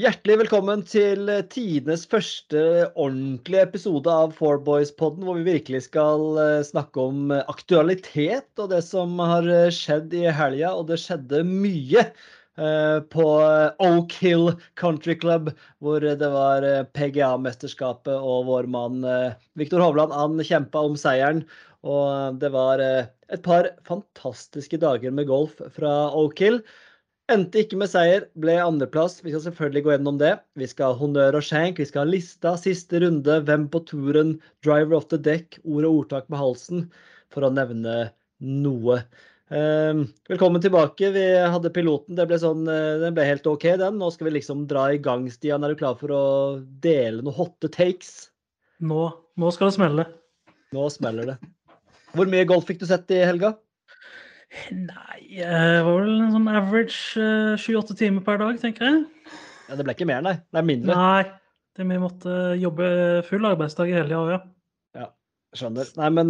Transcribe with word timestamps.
Hjertelig 0.00 0.36
velkommen 0.46 0.80
til 0.88 1.28
tidenes 1.52 2.06
første 2.08 2.60
ordentlige 2.94 3.66
episode 3.66 4.08
av 4.08 4.30
Four 4.38 4.62
Boys-podden, 4.64 5.26
hvor 5.26 5.36
vi 5.36 5.44
virkelig 5.58 5.82
skal 5.90 6.38
eh, 6.40 6.62
snakke 6.64 7.02
om 7.10 7.34
aktualitet 7.34 8.62
og 8.62 8.70
det 8.72 8.80
som 8.86 9.18
har 9.20 9.44
eh, 9.50 9.66
skjedd 9.74 10.14
i 10.16 10.22
helga. 10.32 10.72
Og 10.78 10.88
det 10.88 11.02
skjedde 11.02 11.42
mye 11.44 12.06
eh, 12.06 12.96
på 13.12 13.28
Oak 13.90 14.16
Hill 14.22 14.54
Country 14.80 15.18
Club, 15.20 15.52
hvor 15.84 16.00
det 16.00 16.32
var 16.32 16.64
PGA-mesterskapet 16.96 18.14
og 18.16 18.48
vår 18.48 18.72
mann 18.72 19.02
Viktor 19.60 19.84
Hovland 19.84 20.16
han 20.16 20.40
kjempa 20.40 20.86
om 20.88 20.96
seieren. 20.96 21.44
Og 21.84 22.40
det 22.40 22.54
var 22.56 22.80
et 22.80 23.42
par 23.44 23.74
fantastiske 23.90 24.80
dager 24.80 25.12
med 25.12 25.28
golf 25.28 25.60
fra 25.76 26.06
Oak 26.14 26.40
Hill. 26.40 26.64
Endte 27.30 27.60
ikke 27.62 27.78
med 27.78 27.86
seier, 27.92 28.24
ble 28.42 28.56
andreplass. 28.58 29.20
Vi 29.22 29.30
skal 29.30 29.44
selvfølgelig 29.44 29.84
gå 29.86 29.92
gjennom 29.92 30.16
det. 30.18 30.32
Vi 30.58 30.66
skal 30.66 30.90
ha 30.90 30.98
honnør 30.98 31.36
og 31.38 31.44
skjenk, 31.46 31.78
vi 31.78 31.86
skal 31.86 32.02
ha 32.02 32.10
lista, 32.10 32.56
siste 32.58 32.98
runde, 33.04 33.36
hvem 33.46 33.68
på 33.70 33.84
turen, 33.86 34.32
driver 34.66 34.96
off 34.98 35.06
the 35.12 35.18
deck, 35.20 35.60
ord 35.62 35.86
og 35.86 36.00
ordtak 36.00 36.26
med 36.32 36.42
halsen, 36.42 36.88
for 37.30 37.46
å 37.46 37.52
nevne 37.54 38.08
noe. 38.42 38.98
Eh, 39.50 40.02
velkommen 40.32 40.64
tilbake. 40.64 41.12
Vi 41.14 41.24
hadde 41.54 41.70
piloten. 41.74 42.18
Det 42.18 42.26
ble, 42.26 42.40
sånn, 42.42 42.66
eh, 42.66 42.98
den 43.04 43.14
ble 43.14 43.28
helt 43.28 43.46
OK, 43.46 43.68
den. 43.78 44.02
Nå 44.02 44.10
skal 44.10 44.26
vi 44.26 44.34
liksom 44.40 44.66
dra 44.70 44.88
i 44.90 44.98
gang, 44.98 45.30
Stian. 45.30 45.62
Er 45.62 45.76
du 45.76 45.78
klar 45.84 45.94
for 46.02 46.10
å 46.10 46.24
dele 46.82 47.22
noen 47.22 47.38
hotte 47.38 47.70
takes? 47.70 48.30
Nå, 48.82 49.06
nå 49.38 49.54
skal 49.54 49.70
det 49.70 49.78
smelle. 49.78 50.10
Nå 50.74 50.90
smeller 50.90 51.34
det. 51.34 51.40
Hvor 52.10 52.26
mye 52.26 52.46
golf 52.50 52.66
fikk 52.66 52.82
du 52.82 52.88
sett 52.90 53.10
i 53.14 53.22
helga? 53.22 53.54
Nei, 54.74 55.20
det 55.38 55.82
var 55.86 56.00
vel 56.00 56.14
en 56.16 56.32
sånn 56.34 56.48
average 56.50 57.26
28 57.62 57.96
timer 58.00 58.24
per 58.26 58.40
dag, 58.42 58.56
tenker 58.62 58.88
jeg. 58.88 59.02
Ja, 59.68 59.76
Det 59.78 59.86
ble 59.86 59.94
ikke 59.94 60.08
mer, 60.10 60.24
nei? 60.26 60.36
Det 60.50 60.58
er 60.58 60.66
mindre? 60.66 60.96
Nei, 60.96 61.26
det 61.78 61.86
vi 61.86 62.00
måtte 62.02 62.38
jobbe 62.58 62.88
full 63.28 63.46
arbeidsdag 63.46 63.92
i 63.92 63.98
hele 64.00 64.18
år, 64.18 64.32
ja. 64.36 64.40
Skjønner. 65.50 65.88
Nei, 65.98 66.08
men 66.14 66.28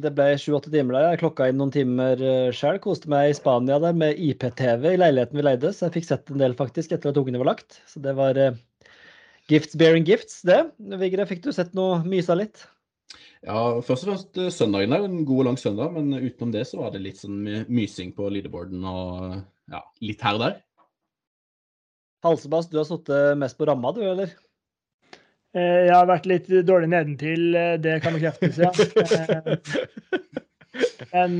det 0.00 0.10
ble 0.16 0.30
28 0.40 0.70
timer 0.72 0.96
der. 0.96 1.10
Jeg 1.12 1.20
klokka 1.20 1.48
inn 1.50 1.58
noen 1.60 1.72
timer 1.74 2.22
sjøl. 2.56 2.78
Koste 2.80 3.10
meg 3.12 3.28
i 3.28 3.34
Spania 3.36 3.76
der 3.84 3.92
med 4.00 4.16
IPTV 4.16 4.86
i 4.94 5.00
leiligheten 5.02 5.36
vi 5.36 5.44
leide, 5.44 5.74
så 5.76 5.86
jeg 5.90 5.98
fikk 5.98 6.06
sett 6.08 6.32
en 6.32 6.40
del 6.40 6.56
faktisk 6.56 6.94
etter 6.96 7.12
at 7.12 7.20
ungene 7.20 7.36
var 7.42 7.50
lagt. 7.50 7.82
Så 7.84 8.00
det 8.00 8.14
var 8.16 8.40
gifts 9.52 9.76
bearing 9.76 10.08
gifts, 10.08 10.40
det. 10.48 10.62
Vigre, 11.04 11.28
fikk 11.28 11.44
du 11.44 11.50
sett 11.52 11.76
noe 11.76 12.00
mysa 12.08 12.36
litt? 12.40 12.64
Ja, 13.46 13.58
først 13.86 14.02
og 14.02 14.08
fremst 14.08 14.38
eh, 14.40 14.50
søndagen 14.54 14.94
er 14.94 15.04
en 15.06 15.20
god 15.26 15.44
og 15.44 15.46
lang 15.50 15.58
søndag, 15.60 15.92
men 15.94 16.10
utenom 16.16 16.50
det 16.54 16.64
så 16.66 16.80
var 16.80 16.90
det 16.94 17.04
litt 17.04 17.20
sånn 17.20 17.38
mysing 17.70 18.10
på 18.16 18.26
leaderboarden 18.34 18.82
og 18.88 19.36
ja, 19.70 19.82
litt 20.02 20.24
her 20.26 20.38
og 20.38 20.42
der. 20.42 20.56
Halsebass, 22.26 22.66
du 22.70 22.80
har 22.80 22.88
sittet 22.88 23.38
mest 23.38 23.58
på 23.58 23.68
ramma 23.68 23.92
du, 23.94 24.02
eller? 24.02 24.32
Eh, 25.54 25.86
jeg 25.86 25.94
har 25.94 26.10
vært 26.10 26.26
litt 26.30 26.50
dårlig 26.66 26.90
nedentil, 26.90 27.54
eh, 27.54 27.76
det 27.78 28.00
kan 28.02 28.16
bekreftes, 28.18 28.58
ja. 28.58 28.72
Men 31.12 31.38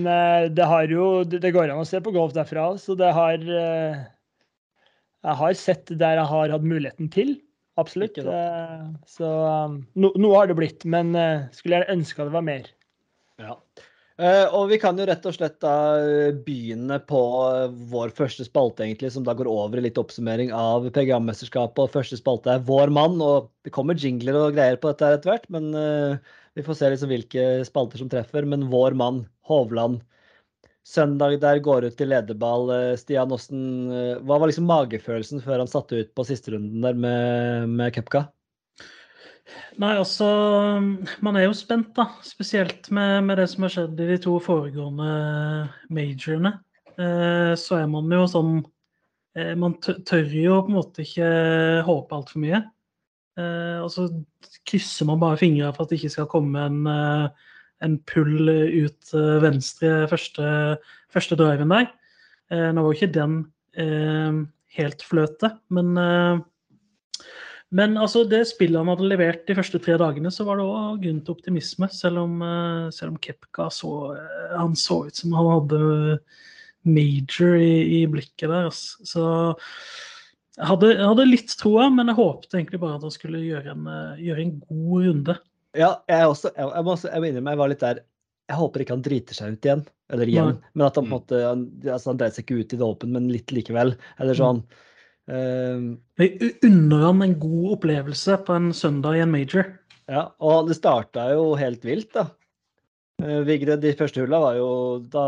det 0.56 0.64
har 0.64 0.88
jo 0.90 1.22
Det 1.28 1.50
går 1.52 1.68
an 1.70 1.82
å 1.82 1.86
se 1.86 1.98
på 2.02 2.10
golf 2.14 2.32
derfra, 2.34 2.70
så 2.80 2.94
det 2.98 3.10
har 3.14 3.36
Jeg 3.44 5.34
har 5.40 5.58
sett 5.60 5.92
der 6.00 6.16
jeg 6.18 6.30
har 6.30 6.54
hatt 6.54 6.64
muligheten 6.64 7.10
til. 7.12 7.36
Absolutt. 7.78 8.18
Eh, 8.18 8.86
så 9.06 9.28
um, 9.68 9.78
no, 9.94 10.10
noe 10.18 10.40
har 10.40 10.50
det 10.50 10.56
blitt, 10.58 10.86
men 10.88 11.14
uh, 11.14 11.46
skulle 11.54 11.78
jeg 11.78 11.94
ønske 11.94 12.26
det 12.26 12.34
var 12.34 12.44
mer. 12.46 12.66
Ja. 13.38 13.54
Uh, 14.18 14.50
og 14.58 14.72
vi 14.72 14.80
kan 14.82 14.98
jo 14.98 15.06
rett 15.06 15.26
og 15.30 15.36
slett 15.36 15.60
da 15.62 15.74
begynne 16.42 16.98
på 17.06 17.20
vår 17.92 18.10
første 18.18 18.48
spalte, 18.48 18.82
egentlig, 18.82 19.12
som 19.14 19.22
da 19.26 19.36
går 19.38 19.50
over 19.52 19.78
i 19.78 19.84
litt 19.86 20.00
oppsummering 20.00 20.50
av 20.50 20.88
PGA-mesterskapet. 20.90 21.84
Og 21.84 21.94
første 21.94 22.18
spalte 22.18 22.56
er 22.56 22.66
Vår 22.66 22.90
mann, 22.90 23.20
og 23.22 23.52
det 23.62 23.74
kommer 23.76 23.98
jingler 23.98 24.40
og 24.40 24.58
greier 24.58 24.80
på 24.82 24.90
dette 24.90 25.14
etter 25.14 25.36
hvert. 25.36 25.46
Men 25.54 25.70
vi 26.58 26.66
får 26.66 26.80
se 26.80 26.90
liksom 26.90 27.14
hvilke 27.14 27.46
spalter 27.68 28.02
som 28.02 28.10
treffer. 28.10 28.42
Men 28.42 28.66
Vår 28.74 28.98
mann, 28.98 29.22
Hovland, 29.46 30.02
søndag 30.88 31.36
der 31.42 31.60
går 31.64 31.88
ut 31.88 31.98
til 31.98 32.10
lederball. 32.12 32.70
Eh, 32.74 32.96
Stian, 33.00 33.28
hvordan, 33.30 33.62
eh, 33.92 34.22
hva 34.24 34.40
var 34.40 34.50
liksom 34.50 34.68
magefølelsen 34.68 35.44
før 35.44 35.62
han 35.62 35.70
satte 35.70 36.00
ut 36.00 36.14
på 36.16 36.26
sisterunden 36.28 36.84
der 36.84 36.96
med, 36.96 37.68
med 37.68 37.94
Kepka? 37.96 38.28
Nei, 39.80 39.94
altså 39.96 40.26
Man 41.24 41.36
er 41.36 41.46
jo 41.46 41.54
spent, 41.56 41.94
da. 41.96 42.08
Spesielt 42.24 42.90
med, 42.94 43.24
med, 43.24 43.38
det 43.40 43.48
som 43.52 43.64
har 43.64 43.74
skjedd 43.74 44.00
i 44.00 44.08
de 44.10 44.18
to 44.22 44.38
foregående 44.44 45.12
majorene. 45.94 46.58
Eh, 46.98 47.52
så 47.58 47.78
er 47.82 47.86
man 47.90 48.10
jo 48.12 48.24
sånn 48.28 48.56
eh, 49.38 49.54
Man 49.56 49.78
tør 49.80 50.34
jo 50.34 50.58
på 50.64 50.72
en 50.72 50.78
måte 50.80 51.04
ikke 51.04 51.30
håpe 51.86 52.18
altfor 52.18 52.44
mye. 52.44 52.64
Eh, 53.38 53.78
og 53.84 53.92
så 53.94 54.08
krysser 54.68 55.08
man 55.08 55.20
bare 55.22 55.38
fingra 55.40 55.70
for 55.72 55.84
at 55.84 55.92
det 55.92 56.00
ikke 56.00 56.16
skal 56.16 56.30
komme 56.32 56.64
en 56.68 56.80
eh, 56.90 57.46
en 57.84 57.96
pull 58.08 58.48
ut 58.48 59.14
eh, 59.14 59.38
venstre 59.44 59.92
første, 60.10 60.50
første 61.14 61.38
driven 61.38 61.72
der. 61.72 61.90
Eh, 62.52 62.68
nå 62.72 62.82
var 62.82 62.92
jo 62.92 62.98
ikke 62.98 63.14
den 63.14 63.40
eh, 63.78 64.44
helt 64.78 65.04
fløte, 65.06 65.54
men 65.74 65.94
men 67.68 67.98
altså, 68.00 68.22
det 68.24 68.46
spillet 68.48 68.80
han 68.80 68.88
hadde 68.88 69.08
levert 69.10 69.42
de 69.44 69.52
første 69.52 69.76
tre 69.84 69.98
dagene, 70.00 70.30
så 70.32 70.46
var 70.48 70.56
det 70.56 70.64
òg 70.64 71.02
grunn 71.02 71.18
til 71.20 71.34
optimisme. 71.34 71.84
Selv 71.92 72.22
om, 72.22 72.38
selv 72.96 73.12
om 73.12 73.18
Kepka 73.20 73.66
så 73.68 73.90
Han 74.56 74.72
så 74.72 75.02
ut 75.04 75.18
som 75.20 75.34
han 75.36 75.50
hadde 75.50 75.80
major 76.88 77.58
i, 77.60 77.98
i 77.98 78.06
blikket 78.08 78.48
der. 78.48 78.70
Altså. 78.70 79.04
Så 79.04 79.26
jeg 80.56 80.70
hadde, 80.70 80.94
jeg 80.94 81.10
hadde, 81.10 81.28
litt 81.28 81.52
troa, 81.60 81.90
men 81.92 82.08
jeg 82.08 82.18
håpet 82.22 82.56
egentlig 82.56 82.80
bare 82.86 82.96
at 82.96 83.04
han 83.04 83.14
skulle 83.18 83.44
gjøre 83.44 83.76
en, 83.76 83.92
gjøre 84.16 84.46
en 84.46 84.56
god 84.64 85.04
runde. 85.10 85.36
Ja, 85.76 85.90
jeg, 86.08 86.28
også, 86.30 86.52
jeg, 86.56 86.64
jeg 86.64 86.86
må 86.86 86.94
også 86.94 87.10
jeg 87.12 87.20
må 87.20 87.28
innrømme 87.28 87.52
jeg 87.52 87.60
var 87.60 87.70
litt 87.72 87.82
der 87.84 87.98
Jeg 88.48 88.56
håper 88.56 88.82
ikke 88.82 88.94
han 88.96 89.04
driter 89.04 89.36
seg 89.36 89.56
ut 89.56 89.66
igjen. 89.68 89.82
Eller 90.08 90.30
igjen. 90.32 90.54
Mm. 90.56 90.68
Men 90.72 90.86
at 90.86 90.96
han 90.96 91.04
på 91.04 91.06
en 91.06 91.10
mm. 91.10 91.16
måte 91.16 91.40
han, 91.44 91.64
altså, 91.84 92.12
han 92.12 92.20
dreit 92.20 92.36
seg 92.36 92.46
ikke 92.46 92.62
ut 92.62 92.72
i 92.72 92.78
det 92.80 92.86
åpen, 92.86 93.12
men 93.12 93.28
litt 93.32 93.52
likevel. 93.52 93.92
Eller 94.16 94.36
mm. 94.36 94.40
sånn. 94.40 94.62
Mm. 94.64 94.84
Uh, 95.28 96.22
jeg 96.22 96.54
unner 96.64 97.04
han 97.04 97.20
en 97.26 97.36
god 97.42 97.74
opplevelse 97.74 98.38
på 98.46 98.56
en 98.56 98.70
søndag 98.76 99.18
i 99.18 99.22
en 99.26 99.34
major. 99.34 99.68
Ja, 100.08 100.30
og 100.40 100.70
det 100.70 100.78
starta 100.78 101.26
jo 101.34 101.50
helt 101.60 101.84
vilt, 101.84 102.14
da. 102.16 102.30
Uh, 103.20 103.42
Vigre, 103.44 103.76
de 103.76 103.92
første 103.98 104.24
hulla 104.24 104.40
var 104.40 104.56
jo 104.56 104.70
da, 105.12 105.26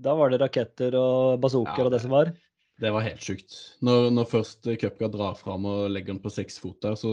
da, 0.00 0.16
var 0.16 0.32
det 0.32 0.40
raketter 0.40 0.96
og 0.96 1.42
bazooker 1.44 1.82
ja, 1.82 1.86
og 1.90 1.92
det 1.92 2.00
som 2.06 2.14
var. 2.16 2.32
Det 2.80 2.90
var 2.94 3.04
helt 3.04 3.22
sjukt. 3.22 3.58
Når, 3.84 4.08
når 4.16 4.30
først 4.32 4.72
Cupga 4.80 5.12
drar 5.12 5.36
fram 5.38 5.68
og 5.68 5.92
legger 5.92 6.14
den 6.14 6.24
på 6.24 6.32
seks 6.32 6.56
fot 6.62 6.80
der, 6.82 6.96
så 6.98 7.12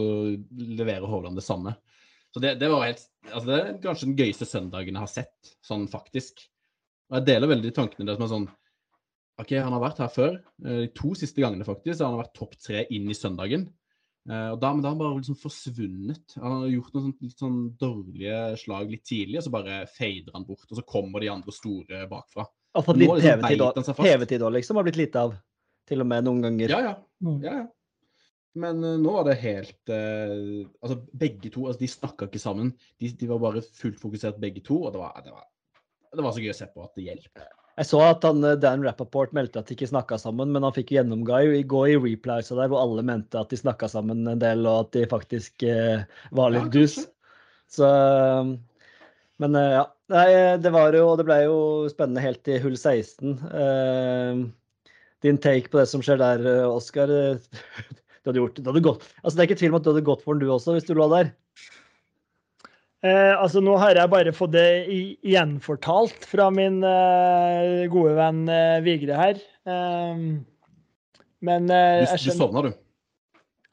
leverer 0.56 1.04
Hovland 1.06 1.36
det 1.38 1.44
samme. 1.44 1.76
Så 2.32 2.40
det, 2.40 2.54
det, 2.60 2.70
var 2.72 2.86
helt 2.86 3.04
Altså, 3.28 3.44
det 3.48 3.58
er 3.58 3.76
kanskje 3.82 4.08
den 4.08 4.18
gøyeste 4.18 4.48
søndagen 4.48 4.96
jeg 4.96 5.04
har 5.04 5.10
sett, 5.10 5.52
sånn 5.64 5.84
faktisk. 5.90 6.42
Og 7.10 7.18
jeg 7.18 7.28
deler 7.28 7.50
veldig 7.50 7.68
de 7.68 7.76
tankene 7.76 8.08
det 8.08 8.16
som 8.16 8.26
er 8.26 8.32
sånn 8.32 8.48
OK, 9.40 9.52
han 9.56 9.72
har 9.74 9.82
vært 9.82 10.00
her 10.02 10.10
før. 10.12 10.34
Eh, 10.64 10.82
de 10.84 10.88
to 10.96 11.14
siste 11.18 11.42
gangene, 11.42 11.66
faktisk. 11.66 11.96
Så 11.98 12.06
han 12.06 12.16
har 12.16 12.26
vært 12.26 12.36
topp 12.36 12.56
tre 12.60 12.84
inn 12.94 13.08
i 13.10 13.16
søndagen. 13.16 13.66
Eh, 14.30 14.48
og 14.52 14.58
da, 14.62 14.70
men 14.70 14.82
da 14.84 14.90
har 14.90 14.94
han 14.94 15.00
bare 15.00 15.18
liksom 15.18 15.38
forsvunnet. 15.40 16.36
Han 16.38 16.56
har 16.58 16.66
gjort 16.70 16.96
noen 16.96 17.06
sånn, 17.06 17.14
litt 17.26 17.44
sånn 17.44 17.60
dårlige 17.80 18.40
slag 18.60 18.92
litt 18.92 19.04
tidlig, 19.08 19.40
og 19.40 19.46
så 19.46 19.54
bare 19.54 19.78
fader 19.90 20.36
han 20.36 20.46
bort. 20.48 20.68
Og 20.68 20.78
så 20.78 20.84
kommer 20.94 21.24
de 21.24 21.32
andre 21.32 21.54
store 21.56 22.04
bakfra. 22.10 22.46
Og 22.78 22.86
fått 22.86 23.00
litt 23.02 23.24
TV-tid 23.24 24.44
òg, 24.44 24.54
liksom? 24.56 24.78
Har 24.78 24.88
blitt 24.88 25.00
lite 25.00 25.24
av. 25.26 25.38
Til 25.88 26.04
og 26.04 26.08
med 26.08 26.28
noen 26.28 26.44
ganger. 26.44 26.76
Ja, 26.76 26.82
ja. 26.84 26.92
Mm. 27.24 27.40
ja, 27.42 27.56
ja. 27.62 27.70
Men 28.58 28.84
uh, 28.84 28.98
nå 29.00 29.14
var 29.14 29.26
det 29.28 29.38
helt 29.40 29.92
uh, 29.92 30.68
Altså, 30.82 30.98
begge 31.16 31.52
to 31.52 31.66
altså, 31.66 31.80
De 31.80 31.88
snakka 31.88 32.28
ikke 32.28 32.42
sammen. 32.42 32.74
De, 33.00 33.08
de, 33.08 33.28
var 33.30 33.40
bare 33.42 33.64
fullt 33.64 34.00
fokusert, 34.00 34.40
begge 34.42 34.64
to. 34.64 34.82
Og 34.84 34.94
det 34.94 35.00
var, 35.00 35.18
det, 35.24 35.32
var, 35.32 35.48
det 36.12 36.24
var, 36.24 36.34
så 36.34 36.44
gøy 36.44 36.52
å 36.52 36.58
se 36.60 36.68
på 36.72 36.84
at 36.84 36.98
det 36.98 37.08
hjelper. 37.08 37.48
Jeg 37.80 37.88
så 37.88 38.02
at 38.04 38.24
han, 38.28 38.42
eh, 38.44 38.58
Dan 38.60 38.82
Rappaport 38.84 39.30
meldte 39.32 39.62
at 39.62 39.70
de 39.70 39.72
ikke 39.72 39.88
snakka 39.88 40.18
sammen, 40.20 40.50
men 40.52 40.66
han 40.66 40.74
fikk 40.76 40.90
gjennomgå 40.92 41.38
i 41.56 41.62
gå 41.64 41.86
i 41.88 41.94
replies 41.96 42.50
der 42.52 42.68
hvor 42.68 42.82
alle 42.82 43.04
mente 43.08 43.40
at 43.40 43.48
de 43.48 43.56
snakka 43.56 43.88
sammen 43.88 44.28
en 44.28 44.42
del, 44.42 44.66
og 44.68 44.90
at 44.90 44.98
de 44.98 45.06
faktisk 45.08 45.64
uh, 45.64 46.04
var 46.36 46.52
litt 46.52 46.68
ja, 46.68 46.74
dus. 46.76 46.98
Så 47.72 47.88
Men 49.40 49.56
ja. 49.56 49.86
Nei, 50.12 50.26
det 50.60 50.68
var 50.74 50.92
jo 50.92 51.14
Det 51.16 51.24
ble 51.24 51.38
jo 51.46 51.54
spennende 51.88 52.20
helt 52.20 52.42
til 52.44 52.58
hull 52.60 52.74
16. 52.76 53.38
din 55.24 55.38
take 55.40 55.72
på 55.72 55.80
det 55.80 55.86
som 55.88 56.04
skjer 56.04 56.20
der, 56.20 56.44
Oskar. 56.68 57.08
du 58.22 58.30
hadde 58.30 58.42
gjort. 58.42 58.58
Det 58.58 58.70
hadde 58.70 58.84
gått. 58.86 59.06
Altså, 59.22 59.36
det 59.36 59.42
er 59.42 59.50
ikke 59.50 59.60
tvil 59.62 59.72
om 59.72 59.78
at 59.80 59.86
du 59.86 59.92
hadde 59.92 60.04
gått 60.06 60.22
for 60.22 60.38
den 60.38 60.46
du 60.46 60.52
også, 60.54 60.76
hvis 60.76 60.86
du 60.86 60.94
lå 60.94 61.08
der. 61.10 61.32
Eh, 63.02 63.34
altså, 63.34 63.58
nå 63.64 63.74
har 63.82 63.98
jeg 63.98 64.10
bare 64.12 64.34
fått 64.36 64.52
det 64.54 64.66
gjenfortalt 65.26 66.26
fra 66.30 66.46
min 66.54 66.78
eh, 66.86 67.88
gode 67.90 68.14
venn 68.14 68.44
eh, 68.46 68.78
Vigre 68.84 69.18
her. 69.18 69.40
Eh, 69.66 70.22
men 71.42 71.66
eh, 71.74 72.04
du, 72.06 72.14
du 72.14 72.30
sovna, 72.30 72.62
du? 72.68 72.70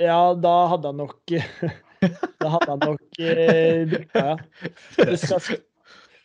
Ja, 0.01 0.33
da 0.33 0.55
hadde 0.71 0.89
han 0.89 1.01
nok 1.03 1.33
Da 2.41 2.53
hadde 2.55 2.71
han 2.71 2.81
nok 2.81 3.19
eh, 3.21 3.93
ja. 4.15 4.33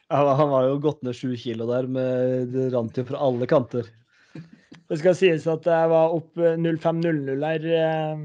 ja. 0.09 0.19
Han 0.41 0.53
var 0.55 0.71
jo 0.71 0.81
gått 0.81 1.05
ned 1.05 1.19
sju 1.19 1.35
kilo 1.37 1.69
der, 1.69 1.91
med, 1.91 2.55
det 2.55 2.71
rant 2.73 2.97
jo 2.97 3.05
fra 3.11 3.21
alle 3.27 3.49
kanter. 3.51 3.91
Det 4.91 5.01
skal 5.01 5.17
sies 5.19 5.47
at 5.51 5.67
jeg 5.69 5.91
var 5.93 6.15
opp 6.17 6.37
05.00 6.39 7.45
her 7.45 7.67
eh, 7.79 8.25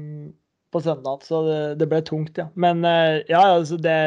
på 0.70 0.82
søndag, 0.84 1.26
så 1.26 1.42
det, 1.46 1.60
det, 1.80 1.88
ble 1.90 2.00
tungt, 2.06 2.38
ja. 2.38 2.48
Men 2.54 2.84
eh, 2.86 3.22
ja, 3.30 3.42
altså 3.56 3.78
det 3.80 3.98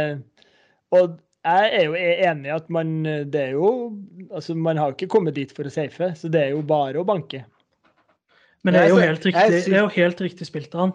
Og 0.94 1.18
jeg 1.44 1.72
er 1.76 1.90
jo 1.90 1.96
enig 2.00 2.48
i 2.48 2.54
at 2.56 2.70
man 2.72 2.94
Det 3.04 3.42
er 3.42 3.58
jo 3.58 3.72
Altså, 4.30 4.56
man 4.56 4.80
har 4.80 4.92
jo 4.92 4.96
ikke 4.96 5.12
kommet 5.12 5.36
dit 5.36 5.52
for 5.52 5.68
å 5.68 5.74
safe, 5.74 6.14
så 6.16 6.32
det 6.32 6.40
er 6.40 6.54
jo 6.54 6.62
bare 6.66 7.02
å 7.02 7.08
banke. 7.08 7.44
Men 8.64 8.78
det 8.78 8.86
er 8.86 8.94
jo 8.94 9.02
helt 9.02 9.26
riktig, 9.28 9.64
det 9.68 9.76
er 9.76 9.84
jo 9.84 9.92
helt 9.92 10.22
riktig 10.24 10.48
spilt 10.48 10.76
av 10.76 10.86
han. 10.86 10.94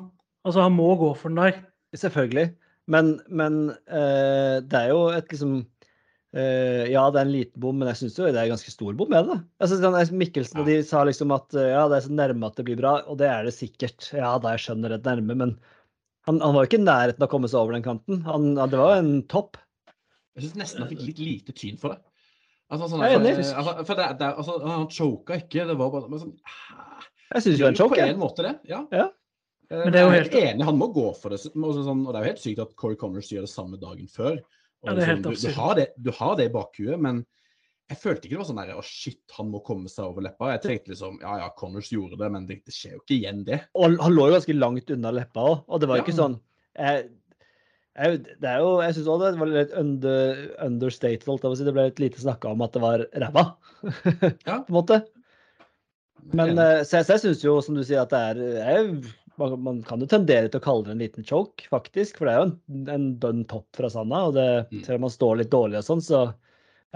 Altså, 0.49 0.63
han 0.65 0.73
må 0.73 0.89
gå 0.97 1.11
for 1.21 1.29
den 1.29 1.43
der. 1.43 1.59
Selvfølgelig. 1.97 2.47
Men, 2.89 3.19
men 3.29 3.59
uh, 3.93 4.65
det 4.65 4.81
er 4.81 4.95
jo 4.95 5.03
et 5.13 5.29
liksom 5.35 5.59
Uh, 6.37 6.85
ja, 6.93 7.07
det 7.09 7.23
er 7.23 7.25
en 7.25 7.33
liten 7.33 7.63
bom, 7.63 7.79
men 7.81 7.89
jeg 7.89 8.03
syns 8.03 8.19
det 8.19 8.27
er 8.35 8.43
en 8.43 8.51
ganske 8.53 8.73
stor 8.73 8.97
bom 8.99 9.09
med 9.09 9.31
det. 9.31 9.39
Altså, 9.65 9.79
sånn, 9.81 10.19
Mikkelsen 10.21 10.61
og 10.61 10.69
de 10.69 10.75
sa 10.85 11.01
liksom 11.09 11.33
at 11.33 11.57
uh, 11.57 11.65
ja, 11.65 11.87
det 11.89 11.99
er 11.99 12.05
så 12.05 12.13
nærme 12.19 12.51
at 12.51 12.59
det 12.61 12.67
blir 12.69 12.81
bra, 12.81 12.99
og 13.09 13.17
det 13.23 13.31
er 13.33 13.49
det 13.49 13.55
sikkert. 13.57 14.11
Ja, 14.13 14.35
da 14.43 14.53
jeg 14.53 14.67
skjønner 14.67 14.93
det 14.93 15.01
nærme, 15.09 15.39
men 15.41 15.55
han, 16.29 16.43
han 16.45 16.53
var 16.53 16.67
jo 16.67 16.69
ikke 16.69 16.83
i 16.83 16.85
nærheten 16.85 17.25
av 17.25 17.31
å 17.31 17.33
komme 17.33 17.49
seg 17.49 17.63
over 17.63 17.79
den 17.79 17.87
kanten. 17.87 18.21
Han, 18.29 18.51
det 18.59 18.77
var 18.77 18.93
jo 18.93 19.07
en 19.07 19.23
topp. 19.33 19.57
Jeg 20.37 20.45
syns 20.45 20.59
nesten 20.61 20.85
han 20.85 20.93
fikk 20.93 21.07
litt 21.07 21.23
lite 21.25 21.57
tyn 21.57 21.81
for 21.81 21.97
det. 21.97 22.03
Altså, 22.69 22.91
sånn, 22.93 23.07
jeg 23.07 23.17
er 23.17 23.23
enig. 23.23 23.33
Altså, 23.41 23.73
for 23.89 23.97
det, 23.97 24.11
det, 24.21 24.29
altså, 24.43 24.59
han 24.69 24.85
choka 24.93 25.39
ikke, 25.41 25.65
det 25.71 25.79
var 25.81 25.95
bare 25.95 26.21
sånn 26.21 26.35
Jeg 27.33 27.45
syns 27.47 27.63
jo 27.63 27.71
han 27.71 27.79
choke. 27.79 27.97
På 27.97 28.05
en 28.05 28.21
måte, 28.21 28.45
det. 28.45 28.53
Ja. 28.69 28.83
ja. 28.93 29.09
Eh, 29.73 29.81
men 29.87 29.95
det 29.95 30.03
er 30.03 30.07
jo 30.07 30.13
helt 30.13 30.37
enig, 30.43 30.67
han 30.69 30.79
må 30.81 30.91
gå 30.93 31.09
for 31.17 31.33
det. 31.33 31.41
Og, 31.57 31.81
sånn, 31.81 32.05
og 32.05 32.13
det 32.13 32.21
er 32.21 32.27
jo 32.27 32.33
helt 32.35 32.45
sykt 32.45 32.63
at 32.65 32.77
Corey 32.81 33.01
Connors 33.01 33.33
gjør 33.33 33.49
det 33.49 33.53
samme 33.53 33.81
dagen 33.81 34.13
før. 34.13 34.37
Ja, 34.87 34.95
det 34.95 35.03
er 35.03 35.11
helt 35.13 35.27
liksom, 35.27 35.51
du, 35.51 35.55
du, 35.55 35.61
har 35.61 35.75
det, 35.79 35.87
du 35.97 36.11
har 36.15 36.39
det 36.39 36.49
i 36.49 36.55
bakhuet, 36.55 37.01
men 37.03 37.25
jeg 37.89 38.01
følte 38.03 38.29
ikke 38.29 38.37
det 38.37 38.41
var 38.43 38.49
sånn 38.51 38.61
der, 38.61 38.75
å 38.77 38.85
shit, 38.85 39.23
han 39.39 39.49
må 39.49 39.63
komme 39.65 39.89
seg 39.89 40.11
over 40.11 40.25
leppa. 40.27 40.51
Jeg 40.55 40.65
tenkte 40.65 40.93
liksom 40.93 41.23
ja 41.23 41.39
ja, 41.41 41.47
Connors 41.57 41.89
gjorde 41.93 42.19
det, 42.21 42.29
men 42.35 42.45
det, 42.49 42.59
det 42.69 42.75
skjer 42.77 42.99
jo 42.99 43.01
ikke 43.01 43.17
igjen, 43.17 43.45
det. 43.47 43.63
Og 43.79 43.97
han 44.03 44.15
lå 44.15 44.29
jo 44.29 44.37
ganske 44.37 44.57
langt 44.59 44.93
unna 44.93 45.15
leppa 45.17 45.47
òg, 45.55 45.63
og 45.65 45.81
det 45.81 45.89
var 45.89 46.01
jo 46.01 46.05
ja. 46.05 46.07
ikke 46.07 46.19
sånn 46.19 46.37
jeg, 46.79 47.07
jeg, 47.99 48.19
det 48.45 48.51
er 48.51 48.61
jo, 48.63 48.75
jeg 48.85 48.97
syns 48.99 49.09
òg 49.11 49.23
det 49.25 49.31
var 49.41 49.51
litt 49.51 49.73
under, 49.81 50.43
understated. 50.63 51.25
Si. 51.27 51.67
Det 51.67 51.75
ble 51.75 51.87
litt 51.89 52.03
lite 52.03 52.23
snakka 52.23 52.53
om 52.53 52.67
at 52.67 52.77
det 52.77 52.85
var 52.85 53.07
ræva, 53.25 53.47
ja. 54.47 54.61
på 54.61 54.69
en 54.69 54.77
måte. 54.77 55.01
Men 56.37 56.55
eh, 56.61 56.85
så 56.85 57.01
jeg, 57.01 57.09
jeg 57.09 57.25
syns 57.25 57.43
jo, 57.47 57.57
som 57.65 57.79
du 57.79 57.83
sier, 57.83 58.05
at 58.05 58.13
det 58.13 58.21
er 58.21 58.43
jeg, 58.61 59.17
man, 59.39 59.81
kan 59.87 60.03
jo 60.03 60.09
tendere 60.11 60.51
til 60.51 60.61
å 60.61 60.65
kalle 60.65 60.87
det 60.87 60.95
en 60.95 61.03
liten 61.03 61.27
choke, 61.27 61.69
faktisk. 61.71 62.19
For 62.19 62.29
det 62.29 62.35
er 62.35 62.41
jo 62.41 62.49
en, 62.51 62.85
en 62.95 63.09
dønn 63.23 63.45
topp 63.51 63.79
fra 63.79 63.91
sanda. 63.93 64.25
Og 64.29 64.37
det, 64.37 64.49
mm. 64.73 64.83
selv 64.87 64.99
om 64.99 65.07
man 65.07 65.15
står 65.15 65.41
litt 65.41 65.53
dårlig 65.53 65.81
og 65.81 65.89
sånn, 65.89 66.05
så 66.05 66.23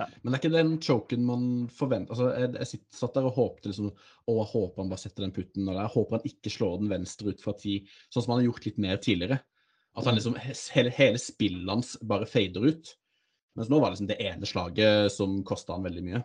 ja. 0.01 0.07
Men 0.23 0.33
det 0.33 0.39
er 0.39 0.41
ikke 0.41 0.55
den 0.55 0.73
choken 0.81 1.25
man 1.29 1.47
forventer. 1.73 2.15
Altså, 2.15 2.31
jeg, 2.41 2.53
jeg 2.57 2.71
sitter, 2.71 2.97
satt 2.97 3.17
der 3.19 3.27
og 3.29 3.37
håpte 3.37 3.69
liksom 3.69 3.91
Å, 3.93 4.37
jeg 4.39 4.49
håper 4.55 4.81
han 4.81 4.93
bare 4.93 5.03
setter 5.03 5.27
den 5.27 5.35
putten. 5.37 5.67
der. 5.69 5.81
jeg 5.83 5.95
håper 5.95 6.17
han 6.17 6.31
ikke 6.31 6.53
slår 6.55 6.79
den 6.81 6.93
venstre 6.93 7.35
ut 7.35 7.45
fra 7.45 7.53
ti, 7.61 7.75
sånn 8.09 8.25
som 8.25 8.33
han 8.33 8.41
har 8.41 8.49
gjort 8.49 8.69
litt 8.71 8.81
mer 8.81 9.03
tidligere. 9.05 9.43
At 9.93 10.09
han 10.09 10.17
liksom, 10.17 10.39
hele, 10.41 10.95
hele 10.97 11.21
spillet 11.21 11.69
hans 11.69 11.95
bare 12.09 12.29
fader 12.31 12.65
ut. 12.65 12.95
Mens 13.59 13.69
nå 13.69 13.83
var 13.83 13.91
det 13.91 13.99
liksom 13.99 14.09
det 14.09 14.21
ene 14.25 14.49
slaget 14.49 15.13
som 15.13 15.43
kosta 15.45 15.77
han 15.77 15.85
veldig 15.85 16.07
mye. 16.07 16.23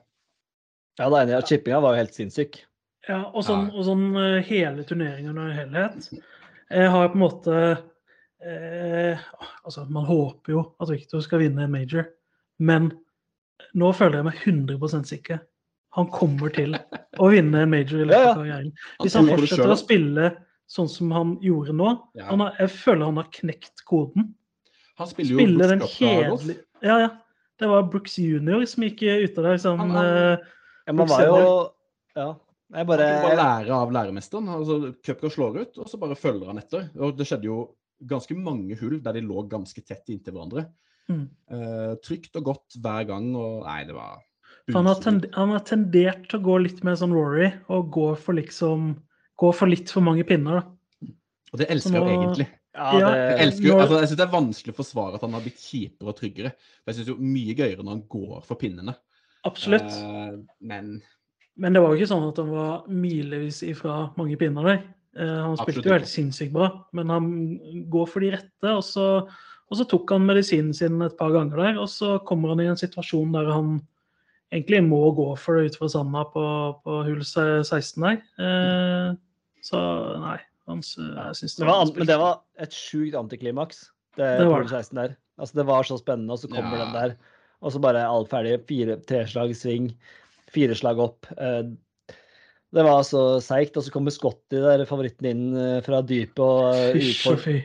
Ja, 0.97 1.09
det 1.11 1.25
ene 1.25 1.43
chippinga 1.43 1.81
var 1.83 1.93
jo 1.93 2.05
helt 2.05 2.15
sinnssyk. 2.15 2.61
Ja, 3.07 3.21
og 3.31 3.43
sånn, 3.47 3.69
og 3.71 3.85
sånn 3.87 4.07
eh, 4.19 4.39
hele 4.47 4.83
turneringen 4.87 5.37
og 5.39 5.53
helhet. 5.55 6.09
Jeg 6.67 6.89
har 6.91 7.11
på 7.11 7.15
en 7.15 7.21
måte 7.23 7.59
eh, 8.43 9.27
Altså, 9.63 9.85
man 9.87 10.07
håper 10.07 10.53
jo 10.57 10.63
at 10.83 10.91
Victor 10.91 11.23
skal 11.23 11.45
vinne 11.45 11.63
en 11.63 11.71
major, 11.71 12.09
men 12.59 12.89
nå 13.77 13.91
føler 13.95 14.19
jeg 14.19 14.27
meg 14.27 14.41
100% 14.43 15.07
sikker. 15.09 15.39
Han 15.97 16.09
kommer 16.13 16.51
til 16.53 16.75
å 17.17 17.29
vinne 17.31 17.63
en 17.63 17.71
major 17.71 18.03
i 18.03 18.09
løpet 18.09 18.27
av 18.27 18.41
karrieren. 18.41 18.73
Hvis 19.01 19.15
han 19.17 19.31
fortsetter 19.31 19.73
å 19.73 19.79
spille 19.79 20.31
sånn 20.69 20.89
som 20.91 21.13
han 21.15 21.37
gjorde 21.39 21.71
nå 21.79 21.93
han 22.27 22.41
har, 22.43 22.57
Jeg 22.59 22.73
føler 22.75 23.07
han 23.07 23.21
har 23.21 23.29
knekt 23.31 23.85
koden. 23.87 24.33
Han 24.99 25.07
spiller 25.07 25.31
jo 25.31 25.39
spiller 25.39 25.73
den 25.73 25.85
kjedelige 25.87 26.59
Ja, 26.83 26.99
ja. 27.05 27.09
Det 27.57 27.69
var 27.71 27.87
Brooks 27.89 28.19
junior 28.21 28.65
som 28.69 28.83
gikk 28.85 29.01
ut 29.07 29.39
av 29.39 29.47
der 29.47 29.61
som 29.61 29.79
han, 29.81 29.95
han, 29.95 30.05
uh, 30.37 30.51
ja, 30.85 30.93
man 30.93 31.09
var 31.09 31.23
jo 31.25 31.39
Ja. 32.17 32.27
Jeg 32.75 32.87
bare, 32.89 33.07
han 33.07 33.23
bare 33.23 33.39
lære 33.39 33.75
av 33.77 33.93
læremesteren. 33.95 34.49
altså 34.51 34.93
Cupcar 35.05 35.31
slår 35.31 35.61
ut, 35.61 35.77
og 35.79 35.87
så 35.87 35.99
bare 36.01 36.17
følger 36.19 36.51
han 36.51 36.59
etter. 36.59 36.89
Og 36.99 37.15
Det 37.17 37.27
skjedde 37.29 37.47
jo 37.47 37.61
ganske 38.07 38.35
mange 38.37 38.75
hull 38.79 38.99
der 39.03 39.15
de 39.15 39.23
lå 39.25 39.45
ganske 39.49 39.81
tett 39.81 40.11
inntil 40.13 40.35
hverandre. 40.35 40.67
Mm. 41.07 41.25
Uh, 41.47 41.93
trygt 42.03 42.35
og 42.35 42.49
godt 42.49 42.79
hver 42.83 43.07
gang, 43.07 43.29
og 43.39 43.63
nei, 43.63 43.83
det 43.87 43.95
var 43.95 44.19
han 44.73 44.87
har, 44.89 44.99
tendert, 44.99 45.35
han 45.35 45.51
har, 45.55 45.63
tendert 45.63 46.25
til 46.27 46.41
å 46.41 46.43
gå 46.43 46.55
litt 46.65 46.79
mer 46.83 46.97
som 46.99 47.13
Rory, 47.15 47.47
og 47.71 47.91
gå 47.95 48.07
for 48.19 48.37
liksom 48.37 48.95
Gå 49.37 49.51
for 49.53 49.69
litt 49.69 49.91
for 49.93 50.01
mange 50.01 50.23
pinner, 50.25 50.55
da. 50.57 51.11
Og 51.53 51.59
det 51.61 51.67
elsker 51.69 51.93
jeg 51.93 52.15
egentlig. 52.15 52.47
Ja, 52.73 52.87
det... 52.89 53.01
jeg, 53.05 53.35
elsker, 53.43 53.67
når... 53.67 53.81
altså, 53.83 53.99
jeg 53.99 54.07
synes 54.09 54.17
det 54.17 54.25
er 54.25 54.31
vanskelig 54.31 54.73
å 54.73 54.77
forsvare 54.79 55.19
at 55.19 55.25
han 55.27 55.35
har 55.37 55.43
blitt 55.45 55.61
kjipere 55.61 56.09
og 56.09 56.17
tryggere. 56.17 56.51
For 56.81 56.89
jeg 56.89 56.97
syns 56.97 57.11
jo 57.11 57.17
mye 57.21 57.53
gøyere 57.53 57.85
når 57.85 57.93
han 57.93 58.01
går 58.15 58.39
for 58.47 58.57
pinnene. 58.57 58.95
Absolutt. 59.45 59.93
Uh, 59.93 60.39
men 60.65 60.89
men 61.57 61.73
det 61.73 61.81
var 61.81 61.93
jo 61.93 61.99
ikke 61.99 62.11
sånn 62.11 62.29
at 62.29 62.39
han 62.41 62.53
var 62.53 62.85
milevis 62.91 63.63
ifra 63.65 64.07
mange 64.17 64.37
pinner 64.39 64.67
der. 64.67 64.79
Eh, 65.17 65.37
han 65.41 65.57
spilte 65.57 65.89
jo 65.89 65.95
helt 65.95 66.09
sinnssykt 66.09 66.53
bra, 66.53 66.69
men 66.97 67.13
han 67.13 67.29
går 67.91 68.09
for 68.11 68.23
de 68.23 68.33
rette. 68.35 68.73
Og 68.73 68.83
så, 68.85 69.07
og 69.25 69.79
så, 69.79 69.85
tok 69.89 70.13
han 70.13 70.27
medisinen 70.27 70.75
sin 70.77 71.01
et 71.05 71.17
par 71.19 71.33
ganger 71.33 71.63
der, 71.63 71.79
og 71.81 71.89
så 71.91 72.17
kommer 72.27 72.53
han 72.53 72.61
i 72.61 72.69
en 72.69 72.79
situasjon 72.79 73.33
der 73.33 73.49
han 73.53 73.79
egentlig 74.53 74.83
må 74.85 75.01
gå 75.17 75.31
for 75.41 75.57
det 75.57 75.71
ut 75.71 75.79
fra 75.81 75.89
sanda 75.91 76.23
på, 76.31 76.43
på 76.85 76.99
hull 77.09 77.23
16 77.25 78.05
der. 78.05 78.21
Eh, 78.43 79.09
så 79.65 79.81
nei. 80.21 80.37
Han, 80.67 80.81
jeg 80.83 81.35
synes 81.39 81.53
det, 81.55 81.63
var, 81.63 81.89
Men 81.95 82.09
det 82.09 82.15
var 82.19 82.39
et 82.59 82.73
sjukt 82.75 83.15
antiklimaks, 83.15 83.85
det, 84.19 84.33
det 84.41 84.47
hull 84.51 84.67
16 84.67 84.99
der. 84.99 85.17
Altså, 85.37 85.59
det 85.61 85.67
var 85.69 85.87
så 85.87 85.97
spennende, 85.99 86.35
og 86.35 86.41
så 86.41 86.49
kommer 86.51 86.75
ja. 86.75 86.85
den 86.85 86.95
der. 86.97 87.17
Og 87.63 87.73
så 87.73 87.81
bare 87.81 88.03
alt 88.05 88.29
ferdig. 88.29 88.57
Fire 88.69 88.97
treslag 89.07 89.53
sving 89.57 89.91
fire 90.53 90.75
slag 90.75 90.99
opp. 90.99 91.27
Eh, 91.37 91.63
det 92.75 92.85
var 92.85 93.03
så 93.07 93.39
seigt. 93.43 93.77
Og 93.77 93.85
så 93.85 93.93
kommer 93.93 94.13
Scotty, 94.13 94.59
der 94.63 94.85
favoritten 94.89 95.29
inn 95.29 95.45
eh, 95.57 95.77
fra 95.85 96.01
dypet, 96.05 96.41
og 96.43 96.97
utfordrer, 96.97 97.61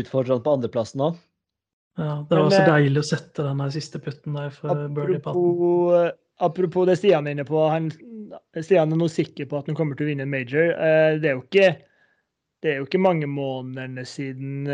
utfordrer 0.00 0.36
han 0.36 0.44
på 0.44 0.58
andreplassen 0.58 1.06
òg. 1.08 1.22
Ja, 1.94 2.18
det 2.26 2.34
var 2.34 2.48
Men, 2.48 2.52
så 2.56 2.60
eh, 2.64 2.70
deilig 2.72 3.04
å 3.04 3.08
sette 3.12 3.46
den 3.46 3.64
siste 3.74 4.02
putten 4.02 4.36
der 4.38 4.52
for 4.54 4.86
birdie-patten. 4.96 6.12
Apropos 6.42 6.88
det 6.88 6.96
Stian 6.98 7.28
er 7.30 7.36
inne 7.36 7.44
på, 7.46 7.60
han, 7.70 7.92
Stian 8.58 8.90
er 8.90 8.98
nå 8.98 9.06
sikker 9.06 9.46
på 9.46 9.60
at 9.60 9.68
han 9.70 9.76
kommer 9.78 9.94
til 9.94 10.08
å 10.08 10.08
vinne 10.08 10.24
en 10.26 10.32
major. 10.32 10.72
Det 11.22 11.28
er 11.30 11.36
jo 11.36 11.44
ikke, 11.44 11.68
det 12.66 12.72
er 12.72 12.80
jo 12.80 12.88
ikke 12.88 12.98
mange 12.98 13.28
månedene 13.30 14.02
siden 14.02 14.66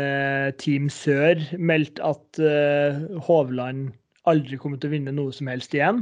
Team 0.57 0.89
Sør 0.89 1.37
meldte 1.61 2.01
at 2.01 2.41
Hovland 3.27 3.91
aldri 4.25 4.57
kommer 4.57 4.81
til 4.81 4.89
å 4.89 4.95
vinne 4.95 5.13
noe 5.13 5.37
som 5.37 5.53
helst 5.53 5.77
igjen. 5.77 6.01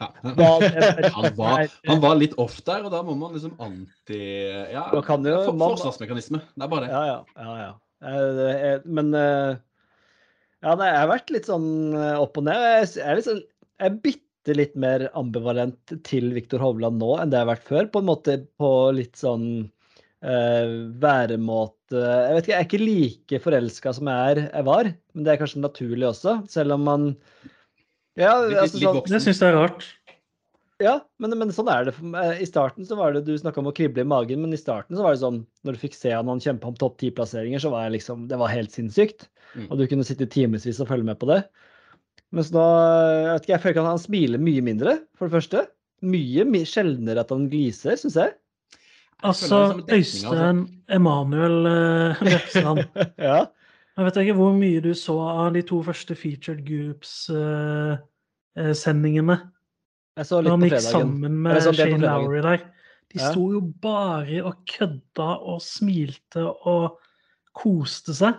Ja. 0.00 0.08
Han, 0.24 0.34
var, 1.36 1.68
han, 1.86 2.00
var, 2.02 2.16
litt 2.18 2.34
off 2.42 2.56
der, 2.66 2.86
og 2.86 2.90
da 2.94 3.02
må 3.06 3.14
man 3.18 3.34
liksom 3.36 3.54
anti... 3.62 4.18
Ja, 4.72 4.88
jo, 4.90 5.02
for, 5.06 5.54
forsvarsmekanisme. 5.60 6.40
Det 6.54 6.66
er 6.66 6.72
bare 6.72 6.86
det. 6.86 6.90
Ja, 6.90 7.02
ja. 7.06 7.18
ja, 7.38 7.54
ja. 7.62 8.80
Men 8.84 9.14
eh, 9.14 9.54
ja, 10.64 10.74
nei, 10.80 10.88
jeg 10.88 11.00
har 11.00 11.10
vært 11.10 11.32
litt 11.34 11.48
sånn 11.50 11.68
eh, 11.92 12.16
opp 12.20 12.38
og 12.40 12.46
ned. 12.48 12.62
Jeg 12.64 13.04
er, 13.04 13.18
liksom, 13.20 13.40
jeg 13.80 13.90
er 13.90 13.98
bitte 14.04 14.56
litt 14.56 14.74
mer 14.80 15.06
ambivalent 15.16 15.94
til 16.08 16.30
Viktor 16.36 16.62
Hovland 16.64 17.00
nå 17.00 17.14
enn 17.20 17.32
det 17.32 17.40
jeg 17.40 17.46
har 17.46 17.52
vært 17.54 17.70
før. 17.70 17.90
På 17.92 18.02
en 18.02 18.10
måte 18.10 18.38
på 18.60 18.70
litt 18.96 19.16
sånn 19.20 19.46
uh, 20.24 20.74
væremåte 21.00 22.00
Jeg 22.00 22.36
vet 22.36 22.46
ikke, 22.46 22.52
jeg 22.52 22.58
er 22.58 22.68
ikke 22.68 22.82
like 22.82 23.40
forelska 23.44 23.92
som 23.96 24.08
jeg, 24.10 24.30
er, 24.32 24.40
jeg 24.48 24.66
var, 24.66 24.90
men 25.14 25.26
det 25.26 25.34
er 25.34 25.40
kanskje 25.42 25.64
naturlig 25.64 26.08
også. 26.10 26.38
Selv 26.50 26.76
om 26.78 26.88
man 26.88 27.10
ja, 28.20 28.32
altså, 28.62 28.80
sånn, 28.80 29.02
det 29.10 29.20
syns 29.24 29.42
jeg 29.42 29.50
er 29.50 29.56
rart. 29.58 29.86
Ja, 30.82 30.96
men, 31.22 31.32
men, 31.38 31.52
sånn 31.54 31.70
er 31.70 31.86
det. 31.86 31.94
I 32.42 32.46
starten 32.48 32.86
så 32.86 32.96
var 32.98 33.14
det, 33.14 33.22
Du 33.28 33.34
snakka 33.38 33.62
om 33.62 33.70
å 33.70 33.74
krible 33.74 34.02
i 34.02 34.08
magen, 34.08 34.42
men 34.42 34.54
i 34.54 34.58
starten 34.58 34.98
så 34.98 35.04
var 35.04 35.14
det 35.14 35.22
sånn 35.22 35.44
Når 35.62 35.76
du 35.76 35.82
fikk 35.84 35.94
se 35.94 36.10
han 36.10 36.42
kjempe 36.42 36.66
om 36.66 36.78
topp 36.78 36.98
ti-plasseringer, 37.00 37.62
så 37.62 37.70
var 37.70 37.86
det 37.86 38.00
liksom 38.00 38.26
Det 38.30 38.38
var 38.40 38.50
helt 38.52 38.74
sinnssykt. 38.74 39.28
Mm. 39.54 39.68
Og 39.68 39.78
du 39.78 39.86
kunne 39.90 40.06
sitte 40.06 40.26
timevis 40.30 40.82
og 40.82 40.90
følge 40.90 41.06
med 41.06 41.20
på 41.20 41.30
det. 41.30 41.44
Mens 42.34 42.50
nå 42.50 42.62
jeg 42.64 43.28
vet 43.28 43.44
ikke, 43.44 43.52
jeg 43.52 43.62
føler 43.62 43.76
ikke 43.76 43.84
at 43.84 43.92
han 43.92 44.02
smiler 44.02 44.42
mye 44.42 44.64
mindre, 44.66 44.96
for 45.14 45.30
det 45.30 45.36
første. 45.36 45.66
Mye, 46.04 46.46
mye 46.50 46.66
sjeldnere 46.66 47.22
at 47.22 47.30
han 47.30 47.46
gliser, 47.52 47.94
syns 48.00 48.18
jeg. 48.18 48.34
Altså, 49.24 49.60
Øystein 49.94 50.64
Emanuel 50.92 51.60
uh, 51.70 52.24
Lepsland. 52.26 52.82
ja. 53.28 53.44
Jeg 53.94 54.02
vet 54.08 54.16
ikke 54.24 54.38
hvor 54.40 54.52
mye 54.58 54.80
du 54.82 54.90
så 54.98 55.14
av 55.22 55.54
de 55.54 55.62
to 55.66 55.76
første 55.86 56.14
Featured 56.18 56.60
Groups-sendingene. 56.66 59.36
Uh, 59.38 59.42
jeg 60.18 60.24
så 60.30 60.36
litt 60.42 60.50
på 60.50 60.58
fredagen. 60.58 60.58
Han 60.58 60.70
gikk 60.70 60.82
sammen 60.88 61.34
med 61.44 61.54
Shane 61.78 62.02
Lowry 62.02 62.40
der. 62.42 62.60
De 63.14 63.18
ja. 63.20 63.28
sto 63.30 63.42
jo 63.54 63.60
bare 63.84 64.38
og 64.42 64.54
kødda 64.66 65.28
og 65.46 65.62
smilte 65.62 66.42
og 66.66 66.98
koste 67.54 68.10
seg. 68.18 68.34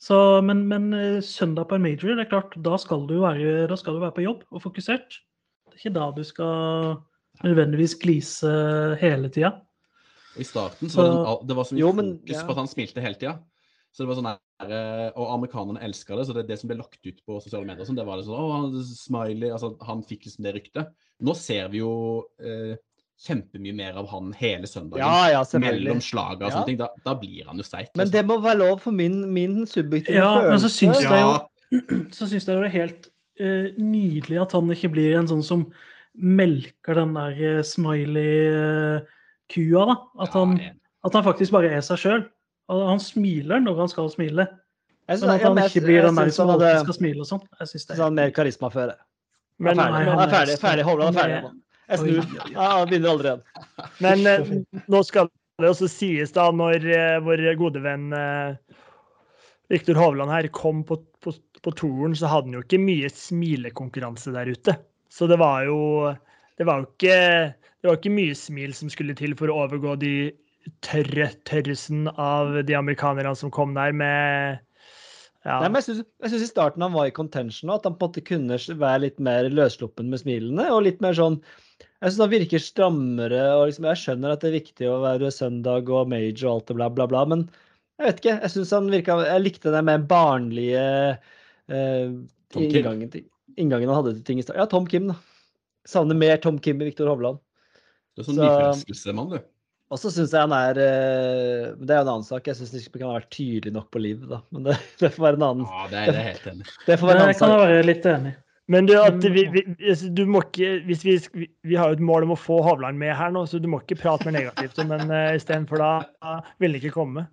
Så, 0.00 0.16
men, 0.44 0.64
men, 0.70 0.90
eh, 0.94 1.20
søndag 1.24 1.68
på 1.68 1.76
en 1.76 1.84
major, 1.84 2.14
det 2.14 2.26
er 2.26 2.30
klart, 2.30 2.56
da 2.62 2.76
skal, 2.80 3.06
du 3.08 3.18
være, 3.22 3.66
da 3.68 3.76
skal 3.80 3.96
du 3.96 4.02
være 4.04 4.16
på 4.16 4.26
jobb 4.26 4.44
og 4.52 4.62
fokusert. 4.64 5.20
Det 5.66 5.74
er 5.74 5.82
ikke 5.82 5.96
da 5.96 6.10
du 6.14 6.22
skal 6.24 6.98
nødvendigvis 7.44 7.96
glise 8.00 8.50
hele 9.00 9.30
tida. 9.32 9.54
I 10.36 10.44
starten 10.44 10.92
så 10.92 11.00
var 11.00 11.08
det, 11.08 11.16
sånn, 11.16 11.46
det 11.48 11.56
var 11.56 11.68
så 11.68 11.74
mye 11.74 11.80
Jo, 11.80 11.92
men- 11.96 12.14
fokus 12.20 12.36
ja. 12.36 12.44
på 12.44 12.54
at 12.54 12.60
han 12.60 12.70
smilte 12.70 13.04
hele 13.04 13.20
tida. 13.20 13.34
Så 13.96 14.04
det 14.04 14.10
var 14.10 14.18
sånn 14.18 14.26
der, 14.28 14.72
eh, 14.76 15.06
Og 15.16 15.30
amerikanerne 15.38 15.80
elska 15.86 16.12
det, 16.18 16.26
så 16.28 16.34
det, 16.36 16.42
er 16.44 16.50
det 16.50 16.58
som 16.60 16.68
ble 16.68 16.76
lagt 16.82 17.00
ut 17.00 17.16
på 17.24 17.38
sosiale 17.40 17.64
medier, 17.64 17.86
sånn, 17.88 17.96
det 17.96 18.04
var 18.04 18.18
det 18.20 18.26
sånn 18.26 18.36
Å, 18.36 18.50
han- 18.52 18.84
smiley 18.84 19.48
altså 19.54 19.70
Han 19.88 20.02
fikk 20.04 20.26
liksom 20.28 20.44
det 20.44 20.52
ryktet. 20.58 20.90
Nå 21.24 21.32
ser 21.38 21.70
vi 21.72 21.78
jo 21.80 21.94
eh, 22.44 22.74
kjempemye 23.24 23.72
mer 23.72 23.96
av 23.96 24.04
han 24.12 24.28
hele 24.36 24.68
søndagen. 24.68 25.00
Ja, 25.00 25.32
ja, 25.32 25.40
mellom 25.58 26.02
slaga 26.04 26.44
og 26.44 26.50
Ja. 26.50 26.54
sånne 26.58 26.68
ting. 26.68 26.76
Da, 26.82 26.90
da 27.06 27.14
blir 27.16 27.46
han 27.48 27.56
jo 27.56 27.64
seig. 27.64 27.88
Men 27.96 28.10
det 28.12 28.20
må 28.28 28.36
være 28.44 28.60
lov 28.60 28.82
for 28.84 28.92
min, 28.92 29.16
min 29.32 29.64
subjektive 29.66 30.20
Ja, 30.20 30.34
men 30.50 30.60
så 30.60 30.68
syns 30.68 31.00
jeg 31.00 31.24
jo 31.24 31.40
så 32.16 32.28
syns 32.28 32.44
jeg 32.44 32.52
det 32.52 32.68
er 32.68 32.76
helt 32.76 33.08
uh, 33.40 33.72
nydelig 33.80 34.42
at 34.44 34.52
han 34.52 34.68
ikke 34.70 34.92
blir 34.92 35.16
en 35.18 35.26
sånn 35.32 35.40
som 35.42 35.64
melker 36.14 36.94
den 37.00 37.16
der 37.16 37.64
smiley-kua, 37.66 39.02
da. 39.90 39.96
At 40.22 40.32
han, 40.36 40.54
at 41.04 41.12
han 41.16 41.24
faktisk 41.26 41.52
bare 41.56 41.70
er 41.76 41.82
seg 41.84 41.98
sjøl. 42.00 42.22
Han 42.68 43.00
smiler 43.02 43.60
når 43.62 43.76
han 43.84 43.90
skal 43.92 44.08
smile, 44.10 44.46
Jeg 45.06 45.20
men 45.22 45.30
at 45.30 45.42
han 45.46 45.58
ikke 45.62 45.84
blir 45.84 46.02
den 46.02 46.16
der 46.18 46.30
som 46.34 46.50
alltid 46.50 46.80
skal 46.82 46.96
smile 46.96 47.22
og 47.22 47.28
sånn. 47.28 47.42
Jeg 47.60 47.68
synes 47.70 47.84
det 47.86 47.96
Så 47.96 48.02
han 48.08 48.16
mer 48.18 48.32
karisma 48.34 48.70
før. 48.74 48.94
Men, 49.62 49.78
Han 49.78 49.94
er 49.94 50.28
ferdig. 50.32 50.56
er- 50.56 50.60
ferdig. 50.60 50.84
Hovland 50.84 51.16
er 51.16 51.20
ferdig 51.20 51.52
Jeg 51.88 51.98
snur. 51.98 52.56
han 52.58 52.88
begynner 52.90 53.12
aldri 53.14 53.28
igjen. 53.30 53.42
men 54.04 54.26
eh, 54.26 54.82
nå 54.90 55.02
skal 55.06 55.30
det 55.62 55.70
også 55.70 55.88
sies, 55.88 56.32
da, 56.34 56.50
når 56.50 56.82
eh, 56.90 57.20
vår 57.24 57.44
gode 57.56 57.80
venn 57.80 58.10
eh, 58.12 58.56
Viktor 59.70 59.94
Hovland 59.94 60.30
her 60.30 60.48
kom 60.54 60.82
på, 60.84 60.98
på, 61.22 61.32
på 61.62 61.72
turen, 61.78 62.14
så 62.18 62.26
hadde 62.30 62.50
han 62.50 62.58
jo 62.58 62.64
ikke 62.66 62.82
mye 62.82 63.08
smilekonkurranse 63.10 64.34
der 64.34 64.50
ute. 64.52 64.74
Så 65.08 65.26
det 65.30 65.38
var 65.38 65.64
jo 65.64 66.12
Det 66.58 66.64
var 66.66 66.80
jo 66.82 66.86
ikke, 66.90 67.54
det 67.82 67.88
var 67.88 67.96
ikke 67.98 68.14
mye 68.16 68.34
smil 68.34 68.74
som 68.74 68.88
skulle 68.90 69.14
til 69.14 69.34
for 69.36 69.48
å 69.52 69.56
overgå 69.66 69.94
de 70.00 70.12
tørre 70.84 71.30
tørrelsen 71.48 72.06
av 72.18 72.54
de 72.66 72.74
amerikanerne 72.78 73.34
som 73.38 73.52
kom 73.54 73.74
der 73.76 73.92
med 73.96 74.62
ja. 75.46 75.60
Nei, 75.62 75.68
men 75.70 75.78
jeg 75.78 76.00
syns, 76.02 76.42
i 76.42 76.48
starten 76.48 76.82
han 76.82 76.94
var 76.96 77.06
i 77.06 77.14
contention, 77.14 77.70
at 77.70 77.84
han 77.86 77.94
på 77.94 78.08
en 78.08 78.10
måte 78.10 78.22
kunne 78.26 78.56
være 78.80 79.02
litt 79.04 79.20
mer 79.22 79.46
løssluppen 79.46 80.08
med 80.10 80.18
smilene. 80.18 80.64
Og 80.74 80.82
litt 80.88 80.98
mer 81.04 81.14
sånn 81.14 81.36
Jeg 81.78 82.10
syns 82.10 82.24
han 82.24 82.32
virker 82.32 82.62
strammere, 82.62 83.44
og 83.54 83.68
liksom, 83.68 83.86
jeg 83.86 84.00
skjønner 84.02 84.34
at 84.34 84.42
det 84.42 84.50
er 84.50 84.56
viktig 84.58 84.88
å 84.90 84.98
være 85.04 85.30
søndag 85.30 85.86
og 85.86 86.10
major 86.10 86.48
og 86.48 86.56
alt 86.56 86.72
det 86.72 86.76
bla, 86.80 86.90
bla, 86.90 87.06
bla, 87.12 87.22
men 87.30 87.46
jeg 87.96 88.08
vet 88.08 88.18
ikke. 88.20 88.34
Jeg 88.42 88.52
synes 88.56 88.74
han 88.74 88.90
virka 88.92 89.20
Jeg 89.22 89.44
likte 89.44 89.72
den 89.72 89.86
mer 89.88 90.02
barnlige 90.10 90.82
eh, 91.70 92.10
inngangen, 92.58 93.14
inngangen 93.56 93.88
han 93.92 94.00
hadde 94.02 94.16
til 94.18 94.26
ting 94.26 94.42
i 94.42 94.44
stad. 94.44 94.58
Ja, 94.58 94.66
Tom 94.68 94.90
Kim, 94.90 95.12
da. 95.14 95.20
Savner 95.86 96.18
mer 96.18 96.42
Tom 96.42 96.58
Kim 96.58 96.82
i 96.82 96.90
Viktor 96.90 97.08
Hovland. 97.12 97.38
Det 98.16 98.24
er 98.24 98.32
sånn 98.32 98.40
Så- 98.40 98.42
nyforelskelsemann, 98.50 99.30
du. 99.30 99.38
Og 99.94 100.00
så 100.02 100.10
syns 100.10 100.32
jeg 100.34 100.42
han 100.42 100.54
er 100.56 100.80
eh, 100.82 101.68
Det 101.78 101.92
er 101.92 102.00
jo 102.00 102.06
en 102.06 102.12
annen 102.16 102.26
sak. 102.26 102.48
Jeg 102.50 102.58
syns 102.58 102.74
ikke 102.80 103.04
han 103.04 103.12
har 103.12 103.20
vært 103.20 103.36
tydelig 103.36 103.74
nok 103.76 103.86
på 103.94 104.02
livet, 104.02 104.26
da. 104.32 104.40
Men 104.54 104.66
det, 104.66 104.80
det 105.02 105.12
får 105.14 105.28
være 105.28 105.40
en 105.40 105.46
annen 105.50 105.68
Ja, 105.68 105.86
det 105.92 106.02
er 106.02 106.16
det 106.16 106.26
helt 106.32 106.50
enig. 106.54 106.74
Det 106.88 106.98
får 106.98 107.12
være 107.12 107.22
en 107.22 107.22
Det 107.22 107.28
annen 107.28 107.38
kan 107.38 107.54
jeg 107.54 107.62
kan 107.62 107.72
være 107.76 107.86
litt 107.92 108.10
enig. 108.10 108.34
Men 108.66 108.88
du, 108.88 108.96
at 108.98 109.22
vi, 109.22 109.44
vi, 109.54 109.62
altså, 109.78 110.08
du 110.10 110.24
må 110.26 110.40
ikke, 110.42 110.72
hvis 110.88 111.04
vi, 111.06 111.12
vi, 111.62 111.76
har 111.78 111.92
jo 111.92 112.00
et 112.00 112.02
mål 112.02 112.26
om 112.26 112.32
å 112.34 112.38
få 112.40 112.58
Hovland 112.66 112.98
med 112.98 113.14
her 113.14 113.30
nå, 113.30 113.44
så 113.46 113.60
du 113.62 113.68
må 113.70 113.78
ikke 113.84 114.00
prate 114.00 114.26
mer 114.26 114.40
negativt 114.40 114.80
om 114.82 114.90
ham 114.90 115.12
uh, 115.12 115.36
istedenfor 115.38 115.78
da 115.78 115.90
uh, 116.26 116.40
vil 116.58 116.74
han 116.74 116.80
ikke 116.80 116.96
komme. 116.96 117.28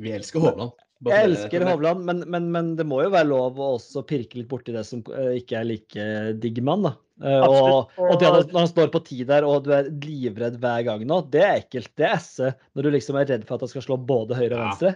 Vi 0.00 0.14
elsker 0.16 0.40
Hovland. 0.40 0.72
Bare 1.04 1.18
Jeg 1.18 1.28
elsker 1.28 1.66
Hovland, 1.68 2.06
men, 2.08 2.24
men, 2.32 2.48
men 2.54 2.72
det 2.78 2.88
må 2.88 3.02
jo 3.04 3.12
være 3.12 3.28
lov 3.28 3.60
å 3.60 3.74
også 3.76 4.00
pirke 4.08 4.40
litt 4.40 4.48
borti 4.50 4.72
det 4.74 4.86
som 4.88 5.04
eh, 5.14 5.36
ikke 5.38 5.60
er 5.60 5.68
like 5.68 6.06
digg 6.42 6.58
mann, 6.66 6.88
da. 6.88 6.96
Eh, 7.18 7.42
og, 7.42 7.90
og 7.98 8.14
det 8.20 8.28
at 8.30 8.52
han 8.54 8.68
står 8.70 8.92
på 8.94 9.00
ti 9.06 9.24
der, 9.26 9.46
og 9.48 9.64
du 9.66 9.72
er 9.74 9.88
livredd 10.04 10.58
hver 10.62 10.84
gang 10.86 11.04
nå, 11.08 11.20
det 11.32 11.42
er 11.42 11.56
ekkelt. 11.64 11.90
Det 11.98 12.06
er 12.06 12.16
esse. 12.20 12.52
Når 12.78 12.86
du 12.86 12.90
liksom 12.94 13.18
er 13.18 13.28
redd 13.32 13.46
for 13.48 13.58
at 13.58 13.66
han 13.66 13.72
skal 13.72 13.86
slå 13.88 13.98
både 14.08 14.38
høyre 14.38 14.52
og 14.54 14.58
Ja. 14.60 14.64
venstre. 14.70 14.94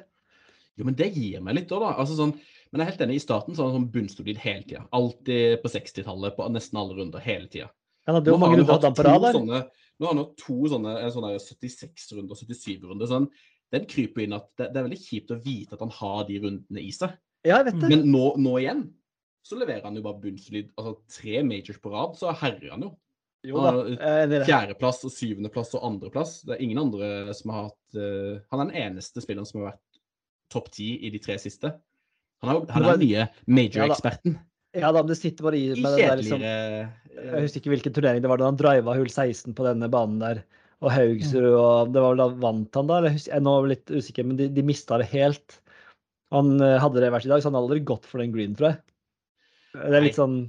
Jo, 0.79 0.87
men 0.88 0.95
det 0.97 1.11
gir 1.12 1.43
meg 1.45 1.59
litt 1.59 1.73
òg, 1.75 1.83
da. 1.85 1.93
Altså, 2.00 2.14
sånn, 2.17 2.33
men 2.73 2.81
jeg 2.81 2.87
er 2.87 2.91
helt 2.93 3.02
enig. 3.05 3.17
I 3.21 3.25
starten 3.26 3.55
så 3.55 3.62
var 3.64 3.73
han 3.73 3.81
sånn 3.83 3.91
bunnsolid 3.93 4.38
hele 4.41 4.62
tida. 4.64 4.87
Alltid 4.97 5.61
på 5.61 5.69
60-tallet, 5.75 6.37
på 6.38 6.47
nesten 6.55 6.79
alle 6.81 6.97
runder, 6.97 7.21
hele 7.21 7.50
tida. 7.52 7.69
Han 8.09 8.17
hadde 8.17 8.33
jo 8.33 8.38
mange 8.41 8.57
runder 8.59 8.73
hatt 8.79 8.87
han 8.88 8.97
på 8.97 9.05
rad 9.07 9.26
der. 9.26 9.67
Nå 10.00 10.07
har 10.09 10.14
han 10.14 10.23
jo 10.23 10.29
to 10.41 10.57
sånne, 10.73 10.95
sånne 11.12 11.35
76-runder, 11.38 12.38
77-runder. 12.41 13.11
Sånn, 13.11 13.29
den 13.73 13.85
kryper 13.91 14.25
inn 14.25 14.33
at 14.37 14.49
det, 14.59 14.71
det 14.73 14.81
er 14.81 14.87
veldig 14.88 15.02
kjipt 15.02 15.31
å 15.35 15.38
vite 15.45 15.76
at 15.76 15.85
han 15.85 15.93
har 15.99 16.25
de 16.29 16.41
rundene 16.43 16.83
i 16.83 16.91
seg. 16.97 17.12
Ja, 17.45 17.61
jeg 17.61 17.69
vet 17.69 17.79
det. 17.83 17.91
Men 17.93 18.09
nå, 18.11 18.25
nå 18.41 18.57
igjen 18.62 18.83
så 19.42 19.58
leverer 19.58 19.84
han 19.87 19.96
jo 19.99 20.04
bare 20.04 20.20
bunnsolid. 20.22 20.70
Altså 20.78 20.96
tre 21.11 21.42
majors 21.46 21.80
på 21.82 21.92
rad, 21.92 22.18
så 22.18 22.34
herjer 22.42 22.75
han 22.75 22.87
jo. 22.87 22.92
Jo 23.42 23.58
da, 23.58 23.72
i 23.90 24.26
det. 24.30 24.44
Fjerdeplass 24.46 25.00
og 25.08 25.11
syvendeplass 25.11 25.72
og 25.75 25.87
andreplass. 25.88 26.37
Det 26.46 26.54
er 26.54 26.62
ingen 26.62 26.78
andre 26.84 27.34
som 27.34 27.50
har 27.50 27.64
hatt 27.70 27.96
uh, 27.99 28.38
Han 28.52 28.62
er 28.62 28.68
den 28.68 28.76
eneste 28.84 29.25
spilleren 29.25 29.49
som 29.49 29.62
har 29.62 29.72
vært 29.72 30.02
topp 30.52 30.70
ti 30.76 30.92
i 31.02 31.11
de 31.11 31.18
tre 31.22 31.38
siste. 31.42 31.72
Han 32.42 32.52
er, 32.54 32.64
han 32.70 32.87
er 32.87 32.99
den 33.00 33.06
nye 33.06 33.26
major-eksperten. 33.50 34.38
Ja 34.78 34.88
da, 34.88 35.02
men 35.02 35.11
det 35.11 35.18
sitter 35.18 35.44
bare 35.44 35.58
i 35.58 35.75
med 35.75 35.84
den 35.84 36.00
der 36.00 36.16
liksom 36.16 36.42
Jeg 36.42 37.42
husker 37.44 37.61
ikke 37.61 37.72
hvilken 37.75 37.92
turnering 37.92 38.22
det 38.25 38.30
var 38.30 38.40
da 38.40 38.46
han 38.49 38.56
driva 38.56 38.94
hull 38.96 39.11
16 39.11 39.52
på 39.58 39.66
denne 39.66 39.90
banen 39.92 40.22
der. 40.22 40.44
Og 40.82 40.90
Haugsrud 40.90 41.50
og 41.50 41.92
Det 41.94 42.02
var 42.02 42.14
vel 42.14 42.22
da 42.22 42.28
vant 42.46 42.78
han 42.78 42.88
da? 42.88 43.00
Eller, 43.02 43.18
jeg 43.18 43.34
er 43.37 43.44
nå 43.44 43.56
litt 43.70 43.92
usikker, 43.92 44.26
men 44.26 44.38
de, 44.38 44.49
de 44.54 44.64
mista 44.66 44.99
det 45.02 45.11
helt. 45.12 45.58
Han 46.32 46.56
eh, 46.64 46.78
hadde 46.80 47.02
det 47.02 47.12
vært 47.12 47.28
i 47.28 47.30
dag, 47.30 47.42
så 47.42 47.50
han 47.50 47.58
hadde 47.58 47.68
aldri 47.68 47.84
gått 47.92 48.08
for 48.08 48.22
den 48.22 48.32
green, 48.34 48.56
tror 48.58 48.72
jeg. 48.72 48.80
Det 49.73 49.97
er 49.97 50.05
litt 50.05 50.19
sånn 50.19 50.43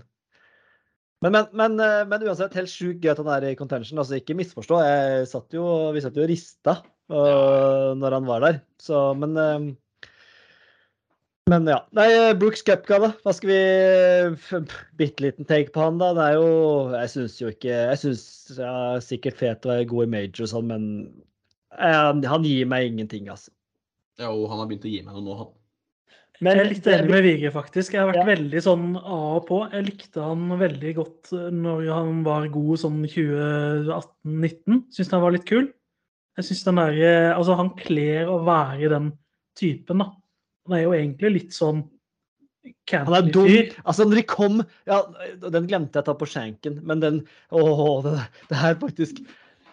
men, 1.24 1.32
men, 1.32 1.46
men, 1.56 1.78
eh, 1.80 2.02
men 2.10 2.26
uansett, 2.28 2.56
helt 2.60 2.72
sjukt 2.72 3.04
gøy 3.04 3.14
at 3.14 3.22
han 3.22 3.30
er 3.32 3.46
i 3.48 3.56
contention. 3.56 4.02
altså 4.02 4.18
Ikke 4.20 4.36
misforstå. 4.36 4.82
Jeg 4.84 5.30
satt 5.32 5.56
jo, 5.56 5.64
vi 5.96 6.04
satt 6.04 6.20
jo 6.20 6.26
og 6.26 6.28
rista 6.28 6.82
uh, 6.84 7.94
når 7.96 8.18
han 8.18 8.28
var 8.28 8.44
der. 8.44 8.60
Så, 8.82 9.06
men 9.16 9.40
øh, 9.40 9.72
Men 11.52 11.68
ja. 11.68 11.82
Nei, 11.96 12.10
eh, 12.12 12.34
Brooks 12.40 12.64
Cupka, 12.68 13.00
da. 13.04 13.10
Hva 13.24 13.34
skal 13.36 13.52
vi 13.52 14.68
Bitte 15.00 15.24
liten 15.24 15.48
take 15.48 15.72
på 15.76 15.84
han, 15.84 16.00
da. 16.00 16.12
Det 16.16 16.28
er 16.28 16.38
jo 16.40 16.52
Jeg 16.92 17.12
syns 17.16 17.40
jo 17.42 17.52
ikke 17.52 17.72
Jeg 17.72 18.00
syns 18.00 18.24
ja, 18.60 18.76
sikkert 19.04 19.40
fet 19.40 19.68
å 19.68 19.74
være 19.74 19.90
god 19.92 20.08
i 20.08 20.14
major 20.18 20.46
og 20.48 20.54
sånn, 20.54 20.72
men 20.72 20.86
eh, 21.80 22.30
han 22.32 22.48
gir 22.48 22.68
meg 22.68 22.92
ingenting, 22.92 23.32
altså. 23.32 23.52
Ja, 24.20 24.32
og 24.32 24.50
han 24.52 24.60
har 24.60 24.68
begynt 24.72 24.88
å 24.88 24.92
gi 24.92 25.04
meg 25.04 25.16
noe 25.16 25.24
nå, 25.24 25.40
han. 25.40 25.54
Men 26.42 26.58
Jeg 26.58 26.66
er 26.66 26.70
litt 26.72 26.88
enig 26.90 27.10
med 27.12 27.24
Vigre, 27.24 27.52
faktisk. 27.54 27.94
Jeg 27.94 28.02
har 28.02 28.10
vært 28.10 28.24
Ja. 28.24 28.36
veldig 28.36 28.62
sånn 28.66 28.98
av 28.98 29.36
og 29.38 29.48
på. 29.48 29.60
Jeg 29.72 29.86
likte 29.86 30.22
han 30.24 30.50
veldig 30.60 30.96
godt 30.96 31.32
eh, 31.34 31.50
når 31.54 31.94
han 31.94 32.24
var 32.26 32.48
god 32.50 32.80
sånn 32.82 33.04
2018-19. 33.06 34.84
Syns 34.92 35.12
han 35.14 35.22
var 35.22 35.32
litt 35.36 35.46
kul. 35.46 35.68
Jeg 36.38 36.46
synes 36.48 36.64
den 36.66 36.76
der, 36.82 36.94
eh, 36.98 37.38
altså 37.38 37.56
Han 37.56 37.70
kler 37.78 38.26
å 38.34 38.40
være 38.44 38.90
den 38.90 39.12
typen, 39.56 40.00
da. 40.02 40.10
Han 40.68 40.78
er 40.78 40.84
jo 40.84 40.96
egentlig 40.98 41.34
litt 41.34 41.54
sånn 41.54 41.84
Han 42.90 43.14
er 43.14 43.30
dum. 43.30 43.48
Altså, 43.86 44.06
når 44.08 44.16
de 44.16 44.24
kom 44.24 44.62
ja, 44.88 45.02
Den 45.38 45.68
glemte 45.68 46.00
jeg 46.00 46.04
å 46.06 46.08
ta 46.08 46.14
på 46.16 46.26
skjenken, 46.32 46.82
men 46.84 47.00
den 47.04 47.28
Åh, 47.52 48.02
det, 48.06 48.28
det 48.50 48.58
her 48.58 48.76
faktisk 48.80 49.20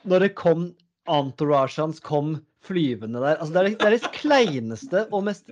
Når 0.04 0.20
det 0.26 0.34
kom 0.34 0.74
entourage 1.06 1.78
hans 1.78 2.00
kom 2.00 2.40
flyvende 2.64 3.20
der 3.20 3.36
altså, 3.36 3.52
Det 3.52 3.60
er 3.60 3.68
det, 3.68 3.78
det, 3.78 3.86
er 3.86 3.90
det 3.96 4.12
kleineste 4.14 5.06
og 5.10 5.24
mest 5.28 5.50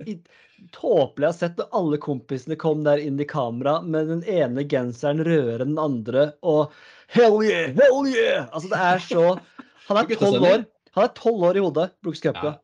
tåpelige 0.75 1.25
jeg 1.25 1.31
har 1.31 1.37
sett. 1.37 1.59
Når 1.59 1.67
alle 1.79 1.97
kompisene 2.03 2.55
kom 2.59 2.83
der 2.85 2.97
inn 3.01 3.19
i 3.19 3.27
kamera 3.29 3.81
med 3.81 4.07
den 4.11 4.23
ene 4.29 4.65
genseren 4.69 5.23
rødere 5.25 5.63
enn 5.65 5.75
den 5.75 5.83
andre, 5.83 6.21
og 6.41 6.71
hell 7.15 7.41
yeah, 7.45 7.71
hell 7.77 8.07
yeah! 8.09 8.47
Altså, 8.51 8.67
det 8.71 8.79
er 8.79 8.99
så 9.05 9.23
Han 9.89 9.97
er 9.97 10.03
tolv 10.19 10.43
år. 10.45 10.65
Han 10.97 11.05
er 11.05 11.13
tolv 11.17 11.41
år 11.49 11.57
i 11.57 11.63
hodet, 11.63 11.87
Brooks 12.03 12.21
Cupka. 12.21 12.49
Ja. 12.53 12.57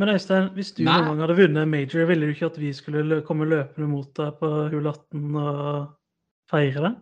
Men 0.00 0.08
Øystein, 0.14 0.48
hvis 0.56 0.72
du 0.72 0.84
Nei. 0.86 0.96
noen 0.96 1.08
gang 1.10 1.20
hadde 1.26 1.36
vunnet 1.36 1.68
major, 1.68 2.06
ville 2.08 2.26
du 2.26 2.30
ikke 2.32 2.48
at 2.48 2.58
vi 2.58 2.72
skulle 2.72 3.02
lø 3.04 3.20
komme 3.26 3.44
løpende 3.46 3.88
mot 3.90 4.08
deg 4.16 4.32
på 4.40 4.48
hull 4.72 4.86
18 4.88 5.36
og 5.36 5.86
feire 6.50 6.80
det? 6.86 6.92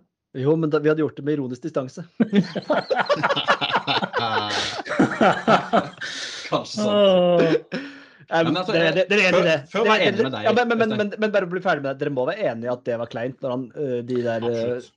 Jo, 0.43 0.57
men 0.61 0.71
da, 0.73 0.79
vi 0.83 0.89
hadde 0.91 1.03
gjort 1.05 1.17
det 1.17 1.25
med 1.25 1.35
ironisk 1.39 1.63
distanse. 1.63 2.03
Kanskje 6.49 6.83
sånn. 6.83 6.99
Åh. 6.99 7.87
Men 8.29 8.59
altså, 8.61 8.75
dere, 8.77 8.91
dere, 8.93 9.07
dere 9.09 9.23
er 9.25 9.29
enig 9.31 9.39
i 9.41 9.47
det? 9.47 9.57
før- 9.71 9.71
før 9.73 9.87
var 9.89 9.97
jeg 10.03 10.05
Dere- 10.05 10.13
enig 10.13 10.25
med 10.27 10.35
deg, 10.35 10.45
Ja, 10.45 10.53
men, 10.53 10.69
men, 10.69 10.79
men, 10.83 10.91
men, 11.01 11.13
men 11.23 11.31
bare 11.33 11.47
bli 11.49 11.63
ferdig 11.65 11.81
med 11.85 11.95
det. 11.95 12.01
Dere 12.03 12.13
må 12.13 12.27
være 12.29 12.45
enige 12.51 12.69
i 12.69 12.73
at 12.75 12.83
det 12.85 12.99
var 13.01 13.09
kleint 13.09 13.39
når 13.41 13.55
han 13.55 13.63
de 14.05 14.19
der 14.27 14.45
Absolutt. 14.45 14.91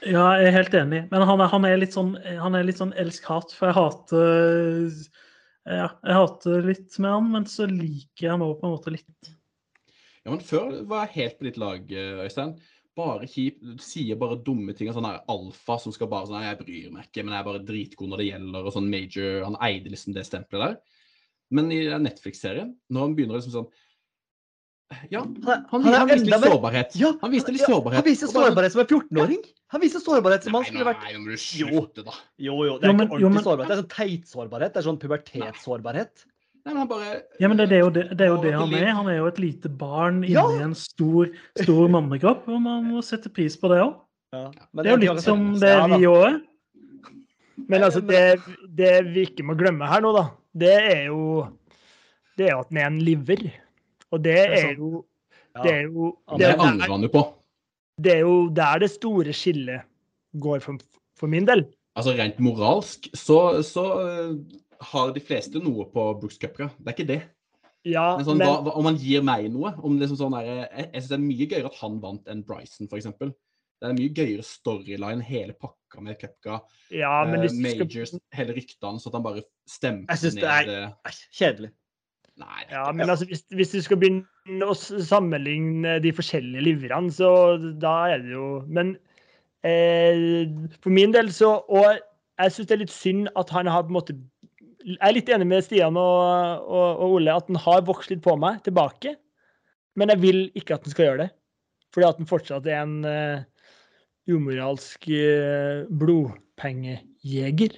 Ja, 0.00 0.24
jeg 0.40 0.48
er 0.48 0.56
helt 0.56 0.74
enig. 0.80 1.00
Men 1.12 1.22
han 1.28 1.42
er, 1.44 1.50
han 1.52 1.66
er 1.68 1.76
litt 1.78 1.94
sånn, 1.94 2.14
han 2.40 2.56
sånn 2.80 2.94
elsk-hat. 2.98 3.52
For 3.54 3.70
jeg 3.70 3.76
hater 3.76 4.90
ja, 5.70 5.86
jeg 6.08 6.16
hater 6.16 6.62
litt 6.66 6.98
med 6.98 7.12
han, 7.12 7.30
men 7.36 7.46
så 7.46 7.68
liker 7.70 8.24
jeg 8.26 8.32
han 8.32 8.42
òg 8.42 8.56
på 8.58 8.66
en 8.66 8.74
måte 8.74 8.94
litt. 8.96 9.30
Ja, 10.24 10.32
men 10.32 10.40
før 10.44 10.72
var 10.90 11.06
jeg 11.06 11.14
helt 11.20 11.38
på 11.38 11.46
ditt 11.46 11.60
lag, 11.60 11.86
Øystein. 12.24 12.56
Bare 13.00 13.26
kjip. 13.30 13.58
Du 13.64 13.78
sier 13.82 14.18
bare 14.20 14.36
dumme 14.44 14.74
ting. 14.76 14.88
og 14.90 14.96
Sånn 14.98 15.08
alfa 15.10 15.78
som 15.80 15.92
skal 15.96 16.08
bare 16.12 16.26
sånn 16.28 16.42
Jeg 16.44 16.58
bryr 16.60 16.90
meg 16.92 17.06
ikke, 17.08 17.24
men 17.24 17.34
jeg 17.34 17.40
er 17.40 17.48
bare 17.50 17.64
dritgod 17.64 18.08
når 18.12 18.18
det 18.22 18.30
gjelder. 18.30 18.66
og 18.66 18.72
sånn 18.76 18.90
major, 18.92 19.44
Han 19.48 19.56
eide 19.68 19.90
liksom 19.94 20.12
det 20.16 20.26
stempelet 20.28 20.66
der. 20.66 20.80
Men 21.50 21.70
i 21.74 21.80
Netflix-serien, 21.98 22.74
når 22.92 23.00
han 23.08 23.14
begynner 23.16 23.40
liksom 23.40 23.54
sånn 23.58 23.70
Ja, 25.10 25.20
Han, 25.22 25.36
han, 25.46 25.64
han 25.70 25.94
han 25.94 26.08
viste 26.10 26.26
litt 26.26 26.44
sårbarhet. 26.44 26.94
Ja, 26.98 27.12
Han 27.22 27.30
viste 27.30 27.52
litt 27.54 27.62
sårbarhet. 27.62 28.00
Han 28.02 28.04
viste 28.10 28.26
sårbarhet 28.30 28.72
som 28.74 28.80
en 28.82 28.86
14-åring. 28.90 29.44
Han 29.70 29.80
viser 29.84 30.02
sårbarhet 30.02 30.42
som 30.48 30.56
han 30.58 30.64
skulle 30.66 30.84
vært 30.88 31.04
nei, 31.04 31.12
nå 31.14 31.20
må 31.22 31.30
du 31.30 31.36
Jo. 31.60 31.68
slutte, 31.70 32.02
da. 32.08 32.14
Jo, 32.42 32.56
jo, 32.66 32.78
det 32.78 32.88
er 32.88 32.90
Jo, 32.90 32.96
men- 32.98 33.06
ikke 33.06 33.20
jo, 33.20 33.28
ordentlig 33.28 33.34
men- 33.34 33.44
sårbarhet. 33.46 33.68
Det 33.70 33.76
er 33.76 33.82
sånn 33.82 33.94
teit-sårbarhet. 33.94 34.72
Det 34.74 34.80
er 34.82 34.86
sånn 34.88 34.98
pubertetssårbarhet. 35.04 36.24
Nei, 36.60 36.72
men 36.74 36.80
han 36.82 36.88
bare 36.90 37.10
Ja, 37.40 37.48
men 37.48 37.56
det, 37.56 37.66
det, 37.70 37.78
er 37.78 37.84
jo 37.86 37.90
det, 37.94 38.02
det 38.18 38.26
er 38.26 38.30
jo 38.34 38.40
det 38.42 38.52
han 38.52 38.74
er. 38.76 38.86
Han 38.98 39.08
er 39.08 39.16
jo 39.20 39.26
et 39.30 39.38
lite 39.40 39.70
barn 39.80 40.20
inni 40.24 40.34
Ja. 40.36 40.44
en 40.64 40.74
stor, 40.76 41.30
stor 41.62 41.88
mannekropp. 41.92 42.46
Og 42.52 42.60
man 42.62 42.84
må 42.90 43.00
sette 43.06 43.32
pris 43.32 43.56
på 43.60 43.70
det 43.72 43.80
òg. 43.84 43.94
Ja. 44.34 44.44
Det 44.76 44.84
er 44.86 44.90
jo 44.92 45.00
litt 45.06 45.24
som 45.24 45.46
det 45.58 45.72
vi 45.94 46.04
òg 46.10 46.26
er. 46.28 46.36
Men 47.70 47.84
altså, 47.86 48.00
det, 48.04 48.20
det 48.76 48.92
vi 49.12 49.24
ikke 49.28 49.44
må 49.46 49.54
glemme 49.58 49.88
her 49.88 50.00
nå, 50.04 50.12
da, 50.16 50.26
det 50.56 50.74
er 50.80 51.02
jo 51.10 51.46
det 52.38 52.46
er 52.48 52.54
jo 52.54 52.60
at 52.62 52.70
den 52.70 52.78
er 52.80 52.86
en 52.88 53.00
liver. 53.04 53.42
Og 54.10 54.22
det 54.24 54.36
er 54.40 54.70
jo 54.78 55.04
Det 55.60 55.72
er 55.72 55.82
jo 55.88 56.12
Det 56.38 56.46
er 56.46 56.56
angrer 56.60 56.86
der, 56.86 56.92
han 56.92 57.02
jo 57.04 57.10
på. 57.12 57.22
det 58.00 58.12
er 58.14 58.20
jo 58.24 58.36
der 58.54 58.78
det 58.84 58.90
store 58.94 59.32
skillet 59.36 59.82
går 60.40 60.60
for, 60.64 60.78
for 61.18 61.26
min 61.28 61.44
del. 61.48 61.64
Altså 61.98 62.14
Rent 62.16 62.38
moralsk 62.40 63.08
så, 63.18 63.60
så 63.66 63.84
har 64.80 65.12
de 65.12 65.20
fleste 65.20 65.60
noe 65.62 65.86
på 65.92 66.06
Brooks 66.20 66.38
Cupra. 66.40 66.70
Det 66.78 66.88
er 66.88 66.96
ikke 66.96 67.08
det. 67.10 67.20
Ja, 67.88 68.16
Men 68.18 68.26
sånn, 68.26 68.40
men, 68.40 68.48
hva, 68.48 68.58
hva, 68.66 68.72
om 68.76 68.88
han 68.90 68.98
gir 69.00 69.22
meg 69.24 69.46
noe 69.52 69.70
om 69.80 69.94
liksom 69.96 70.18
sånn 70.20 70.34
der, 70.36 70.48
Jeg, 70.50 70.88
jeg 70.92 71.00
syns 71.00 71.08
det 71.08 71.16
er 71.16 71.22
mye 71.24 71.46
gøyere 71.48 71.70
at 71.70 71.78
han 71.80 71.94
vant 72.02 72.28
enn 72.28 72.42
Bryson, 72.44 72.90
f.eks. 72.90 73.08
Det 73.80 73.88
er 73.88 73.94
en 73.94 73.96
mye 73.96 74.12
gøyere 74.12 74.44
storyline, 74.44 75.24
hele 75.24 75.54
pakka 75.56 76.02
med 76.04 76.18
Cupca, 76.20 76.58
ja, 76.92 77.12
men 77.24 77.38
eh, 77.38 77.46
hvis 77.46 77.54
skal, 77.56 77.86
Majors, 77.86 78.12
hele 78.36 78.56
ryktene, 78.58 79.00
så 79.00 79.08
at 79.08 79.16
han 79.16 79.24
bare 79.24 79.44
stemte 79.64 80.12
Jeg 80.12 80.20
synes 80.20 80.36
ned 80.36 80.44
det 80.44 80.74
er- 80.76 80.90
eh, 81.08 81.22
Kjedelig. 81.38 81.70
Nei, 82.40 82.60
ja, 82.70 82.84
men 82.92 83.10
altså, 83.10 83.24
hvis, 83.28 83.42
hvis 83.56 83.72
du 83.72 83.80
skal 83.84 83.98
begynne 84.00 84.68
å 84.68 84.76
sammenligne 84.76 85.96
de 86.04 86.12
forskjellige 86.16 86.62
liverne, 86.64 87.12
så 87.12 87.30
da 87.80 87.94
er 88.12 88.22
det 88.24 88.32
jo 88.32 88.46
Men 88.68 88.94
eh, 89.64 90.46
for 90.80 90.92
min 90.94 91.12
del 91.12 91.28
så 91.36 91.58
Og 91.68 91.98
jeg 92.40 92.52
syns 92.54 92.68
det 92.68 92.76
er 92.76 92.82
litt 92.84 92.94
synd 92.94 93.28
at 93.36 93.50
han 93.52 93.68
har 93.68 93.84
på 93.84 93.92
en 93.92 93.98
måte 93.98 94.16
Jeg 94.80 95.00
er 95.04 95.14
litt 95.16 95.28
enig 95.32 95.46
med 95.50 95.64
Stian 95.64 95.96
og, 96.00 96.64
og, 96.64 97.02
og 97.04 97.16
Ole 97.18 97.34
at 97.36 97.48
den 97.50 97.58
har 97.60 97.84
vokst 97.88 98.12
litt 98.12 98.22
på 98.24 98.36
meg 98.40 98.62
tilbake. 98.66 99.14
Men 99.98 100.12
jeg 100.14 100.22
vil 100.22 100.40
ikke 100.56 100.76
at 100.76 100.86
den 100.86 100.94
skal 100.94 101.08
gjøre 101.08 101.26
det. 101.26 101.30
Fordi 101.94 102.06
at 102.06 102.20
den 102.20 102.28
fortsatt 102.30 102.68
er 102.70 102.84
en 102.84 102.96
uh, 103.04 103.42
umoralsk 104.30 105.08
uh, 105.10 105.88
blodpengejeger. 106.00 107.76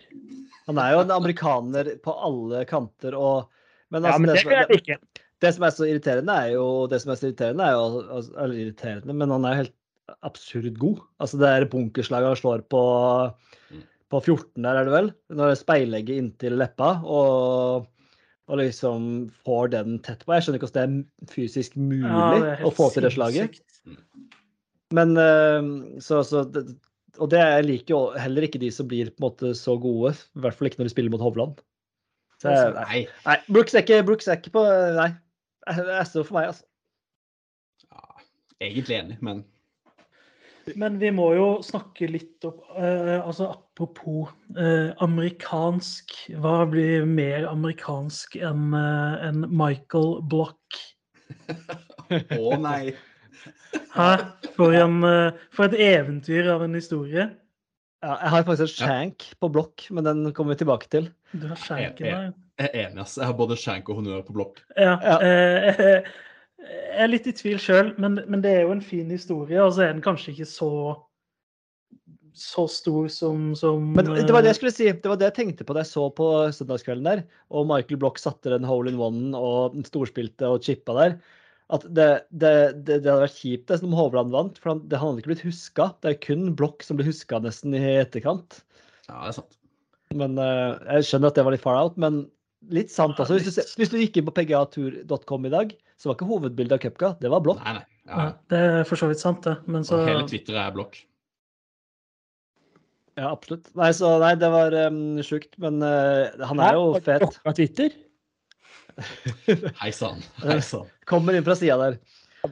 Han 0.69 0.79
er 0.79 0.95
jo 0.95 1.03
en 1.03 1.15
amerikaner 1.17 1.95
på 2.05 2.15
alle 2.29 2.63
kanter 2.71 3.17
og 3.19 3.49
Men, 3.93 4.07
Ja, 4.07 4.15
altså, 4.15 4.21
men 4.23 4.31
det, 4.31 4.37
det 4.39 4.49
vil 4.49 4.57
jeg 4.57 4.69
det, 4.69 4.77
ikke. 4.81 5.25
det 5.45 5.51
som 5.53 5.65
er 5.67 5.73
så 5.77 5.85
irriterende, 5.89 6.33
er 6.33 6.53
jo 6.55 6.67
Det 6.89 7.01
som 7.03 7.11
er 7.13 7.19
så 7.19 7.27
irriterende, 7.29 7.65
er 7.67 7.75
jo 7.77 8.03
altså, 8.17 8.37
Eller 8.41 8.61
irriterende, 8.63 9.17
men 9.17 9.35
han 9.35 9.45
er 9.45 9.53
jo 9.53 9.63
helt 9.65 9.75
absurd 10.23 10.79
god. 10.79 11.03
Altså 11.21 11.41
det 11.41 11.49
er 11.49 11.67
bunkerslaget 11.73 12.31
han 12.31 12.39
slår 12.41 12.65
på 12.73 12.85
Mm. 13.73 13.83
På 14.13 14.21
14 14.21 14.61
der, 14.61 14.79
er 14.79 14.89
det 14.89 14.95
vel? 14.95 15.11
Når 15.33 15.53
det 15.53 15.61
speilegget 15.63 16.21
inntil 16.21 16.59
leppa, 16.61 16.95
og, 17.09 17.89
og 18.51 18.61
liksom 18.61 19.11
får 19.47 19.73
den 19.75 19.99
tett 20.05 20.25
på. 20.27 20.35
Jeg 20.37 20.47
skjønner 20.47 20.61
ikke 20.61 20.71
hvordan 20.71 20.97
det 21.01 21.27
er 21.27 21.35
fysisk 21.35 21.77
mulig 21.81 22.07
Ja, 22.07 22.31
er 22.55 22.65
å 22.69 22.73
få 22.75 22.91
til 22.93 23.07
det 23.09 23.15
slaget. 23.17 23.61
Men 24.93 25.17
eh, 25.17 25.69
så, 26.05 26.21
så 26.29 26.45
det, 26.53 26.67
Og 27.17 27.31
det 27.33 27.41
jeg 27.41 27.69
liker 27.69 27.95
jo 27.95 28.01
heller 28.21 28.47
ikke 28.47 28.61
de 28.61 28.69
som 28.75 28.89
blir 28.89 29.11
på 29.13 29.23
en 29.23 29.29
måte 29.31 29.53
så 29.59 29.77
gode. 29.81 30.15
I 30.37 30.45
hvert 30.45 30.59
fall 30.59 30.69
ikke 30.69 30.83
når 30.83 30.91
de 30.91 30.95
spiller 30.95 31.15
mot 31.15 31.25
Hovland. 31.25 31.63
Så, 32.43 32.51
nei, 32.51 32.75
Nei. 32.75 33.01
nei, 33.27 33.39
Brooks 33.55 33.75
er 33.77 33.85
ikke, 33.85 34.03
Brooks 34.07 34.29
er 34.29 34.41
ikke 34.41 34.57
på 34.57 34.67
Nei. 34.99 35.13
Det 35.63 35.95
er 35.95 36.07
så 36.11 36.25
for 36.27 36.35
meg, 36.35 36.49
altså. 36.51 36.65
Ja, 37.87 38.23
egentlig 38.67 38.97
enig, 38.99 39.19
men 39.23 39.45
Men 40.79 40.99
vi 40.99 41.11
må 41.15 41.29
jo 41.37 41.47
snakke 41.63 42.09
litt 42.11 42.45
om 42.47 42.59
uh, 42.75 43.23
altså 43.23 43.49
Apropos 43.83 44.29
eh, 44.59 44.93
amerikansk. 45.03 46.13
Hva 46.39 46.61
blir 46.71 47.03
mer 47.09 47.49
amerikansk 47.51 48.37
enn 48.39 48.77
eh, 48.79 49.25
enn 49.27 49.43
Michael 49.51 50.21
Block? 50.31 50.79
Å 52.13 52.59
nei. 52.63 52.93
Hæ? 53.97 54.07
For, 54.55 54.77
en, 54.79 55.01
eh, 55.09 55.43
for 55.51 55.67
et 55.67 55.83
eventyr 55.83 56.53
av 56.55 56.63
en 56.63 56.79
historie. 56.79 57.27
Ja, 58.07 58.15
jeg 58.21 58.33
har 58.37 58.47
faktisk 58.47 58.69
et 58.69 58.87
shank 58.87 59.27
på 59.43 59.51
blokk, 59.51 59.89
men 59.91 60.07
den 60.07 60.25
kommer 60.31 60.55
vi 60.55 60.63
tilbake 60.63 60.87
til. 60.95 61.11
Du 61.35 61.49
har 61.51 61.59
shanken 61.59 62.07
der. 62.07 62.33
Jeg 62.63 62.71
er 62.71 62.81
enig, 62.87 63.03
ass. 63.03 63.19
Jeg 63.19 63.33
har 63.33 63.39
både 63.43 63.59
shank 63.59 63.91
og 63.91 63.99
honnør 63.99 64.23
på 64.29 64.39
blokk. 64.39 64.63
Ja. 64.79 64.95
Ja. 65.03 65.19
eh, 65.27 66.13
jeg 66.71 67.03
er 67.03 67.11
litt 67.11 67.27
i 67.27 67.35
tvil 67.35 67.59
sjøl, 67.59 67.97
men, 67.99 68.23
men 68.31 68.47
det 68.47 68.61
er 68.61 68.69
jo 68.69 68.77
en 68.77 68.91
fin 68.95 69.11
historie. 69.11 69.59
Og 69.59 69.75
så 69.75 69.89
er 69.89 69.97
den 69.97 70.07
kanskje 70.07 70.37
ikke 70.37 70.53
så 70.55 70.71
så 72.33 72.65
stor 72.71 73.09
som, 73.13 73.53
som 73.59 73.93
Men 73.93 74.09
det 74.09 74.33
var 74.33 74.45
det 74.45 74.53
jeg 74.53 74.57
eh, 74.57 74.59
skulle 74.61 74.75
si. 74.75 74.89
Det 74.89 75.11
var 75.11 75.21
det 75.21 75.29
jeg 75.31 75.39
tenkte 75.41 75.67
på 75.69 75.77
da 75.77 75.85
jeg 75.85 75.93
så 75.93 76.09
på 76.17 76.29
søndagskvelden 76.57 77.09
der. 77.09 77.23
Og 77.53 77.67
Michael 77.69 78.01
Block 78.01 78.21
satte 78.21 78.53
den 78.53 78.67
hole 78.69 78.93
in 78.93 79.01
one 79.01 79.39
og 79.39 79.77
storspilte 79.89 80.49
og 80.49 80.65
chippa 80.65 80.97
der. 80.97 81.17
At 81.73 81.85
det, 81.89 82.09
det, 82.31 82.53
det, 82.85 83.01
det 83.05 83.09
hadde 83.09 83.25
vært 83.25 83.41
kjipt 83.41 83.71
det 83.71 83.79
som 83.81 83.95
Hovland 83.97 84.33
vant, 84.35 84.59
for 84.61 84.75
han, 84.75 84.83
det 84.89 85.01
han 85.01 85.13
hadde 85.13 85.23
ikke 85.23 85.33
blitt 85.35 85.47
huska. 85.47 85.91
Det 86.05 86.13
er 86.13 86.23
kun 86.25 86.51
Block 86.59 86.85
som 86.85 86.99
blir 86.99 87.09
huska 87.09 87.41
nesten 87.45 87.77
i 87.79 87.83
etterkant. 88.01 88.61
Ja, 89.09 89.23
det 89.23 89.31
er 89.31 89.39
sant. 89.41 89.59
Men 90.13 90.37
uh, 90.37 90.77
Jeg 90.99 91.09
skjønner 91.09 91.33
at 91.33 91.39
det 91.39 91.47
var 91.47 91.57
litt 91.57 91.65
far 91.65 91.79
out, 91.81 91.97
men 92.01 92.27
litt 92.73 92.93
sant 92.93 93.17
altså. 93.17 93.39
Hvis 93.39 93.57
du, 93.57 93.63
hvis 93.81 93.93
du 93.93 93.97
gikk 94.01 94.21
inn 94.21 94.29
på 94.29 94.35
pgatur.com 94.37 95.49
i 95.49 95.55
dag, 95.55 95.73
så 95.97 96.11
var 96.11 96.19
ikke 96.19 96.29
hovedbildet 96.29 96.77
av 96.77 96.83
cupka, 96.85 97.15
det 97.23 97.33
var 97.33 97.45
Block. 97.45 97.63
Nei, 97.65 97.79
nei. 97.81 97.87
ja, 98.11 98.19
Ja. 98.19 98.29
Det 98.53 98.61
er 98.67 98.85
for 98.89 99.01
så 99.01 99.09
vidt 99.09 99.23
sant, 99.25 99.41
det. 99.49 99.57
Men 99.71 99.89
så 99.89 100.01
Og 100.01 100.11
hele 100.11 100.29
Twitter 100.29 100.61
er 100.61 100.77
blokk. 100.77 101.01
Ja, 103.19 103.29
absolutt. 103.31 103.69
Nei, 103.77 103.91
så, 103.97 104.15
nei 104.23 104.33
det 104.41 104.49
var 104.53 104.73
um, 104.89 105.01
sjukt, 105.27 105.53
men 105.61 105.83
uh, 105.85 106.31
han 106.49 106.63
er 106.65 106.79
jo 106.79 106.85
Hæ? 106.97 107.03
fet. 107.05 107.25
Blokka 107.27 107.53
Twitter? 107.59 107.97
Hei 109.83 109.91
sann. 109.95 110.23
Kommer 111.09 111.37
inn 111.37 111.45
fra 111.47 111.57
sida 111.59 111.77
der. 111.81 111.99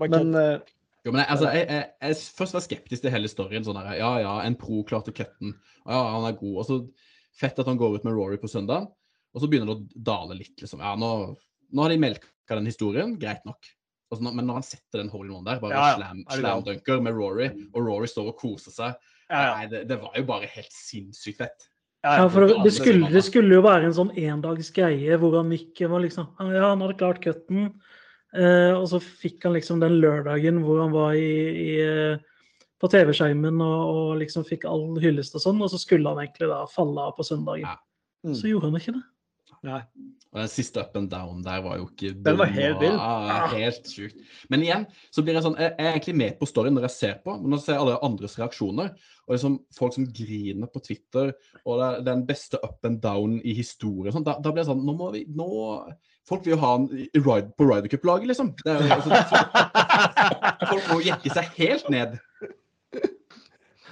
Men 0.00 0.34
uh, 0.36 0.58
Jo, 1.04 1.12
men 1.14 1.22
jeg, 1.22 1.28
altså, 1.32 1.50
jeg, 1.56 1.64
jeg, 1.68 1.88
jeg 2.04 2.18
først 2.36 2.56
var 2.56 2.64
skeptisk 2.66 3.04
til 3.06 3.14
hele 3.14 3.30
storyen. 3.32 3.64
sånn 3.66 3.78
der, 3.80 3.94
Ja, 4.00 4.10
ja, 4.20 4.34
en 4.44 4.56
pro 4.60 4.82
klarte 4.88 5.14
cutten. 5.16 5.54
Ja, 5.86 6.00
han 6.16 6.26
er 6.28 6.36
god. 6.38 6.56
Og 6.62 6.68
så 6.68 6.80
fett 7.40 7.60
at 7.62 7.68
han 7.70 7.80
går 7.80 7.96
ut 7.98 8.04
med 8.08 8.16
Rory 8.16 8.36
på 8.40 8.50
søndag. 8.52 8.90
Og 9.32 9.40
så 9.44 9.48
begynner 9.48 9.70
det 9.70 9.76
å 9.78 10.04
dale 10.10 10.36
litt, 10.40 10.56
liksom. 10.60 10.82
Ja, 10.84 10.92
nå, 10.98 11.10
nå 11.70 11.84
har 11.86 11.92
de 11.94 12.00
melka 12.02 12.58
den 12.58 12.68
historien. 12.68 13.14
Greit 13.20 13.46
nok. 13.48 13.64
Altså, 14.10 14.24
nå- 14.26 14.34
men 14.34 14.48
når 14.50 14.58
han 14.60 14.66
setter 14.66 15.04
den 15.04 15.12
hole 15.12 15.30
in 15.30 15.36
one 15.38 15.46
der, 15.46 15.60
bare 15.62 15.76
Ja, 15.78 15.86
ja. 15.92 15.96
slam, 16.00 16.24
slam 16.34 16.64
dunker 16.66 17.00
med 17.04 17.14
Rory, 17.14 17.46
og 17.70 17.84
Rory 17.86 18.08
står 18.10 18.32
og 18.32 18.40
koser 18.42 18.74
seg. 18.74 19.10
Nei, 19.30 19.66
det, 19.70 19.84
det 19.88 19.98
var 20.00 20.16
jo 20.18 20.24
bare 20.26 20.48
helt 20.50 20.72
sinnssykt 20.74 21.38
fett. 21.42 21.68
Ja, 22.02 22.24
for 22.32 22.48
det, 22.48 22.56
det, 22.64 22.72
skulle, 22.72 23.10
det 23.12 23.20
skulle 23.26 23.58
jo 23.58 23.64
være 23.64 23.90
en 23.90 23.96
sånn 23.96 24.14
endags 24.16 24.70
greie 24.72 25.18
hvor 25.20 25.34
han 25.36 25.50
gikk 25.52 25.82
var 25.92 26.00
liksom, 26.00 26.30
Ja, 26.40 26.70
han 26.70 26.80
hadde 26.80 26.96
klart 26.96 27.20
cutten, 27.20 27.66
eh, 28.32 28.72
og 28.72 28.86
så 28.88 29.02
fikk 29.04 29.44
han 29.44 29.58
liksom 29.58 29.82
den 29.82 29.98
lørdagen 30.00 30.62
hvor 30.64 30.80
han 30.80 30.94
var 30.94 31.18
i, 31.18 31.34
i, 31.50 31.74
eh, 31.84 32.56
på 32.80 32.88
TV-skjermen 32.88 33.60
og, 33.60 33.82
og 33.92 34.14
liksom 34.22 34.46
fikk 34.48 34.64
all 34.70 34.96
hyllest 35.02 35.36
og 35.36 35.44
sånn, 35.44 35.60
og 35.60 35.68
så 35.72 35.82
skulle 35.82 36.08
han 36.08 36.22
egentlig 36.24 36.48
da 36.48 36.62
falle 36.72 37.04
av 37.04 37.12
på 37.18 37.26
søndagen. 37.28 37.68
Ja. 37.68 37.76
Mm. 38.24 38.36
Så 38.36 38.48
gjorde 38.48 38.70
han 38.70 38.80
ikke 38.80 38.96
det. 38.96 39.04
Nei. 39.68 39.82
Og 40.30 40.38
den 40.38 40.50
siste 40.52 40.78
up 40.78 40.94
and 40.94 41.10
down 41.10 41.40
der 41.42 41.58
var 41.64 41.80
jo 41.80 41.88
ikke 41.88 42.12
Den 42.22 42.36
var 42.38 42.50
helt 42.54 42.78
vill. 42.78 42.92
Ja, 42.94 43.48
helt 43.50 43.88
sjukt. 43.90 44.20
Men 44.52 44.62
igjen 44.62 44.84
så 45.10 45.24
blir 45.26 45.34
jeg 45.34 45.42
sånn 45.42 45.56
Jeg 45.58 45.72
jeg 45.72 45.86
er 45.88 45.96
egentlig 45.96 46.14
med 46.20 46.36
på 46.38 46.46
storyen 46.46 46.76
når 46.78 46.86
jeg 46.86 46.94
ser 46.96 47.16
på, 47.24 47.34
men 47.40 47.50
når 47.50 47.58
jeg 47.58 47.66
ser 47.66 47.80
alle 47.82 47.96
andres 48.06 48.36
reaksjoner, 48.38 48.92
og 49.26 49.34
liksom 49.34 49.56
folk 49.74 49.96
som 49.96 50.06
griner 50.06 50.70
på 50.70 50.82
Twitter, 50.86 51.32
og 51.64 51.80
det 51.82 51.88
er 51.88 52.06
den 52.12 52.22
beste 52.28 52.60
up 52.62 52.78
and 52.86 53.00
down 53.02 53.40
i 53.42 53.56
historien, 53.58 54.14
sånn, 54.14 54.26
da, 54.26 54.36
da 54.38 54.52
blir 54.54 54.62
jeg 54.62 54.70
sånn 54.70 54.86
Nå 54.86 54.94
må 55.00 55.10
vi 55.16 55.24
nå 55.26 55.50
Folk 56.30 56.44
vil 56.46 56.52
jo 56.54 56.60
ha 56.62 56.74
han 56.76 56.84
ride, 56.92 57.50
på 57.58 57.66
Ryder 57.66 57.90
Cup-laget, 57.90 58.28
liksom. 58.30 58.52
Det 58.62 58.70
er, 58.70 58.84
jo- 58.86 58.94
altså, 59.00 59.20
folk, 59.32 60.68
folk 60.70 60.90
må 60.92 60.98
jekke 61.02 61.32
seg 61.34 61.48
helt 61.56 61.88
ned. 61.90 62.18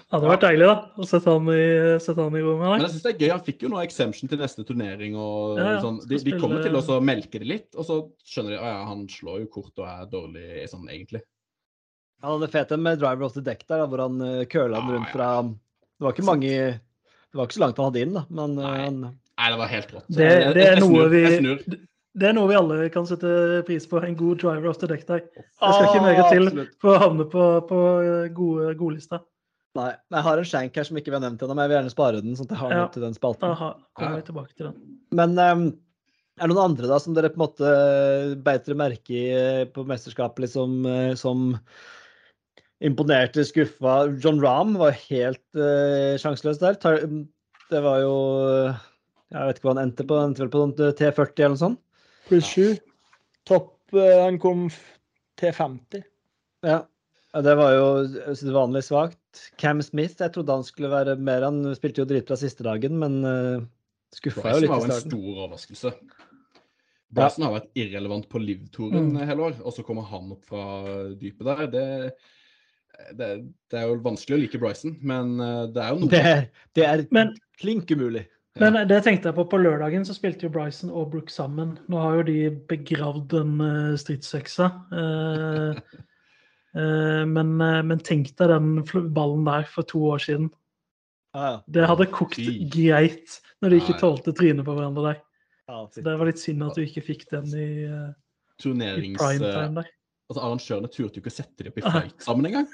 Det 0.08 0.16
hadde 0.16 0.28
vært 0.30 0.44
deilig, 0.46 0.66
da, 0.70 0.76
å 0.96 1.04
sette 1.04 1.32
han 1.34 1.48
i, 1.52 1.64
sette 2.00 2.24
han 2.24 2.36
i 2.38 2.40
rommet 2.40 2.70
Men 2.70 2.84
jeg 2.86 2.92
synes 2.94 3.02
det 3.04 3.10
er 3.10 3.18
gøy. 3.18 3.32
Han 3.34 3.42
fikk 3.44 3.64
jo 3.66 3.70
noe 3.74 3.82
exemption 3.84 4.30
til 4.30 4.38
neste 4.40 4.62
turnering. 4.64 5.18
og 5.20 5.58
Ja, 5.60 5.66
ja, 5.74 5.82
sånn. 5.84 5.98
De, 6.08 6.20
de 6.24 6.38
kommer 6.40 6.62
til 6.64 6.78
å 6.78 6.80
så 6.86 6.96
melke 7.04 7.42
det 7.42 7.50
litt, 7.50 7.68
og 7.76 7.84
så 7.84 7.98
skjønner 8.24 8.54
de 8.54 8.60
at 8.62 8.70
ja, 8.70 8.78
han 8.88 9.02
slår 9.12 9.42
jo 9.42 9.50
kort 9.58 9.82
og 9.82 9.84
er 9.84 10.08
dårlig 10.08 10.64
sånn 10.72 10.88
egentlig. 10.88 11.20
Ja, 12.24 12.32
det 12.40 12.48
fete 12.56 12.80
med 12.80 13.02
driver 13.02 13.28
off 13.28 13.36
the 13.36 13.44
deck 13.44 13.66
der, 13.68 13.84
da, 13.84 13.90
hvor 13.92 14.06
han 14.06 14.16
køla 14.48 14.80
den 14.80 14.96
rundt 14.96 15.12
ja. 15.12 15.12
fra 15.12 15.28
Det 15.44 16.06
var 16.06 16.16
ikke 16.16 16.26
mange 16.26 16.50
Det 16.50 17.38
var 17.38 17.46
ikke 17.46 17.58
så 17.60 17.62
langt 17.66 17.78
han 17.78 17.92
hadde 17.92 18.04
inn, 18.08 18.16
da, 18.16 18.26
men 18.40 18.56
eh, 18.56 18.64
Nei. 18.64 18.82
han 18.88 19.00
Nei, 19.04 19.52
det 19.52 19.60
var 19.60 19.72
helt 19.76 19.92
rått. 19.94 20.08
Det, 20.08 20.26
det, 20.56 20.64
er 20.64 20.72
jeg 20.72 20.82
noe 20.82 20.90
snur, 20.96 21.12
vi, 21.12 21.20
jeg 21.22 21.40
snur. 21.44 21.60
det 22.18 22.26
er 22.32 22.32
noe 22.40 22.48
vi 22.48 22.56
alle 22.58 22.88
kan 22.90 23.04
sette 23.06 23.30
pris 23.68 23.84
på. 23.86 24.00
En 24.02 24.16
god 24.18 24.40
driver 24.40 24.72
off 24.72 24.80
the 24.80 24.88
deck 24.90 25.04
der. 25.06 25.20
Det 25.36 25.44
skal 25.52 25.84
ikke 25.92 26.06
mer 26.08 26.22
til 26.32 26.48
for 26.80 26.96
å 26.96 27.02
havne 27.04 27.28
på, 27.30 27.44
på 27.68 27.82
eh, 28.00 28.30
gode 28.34 28.72
godlista. 28.80 29.20
Nei, 29.76 29.90
men 30.11 30.16
jeg 30.18 30.24
har 30.24 30.38
en 30.40 30.44
shank 30.48 30.76
her 30.76 30.87
som 30.88 30.96
ikke 30.96 31.12
vi 31.12 31.18
har 31.18 31.22
nevnt 31.22 31.42
ennå, 31.44 31.54
men 31.54 31.64
jeg 31.66 31.70
vil 31.70 31.76
gjerne 31.78 31.92
spare 31.92 32.22
den. 32.24 32.35
sånn 32.37 32.46
at 32.48 32.54
jeg 32.57 32.59
har 32.59 32.72
Ja. 32.72 32.87
til 32.88 33.02
den 33.02 33.14
spalten. 33.14 33.50
Aha, 33.50 33.74
kommer 33.94 34.16
Ja. 34.16 34.22
tilbake 34.22 34.54
til 34.57 34.66
den. 34.70 34.98
Men 35.12 35.38
um, 35.38 35.78
Er 36.38 36.46
det 36.46 36.54
noen 36.54 36.70
andre 36.70 36.87
da 36.87 36.98
som 37.02 37.14
dere 37.14 37.31
på 37.31 37.35
en 37.35 37.46
måte 37.48 38.42
beit 38.44 38.64
dere 38.64 38.76
merke 38.78 39.11
i 39.11 39.24
eh, 39.35 39.64
på 39.66 39.83
mesterskapet, 39.85 40.38
liksom, 40.46 40.87
eh, 40.87 41.14
som 41.18 41.59
imponerte, 42.81 43.42
skuffa? 43.44 44.07
John 44.22 44.38
Rahm 44.40 44.76
var 44.78 44.92
helt 44.92 45.42
uh, 45.59 46.14
sjanseløs 46.20 46.61
der. 46.62 46.78
Det 47.68 47.83
var 47.83 48.00
jo 48.04 48.14
Jeg 49.35 49.44
vet 49.48 49.59
ikke 49.59 49.66
hva 49.68 49.74
han 49.76 49.83
endte 49.90 50.07
på, 50.09 50.16
han 50.16 50.31
endte 50.31 50.44
vel 50.46 50.52
på 50.54 50.62
sånn 50.62 50.76
T40 50.96 51.42
eller 51.42 51.57
noe 51.57 51.62
sånt? 51.64 51.81
Pluss 52.31 52.46
sju. 52.48 52.78
Topp 53.44 53.74
eh, 53.98 54.22
Han 54.24 54.38
kom 54.40 54.68
T50. 55.40 56.04
Ja. 56.64 56.78
ja 57.35 57.42
det 57.44 57.57
var 57.59 57.74
jo 57.76 57.88
vanlig 58.54 58.87
svakt. 58.87 59.18
Cam 59.60 59.82
Smith, 59.84 60.16
jeg 60.20 60.32
trodde 60.34 60.54
han 60.56 60.64
skulle 60.64 60.88
være 60.90 61.16
mer 61.20 61.44
Han 61.44 61.60
spilte 61.76 62.00
jo 62.02 62.08
dritbra 62.08 62.36
siste 62.40 62.64
dagen, 62.66 62.96
men 62.98 63.18
uh, 63.24 63.60
skuffa 64.14 64.54
jo 64.54 64.62
litt 64.64 64.70
var 64.72 64.84
i 64.84 64.88
jo 64.88 64.94
en 64.94 65.02
stor 65.04 65.28
overraskelse. 65.34 65.92
Bryson 67.14 67.44
har 67.46 67.54
vært 67.54 67.70
irrelevant 67.78 68.26
på 68.28 68.40
Liv-touren 68.42 69.12
Mm. 69.14 69.20
hele 69.28 69.46
år, 69.46 69.54
og 69.64 69.72
så 69.72 69.84
kommer 69.86 70.04
han 70.10 70.32
opp 70.34 70.44
fra 70.48 70.64
dypet 71.16 71.46
der. 71.48 71.62
Det, 71.72 71.84
det, 73.16 73.28
det 73.72 73.78
er 73.80 73.86
jo 73.88 73.94
vanskelig 74.04 74.36
å 74.36 74.40
like 74.42 74.60
Bryson, 74.60 74.98
men 75.00 75.38
eh, 75.40 75.62
det 75.72 75.84
er 75.84 75.94
jo 75.94 76.02
noe. 76.02 76.10
Det, 76.12 76.20
er- 76.32 76.50
det 76.76 76.84
er 76.84 77.04
Men, 77.16 77.32
klink 77.60 77.88
umulig. 77.96 78.26
men 78.60 78.76
det 78.90 78.98
tenkte 79.06 79.30
jeg 79.30 79.36
på 79.38 79.46
på 79.48 79.60
lørdagen, 79.62 80.04
så 80.04 80.12
spilte 80.16 80.48
jo 80.48 80.52
Bryson 80.52 80.90
og 80.90 81.10
Brooke 81.14 81.32
sammen. 81.32 81.78
Nå 81.88 81.96
har 82.02 82.18
jo 82.20 82.26
de 82.28 82.36
begravd 82.68 83.28
den 83.32 83.56
uh, 83.62 83.96
stridsøksa. 83.96 84.68
Eh, 84.92 85.72
eh, 85.72 86.04
men, 86.74 87.54
eh, 87.64 87.83
men 87.87 88.02
tenk 88.04 88.35
deg 88.37 88.50
den 88.52 89.12
ballen 89.14 89.46
der 89.48 89.68
for 89.70 89.87
to 89.88 90.02
år 90.12 90.22
siden. 90.22 90.50
Ja, 91.37 91.44
ja. 91.44 91.57
Det 91.66 91.87
hadde 91.88 92.09
kokt 92.12 92.40
greit 92.72 93.38
når 93.62 93.72
de 93.72 93.81
ikke 93.83 93.98
tålte 94.00 94.35
trynet 94.37 94.66
på 94.66 94.74
hverandre 94.76 95.12
der. 95.12 95.22
Så 95.68 96.00
det 96.04 96.14
var 96.16 96.28
litt 96.31 96.40
synd 96.40 96.64
at 96.64 96.78
du 96.78 96.85
ikke 96.85 97.04
fikk 97.04 97.26
den 97.33 97.48
i, 97.52 97.68
eh, 97.85 98.11
i 98.12 98.62
turnerings... 98.62 99.20
prime 99.20 99.44
eh, 99.44 99.57
time 99.57 99.83
der. 99.83 99.90
Altså, 100.28 100.44
Arrangørene 100.44 100.90
turte 100.92 101.20
jo 101.20 101.24
ikke 101.24 101.33
å 101.33 101.38
sette 101.38 101.64
dem 101.64 101.72
opp 101.72 101.81
i 101.81 101.85
fight 101.85 102.24
sammen 102.24 102.48
engang. 102.48 102.68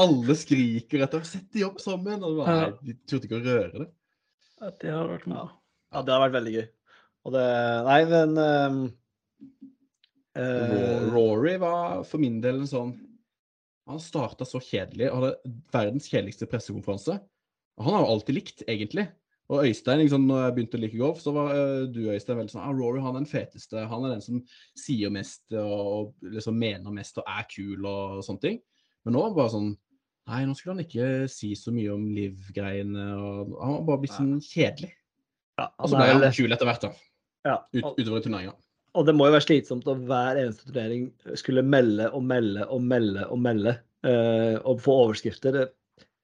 Alle 0.00 0.36
skriker 0.38 1.04
etter 1.04 1.24
'sett 1.26 1.48
de 1.52 1.64
opp 1.66 1.80
sammen', 1.82 2.22
og 2.24 2.40
bare, 2.40 2.56
nei, 2.60 2.92
de 2.92 2.94
turte 3.10 3.26
ikke 3.26 3.40
å 3.40 3.44
røre 3.44 3.84
det. 3.84 3.88
Det 4.80 4.92
hadde 4.92 5.08
vært 5.16 5.28
moro. 5.28 5.48
Ja, 5.90 6.02
det 6.06 6.14
har 6.14 6.22
vært 6.22 6.36
veldig 6.36 6.52
gøy. 6.54 6.66
Og 7.26 7.34
det 7.34 7.46
Nei, 7.86 8.00
men 8.08 8.36
um, 8.38 8.80
eh, 10.38 11.08
Rory 11.10 11.56
var 11.60 12.04
for 12.08 12.22
min 12.22 12.38
del 12.44 12.62
en 12.62 12.70
sånn 12.70 12.92
Han 13.90 14.02
starta 14.02 14.46
så 14.48 14.60
kjedelig 14.62 15.08
og 15.10 15.18
hadde 15.20 15.54
verdens 15.74 16.08
kjedeligste 16.10 16.48
pressekonferanse. 16.50 17.16
Og 17.78 17.86
han 17.86 17.96
har 17.96 18.04
jo 18.04 18.14
alltid 18.14 18.36
likt, 18.36 18.62
egentlig. 18.68 19.06
Og 19.50 19.66
Øystein, 19.66 19.98
liksom, 19.98 20.28
når 20.28 20.44
jeg 20.44 20.54
begynte 20.54 20.78
å 20.78 20.80
like 20.84 20.98
golf, 21.00 21.20
så 21.24 21.32
var 21.34 21.50
uh, 21.56 21.84
du 21.90 22.04
Øystein 22.12 22.38
veldig 22.38 22.52
sånn 22.52 22.62
ah, 22.62 22.74
Rory 22.76 23.00
han 23.02 23.16
er 23.16 23.24
den 23.24 23.30
feteste. 23.30 23.82
Han 23.90 24.06
er 24.06 24.14
den 24.14 24.22
som 24.22 24.42
sier 24.78 25.10
mest 25.10 25.42
og, 25.58 25.72
og 25.74 26.34
liksom 26.36 26.58
mener 26.60 26.94
mest 26.94 27.18
og 27.18 27.26
er 27.26 27.48
kul 27.50 27.88
og 27.88 28.20
sånne 28.26 28.44
ting. 28.44 28.60
Men 29.02 29.16
nå 29.16 29.24
var 29.24 29.32
han 29.32 29.38
bare 29.40 29.54
sånn 29.56 29.70
Nei, 30.30 30.44
nå 30.46 30.52
skulle 30.54 30.76
han 30.76 30.84
ikke 30.84 31.06
si 31.32 31.48
så 31.58 31.72
mye 31.74 31.90
om 31.90 32.02
Liv-greiene. 32.14 33.02
Han 33.16 33.72
var 33.72 33.86
bare 33.88 34.02
blitt 34.04 34.14
sånn 34.14 34.36
kjedelig. 34.44 34.92
ja, 35.58 35.64
Og 35.80 35.90
så 35.90 35.96
ble 35.96 36.06
han 36.12 36.36
kul 36.36 36.54
etter 36.54 36.68
hvert, 36.68 36.84
da. 36.84 36.90
ja, 37.48 37.56
Ut, 37.72 37.80
og, 37.80 37.96
utover 37.96 38.20
i 38.20 38.26
turneringa. 38.28 38.52
Og 38.94 39.06
det 39.06 39.14
må 39.16 39.28
jo 39.28 39.34
være 39.36 39.46
slitsomt 39.46 39.88
å 39.90 39.96
hver 39.98 40.40
eneste 40.40 40.66
turnering 40.68 41.10
skulle 41.38 41.62
melde 41.66 42.08
og 42.16 42.24
melde 42.26 42.66
og 42.66 42.82
melde 42.82 43.26
og 43.30 43.42
melde. 43.42 43.76
Uh, 44.00 44.56
og 44.64 44.80
få 44.80 44.94
overskrifter. 45.04 45.66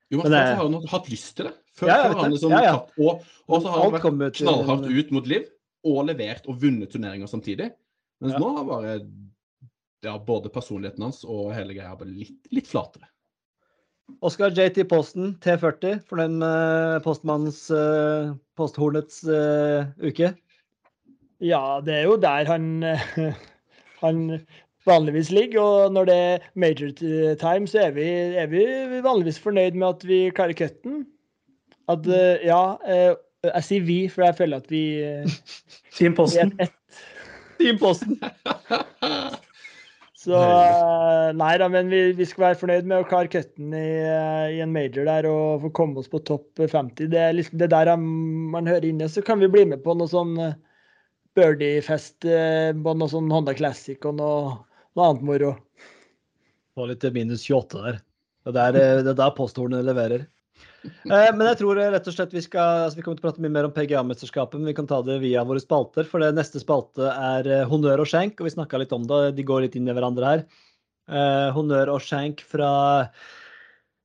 Jo, 0.09 0.23
men 0.23 0.31
Men 0.33 0.37
har 0.39 0.63
han 0.63 0.87
hatt 0.89 1.11
lyst 1.13 1.35
til 1.37 1.51
det. 1.51 1.57
Før, 1.77 1.91
Ja, 1.91 1.97
før 2.07 2.23
han 2.23 2.33
liksom 2.33 2.55
Ja, 2.55 2.63
ja. 2.65 2.77
tatt 2.79 3.03
og, 3.03 3.27
og 3.51 3.63
så 3.63 3.73
har 3.73 3.83
han 3.83 3.97
vært 4.23 4.39
knallhardt 4.39 4.87
ut 4.89 5.11
mot 5.13 5.27
Liv 5.29 5.51
og 5.87 6.07
levert 6.09 6.47
og 6.49 6.63
vunnet 6.63 6.91
turneringer 6.95 7.29
samtidig. 7.29 7.73
Mens 8.23 8.33
Ja. 8.33 8.41
nå 8.41 8.55
har 8.57 8.65
bare 8.65 8.95
ja, 10.07 10.15
både 10.19 10.49
personligheten 10.53 11.05
hans 11.05 11.21
og 11.25 11.53
hele 11.53 11.75
greia 11.77 11.93
bare 11.99 12.09
litt, 12.09 12.39
litt 12.55 12.71
flatere. 12.71 13.09
Oskar 14.23 14.55
JT 14.55 14.85
Posten, 14.89 15.35
T40, 15.43 15.99
for 16.07 16.23
den 16.23 16.39
uh, 16.41 17.03
postmannens 17.03 17.67
uh, 17.75 18.33
posthornets 18.57 19.25
uh, 19.27 19.89
uke. 19.99 20.31
Ja, 21.45 21.81
det 21.85 21.95
er 21.95 22.07
jo 22.09 22.17
der 22.21 22.49
han, 22.49 22.85
han 24.05 24.23
vanligvis 24.87 25.31
ligger. 25.35 25.61
Og 25.61 25.93
når 25.93 26.09
det 26.09 26.17
er 26.17 26.49
major 26.55 26.91
time, 27.41 27.69
så 27.69 27.87
er 27.89 27.91
vi, 27.97 28.09
er 28.41 28.47
vi 28.53 28.65
vanligvis 29.05 29.41
fornøyd 29.43 29.77
med 29.77 29.89
at 29.89 30.07
vi 30.09 30.21
klarer 30.35 30.57
cutten. 30.57 31.05
At 31.89 32.07
eh, 32.11 32.43
ja 32.47 32.77
eh, 32.83 33.15
Jeg 33.47 33.63
sier 33.63 33.83
vi, 33.87 33.99
for 34.11 34.25
jeg 34.27 34.35
føler 34.41 34.63
at 34.63 34.71
vi, 34.73 34.85
Team 35.97 36.13
vi 36.13 36.17
Posten. 36.17 36.55
er. 36.59 36.73
Team 37.61 37.79
Posten! 37.79 38.19
Så 40.27 40.39
nei 41.39 41.53
da, 41.61 41.69
men 41.71 41.87
vi, 41.93 42.01
vi 42.19 42.27
skal 42.27 42.49
være 42.49 42.59
fornøyd 42.59 42.89
med 42.91 43.05
å 43.05 43.07
klare 43.07 43.31
cutten 43.31 43.71
i, 43.79 43.91
eh, 44.03 44.57
i 44.57 44.63
en 44.65 44.73
major 44.75 45.07
der 45.07 45.29
og 45.31 45.63
få 45.63 45.71
komme 45.77 46.03
oss 46.03 46.11
på 46.11 46.19
topp 46.27 46.59
50. 46.59 47.13
Det 47.13 47.21
er 47.23 47.37
liksom 47.37 47.61
det 47.63 47.69
der 47.71 47.93
man 48.01 48.67
hører 48.67 48.89
inne. 48.89 49.07
Så 49.07 49.23
kan 49.23 49.39
vi 49.39 49.53
bli 49.53 49.63
med 49.71 49.85
på 49.85 49.95
noe 49.95 50.11
sånn 50.11 50.35
birdie-fest 51.37 52.27
på 52.27 52.97
noe 52.97 53.13
sånn 53.13 53.31
Honda 53.33 53.55
Classic 53.57 54.01
og 54.09 54.19
noe, 54.19 54.57
noe 54.97 55.11
annet 55.11 55.27
moro. 55.29 55.53
Få 56.77 56.89
litt 56.91 57.05
minus 57.15 57.47
28 57.49 57.85
der. 57.85 58.01
Det 58.47 58.53
er 58.53 58.73
der, 58.73 58.81
eh, 58.81 59.03
det 59.03 59.13
er 59.15 59.19
der 59.19 59.35
posthornene 59.35 59.83
leverer. 59.87 60.27
Eh, 60.87 61.31
men 61.35 61.47
jeg 61.49 61.59
tror 61.63 61.81
eh, 61.81 61.91
rett 61.91 62.07
og 62.07 62.15
slett 62.15 62.35
vi 62.35 62.43
skal 62.45 62.85
altså 62.85 63.01
vi 63.01 63.03
kommer 63.07 63.19
til 63.19 63.25
å 63.25 63.29
prate 63.31 63.43
mye 63.43 63.55
mer 63.57 63.67
om 63.67 63.73
PGA-mesterskapet, 63.75 64.61
men 64.61 64.71
vi 64.71 64.77
kan 64.77 64.87
ta 64.87 65.01
det 65.03 65.19
via 65.25 65.43
våre 65.47 65.63
spalter. 65.63 66.07
For 66.07 66.23
det 66.23 66.35
neste 66.37 66.63
spalte 66.63 67.11
er 67.11 67.67
honnør 67.71 68.05
og 68.05 68.11
skjenk, 68.11 68.39
og 68.39 68.47
vi 68.47 68.55
snakka 68.55 68.83
litt 68.83 68.95
om 68.95 69.09
det. 69.09 69.35
De 69.39 69.47
går 69.47 69.67
litt 69.67 69.79
inn 69.79 69.89
i 69.91 69.97
hverandre 69.97 70.31
her. 70.31 70.47
Eh, 71.11 71.49
honnør 71.57 71.97
og 71.97 72.05
skjenk 72.05 72.45
fra 72.47 72.71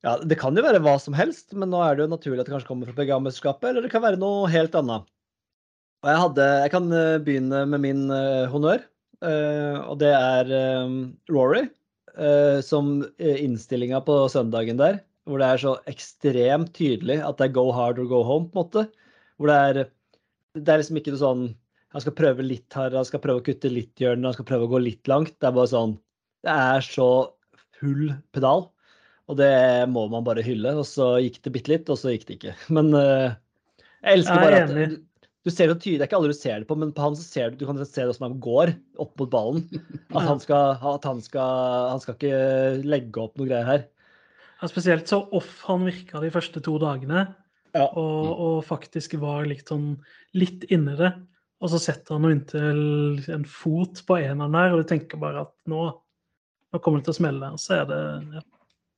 Ja, 0.02 0.16
det 0.18 0.38
kan 0.40 0.56
jo 0.58 0.64
være 0.64 0.82
hva 0.82 0.96
som 0.98 1.14
helst, 1.14 1.52
men 1.54 1.70
nå 1.70 1.78
er 1.84 1.94
det 1.94 2.06
jo 2.06 2.10
naturlig 2.10 2.42
at 2.42 2.48
det 2.48 2.56
kanskje 2.56 2.72
kommer 2.72 2.90
fra 2.90 2.98
PGA-mesterskapet, 2.98 3.68
eller 3.70 3.86
det 3.86 3.92
kan 3.92 4.02
være 4.02 4.18
noe 4.18 4.50
helt 4.50 4.74
annet. 4.78 5.06
Og 6.02 6.10
jeg, 6.10 6.20
hadde, 6.24 6.46
jeg 6.64 6.72
kan 6.72 6.88
eh, 6.98 7.20
begynne 7.22 7.60
med 7.70 7.82
min 7.84 8.06
uh, 8.10 8.50
honnør, 8.50 8.82
Uh, 9.22 9.78
og 9.86 10.00
det 10.00 10.10
er 10.10 10.48
um, 10.82 11.14
Rory. 11.30 11.68
uh, 12.18 12.58
som 12.60 13.04
innstillinga 13.18 14.00
på 14.02 14.16
søndagen 14.32 14.80
der, 14.80 14.98
hvor 15.24 15.38
det 15.38 15.46
er 15.46 15.60
så 15.62 15.74
ekstremt 15.86 16.72
tydelig 16.74 17.20
at 17.22 17.38
det 17.38 17.46
er 17.46 17.54
go 17.54 17.70
hard 17.70 18.00
or 18.02 18.08
go 18.10 18.24
home, 18.26 18.50
på 18.50 18.58
en 18.58 18.64
måte. 18.64 18.82
Hvor 19.38 19.52
det 19.52 19.58
er 19.58 19.90
Det 20.52 20.68
er 20.68 20.82
liksom 20.82 20.98
ikke 20.98 21.14
noe 21.14 21.22
sånn 21.22 21.44
Han 21.94 22.02
skal 22.02 22.16
prøve 22.18 22.44
litt 22.44 22.74
hardere, 22.74 22.98
han 22.98 23.08
skal 23.08 23.22
prøve 23.22 23.40
å 23.40 23.44
kutte 23.46 23.70
litt 23.70 24.00
hjørner, 24.00 24.26
han 24.26 24.34
skal 24.34 24.48
prøve 24.48 24.66
å 24.66 24.72
gå 24.72 24.78
litt 24.80 25.08
langt. 25.08 25.34
Det 25.38 25.48
er 25.48 25.54
bare 25.54 25.70
sånn 25.70 25.94
Det 26.42 26.52
er 26.52 26.84
så 26.84 27.08
full 27.78 28.12
pedal. 28.32 28.66
Og 29.28 29.38
det 29.38 29.52
må 29.92 30.06
man 30.10 30.24
bare 30.24 30.42
hylle. 30.44 30.72
Og 30.80 30.86
så 30.88 31.14
gikk 31.22 31.42
det 31.44 31.52
bitte 31.52 31.72
litt, 31.72 31.92
og 31.92 32.00
så 32.00 32.14
gikk 32.14 32.26
det 32.28 32.38
ikke. 32.38 32.54
Men 32.72 32.90
uh, 32.96 33.36
jeg 34.02 34.18
elsker 34.18 34.40
er 34.40 34.46
bare 34.48 34.62
at. 34.64 34.96
Du, 35.42 35.50
ser 35.50 35.70
det 35.70 35.80
tydelig, 35.82 35.98
Det 35.98 36.04
er 36.04 36.10
ikke 36.10 36.18
alle 36.20 36.30
du 36.30 36.38
ser 36.38 36.62
det 36.62 36.68
på, 36.68 36.76
men 36.78 36.92
på 36.94 37.02
han 37.02 37.16
så 37.18 37.24
ser 37.26 37.50
du, 37.50 37.58
du 37.58 37.66
kan 37.66 37.80
se 37.82 37.88
det 38.04 38.12
hvordan 38.12 38.28
han 38.28 38.42
går 38.44 38.72
opp 39.02 39.14
mot 39.18 39.32
ballen. 39.32 39.64
At 40.14 40.28
han 40.28 40.42
skal, 40.42 40.76
at 40.78 41.08
han 41.08 41.22
skal, 41.24 41.88
han 41.90 42.02
skal 42.02 42.18
ikke 42.18 42.86
legge 42.86 43.24
opp 43.24 43.34
noe 43.40 43.50
greier 43.50 43.66
her. 43.66 43.86
Ja, 44.60 44.70
spesielt 44.70 45.10
så 45.10 45.24
off 45.34 45.64
han 45.66 45.88
virka 45.88 46.22
de 46.22 46.30
første 46.34 46.62
to 46.62 46.76
dagene, 46.82 47.26
Ja. 47.72 47.88
og, 47.88 48.26
og 48.44 48.56
faktisk 48.68 49.16
var 49.18 49.46
litt 49.48 49.70
sånn 49.72 49.96
litt 50.38 50.68
inni 50.70 50.94
det. 50.98 51.10
Og 51.62 51.70
så 51.72 51.80
setter 51.82 52.18
han 52.18 52.26
jo 52.26 52.34
inntil 52.36 53.32
en 53.32 53.46
fot 53.48 54.02
på 54.06 54.18
eneren 54.20 54.54
der, 54.54 54.74
og 54.74 54.82
du 54.82 54.90
tenker 54.92 55.18
bare 55.18 55.46
at 55.46 55.52
nå, 55.70 55.88
nå 56.70 56.82
kommer 56.82 57.00
det 57.00 57.08
til 57.08 57.16
å 57.16 57.18
smelle. 57.18 57.50
Og 57.56 57.62
så 57.62 57.80
er 57.80 57.90
det 57.90 58.00
ja. 58.38 58.44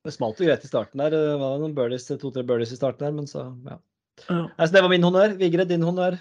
Det 0.05 0.13
smalt 0.13 0.37
jo 0.37 0.45
greit 0.45 0.61
i 0.61 0.69
starten 0.69 1.01
der. 1.01 1.13
Det 1.15 1.37
var 1.41 1.57
noen 1.57 1.73
to-tre 2.21 2.43
birdies 2.45 2.75
i 2.75 2.77
starten 2.77 3.07
der, 3.07 3.13
men 3.17 3.29
så 3.29 3.47
ja. 3.65 3.79
ja. 4.27 4.41
Altså, 4.53 4.71
det 4.75 4.83
var 4.85 4.93
min 4.93 5.07
honnør. 5.07 5.33
Vigre, 5.39 5.65
din 5.65 5.85
honnør 5.85 6.19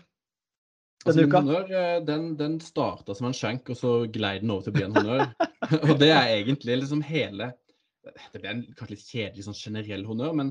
Altså, 1.05 1.25
honnør, 1.29 1.67
eh, 1.69 1.99
den, 2.07 2.31
den 2.39 2.55
starta 2.65 3.17
som 3.17 3.29
en 3.29 3.37
skjenk, 3.37 3.69
og 3.73 3.77
så 3.77 3.91
glei 4.13 4.39
den 4.41 4.53
over 4.55 4.65
til 4.65 4.73
å 4.73 4.77
bli 4.79 4.87
en 4.87 4.97
honnør. 4.97 5.27
og 5.91 5.99
det 6.01 6.11
er 6.15 6.31
egentlig 6.39 6.79
liksom 6.81 7.03
hele 7.05 7.53
Det 8.05 8.41
ble 8.41 8.51
en 8.51 8.65
kanskje 8.77 8.95
litt 8.95 9.11
kjedelig 9.11 9.45
sånn 9.47 9.57
generell 9.59 10.03
honnør, 10.09 10.35
men 10.41 10.51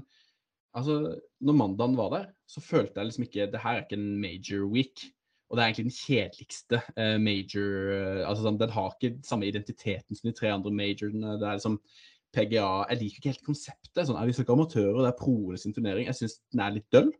altså, 0.77 0.99
når 1.41 1.57
mandagen 1.57 1.97
var 1.97 2.13
der, 2.13 2.29
så 2.49 2.63
følte 2.65 2.99
jeg 2.99 3.09
liksom 3.09 3.27
ikke 3.27 3.49
Det 3.53 3.61
her 3.61 3.77
er 3.77 3.85
ikke 3.85 3.99
en 3.99 4.07
major 4.21 4.65
week. 4.69 5.05
Og 5.49 5.57
det 5.57 5.61
er 5.61 5.69
egentlig 5.69 5.85
den 5.85 5.99
kjedeligste 5.99 6.79
eh, 6.97 7.17
major 7.21 7.91
eh, 7.93 8.21
altså 8.25 8.47
sånn, 8.47 8.57
Den 8.61 8.73
har 8.73 8.95
ikke 8.95 9.11
samme 9.27 9.45
identiteten 9.45 10.17
som 10.17 10.29
de 10.29 10.33
tre 10.37 10.49
andre 10.49 10.73
majorene. 10.73 11.35
Det 11.37 11.49
er 11.49 11.59
liksom 11.59 11.77
PGA 12.33 12.69
Jeg 12.89 13.01
liker 13.03 13.19
ikke 13.19 13.33
helt 13.33 13.45
konseptet. 13.45 14.01
sånn, 14.01 14.17
er 14.17 14.29
Vi 14.29 14.37
snakker 14.37 14.57
amatører, 14.57 15.03
det 15.03 15.11
er 15.11 15.19
proene 15.19 15.61
sin 15.61 15.75
turnering. 15.75 16.09
Jeg 16.09 16.17
syns 16.17 16.39
den 16.53 16.63
er 16.65 16.73
litt 16.77 16.89
døll. 16.93 17.11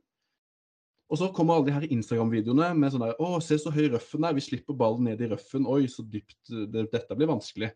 Og 1.14 1.20
så 1.20 1.28
kommer 1.36 1.60
alle 1.60 1.68
de 1.70 1.76
her 1.76 1.84
Instagram-videoene 1.94 2.72
med 2.74 2.90
sånn 2.94 3.04
der 3.06 3.20
Å, 3.22 3.36
se 3.46 3.60
så 3.62 3.70
høy 3.74 3.86
røffen 3.94 4.26
er. 4.26 4.34
Vi 4.34 4.42
slipper 4.42 4.74
ballen 4.78 5.06
ned 5.06 5.20
i 5.22 5.28
røffen. 5.30 5.68
Oi, 5.70 5.84
så 5.92 6.02
dypt. 6.10 6.40
Det, 6.50 6.88
dette 6.90 7.18
blir 7.20 7.30
vanskelig. 7.30 7.70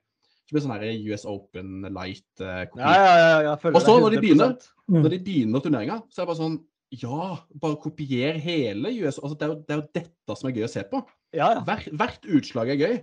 Så 0.47 0.56
blir 0.56 0.62
det 0.62 0.63
sånn 0.65 0.73
her 0.73 1.12
US 1.12 1.26
Open 1.30 1.86
light-kopi. 1.86 2.82
Ja, 2.82 2.95
ja, 2.95 3.12
ja. 3.19 3.38
jeg 3.52 3.62
føler 3.62 3.78
Og 3.78 3.86
så 3.86 3.95
når 4.02 4.15
de 4.15 4.23
begynner, 4.23 4.58
Mm. 4.88 5.02
når 5.04 5.12
de 5.12 5.17
begynner 5.19 5.60
turneringa, 5.60 5.95
så 6.10 6.21
er 6.21 6.26
det 6.26 6.30
bare 6.32 6.39
sånn 6.39 6.58
Ja, 6.95 7.23
bare 7.60 7.76
kopier 7.84 8.38
hele 8.39 8.93
US. 9.04 9.17
Altså, 9.19 9.36
det, 9.38 9.43
er 9.43 9.52
jo, 9.52 9.58
det 9.67 9.73
er 9.76 9.82
jo 9.82 9.88
dette 10.00 10.38
som 10.39 10.47
er 10.50 10.54
gøy 10.56 10.63
å 10.63 10.71
se 10.71 10.84
på. 10.88 11.02
Ja, 11.36 11.50
ja. 11.58 11.63
Hvert, 11.67 11.89
hvert 12.00 12.28
utslag 12.39 12.71
er 12.71 12.80
gøy. 12.80 12.93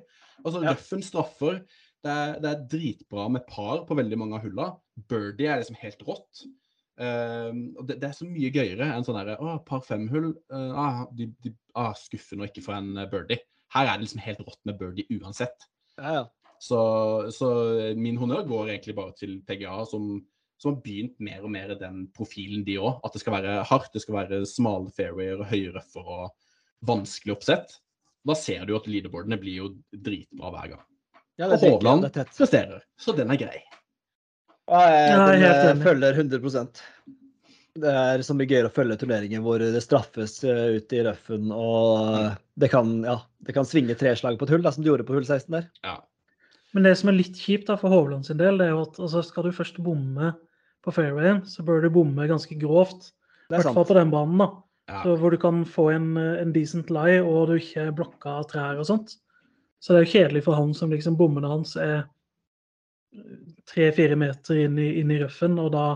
Altså, 0.42 0.62
Ja. 0.64 0.72
Røffen 0.72 1.04
straffer. 1.04 1.58
Det 2.04 2.10
er, 2.12 2.32
det 2.40 2.48
er 2.50 2.64
dritbra 2.72 3.28
med 3.32 3.44
par 3.46 3.84
på 3.84 3.96
veldig 3.96 4.16
mange 4.18 4.34
av 4.38 4.42
hulla. 4.48 4.70
Birdie 5.08 5.52
er 5.52 5.60
liksom 5.60 5.76
helt 5.82 6.00
rått. 6.08 6.46
Ehm, 7.02 7.64
og 7.74 7.88
det, 7.88 7.98
det 8.02 8.08
er 8.08 8.14
så 8.14 8.26
mye 8.28 8.52
gøyere 8.54 8.86
enn 8.94 9.06
sånn 9.06 9.18
derre 9.18 9.34
Å, 9.42 9.56
par 9.66 9.82
femhull. 9.86 10.30
Uh, 10.52 10.70
ah, 10.78 11.02
de, 11.16 11.28
de 11.42 11.54
ah, 11.78 11.94
skuffer 11.98 12.38
nå 12.38 12.46
ikke 12.48 12.62
for 12.66 12.76
en 12.78 12.94
eh, 13.00 13.08
birdie. 13.10 13.42
Her 13.74 13.90
er 13.90 13.98
det 13.98 14.06
liksom 14.06 14.22
helt 14.22 14.44
rått 14.46 14.60
med 14.68 14.78
birdie 14.80 15.20
uansett. 15.20 15.68
ja, 15.98 16.20
ja. 16.20 16.24
Så, 16.62 16.78
så 17.34 17.48
min 17.98 18.16
honnør 18.16 18.46
går 18.48 18.70
egentlig 18.70 18.94
bare 18.96 19.12
til 19.18 19.34
PGA, 19.44 19.82
som, 19.90 20.22
som 20.56 20.70
har 20.70 20.78
begynt 20.86 21.18
mer 21.20 21.42
og 21.44 21.50
mer 21.52 21.74
den 21.76 22.06
profilen, 22.16 22.62
de 22.64 22.78
òg. 22.80 23.02
At 23.04 23.12
det 23.12 23.20
skal 23.20 23.34
være 23.34 23.56
hardt, 23.68 23.90
det 23.92 24.00
skal 24.00 24.16
være 24.22 24.38
smale 24.48 24.88
fairwayer, 24.96 25.42
høye 25.50 25.74
røffer 25.74 26.08
og 26.14 26.30
vanskelig 26.88 27.34
oppsett. 27.34 27.76
Da 28.24 28.38
ser 28.38 28.64
du 28.64 28.72
jo 28.72 28.80
at 28.80 28.88
leaderboardene 28.88 29.36
blir 29.42 29.58
jo 29.58 29.70
dritbra 29.92 30.54
hver 30.54 30.72
gang. 30.72 30.86
ja 31.42 31.50
Og 31.50 31.60
Hovland 31.66 32.08
er 32.08 32.32
presterer, 32.32 32.86
så 32.96 33.12
den 33.18 33.34
er 33.34 33.42
grei. 33.44 33.58
Ja, 34.70 34.80
jeg, 34.88 35.08
Ja, 35.12 35.24
jeg 35.36 35.56
den, 35.60 35.80
eh, 35.80 35.84
følger 35.84 36.16
100% 36.16 36.80
Det 37.84 37.90
er 37.90 38.22
så 38.24 38.36
mye 38.36 38.48
gøyere 38.48 38.70
å 38.70 38.72
følge 38.74 38.96
turneringer 39.00 39.42
hvor 39.44 39.60
det 39.60 39.82
straffes 39.84 40.38
eh, 40.46 40.78
ut 40.78 40.94
i 40.94 41.02
røffen, 41.04 41.50
og 41.52 42.14
eh, 42.20 42.36
det 42.62 42.70
kan, 42.72 42.96
ja, 43.04 43.18
det 43.44 43.56
kan 43.56 43.66
svinge 43.68 43.96
tre 43.98 44.14
slag 44.16 44.38
på 44.38 44.46
et 44.46 44.54
hull, 44.54 44.62
da, 44.64 44.72
som 44.72 44.84
det 44.84 44.92
gjorde 44.92 45.06
på 45.08 45.16
hull 45.16 45.26
16 45.26 45.50
der. 45.56 45.66
Ja. 45.84 45.98
Men 46.74 46.86
det 46.86 46.94
som 46.98 47.10
er 47.10 47.18
litt 47.18 47.38
kjipt 47.38 47.68
da 47.68 47.76
for 47.78 47.92
Hovland 47.92 48.26
sin 48.26 48.38
del, 48.38 48.56
det 48.58 48.68
er 48.68 48.76
jo 48.76 48.86
at 48.86 49.00
altså, 49.02 49.24
skal 49.26 49.48
du 49.48 49.52
først 49.54 49.82
bomme 49.82 50.32
på 50.86 50.94
fairwayen, 50.94 51.42
så 51.50 51.66
bør 51.66 51.82
du 51.82 51.90
bomme 51.92 52.30
ganske 52.30 52.56
grovt. 52.60 53.10
I 53.50 53.56
er 53.56 53.60
hvert 53.60 53.76
fall 53.76 53.90
på 53.90 53.98
den 53.98 54.14
banen, 54.14 54.38
da. 54.40 54.48
Ja. 54.90 55.02
Så 55.02 55.18
hvor 55.18 55.32
du 55.32 55.38
kan 55.40 55.62
få 55.66 55.88
en, 55.94 56.08
en 56.16 56.54
decent 56.54 56.90
lie, 56.94 57.20
og 57.24 57.50
du 57.50 57.58
ikke 57.58 57.88
er 57.88 57.94
blokka 57.96 58.38
av 58.40 58.48
trær 58.50 58.80
og 58.80 58.88
sånt. 58.88 59.16
Så 59.82 59.92
det 59.92 60.00
er 60.00 60.06
jo 60.06 60.14
kjedelig 60.14 60.44
for 60.46 60.56
han 60.56 60.74
som 60.76 60.92
liksom 60.92 61.16
bommene 61.18 61.50
hans 61.50 61.74
er 61.80 62.04
tre-fire 63.70 64.16
meter 64.16 64.58
inn 64.64 64.78
i, 64.78 64.88
inn 65.00 65.10
i 65.14 65.18
røffen, 65.22 65.58
og 65.62 65.72
da 65.72 65.86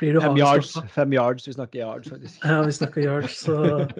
blir 0.00 0.16
du 0.16 0.20
Fem 0.24 0.36
yards, 0.40 0.72
fem 0.94 1.12
yards, 1.14 1.46
vi 1.46 1.52
snakker 1.56 1.78
yards, 1.82 2.08
faktisk. 2.10 2.44
Ja, 2.44 2.62
vi 2.66 2.72
snakker 2.72 3.04
yards, 3.06 3.36
så 3.44 3.58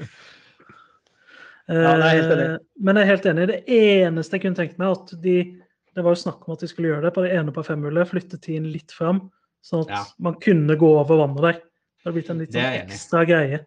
Ja, 1.72 1.92
nei, 1.96 2.08
helt 2.18 2.32
enig. 2.34 2.46
Eh, 2.50 2.58
Men 2.82 2.98
jeg 2.98 3.04
er 3.06 3.10
helt 3.12 3.26
enig. 3.30 3.44
Det 3.48 3.58
eneste 3.76 4.36
jeg 4.36 4.42
kunne 4.44 4.58
tenkt 4.58 4.80
meg, 4.82 4.96
at 4.98 5.12
de 5.22 5.36
Det 5.94 6.02
var 6.04 6.16
jo 6.16 6.22
snakk 6.24 6.46
om 6.48 6.54
at 6.56 6.62
de 6.64 6.68
skulle 6.70 6.88
gjøre 6.88 7.04
det 7.04 7.12
på 7.14 7.22
det 7.22 7.34
ene 7.36 7.52
på 7.52 7.62
femhullet, 7.66 8.08
flytte 8.08 8.38
tiden 8.40 8.70
litt 8.72 8.92
fram, 8.96 9.26
sånn 9.62 9.82
at 9.84 9.90
Ja. 9.92 10.04
man 10.18 10.38
kunne 10.40 10.72
gå 10.80 10.88
over 10.98 11.20
vannet 11.20 11.42
der. 11.44 11.58
Det 11.60 12.06
hadde 12.06 12.14
blitt 12.16 12.30
en 12.32 12.38
litt 12.40 12.52
sånn 12.56 12.78
ekstra 12.88 13.24
greie. 13.28 13.58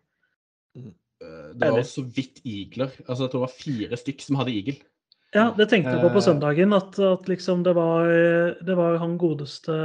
Eh, 0.75 1.53
Det 1.53 1.69
var 1.71 1.83
så 1.85 2.01
vidt 2.03 2.41
igler. 2.43 2.89
Altså, 3.07 3.23
jeg 3.25 3.31
tror 3.31 3.45
det 3.45 3.47
var 3.47 3.59
fire 3.61 3.95
stykk 4.01 4.21
som 4.25 4.35
hadde 4.41 4.51
igel. 4.57 4.81
Ja, 5.35 5.49
det 5.57 5.67
tenkte 5.69 5.91
jeg 5.91 6.01
på 6.01 6.09
på 6.13 6.21
Eh. 6.21 6.25
søndagen, 6.29 6.73
at, 6.73 6.97
at 6.99 7.27
liksom 7.27 7.63
det 7.65 7.73
var, 7.75 8.07
det 8.63 8.75
var 8.77 8.97
han 9.01 9.17
godeste 9.19 9.75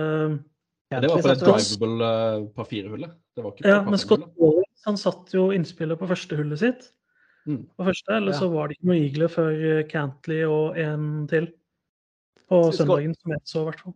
Ja, 0.92 1.00
det 1.00 1.10
var 1.10 1.20
på 1.22 1.28
det 1.28 1.40
drivable 1.42 2.48
par 2.54 2.64
fire-hullet. 2.70 3.10
Det 3.36 3.44
var 3.44 3.52
ikke 3.54 3.66
Ja, 3.68 3.82
men 3.86 3.98
Scott. 3.98 4.24
Wallace, 4.38 4.82
han 4.86 4.96
satt 4.98 5.34
jo 5.34 5.48
innspillet 5.54 5.98
på 5.98 6.08
første 6.10 6.36
hullet 6.38 6.58
sitt. 6.62 6.88
Mm. 7.46 7.64
På 7.78 7.86
første, 7.88 8.12
eller 8.16 8.32
Ja. 8.32 8.38
så 8.38 8.48
var 8.52 8.68
det 8.68 8.76
ikke 8.78 8.90
noe 8.90 9.00
igler 9.08 9.28
før 9.32 9.50
eh, 9.54 9.82
Cantley 9.88 10.44
og 10.46 10.76
en 10.78 11.26
til. 11.30 11.50
På 12.50 12.72
søndagen, 12.74 13.14
som 13.14 13.30
jeg 13.32 13.40
så, 13.46 13.60
i 13.62 13.64
hvert 13.70 13.80
fall. 13.80 13.94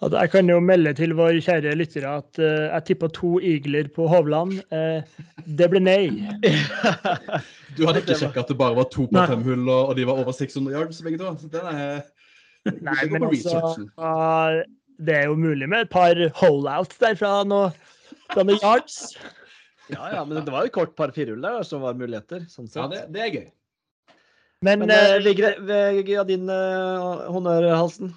At 0.00 0.14
jeg 0.16 0.30
kan 0.32 0.48
jo 0.48 0.56
melde 0.64 0.94
til 0.96 1.12
våre 1.12 1.42
kjære 1.44 1.74
lyttere 1.76 2.10
at 2.22 2.38
uh, 2.40 2.70
jeg 2.70 2.84
tippa 2.88 3.10
to 3.12 3.34
igler 3.44 3.90
på 3.92 4.06
Hovland. 4.08 4.54
Uh, 4.72 5.04
det 5.44 5.68
ble 5.72 5.82
nei. 5.84 6.04
Du 7.76 7.84
hadde 7.86 8.00
ikke 8.00 8.16
sjekka 8.18 8.42
at 8.42 8.48
det 8.50 8.56
bare 8.58 8.74
var 8.74 8.88
to 8.90 9.04
på 9.06 9.26
fem-hull, 9.30 9.68
og, 9.68 9.92
og 9.92 9.98
de 9.98 10.06
var 10.08 10.18
over 10.18 10.34
600 10.34 10.72
yards 10.74 11.02
begge 11.04 11.20
to? 11.20 11.34
Så 11.38 11.50
den 11.52 11.68
er 11.70 12.00
Nei, 12.88 12.96
Det 13.04 13.12
men 13.12 13.24
altså 13.28 13.60
ah, 13.96 14.58
Det 14.98 15.14
er 15.16 15.28
jo 15.30 15.36
mulig 15.38 15.68
med 15.70 15.86
et 15.86 15.92
par 15.92 16.18
holeouts 16.40 16.98
derfra 17.00 17.44
fra 17.44 18.44
noe 18.44 18.58
yards. 18.58 18.98
Ja, 19.90 20.04
ja, 20.14 20.20
men 20.22 20.44
det 20.46 20.52
var 20.54 20.62
jo 20.62 20.70
et 20.70 20.74
kort 20.74 20.92
par 20.94 21.10
firehull 21.10 21.42
der 21.42 21.64
som 21.66 21.80
var 21.82 21.96
muligheter. 21.98 22.44
sånn 22.46 22.68
sett. 22.70 22.78
Ja, 22.78 22.84
det, 22.92 23.00
det 23.10 23.22
er 23.24 23.30
gøy. 23.34 23.46
Men, 24.62 24.84
Men 24.84 24.92
uh, 24.92 25.16
ved, 25.24 25.40
ved, 25.66 26.02
ved 26.06 26.28
din 26.28 26.44
uh, 26.46 27.26
honnørhalsen. 27.34 28.12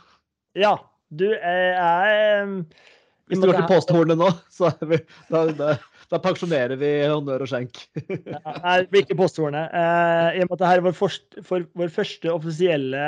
ja, 0.54 0.76
du 1.20 1.28
jeg, 1.30 1.74
eh, 1.78 2.84
Hvis 3.30 3.42
du 3.42 3.48
går 3.48 3.60
til 3.62 3.70
posthornet 3.70 4.20
nå, 4.20 4.30
så 4.58 4.72
er 4.72 4.90
vi, 4.90 5.00
da, 5.34 5.46
da, 5.58 5.76
da 6.12 6.22
pensjonerer 6.24 6.80
vi 6.80 6.92
honnør 7.10 7.46
og 7.46 7.52
skjenk. 7.52 7.86
Nei, 8.00 8.76
det 8.84 8.90
blir 8.92 9.06
ikke 9.06 9.20
posthornet. 9.22 9.72
Eh, 9.72 10.40
I 10.40 10.44
og 10.44 10.50
med 10.50 10.58
at 10.58 10.60
dette 10.60 10.74
er 10.74 10.84
vår, 10.88 10.98
forst, 10.98 11.40
for, 11.48 11.70
vår 11.80 11.94
første 11.94 12.34
offisielle 12.34 13.08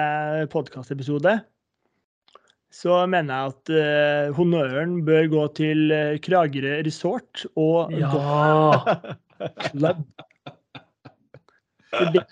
podkastepisode, 0.54 1.40
så 2.76 3.06
mener 3.08 3.32
jeg 3.32 3.54
at 3.54 3.72
uh, 3.72 4.36
honnøren 4.36 4.98
bør 5.08 5.30
gå 5.32 5.44
til 5.56 5.92
eh, 5.96 6.18
Kragerø 6.20 6.82
Resort 6.84 7.46
og 7.56 7.94
Ja! 7.96 8.82
Club. 9.70 10.02
For 11.96 12.12
det, 12.12 12.24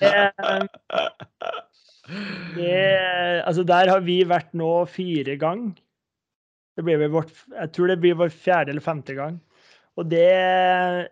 det 2.58 3.44
Altså, 3.44 3.64
der 3.64 3.90
har 3.92 4.04
vi 4.04 4.22
vært 4.28 4.52
nå 4.58 4.84
fire 4.92 5.38
gang. 5.40 5.72
Det 6.76 6.86
blir 6.86 7.00
vel 7.02 7.14
vårt 7.14 7.34
Jeg 7.54 7.74
tror 7.76 7.92
det 7.92 8.00
blir 8.04 8.20
vår 8.20 8.32
fjerde 8.34 8.74
eller 8.74 8.84
femte 8.84 9.16
gang. 9.18 9.40
Og 9.94 10.08
det 10.10 10.26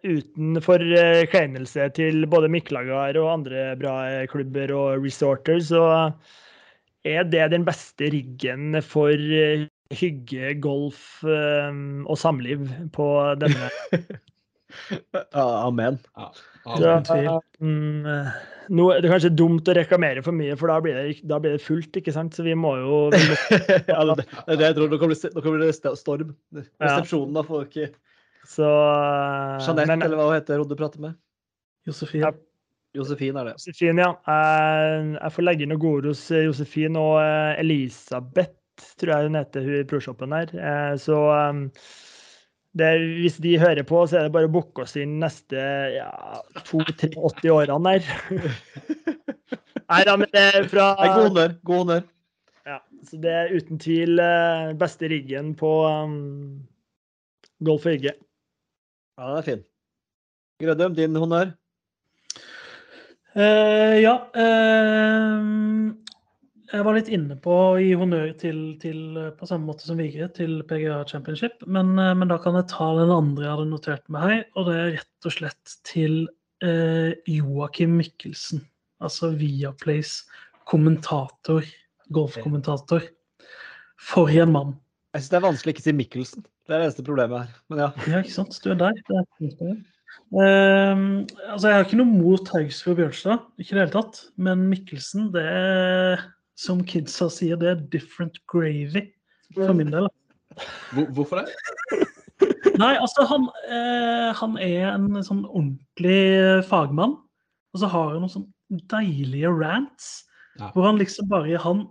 uten 0.01 0.58
forkleinelse 0.65 1.86
til 1.93 2.25
både 2.30 2.49
Miklagard 2.49 3.19
og 3.21 3.30
andre 3.36 3.75
bra 3.77 4.25
klubber 4.32 4.73
og 4.73 5.06
resorter, 5.06 5.60
så 5.62 5.84
er 7.06 7.27
det 7.30 7.51
den 7.54 7.65
beste 7.65 8.10
riggen 8.13 8.80
for 8.82 9.13
eh, 9.13 9.67
hygge, 9.93 10.56
golf 10.63 11.21
eh, 11.30 11.69
og 12.06 12.17
samliv 12.17 12.65
på 12.95 13.08
denne 13.41 13.69
amen. 15.45 16.01
Ja. 16.17 16.32
Ja. 16.65 16.76
Uten 16.78 17.06
tvil. 17.08 17.30
mm, 17.60 18.28
nå 18.78 18.84
er 18.93 19.02
det 19.04 19.10
kanskje 19.12 19.32
dumt 19.36 19.67
å 19.67 19.74
reklamere 19.76 20.21
for 20.24 20.36
mye, 20.38 20.54
for 20.60 20.69
da 20.71 20.78
blir 20.84 20.93
det, 21.00 21.15
da 21.28 21.39
blir 21.41 21.56
det 21.58 21.63
fullt, 21.65 21.97
ikke 21.97 22.13
sant? 22.15 22.36
Så 22.38 22.45
vi 22.45 22.54
må 22.56 22.76
jo 22.80 23.00
vi 23.15 23.19
må, 23.26 23.39
ja, 23.95 24.04
det, 24.12 24.28
det 24.47 24.60
det 24.62 24.67
jeg 24.69 24.78
tror. 24.78 24.91
Nå 24.93 25.00
kommer 25.02 25.65
det, 25.65 25.74
storm. 26.00 26.36
Resepsjonen 26.54 27.34
da 27.39 27.43
får 27.47 27.65
ikke 27.67 27.89
Så 28.52 28.69
eh, 28.69 29.58
Jeanette, 29.65 29.88
men- 29.89 30.06
eller 30.06 30.21
hva 30.21 30.30
heter, 30.38 30.62
hun 30.62 30.69
du 30.69 30.78
prater 30.80 31.02
med. 31.04 31.17
Josefin. 31.89 32.21
Ja. 32.28 32.32
Josefin 32.93 33.38
er 33.39 33.45
det. 33.50 33.54
Josefin, 33.58 34.00
ja. 34.04 34.12
Jeg, 34.28 35.12
jeg 35.17 35.32
får 35.36 35.45
legge 35.47 35.63
inn 35.65 35.71
noe 35.74 35.82
gode 35.82 36.12
hos 36.12 36.24
eh, 36.36 36.45
Josefin 36.45 36.97
og 37.00 37.17
eh, 37.24 37.60
Elisabeth, 37.63 38.54
tror 39.02 39.13
jeg 39.15 39.30
hun 39.30 39.38
heter, 39.39 39.63
hun 39.65 39.78
i 39.82 39.86
proshoppen 39.88 40.36
her. 40.36 40.52
Eh, 40.60 40.95
Så 41.00 41.17
eh, 42.71 42.77
det, 42.77 42.86
er- 42.88 43.19
hvis 43.19 43.38
de 43.43 43.60
hører 43.60 43.84
på, 43.84 44.07
så 44.07 44.17
er 44.17 44.23
det 44.27 44.34
bare 44.36 44.47
å 44.47 44.53
booke 44.53 44.81
oss 44.86 44.95
inn 44.95 45.19
neste 45.19 45.60
ja, 45.97 46.10
to-tre-80 46.63 47.51
årene 47.51 47.95
der. 47.97 48.03
Nei 49.91 50.03
da, 50.07 50.15
men 50.15 50.29
det 50.31 50.43
er 50.55 50.67
fra 50.71 50.93
god 50.95 51.25
honnør. 51.27 51.55
God 51.67 51.81
honnør. 51.84 52.03
Ja, 52.67 52.77
så 53.10 53.17
det 53.19 53.31
er 53.34 53.55
uten 53.57 53.79
tvil 53.81 54.19
eh, 54.23 54.69
beste 54.79 55.10
riggen 55.12 55.55
på 55.57 55.71
um, 55.89 56.62
Golf 57.65 57.86
og 57.89 57.91
Hygge. 57.97 58.13
Ja, 59.17 59.27
den 59.27 59.38
er 59.41 59.47
fin. 59.47 59.63
Grødum, 60.62 60.95
din 60.95 61.15
honnør? 61.17 61.51
Uh, 63.36 63.95
ja. 63.99 64.15
eh, 64.36 65.36
jeg 66.71 66.86
var 66.88 66.95
litt 66.95 67.10
inne 67.12 67.36
på 67.43 67.51
å 67.51 67.79
gi 67.81 67.91
honnør 67.99 68.31
til, 68.39 68.60
til, 68.81 68.99
på 69.38 69.47
samme 69.49 69.67
måte 69.67 69.88
som 69.88 69.99
Vigre, 69.99 70.29
til 70.36 70.62
PGA 70.69 71.01
Championship. 71.10 71.63
Men, 71.67 71.93
eh, 71.99 72.13
men 72.17 72.31
da 72.31 72.38
kan 72.41 72.55
jeg 72.60 72.69
ta 72.71 72.91
den 72.97 73.12
andre 73.13 73.47
jeg 73.47 73.53
hadde 73.55 73.71
notert 73.71 74.05
meg 74.13 74.27
her, 74.29 74.43
og 74.55 74.69
det 74.69 74.77
er 74.77 74.93
rett 74.99 75.27
og 75.27 75.36
slett 75.36 75.75
til 75.88 76.15
eh, 76.63 77.12
Joakim 77.29 77.97
Mikkelsen. 77.99 78.63
Altså 79.01 79.34
Viaplays 79.36 80.21
kommentator, 80.69 81.65
golfkommentator. 82.13 83.07
For 84.01 84.31
en 84.34 84.53
mann. 84.55 84.75
Jeg 85.12 85.25
syns 85.25 85.31
det 85.31 85.38
er 85.38 85.47
vanskelig 85.49 85.71
å 85.71 85.75
ikke 85.75 85.86
si 85.86 85.97
Mikkelsen. 85.97 86.45
Det 86.65 86.73
er 86.73 86.79
det 86.79 86.86
eneste 86.88 87.03
problemet 87.05 87.43
her. 87.43 87.63
Men 87.69 87.81
ja. 87.84 87.89
Ja, 88.07 88.21
ikke 88.23 88.38
sant? 88.38 88.55
Du 88.63 88.71
er 88.71 88.79
der. 88.79 89.01
Det 89.10 89.17
er. 89.19 89.81
Ehm, 90.41 91.25
altså, 91.51 91.67
jeg 91.67 91.75
har 91.75 91.86
ikke 91.86 91.99
noe 91.99 92.07
mot 92.07 92.51
Haugsfjord 92.55 92.99
Bjørnstad, 92.99 93.43
ikke 93.60 93.73
i 93.73 93.75
det 93.75 93.84
hele 93.84 93.93
tatt. 93.93 94.21
Men 94.39 94.63
Mikkelsen, 94.71 95.27
det 95.36 95.45
som 96.62 96.84
kidsa 96.86 97.28
sier, 97.34 97.58
det 97.58 97.69
er 97.71 97.84
different 97.93 98.38
gravy 98.52 99.08
for 99.56 99.74
min 99.78 99.91
del. 99.93 100.08
Hvor, 100.93 101.08
hvorfor 101.15 101.41
det? 101.41 102.10
Nei, 102.82 102.93
altså, 102.95 103.26
han, 103.30 103.47
eh, 103.67 104.30
han 104.38 104.58
er 104.62 104.91
en 104.93 105.21
sånn 105.26 105.43
ordentlig 105.50 106.63
fagmann. 106.69 107.17
Og 107.71 107.82
så 107.82 107.89
har 107.91 108.13
han 108.13 108.24
noen 108.24 108.34
sånn 108.34 108.50
deilige 108.91 109.52
rants 109.52 110.28
Ja. 110.60 110.67
hvor 110.74 110.84
han 110.84 110.97
liksom 111.00 111.30
bare 111.32 111.56
Han 111.63 111.86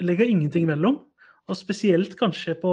legger 0.00 0.24
ingenting 0.24 0.66
mellom. 0.66 1.00
Og 1.48 1.56
spesielt 1.58 2.16
kanskje 2.16 2.54
på 2.62 2.72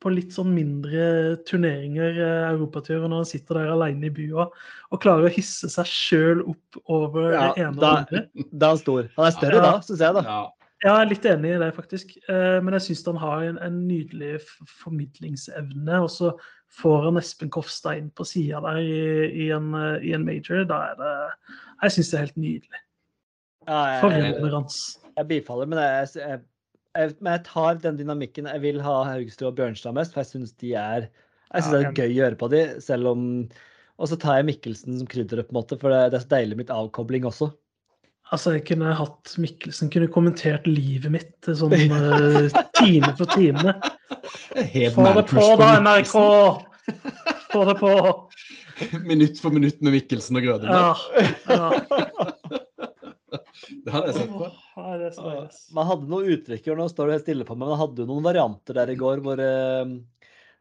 på 0.00 0.10
litt 0.12 0.32
sånn 0.34 0.50
mindre 0.54 1.36
turneringer, 1.48 2.18
europaturer, 2.18 2.50
europatur, 2.52 3.04
og 3.04 3.10
når 3.10 3.22
han 3.22 3.30
sitter 3.30 3.54
der 3.60 3.70
alene 3.72 4.06
i 4.06 4.12
bua 4.12 4.44
og 4.92 5.00
klarer 5.02 5.26
å 5.28 5.32
hisse 5.32 5.68
seg 5.72 5.86
sjøl 5.88 6.42
opp 6.52 6.80
over 6.92 7.32
Ja, 7.32 7.46
det 7.54 7.62
ene 7.64 7.72
og 7.72 7.80
da- 7.80 7.94
det 8.10 8.20
andre. 8.20 8.26
Da 8.52 8.66
er 8.66 8.74
han 8.76 8.78
stor. 8.82 9.08
Han 9.16 9.26
er 9.26 9.36
større 9.38 9.56
Ja. 9.56 9.64
da, 9.70 9.80
syns 9.80 10.04
jeg, 10.04 10.14
da. 10.14 10.22
Ja. 10.28 10.42
Ja, 10.84 10.92
Jeg 10.98 11.06
er 11.06 11.08
litt 11.08 11.24
enig 11.24 11.50
i 11.54 11.58
det, 11.58 11.70
faktisk. 11.74 12.10
Eh, 12.28 12.60
Men 12.60 12.74
jeg 12.76 12.82
syns 12.84 13.06
han 13.08 13.16
har 13.16 13.42
en, 13.46 13.56
en 13.64 13.78
nydelig 13.88 14.40
formidlingsevne. 14.84 16.02
Og 16.04 16.10
så 16.12 16.32
får 16.80 17.06
han 17.08 17.16
Espen 17.20 17.50
Kofstad 17.50 17.96
inn 18.00 18.10
på 18.12 18.26
sida 18.28 18.60
der 18.60 18.80
i, 18.82 19.46
i, 19.46 19.50
en, 19.56 19.70
eh, 19.74 20.04
i 20.04 20.12
en 20.12 20.26
major. 20.26 20.64
Da 20.68 20.82
er 20.90 20.98
det 21.00 21.14
Jeg 21.82 21.94
syns 21.96 22.10
det 22.12 22.18
er 22.18 22.26
helt 22.26 22.36
nydelig. 22.36 22.82
Ja, 23.66 23.78
jeg, 23.96 24.36
jeg, 24.36 24.68
jeg 25.16 25.28
bifaller, 25.32 25.66
men 25.72 25.78
jeg, 25.80 26.08
jeg, 26.20 26.40
jeg, 26.98 27.14
men 27.20 27.36
jeg 27.36 27.44
tar 27.48 27.78
den 27.82 28.00
dynamikken. 28.00 28.48
Jeg 28.50 28.62
vil 28.64 28.80
ha 28.84 28.96
Haugstrø 29.10 29.50
og 29.50 29.56
Bjørnstad 29.58 29.96
mest, 29.96 30.14
for 30.14 30.22
jeg 30.22 30.32
syns 30.32 30.56
de 30.62 30.74
er 30.74 31.06
Jeg 31.06 31.62
synes 31.62 31.72
Ja, 31.72 31.78
det 31.78 31.86
er 31.86 32.00
gøy 32.00 32.08
å 32.08 32.18
gjøre 32.20 32.40
på 32.40 32.48
de, 32.52 32.64
selv 32.84 33.12
om 33.12 33.22
Og 33.96 34.10
så 34.10 34.18
tar 34.20 34.40
jeg 34.40 34.48
Mikkelsen 34.50 34.98
som 35.00 35.08
krydderet, 35.10 35.48
på 35.48 35.54
en 35.54 35.60
måte, 35.60 35.78
for 35.80 35.94
det, 35.94 36.02
det 36.12 36.20
er 36.20 36.26
så 36.26 36.32
deilig 36.34 36.58
med 36.58 36.66
litt 36.66 36.74
avkobling 36.74 37.28
også. 37.28 37.50
Altså, 38.34 38.56
jeg 38.56 38.64
kunne 38.66 38.94
hatt 38.98 39.36
Mikkelsen 39.38 39.90
kunne 39.94 40.10
kommentert 40.10 40.66
livet 40.66 41.12
mitt 41.14 41.48
sånn 41.48 41.74
eh, 41.78 42.56
time 42.80 43.12
for 43.16 43.30
time. 43.30 43.76
Få 44.92 45.06
det 45.14 45.26
på, 45.30 45.46
da, 45.60 45.70
NRK! 45.80 46.16
Få 47.52 47.64
det 47.70 47.76
på! 47.80 47.92
Minutt 49.06 49.40
for 49.40 49.54
minutt 49.54 49.80
med 49.80 49.94
Mikkelsen 49.96 50.36
og 50.36 50.44
Grødem. 50.44 50.68
Ja. 50.68 50.96
ja. 51.48 51.70
Det 53.86 53.92
hadde 53.94 54.10
jeg 54.10 54.16
sett 54.18 54.34
på. 54.34 54.50
Ja, 54.76 55.10
så 55.10 55.24
deilig. 55.24 55.54
Man 55.72 55.88
hadde 55.88 56.10
noen 56.10 56.34
uttrykk, 56.34 56.66
nå 56.76 56.88
står 56.92 57.08
du 57.08 57.14
helt 57.14 57.24
stille 57.24 57.46
på 57.48 57.54
meg, 57.56 57.64
men 57.64 57.72
man 57.72 57.80
hadde 57.80 58.02
jo 58.04 58.10
noen 58.10 58.26
varianter 58.26 58.76
der 58.76 58.92
i 58.92 58.98
går 59.00 59.22
hvor 59.24 59.40
eh, 59.40 59.94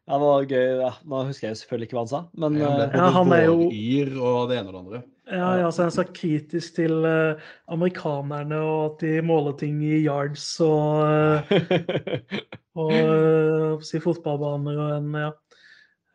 ja, 0.05 0.13
det 0.13 0.21
var 0.21 0.45
gøy. 0.47 0.69
Ja, 0.85 0.91
nå 1.03 1.23
husker 1.27 1.49
jeg 1.49 1.55
jo 1.55 1.59
selvfølgelig 1.63 1.89
ikke 1.89 1.97
hva 1.97 2.05
han 2.05 2.13
sa, 2.13 2.21
men 2.39 2.57
Ja, 2.61 2.69
han 2.69 2.85
eh, 2.85 2.95
Ja, 3.01 3.09
han 3.17 3.35
er 3.35 3.43
jo- 3.49 3.67
yr 3.73 4.15
og 4.21 4.39
det 4.51 4.59
ene 4.61 4.71
og 4.71 4.73
det 4.77 4.81
andre. 4.85 5.03
Ja, 5.25 5.49
ja, 5.57 5.69
så 5.73 5.87
han 5.87 5.91
sa 5.91 6.03
kritisk 6.05 6.75
til 6.77 6.99
uh, 7.01 7.41
amerikanerne 7.73 8.59
og 8.61 8.81
at 8.91 8.99
de 9.01 9.13
måler 9.25 9.55
ting 9.57 9.79
i 9.81 10.03
yards 10.05 10.45
og, 10.61 11.01
uh, 11.01 12.35
og 12.77 12.93
uh, 12.93 13.81
si 13.81 13.97
fotballbaner 14.03 14.77
og 14.77 14.91
en 14.99 15.15
ja. 15.25 15.31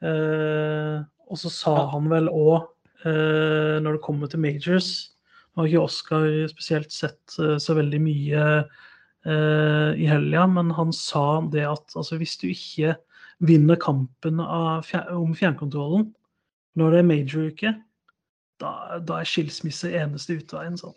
Uh, 0.01 1.03
og 1.27 1.43
så 1.43 1.51
sa 1.51 1.75
han 1.91 2.07
vel 2.11 2.31
òg, 2.31 2.71
når 3.05 3.95
det 3.97 4.03
kommer 4.05 4.29
til 4.29 4.43
majors 4.43 5.10
Nå 5.61 5.67
har 5.67 5.75
ikke 5.75 5.85
Oskar 5.85 6.27
spesielt 6.49 6.95
sett 6.95 7.35
eh, 7.37 7.59
så 7.61 7.75
veldig 7.77 7.99
mye 8.01 8.45
eh, 9.29 9.91
i 10.01 10.07
helga, 10.09 10.47
men 10.49 10.71
han 10.73 10.89
sa 10.97 11.43
det 11.53 11.67
at 11.69 11.93
altså, 12.01 12.17
hvis 12.17 12.39
du 12.41 12.47
ikke 12.49 12.95
vinner 13.45 13.77
kampen 13.77 14.41
av, 14.41 14.87
fjer- 14.89 15.13
om 15.13 15.35
fjernkontrollen 15.37 16.09
når 16.81 16.97
det 16.97 17.03
er 17.03 17.09
major-uke, 17.11 17.75
da, 18.65 18.73
da 19.05 19.21
er 19.21 19.29
skilsmisse 19.29 19.93
eneste 20.01 20.39
utveien. 20.41 20.81
Sånn. 20.81 20.97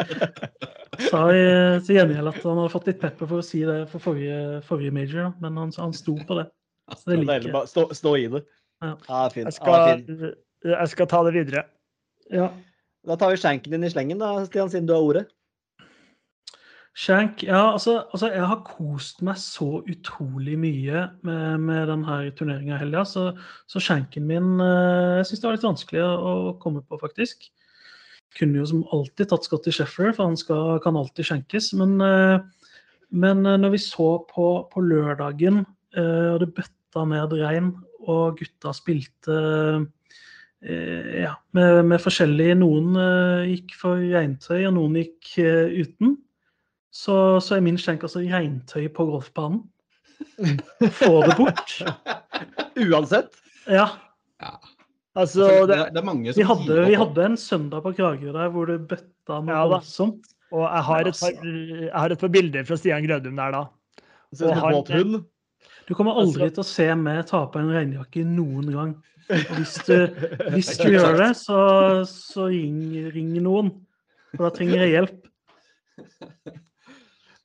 Sa 1.08 1.24
i, 1.32 1.42
til 1.86 1.96
gjengjeld 1.96 2.34
at 2.34 2.44
han 2.44 2.60
hadde 2.60 2.72
fått 2.76 2.92
litt 2.92 3.00
pepper 3.00 3.24
for 3.30 3.40
å 3.40 3.46
si 3.46 3.64
det 3.64 3.82
for 3.88 4.04
forrige, 4.10 4.60
forrige 4.68 4.92
major, 5.00 5.30
da. 5.30 5.34
men 5.46 5.60
han, 5.64 5.72
han 5.80 5.96
sto 5.96 6.18
på 6.28 6.42
det. 6.42 6.50
Så 6.92 7.08
det 7.08 7.16
er 7.16 7.24
liker 7.24 7.52
jeg. 7.54 7.68
Stå, 7.72 7.88
stå 7.96 8.16
i 8.20 8.28
det. 8.36 8.44
Ja. 8.84 8.96
Ah, 9.08 9.28
fin. 9.32 9.48
Jeg 9.48 9.56
skal, 9.56 10.34
jeg 10.76 10.92
skal 10.92 11.08
ta 11.16 11.24
det 11.28 11.38
videre. 11.40 11.64
Ja. 12.28 12.50
Da 13.06 13.16
tar 13.16 13.32
vi 13.32 13.40
skjenken 13.40 13.72
din 13.72 13.86
i 13.86 13.90
slengen, 13.92 14.20
da, 14.20 14.34
Stian, 14.44 14.70
siden 14.72 14.88
du 14.88 14.92
har 14.92 15.04
ordet. 15.04 15.28
Shank, 17.00 17.44
ja, 17.46 17.70
altså, 17.72 18.00
altså 18.10 18.28
jeg 18.32 18.46
har 18.50 18.64
kost 18.66 19.22
meg 19.24 19.38
så 19.38 19.78
utrolig 19.88 20.56
mye 20.58 21.04
med, 21.24 21.62
med 21.62 21.86
denne 21.88 22.16
turneringa 22.36 22.74
i 22.74 22.80
helga, 22.82 23.04
så, 23.06 23.28
så 23.70 23.80
shanken 23.80 24.26
min 24.26 24.58
eh, 24.60 25.20
Jeg 25.20 25.28
syns 25.28 25.40
det 25.40 25.48
var 25.48 25.56
litt 25.56 25.68
vanskelig 25.68 26.02
å, 26.02 26.32
komme 26.60 26.82
på, 26.82 26.98
faktisk. 27.00 27.46
Kunne 28.36 28.60
jo 28.60 28.66
som 28.68 28.82
alltid 28.92 29.30
tatt 29.30 29.46
Scotty 29.46 29.72
Sheffer, 29.74 30.10
for 30.10 30.32
han 30.32 30.36
skal, 30.38 30.80
kan 30.82 30.98
alltid 30.98 31.30
skjenkes. 31.30 31.70
Men, 31.78 31.94
eh, 32.04 32.74
men 33.14 33.46
eh, 33.46 33.60
når 33.62 33.76
vi 33.78 33.82
så 33.86 34.10
på, 34.28 34.50
på 34.74 34.84
lørdagen, 34.84 35.64
og 35.90 36.36
det 36.38 36.52
bøtta 36.54 37.02
ned 37.10 37.32
regn, 37.34 37.72
og 38.06 38.36
gutta 38.38 38.70
spilte 38.76 39.38
ja, 40.62 41.34
med, 41.56 41.84
med 41.88 42.02
forskjellig 42.04 42.50
Noen 42.60 42.96
eh, 43.00 43.52
gikk 43.54 43.76
for 43.80 44.00
regntøy, 44.00 44.66
og 44.68 44.74
noen 44.76 44.98
gikk 45.00 45.30
eh, 45.40 45.72
uten. 45.80 46.18
Så, 46.92 47.14
så 47.40 47.56
er 47.56 47.64
min 47.64 47.78
skjenk 47.80 48.02
altså 48.04 48.20
regntøy 48.26 48.88
på 48.92 49.06
golfbanen. 49.08 49.62
Få 50.98 51.22
det 51.24 51.36
bort. 51.38 51.76
Uansett. 52.76 53.38
Ja. 53.70 53.86
Ja. 54.42 54.52
Altså, 55.18 55.46
det, 55.66 55.74
det, 55.90 55.98
er, 55.98 56.06
mange 56.06 56.32
som 56.32 56.38
Vi 56.38 56.46
hadde, 56.46 56.76
vi 56.86 56.98
hadde 57.00 57.24
en 57.32 57.36
søndag 57.40 57.82
på 57.82 57.92
Kragerø 57.96 58.30
der 58.36 58.52
hvor 58.54 58.68
det 58.70 58.76
bøtta 58.90 59.40
noe 59.42 59.50
Ja 59.56 59.64
voldsomt. 59.66 60.28
og 60.54 60.62
jeg 60.68 60.84
har, 60.86 61.08
et 61.10 61.18
par, 61.18 61.40
jeg 61.50 61.90
har 61.96 62.14
et 62.14 62.22
par 62.22 62.32
bilder 62.36 62.68
fra 62.68 62.78
Stian 62.78 63.06
Grødum 63.08 63.40
der, 63.40 63.56
da. 63.56 63.64
Og 64.38 64.54
han- 64.60 65.24
Du 65.88 65.94
kommer 65.98 66.14
aldri 66.14 66.46
Altså- 66.46 66.54
til 66.54 66.62
å 66.62 66.68
se 66.68 66.94
meg 66.94 67.26
ta 67.26 67.46
på 67.50 67.58
en 67.58 67.72
regnjakke 67.74 68.22
noen 68.24 68.70
gang. 68.70 68.94
Hvis 69.30 69.74
du, 69.86 69.94
hvis 70.54 70.72
du 70.80 70.88
gjør 70.90 71.18
det, 71.20 71.30
så, 71.38 71.60
så 72.08 72.48
ring, 72.50 72.80
ring 73.14 73.34
noen. 73.44 73.72
For 74.34 74.46
da 74.46 74.54
trenger 74.54 74.84
jeg 74.84 74.96
hjelp. 74.96 75.20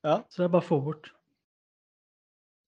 Ja. 0.05 0.19
Så 0.29 0.43
det 0.43 0.47
er 0.47 0.55
bare 0.55 0.65
å 0.65 0.69
få 0.69 0.79
bort. 0.85 1.11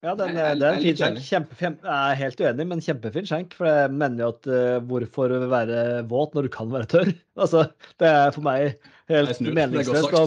Ja, 0.06 0.12
den, 0.14 0.36
det 0.36 0.42
er 0.46 0.76
en 0.76 0.82
fin 0.82 0.94
skjenk. 0.94 1.16
Kjempe, 1.26 1.56
kjempe, 1.58 1.86
jeg 1.88 2.10
er 2.12 2.18
helt 2.20 2.40
uenig, 2.44 2.66
men 2.70 2.82
kjempefin 2.82 3.26
skjenk. 3.26 3.56
For 3.58 3.66
jeg 3.66 3.90
mener 3.90 4.22
jo 4.22 4.28
at 4.30 4.48
uh, 4.50 4.76
hvorfor 4.86 5.34
være 5.50 5.80
våt 6.10 6.36
når 6.38 6.46
du 6.46 6.52
kan 6.54 6.70
være 6.74 6.90
tørr? 6.92 7.10
Altså, 7.42 7.64
det 8.02 8.10
er 8.10 8.30
for 8.34 8.46
meg 8.46 8.76
helt 9.10 9.40
meningsløst 9.42 10.14
å, 10.18 10.22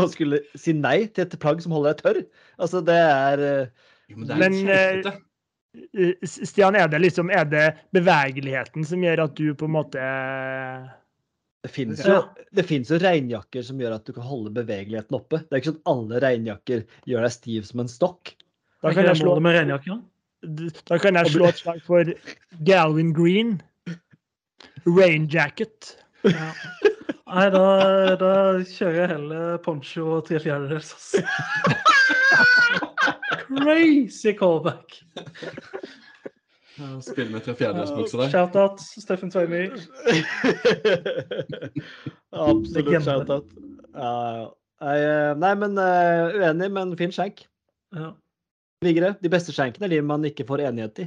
å 0.00 0.06
skulle 0.12 0.42
si 0.60 0.72
nei 0.76 1.06
til 1.12 1.24
et 1.24 1.36
plagg 1.40 1.60
som 1.64 1.72
holder 1.76 1.96
deg 1.96 2.04
tørr. 2.04 2.20
Altså, 2.60 2.84
det 2.84 2.98
er 3.00 3.44
uh, 3.44 3.88
Jo, 4.12 4.18
men 4.18 4.28
det 4.28 4.36
er 4.36 4.42
Men, 4.44 4.58
litt 4.58 4.68
kjempete. 4.68 5.14
Eh, 5.14 5.22
Stian, 6.22 6.76
er 6.78 6.88
det 6.88 7.00
liksom 7.02 7.30
er 7.34 7.46
det 7.50 7.64
bevegeligheten 7.94 8.86
som 8.86 9.02
gjør 9.02 9.24
at 9.26 9.34
du 9.38 9.48
på 9.58 9.66
en 9.66 9.74
måte 9.74 10.04
Det 11.64 11.70
fins 11.74 12.04
jo, 12.06 12.20
jo 12.54 13.00
regnjakker 13.02 13.66
som 13.66 13.80
gjør 13.82 13.96
at 13.96 14.06
du 14.06 14.14
kan 14.14 14.26
holde 14.28 14.52
bevegeligheten 14.54 15.18
oppe. 15.18 15.42
Det 15.42 15.50
er 15.50 15.62
ikke 15.62 15.72
sånn 15.72 15.80
at 15.82 15.92
alle 15.94 16.22
regnjakker 16.26 16.84
gjør 17.10 17.26
deg 17.26 17.34
stiv 17.34 17.68
som 17.70 17.84
en 17.84 17.90
stokk. 17.90 18.34
Da 18.84 18.92
kan 18.92 19.08
jeg 19.08 19.22
slå, 19.22 19.38
med 19.40 19.56
regnjakker. 19.56 20.02
da? 20.44 20.98
kan 21.00 21.16
jeg 21.16 21.32
slå 21.32 21.48
et 21.48 21.62
slag 21.62 21.80
for 21.86 22.14
Galvin 22.68 23.14
Green. 23.16 23.56
Rain 24.84 25.24
jacket. 25.32 25.94
Ja. 26.28 26.52
Nei, 27.34 27.46
da, 27.50 27.64
da 28.20 28.32
kjører 28.68 28.98
jeg 29.00 29.10
heller 29.14 29.56
poncho 29.64 30.18
og 30.18 30.26
tre 30.28 30.38
fjerdedels. 30.44 30.92
ass. 32.38 32.80
Crazy 33.60 34.32
callback. 34.38 34.98
Spill 37.06 37.28
med 37.30 37.44
tre 37.46 37.54
fjerdedelsbukser 37.54 38.18
der. 38.24 38.30
Shout-out 38.32 38.80
Steffen 38.82 39.30
Tveimi. 39.30 39.68
Absolutt 42.34 42.74
Legende. 42.74 43.04
shout-out. 43.06 43.52
Ja, 43.94 44.14
ja. 44.40 44.46
Nei, 44.84 44.96
eh, 45.00 45.34
nei, 45.38 45.52
men 45.56 45.78
uh, 45.78 46.34
uenig, 46.34 46.66
men 46.74 46.96
fin 46.98 47.12
skjenk. 47.14 47.44
Ja. 47.94 48.08
Vigre, 48.84 49.12
de 49.22 49.30
beste 49.32 49.54
skjenkene 49.54 49.86
er 49.86 49.94
de 49.94 50.00
man 50.04 50.26
ikke 50.28 50.44
får 50.48 50.64
enighet 50.66 50.98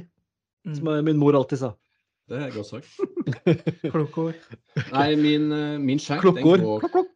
Som 0.72 0.88
Mm. 0.88 1.04
min 1.06 1.20
mor 1.20 1.36
alltid 1.38 1.58
sa. 1.60 1.70
Det 2.28 2.40
er 2.42 2.50
godt 2.56 2.66
sagt. 2.66 2.88
Klokkord. 3.92 4.34
Nei, 4.92 5.14
min, 5.20 5.52
eh, 5.52 5.76
min 5.80 6.00
skjenk, 6.00 6.24
den 6.24 6.40
Klokkord. 6.40 6.60
går 6.64 6.80
Klokk, 6.88 6.92
klokk. 6.96 7.14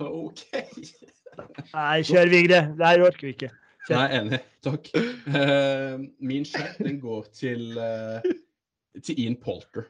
OK. 0.00 0.42
Nei, 1.72 2.00
kjør 2.06 2.32
Vigre. 2.32 2.60
Det 2.78 2.88
her 2.90 3.04
orker 3.06 3.28
vi 3.28 3.34
ikke. 3.34 3.50
Kjør. 3.86 3.98
Nei, 4.00 4.06
enig. 4.18 4.40
Takk. 4.66 4.90
Uh, 5.30 6.06
min 6.26 6.46
chat 6.48 6.80
den 6.82 6.98
går 7.02 7.28
til, 7.36 7.68
uh, 7.78 8.26
til 8.98 9.22
Ian 9.22 9.38
Polter. 9.42 9.88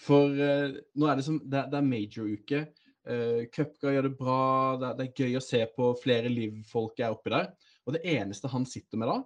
For 0.00 0.32
uh, 0.32 0.76
nå 0.96 1.08
er 1.08 1.20
det 1.20 1.26
som 1.26 1.40
Det, 1.40 1.64
det 1.72 1.80
er 1.80 1.90
major-uke. 1.90 2.62
Uh, 3.08 3.42
Cupga 3.54 3.94
gjør 3.94 4.08
det 4.08 4.14
bra. 4.18 4.40
Det, 4.80 4.94
det 4.98 5.08
er 5.08 5.24
gøy 5.24 5.38
å 5.40 5.44
se 5.44 5.62
på 5.76 5.92
flere 6.02 6.32
liv-folk 6.32 7.00
er 7.00 7.14
oppi 7.14 7.32
der. 7.32 7.52
Og 7.88 7.96
det 7.96 8.04
eneste 8.12 8.50
han 8.52 8.66
sitter 8.68 9.00
med 9.00 9.10
da, 9.10 9.20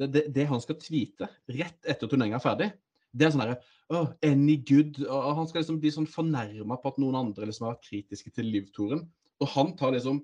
det, 0.00 0.08
det, 0.14 0.24
det 0.34 0.48
han 0.50 0.60
skal 0.62 0.80
tweete 0.80 1.28
rett 1.54 1.86
etter 1.88 2.10
turneringa 2.10 2.40
er 2.40 2.44
ferdig, 2.44 2.68
det 3.12 3.26
er 3.26 3.32
sånn 3.34 3.42
derre 3.44 3.58
oh, 3.92 4.12
Any 4.24 4.56
good? 4.64 5.02
Og 5.04 5.34
Han 5.36 5.48
skal 5.48 5.62
liksom 5.62 5.80
bli 5.82 5.92
sånn 5.92 6.08
fornærma 6.08 6.78
på 6.80 6.92
at 6.92 7.00
noen 7.02 7.18
andre 7.18 7.48
liksom 7.48 7.68
har 7.68 7.76
vært 7.76 7.88
kritiske 7.90 8.32
til 8.34 8.48
Liv-toren. 8.48 9.04
Og 9.42 9.50
han 9.52 9.74
tar 9.76 9.94
liksom 9.96 10.22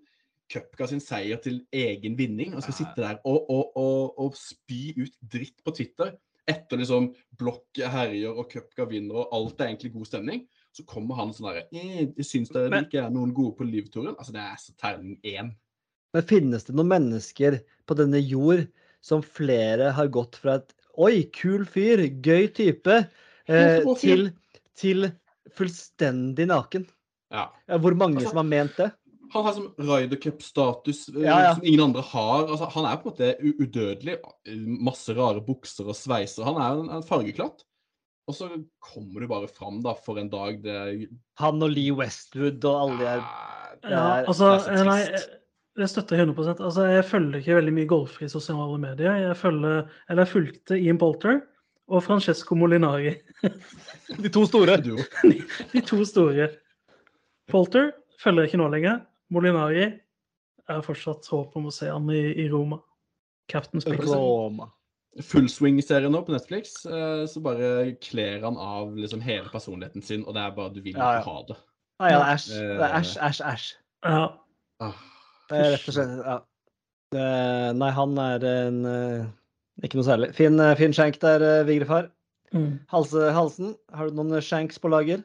Cupga 0.48 0.86
sin 0.88 1.00
seier 1.04 1.36
til 1.44 1.58
egen 1.76 2.14
vinning 2.18 2.54
og 2.56 2.62
skal 2.64 2.74
sitte 2.78 3.02
der 3.04 3.18
og, 3.28 3.44
og, 3.52 3.72
og, 3.76 4.14
og 4.24 4.36
spy 4.38 4.94
ut 4.96 5.12
dritt 5.20 5.58
på 5.64 5.74
Twitter 5.76 6.14
etter 6.48 6.80
liksom 6.80 7.10
Blokk 7.36 7.76
herjer 7.92 8.32
og 8.32 8.48
Køpka 8.48 8.86
vinner 8.88 9.18
og 9.20 9.34
alt 9.36 9.60
er 9.60 9.66
egentlig 9.68 9.90
god 9.92 10.06
stemning. 10.08 10.46
Så 10.72 10.84
kommer 10.88 11.18
han 11.18 11.34
sånn 11.36 11.50
derre 11.50 11.66
eh, 11.76 12.06
Jeg 12.16 12.24
syns 12.24 12.48
dere 12.54 12.70
Men- 12.72 12.86
ikke 12.86 13.02
er 13.04 13.10
noen 13.12 13.34
gode 13.36 13.56
på 13.58 13.66
Liv-toren. 13.68 14.14
Altså, 14.16 14.32
det 14.32 14.40
er 14.46 14.56
så 14.62 14.72
terning 14.80 15.18
én. 15.28 15.50
Men 16.16 16.24
finnes 16.24 16.64
det 16.64 16.72
noen 16.78 16.88
mennesker 16.88 17.58
på 17.84 17.96
denne 17.98 18.22
jord 18.24 18.64
som 19.04 19.20
flere 19.20 19.90
har 19.92 20.08
gått 20.08 20.40
fra 20.40 20.56
et 20.62 20.72
Oi, 20.98 21.28
kul 21.30 21.62
fyr, 21.68 22.00
gøy 22.24 22.48
type, 22.56 22.94
eh, 23.46 23.84
til, 24.00 24.30
til 24.74 25.04
fullstendig 25.54 26.48
naken? 26.50 26.88
Ja. 27.30 27.44
Ja, 27.68 27.76
Hvor 27.78 27.94
mange 27.94 28.16
Altså- 28.18 28.30
som 28.32 28.40
har 28.40 28.48
ment 28.48 28.76
det? 28.80 28.88
Han 29.34 29.44
har 29.44 29.56
som 29.56 29.70
Ryder 29.78 30.20
Cup-status 30.22 31.08
eh, 31.12 31.22
Ja, 31.26 31.38
ja. 31.44 31.54
som 31.54 31.64
ingen 31.64 31.84
andre 31.88 32.04
har. 32.10 32.46
Altså, 32.46 32.68
han 32.74 32.88
er 32.88 33.00
på 33.00 33.10
en 33.10 33.14
måte 33.14 33.56
udødelig. 33.62 34.18
Masse 34.88 35.16
rare 35.16 35.42
bukser 35.44 35.88
og 35.88 35.98
sveiser. 35.98 36.46
Han 36.48 36.60
er 36.60 36.78
en, 36.82 36.92
en 36.98 37.06
fargeklatt. 37.06 37.64
Og 38.28 38.36
så 38.36 38.48
kommer 38.84 39.24
du 39.24 39.30
bare 39.30 39.48
fram 39.48 39.80
da, 39.84 39.94
for 40.04 40.20
en 40.20 40.28
dag 40.28 40.58
det 40.60 41.08
Han 41.40 41.64
og 41.64 41.70
Lee 41.72 41.94
Westwood 41.96 42.64
og 42.68 42.80
alle 42.82 42.98
de 42.98 43.06
her 43.08 43.22
er 43.22 43.92
Ja, 43.94 44.02
altså, 44.28 44.50
det 44.66 44.74
er 44.74 44.82
så 44.82 44.88
nei, 44.88 44.98
jeg 45.78 45.90
støtter 45.92 46.18
100 46.18 46.56
Altså, 46.58 46.84
Jeg 46.90 47.04
følger 47.06 47.38
ikke 47.38 47.58
veldig 47.60 47.74
mye 47.76 47.88
golfri 47.88 48.28
sosiale 48.28 48.78
medier. 48.82 49.14
Jeg 49.22 49.36
følger, 49.36 49.86
eller 50.10 50.24
jeg 50.26 50.32
fulgte 50.32 50.78
Ian 50.78 50.98
Polter 50.98 51.40
og 51.88 52.02
Francesco 52.04 52.54
Molinari. 52.58 53.14
De 54.22 54.28
to 54.28 54.44
store. 54.46 54.76
de, 54.84 54.96
De 55.72 55.80
to 55.80 56.04
store. 56.04 56.48
Polter 57.48 57.92
følger 58.20 58.44
jeg 58.44 58.52
ikke 58.52 58.60
nå 58.60 58.68
lenger. 58.74 58.98
Molinari 59.34 59.86
er 60.68 60.82
fortsatt 60.84 61.26
håp 61.32 61.56
om 61.56 61.68
å 61.68 61.72
se 61.74 61.88
han 61.90 62.08
i, 62.12 62.22
i 62.44 62.48
Roma. 62.52 62.80
Captain 63.48 63.80
Space. 63.80 64.04
Roma. 64.08 64.68
Fullswing-serien 65.24 66.12
nå 66.12 66.20
på 66.26 66.34
Netflix, 66.34 66.74
eh, 66.86 67.24
så 67.26 67.40
bare 67.42 67.94
kler 68.04 68.42
han 68.44 68.58
av 68.60 68.92
liksom 68.96 69.22
hele 69.24 69.48
personligheten 69.50 70.04
sin, 70.04 70.22
og 70.28 70.36
det 70.36 70.42
er 70.44 70.52
bare 70.54 70.74
du 70.74 70.82
vil 70.84 70.94
Ja, 70.98 71.14
ja. 71.18 71.22
ha 71.24 71.38
det. 71.48 71.56
Nei, 71.98 72.10
ja, 72.12 72.20
æsj. 72.34 72.50
Det 72.54 72.84
er 72.86 72.94
æsj, 73.00 73.14
æsj, 73.26 73.40
æsj. 73.52 73.64
Ja. 74.04 74.20
Ah, 74.84 75.00
Det 75.48 75.58
er 75.58 75.72
rett 75.74 75.88
og 75.88 75.96
slett 75.96 76.12
ja. 76.28 76.36
Det- 77.10 77.76
Nei, 77.80 77.90
han 77.96 78.18
er 78.20 78.44
en 78.52 78.78
eh, 78.86 79.26
Ikke 79.82 79.96
noe 79.98 80.04
særlig. 80.06 80.28
Fin, 80.36 80.60
eh, 80.60 80.74
fin 80.76 80.92
skjenk 80.92 81.18
der, 81.22 81.42
eh, 81.42 81.64
Vigrefar. 81.66 82.10
Mm. 82.52 82.78
Halse, 82.92 83.32
halsen, 83.32 83.74
har 83.94 84.08
du 84.08 84.14
noen 84.14 84.40
shanks 84.42 84.78
på 84.78 84.88
lager? 84.92 85.24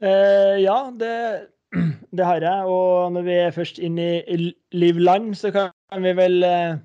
Eh, 0.00 0.56
ja, 0.64 0.90
det, 0.96 1.50
det 2.16 2.26
har 2.26 2.44
jeg. 2.44 2.70
Og 2.70 3.12
når 3.14 3.26
vi 3.26 3.36
er 3.38 3.54
først 3.54 3.78
inne 3.78 4.08
i 4.22 4.50
Livland, 4.72 5.34
så 5.38 5.52
kan 5.54 6.04
vi 6.04 6.14
vel 6.18 6.42
eh, 6.46 6.78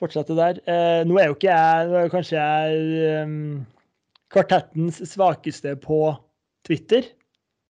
fortsette 0.00 0.36
der. 0.38 0.60
Eh, 0.68 1.02
nå 1.08 1.18
er 1.18 1.30
jo 1.30 1.38
ikke 1.38 1.52
jeg 1.52 1.88
Nå 1.88 1.98
er 1.98 2.06
jo 2.06 2.14
kanskje 2.14 2.40
jeg 2.40 3.10
eh, 3.10 3.36
kvartettens 4.34 5.02
svakeste 5.12 5.76
på 5.80 6.00
Twitter. 6.66 7.06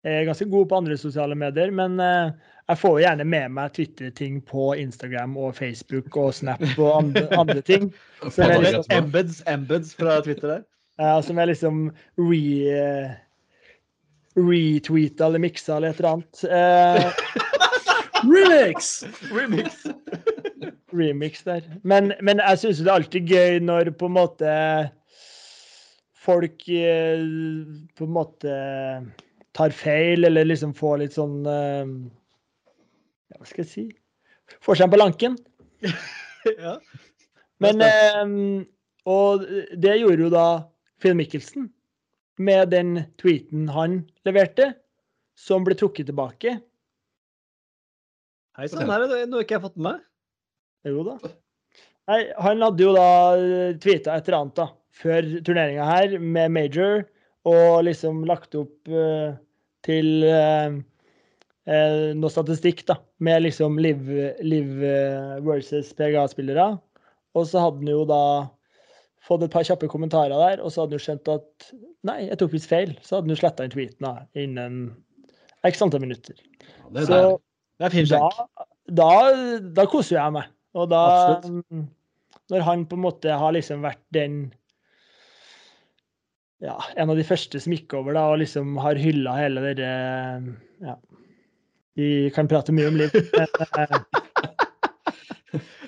Jeg 0.02 0.18
er 0.18 0.26
ganske 0.26 0.48
god 0.50 0.66
på 0.66 0.78
andre 0.82 0.96
sosiale 0.98 1.36
medier, 1.38 1.70
men 1.70 1.94
jeg 2.02 2.78
får 2.80 2.96
jo 2.96 3.02
gjerne 3.04 3.24
med 3.24 3.52
meg 3.54 3.70
Twitter-ting 3.76 4.40
på 4.50 4.72
Instagram 4.74 5.36
og 5.38 5.54
Facebook 5.54 6.16
og 6.18 6.32
Snap 6.34 6.64
og 6.72 6.88
andre, 6.96 7.22
andre 7.40 7.60
ting. 7.62 7.92
på. 8.18 8.32
Embeds, 8.90 9.44
embeds 9.46 9.94
fra 9.94 10.16
Twitter 10.26 10.56
der. 10.56 10.64
Ja, 10.98 11.20
som 11.22 11.38
jeg 11.38 11.52
liksom 11.52 11.84
re, 12.18 13.14
retweeta 14.38 15.26
eller 15.26 15.42
miksa 15.42 15.76
eller 15.76 15.92
et 15.92 16.00
eller 16.00 16.12
annet. 16.16 16.44
Eh, 16.44 17.40
Remix! 18.22 19.04
Remix. 19.32 19.82
remix 20.92 21.42
der. 21.42 21.62
Men, 21.82 22.12
men 22.22 22.38
jeg 22.38 22.60
syns 22.62 22.82
det 22.82 22.90
er 22.90 23.00
alltid 23.00 23.32
gøy 23.32 23.58
når 23.64 23.90
på 23.98 24.08
en 24.08 24.16
måte 24.16 24.52
folk 26.22 26.68
eh, 26.70 27.24
på 27.98 28.06
en 28.06 28.14
måte 28.14 28.56
tar 29.52 29.74
feil, 29.76 30.24
eller 30.24 30.46
liksom 30.48 30.74
får 30.76 31.02
litt 31.02 31.16
sånn 31.16 31.42
eh, 31.48 31.90
Hva 33.36 33.48
skal 33.48 33.64
jeg 33.64 33.72
si? 33.72 33.86
Får 34.62 34.78
seg 34.78 34.86
en 34.86 34.94
på 34.94 35.00
lanken. 35.00 35.36
ja. 36.66 36.76
Men 37.62 37.82
eh, 37.84 38.36
Og 39.10 39.46
det 39.74 39.98
gjorde 39.98 40.28
jo 40.28 40.32
da 40.32 40.46
Finn 41.02 41.18
Michelsen 41.18 41.70
med 42.44 42.72
den 42.74 42.94
tweeten 43.20 43.68
han 43.72 44.02
leverte, 44.26 44.72
som 45.38 45.64
ble 45.66 45.76
trukket 45.78 46.10
tilbake. 46.10 46.58
Hei 48.58 48.68
sann, 48.68 48.90
her 48.90 49.06
er 49.06 49.10
det 49.10 49.22
noe 49.30 49.44
ikke 49.44 49.56
jeg 49.56 49.62
har 49.62 49.68
fått 49.70 49.80
med 49.80 49.88
meg. 49.94 50.04
Jo 50.92 51.06
da. 51.06 51.16
Nei, 52.10 52.20
han 52.42 52.62
hadde 52.64 52.82
jo 52.82 52.92
da 52.96 53.08
tweeta 53.80 54.16
et 54.18 54.28
eller 54.28 54.38
annet 54.40 54.58
da, 54.58 54.68
før 54.98 55.28
turneringa 55.46 55.86
her 55.86 56.16
med 56.18 56.52
major, 56.54 57.04
og 57.48 57.84
liksom 57.86 58.24
lagt 58.28 58.54
opp 58.58 58.90
uh, 58.90 59.34
til 59.86 60.26
uh, 60.26 60.74
uh, 61.70 62.10
noe 62.18 62.32
statistikk 62.34 62.84
da, 62.90 62.98
med 63.22 63.44
liksom 63.46 63.78
Liv, 63.82 64.02
liv 64.42 64.82
eh, 64.84 65.38
versus 65.46 65.92
PGA-spillere. 65.94 66.72
Og 67.38 67.46
så 67.48 67.62
hadde 67.62 67.84
han 67.84 67.92
jo 67.92 68.02
da 68.08 68.22
fått 69.22 69.44
et 69.46 69.52
par 69.54 69.66
kjappe 69.66 69.88
kommentarer 69.90 70.34
der, 70.34 70.62
og 70.62 70.72
så 70.74 70.84
hadde 70.84 70.98
han 70.98 71.04
skjønt 71.04 71.30
at 71.30 71.72
nei, 72.08 72.18
jeg 72.26 72.38
tok 72.40 72.54
visst 72.56 72.70
feil. 72.70 72.94
Så 73.06 73.18
hadde 73.18 73.30
han 73.30 73.38
sletta 73.38 73.66
den 73.66 73.74
tweeten 73.74 74.08
da, 74.08 74.14
innen 74.38 74.80
x 75.68 75.82
antall 75.84 76.02
minutter. 76.02 76.38
Ja, 76.62 76.88
det 76.96 77.08
Så. 77.10 77.22
Det 77.80 77.88
er 77.88 77.94
fin 77.94 78.06
da, 78.06 78.26
da, 78.94 79.12
da 79.74 79.84
koser 79.90 80.18
jeg 80.18 80.34
meg. 80.36 80.50
Og 80.78 80.90
da 80.92 81.00
Absolutt. 81.08 81.64
mm, 81.72 81.86
Når 82.52 82.66
han 82.66 82.84
på 82.86 82.98
en 82.98 83.04
måte 83.04 83.38
har 83.42 83.54
liksom 83.56 83.82
vært 83.82 84.02
den 84.14 84.42
ja, 86.62 86.76
en 86.94 87.10
av 87.10 87.18
de 87.18 87.24
første 87.26 87.58
som 87.58 87.74
gikk 87.74 87.96
over 87.98 88.14
da, 88.14 88.28
og 88.30 88.38
liksom 88.38 88.76
har 88.78 89.00
hylla 89.00 89.34
hele 89.34 89.72
det 89.74 89.88
ja. 90.84 90.94
Vi 91.98 92.30
kan 92.36 92.48
prate 92.48 92.72
mye 92.72 92.88
om 92.88 92.96
liv. 93.00 93.10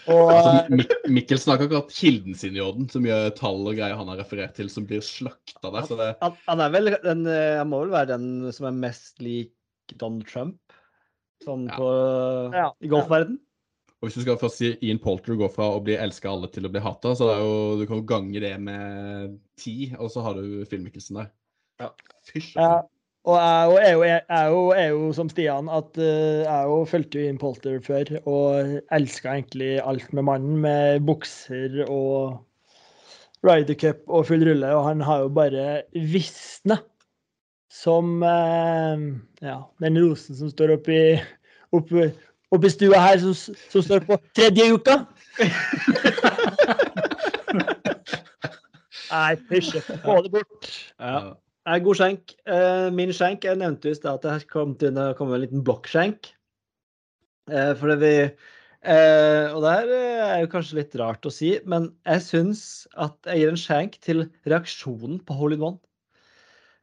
eh, 0.06 0.14
og 0.14 0.30
Altså, 0.34 0.74
Mik 0.74 0.92
Mikkel 1.18 1.38
snakker 1.40 1.66
akkurat 1.68 1.92
kilden 1.94 2.34
sin 2.38 2.56
i 2.56 2.62
orden, 2.64 2.86
så 2.92 3.00
mye 3.02 3.18
tall 3.38 3.60
og 3.66 3.74
greier 3.78 3.96
han 3.98 4.08
har 4.12 4.20
referert 4.22 4.54
til 4.56 4.68
som 4.72 4.86
blir 4.88 5.00
slakta 5.04 5.70
der. 5.74 5.86
Så 5.88 5.96
det, 6.00 6.10
Han, 6.22 6.36
han 6.48 6.60
er 6.66 6.74
vel 6.74 6.92
den 7.04 7.26
eh, 7.30 7.58
Han 7.60 7.70
må 7.72 7.80
vel 7.84 7.92
være 7.94 8.12
den 8.14 8.52
som 8.56 8.68
er 8.70 8.78
mest 8.84 9.20
lik 9.24 9.52
Donald 10.00 10.26
Trump, 10.30 10.60
sånn 11.44 11.66
Ja. 11.68 11.76
på 11.76 11.88
Ja, 12.54 12.68
i 12.80 12.88
golfverden. 12.88 13.38
og 14.00 14.08
hvis 14.08 14.16
du 14.16 14.22
skal 14.24 14.36
først 14.40 14.58
si 14.60 14.70
Ian 14.84 14.98
Polter 15.00 15.36
går 15.40 15.50
fra 15.52 15.66
å 15.72 15.82
bli 15.84 15.94
elska 15.96 16.28
alle 16.30 16.48
til 16.52 16.64
å 16.68 16.70
bli 16.72 16.80
hata, 16.84 17.12
så 17.16 17.30
er 17.34 17.38
jo, 17.40 17.52
du 17.80 17.86
kan 17.88 18.00
jo 18.00 18.06
gange 18.08 18.40
det 18.40 18.54
med 18.60 19.38
ti, 19.60 19.94
og 19.98 20.10
så 20.12 20.24
har 20.24 20.34
du 20.40 20.64
Phil 20.68 20.82
Mikkelsen 20.84 21.20
der. 21.22 21.30
Ja. 21.80 21.90
Fysj. 22.28 22.54
Ja, 22.56 22.82
og 23.24 23.36
jeg 23.40 23.88
er 23.88 23.92
jo, 23.92 24.02
jeg 24.04 24.20
er 24.28 24.46
jo, 24.52 24.64
er 24.76 24.88
jo 24.92 25.12
som 25.16 25.28
Stian 25.32 25.68
at 25.72 25.96
eh, 25.96 26.42
jeg 26.44 26.66
jo 26.68 26.80
fulgte 26.88 27.22
Ian 27.22 27.38
Polter 27.40 27.78
før 27.84 28.10
og 28.28 28.74
elska 28.92 29.32
egentlig 29.32 29.78
alt 29.80 30.12
med 30.12 30.26
mannen, 30.28 30.58
med 30.60 31.00
bukser 31.08 31.84
og 31.88 32.44
Ryder 33.44 33.76
Cup 33.80 34.04
og 34.08 34.26
full 34.28 34.44
rulle, 34.44 34.68
og 34.76 34.88
han 34.88 35.00
har 35.04 35.18
jo 35.24 35.28
bare 35.32 35.82
visna 35.92 36.76
som 37.72 38.22
eh, 38.22 38.96
ja, 39.44 39.58
den 39.80 39.98
rosen 40.04 40.36
som 40.36 40.50
står 40.52 40.76
oppi, 40.76 40.98
oppi, 41.72 42.10
oppi 42.52 42.68
stua 42.72 43.00
her, 43.06 43.18
som, 43.24 43.56
som 43.72 43.82
står 43.88 44.04
på 44.08 44.20
tredje 44.36 44.68
uka. 44.76 44.98
Nei, 49.14 49.32
hysj. 49.50 49.80
Få 50.04 50.20
det 50.24 50.30
bort. 50.34 50.68
Ja. 51.00 51.34
Nei, 51.64 51.78
god 51.80 51.96
skjenk. 51.96 52.34
Eh, 52.44 52.88
min 52.92 53.12
skjenk 53.16 53.44
Jeg 53.46 53.56
nevnte 53.56 53.88
jo 53.88 53.96
i 53.96 53.96
stad 53.96 54.20
at 54.20 54.26
det 54.44 54.50
kom 54.52 54.74
til 54.80 54.98
å 55.00 55.12
komme 55.16 55.38
en 55.38 55.44
liten 55.46 55.64
blokkskjenk. 55.64 56.28
For 57.48 57.76
fordi 57.80 57.96
vi 58.00 58.12
eh, 58.20 59.52
Og 59.52 59.60
det 59.64 59.72
her 59.72 59.92
eh, 59.92 60.22
er 60.26 60.38
jo 60.44 60.50
kanskje 60.52 60.78
litt 60.80 60.96
rart 61.00 61.26
å 61.28 61.32
si, 61.32 61.54
men 61.68 61.90
jeg 62.08 62.24
syns 62.24 62.62
at 63.00 63.16
jeg 63.28 63.42
gir 63.42 63.52
en 63.52 63.60
skjenk 63.60 63.98
til 64.04 64.26
reaksjonen 64.48 65.20
på 65.24 65.36
Hole 65.36 65.58
in 65.58 65.66
One. 65.70 65.80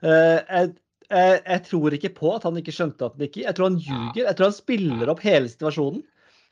Eh, 0.01 0.37
jeg, 0.37 0.73
jeg, 1.09 1.41
jeg 1.45 1.63
tror 1.69 1.97
ikke 1.97 2.13
på 2.17 2.33
at 2.35 2.45
han 2.47 2.57
ikke 2.61 2.73
skjønte 2.73 3.05
at 3.05 3.17
han 3.17 3.27
ikke 3.27 3.45
Jeg 3.45 3.57
tror 3.57 3.69
han 3.69 3.81
ljuger. 3.81 4.23
Jeg 4.25 4.37
tror 4.37 4.49
han 4.49 4.57
spiller 4.57 5.13
opp 5.13 5.25
hele 5.25 5.51
situasjonen. 5.51 6.01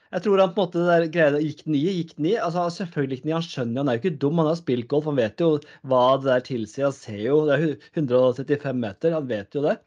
Jeg 0.10 0.26
tror 0.26 0.42
han 0.42 0.54
på 0.56 0.64
en 0.64 0.66
måte 0.66 0.86
der 0.88 1.04
greia 1.14 1.40
Gikk 1.44 1.60
den 1.68 1.76
i, 1.78 1.84
gikk 2.00 2.16
den 2.18 2.28
i? 2.32 2.34
Altså, 2.42 2.64
selvfølgelig 2.74 3.20
gikk 3.20 3.26
den 3.26 3.32
i. 3.32 3.36
Han 3.38 3.46
skjønner 3.46 3.76
jo, 3.76 3.84
han 3.84 3.92
er 3.92 3.98
jo 3.98 4.02
ikke 4.02 4.22
dum. 4.24 4.42
Han 4.42 4.50
har 4.50 4.58
spilt 4.58 4.90
golf, 4.90 5.06
han 5.10 5.20
vet 5.20 5.44
jo 5.44 5.50
hva 5.92 6.02
det 6.18 6.30
der 6.32 6.46
tilsier. 6.48 6.88
Han 6.88 6.98
ser 6.98 7.22
jo, 7.22 7.38
det 7.46 7.58
er 7.60 7.66
135 8.02 8.82
meter, 8.82 9.16
han 9.20 9.30
vet 9.30 9.58
jo 9.58 9.64
det. 9.68 9.78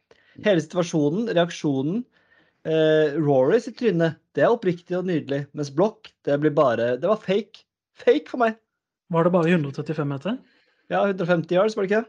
Hele 0.47 0.63
situasjonen, 0.65 1.27
reaksjonen. 1.35 2.05
Eh, 2.63 3.19
Rory 3.19 3.59
sitt 3.59 3.81
tryne, 3.81 4.13
det 4.39 4.47
er 4.47 4.55
oppriktig 4.55 4.95
og 5.01 5.09
nydelig. 5.11 5.43
Mens 5.59 5.73
Block, 5.75 6.13
det 6.23 6.39
blir 6.39 6.55
bare 6.55 6.95
Det 7.03 7.11
var 7.11 7.19
fake. 7.19 7.67
Fake 7.99 8.31
for 8.31 8.45
meg. 8.45 8.61
Var 9.13 9.27
det 9.27 9.35
bare 9.35 9.51
135 9.51 10.09
meter? 10.09 10.39
Ja, 10.93 11.03
150 11.03 11.59
yards, 11.59 11.75
var 11.77 11.87
det 11.87 11.91
ikke? 11.91 12.07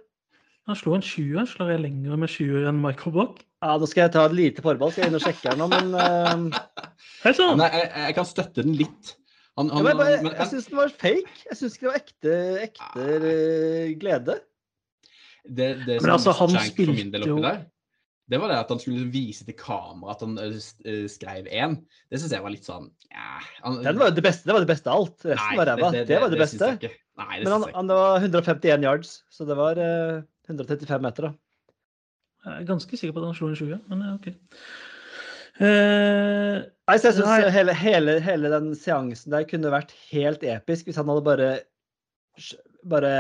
Han 0.70 0.78
slo 0.80 0.94
en 0.96 1.04
20. 1.04 1.44
Slår 1.52 1.74
jeg 1.74 1.82
lenger 1.84 2.20
med 2.22 2.32
20 2.32 2.70
enn 2.70 2.78
Michael 2.84 3.14
Block? 3.18 3.42
Ja, 3.64 3.74
Da 3.80 3.88
skal 3.90 4.06
jeg 4.06 4.14
ta 4.16 4.24
et 4.30 4.36
lite 4.38 4.64
forbehold, 4.64 4.94
skal 4.96 5.06
jeg 5.06 5.12
inn 5.12 5.20
og 5.20 5.24
sjekke 5.26 5.50
her 5.52 5.60
nå, 5.60 5.68
men 5.72 5.92
eh, 6.04 6.88
Helt 7.26 7.40
sånn! 7.40 7.60
Nei, 7.60 7.68
jeg, 7.76 7.90
jeg 8.08 8.16
kan 8.20 8.28
støtte 8.30 8.64
den 8.64 8.78
litt. 8.80 9.14
Han, 9.60 9.70
ja, 9.70 9.82
men 9.84 9.92
jeg, 9.92 10.00
bare- 10.00 10.22
men- 10.26 10.38
jeg 10.40 10.50
syns 10.54 10.70
den 10.72 10.80
var 10.80 10.96
fake. 11.04 11.36
Jeg 11.50 11.60
syns 11.60 11.76
ikke 11.78 11.86
det 11.86 11.92
var 11.92 12.00
ekte, 12.02 12.40
ekte 12.64 13.06
eh, 13.20 13.92
glede. 14.02 14.40
det, 15.46 15.68
det 15.86 16.00
Men 16.02 16.16
altså, 16.16 16.34
han 16.40 16.56
spilte 16.56 16.88
for 16.90 16.98
min 16.98 17.12
del 17.14 17.28
jo- 17.28 17.38
oppi 17.38 17.48
der, 17.50 17.62
det 18.32 18.40
var 18.40 18.48
det 18.54 18.58
at 18.64 18.70
han 18.72 18.80
skulle 18.80 19.06
vise 19.12 19.44
til 19.46 19.56
kamera 19.60 20.14
at 20.16 20.22
han 20.24 20.38
eh, 20.40 21.04
skrev 21.12 21.48
én. 21.52 21.76
Det 22.10 22.22
syns 22.24 22.32
jeg 22.34 22.42
var 22.46 22.54
litt 22.56 22.66
sånn 22.66 22.88
ja, 23.12 23.34
han, 23.66 23.82
Den 23.84 24.00
var 24.00 24.14
det 24.16 24.24
beste, 24.24 24.48
det 24.48 24.56
var 24.56 24.64
det 24.64 24.72
beste 24.72 24.90
av 24.90 25.02
alt. 25.04 25.18
Resten 25.28 25.50
Nei, 25.52 25.58
var 25.60 25.70
ræva. 25.74 25.90
Det, 25.92 26.20
var 26.24 26.32
det, 26.32 26.40
beste. 26.40 26.70
Nei, 27.20 27.34
det 27.36 27.44
Men 27.44 27.52
han, 27.58 27.66
jeg 27.68 27.76
han 27.76 27.92
det 27.92 27.98
var 28.00 28.24
151 28.24 28.88
yards, 28.88 29.12
så 29.30 29.46
det 29.50 29.58
var 29.60 29.82
eh, 29.84 30.22
135 30.50 31.04
meter, 31.04 31.30
da. 31.30 31.34
Jeg 32.44 32.60
er 32.60 32.68
ganske 32.68 32.98
sikker 33.00 33.16
på 33.16 33.22
at 33.22 33.30
han 33.30 33.38
slo 33.38 33.50
en 33.52 33.60
20, 33.60 33.78
men 33.92 34.04
OK. 34.12 34.32
Uh, 35.62 36.66
Nei, 36.90 36.96
så 36.98 37.12
jeg 37.12 37.20
synes 37.20 37.30
Nei. 37.30 37.52
hele, 37.54 37.76
hele, 37.78 38.18
hele 38.26 38.50
den 38.52 38.72
seansen 38.76 39.32
der 39.36 39.46
kunne 39.46 39.72
vært 39.72 39.94
helt 40.10 40.42
episk 40.50 40.88
hvis 40.90 40.98
han 40.98 41.12
hadde 41.12 41.24
bare 41.28 41.50
bare 42.90 43.12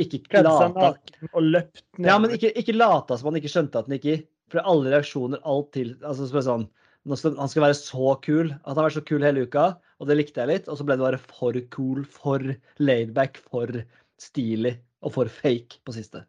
ikke 0.00 0.42
lata 0.44 0.92
og 1.32 1.42
løpt 1.42 1.84
ned. 1.98 2.08
Ja, 2.10 2.18
men 2.20 2.34
ikke, 2.36 2.52
ikke 2.60 2.76
lata 2.76 3.16
som 3.18 3.30
han 3.30 3.40
ikke 3.40 3.52
skjønte 3.52 3.80
at 3.80 3.88
han 3.88 3.96
gikk 3.98 4.10
i. 4.12 4.18
For 4.52 4.64
alle 4.64 4.92
reaksjoner, 4.94 5.42
alt 5.48 5.72
til 5.76 5.94
altså, 6.00 6.28
så 6.28 6.42
sånn, 6.44 6.66
nå 7.08 7.16
skal, 7.18 7.34
Han 7.40 7.50
skal 7.52 7.66
være 7.66 7.78
så 7.80 8.14
kul. 8.24 8.52
At 8.62 8.70
han 8.70 8.80
har 8.80 8.88
vært 8.88 8.98
så 9.00 9.06
kul 9.08 9.26
hele 9.26 9.44
uka, 9.48 9.66
og 9.98 10.08
det 10.08 10.18
likte 10.20 10.44
jeg 10.44 10.52
litt. 10.52 10.68
Og 10.70 10.78
så 10.78 10.86
ble 10.86 10.96
det 10.98 11.04
bare 11.04 11.20
for 11.20 11.58
cool, 11.74 12.04
for 12.04 12.44
laidback, 12.80 13.40
for 13.48 13.72
stilig 14.20 14.76
og 15.04 15.14
for 15.14 15.30
fake 15.30 15.80
på 15.86 15.94
siste. 15.96 16.24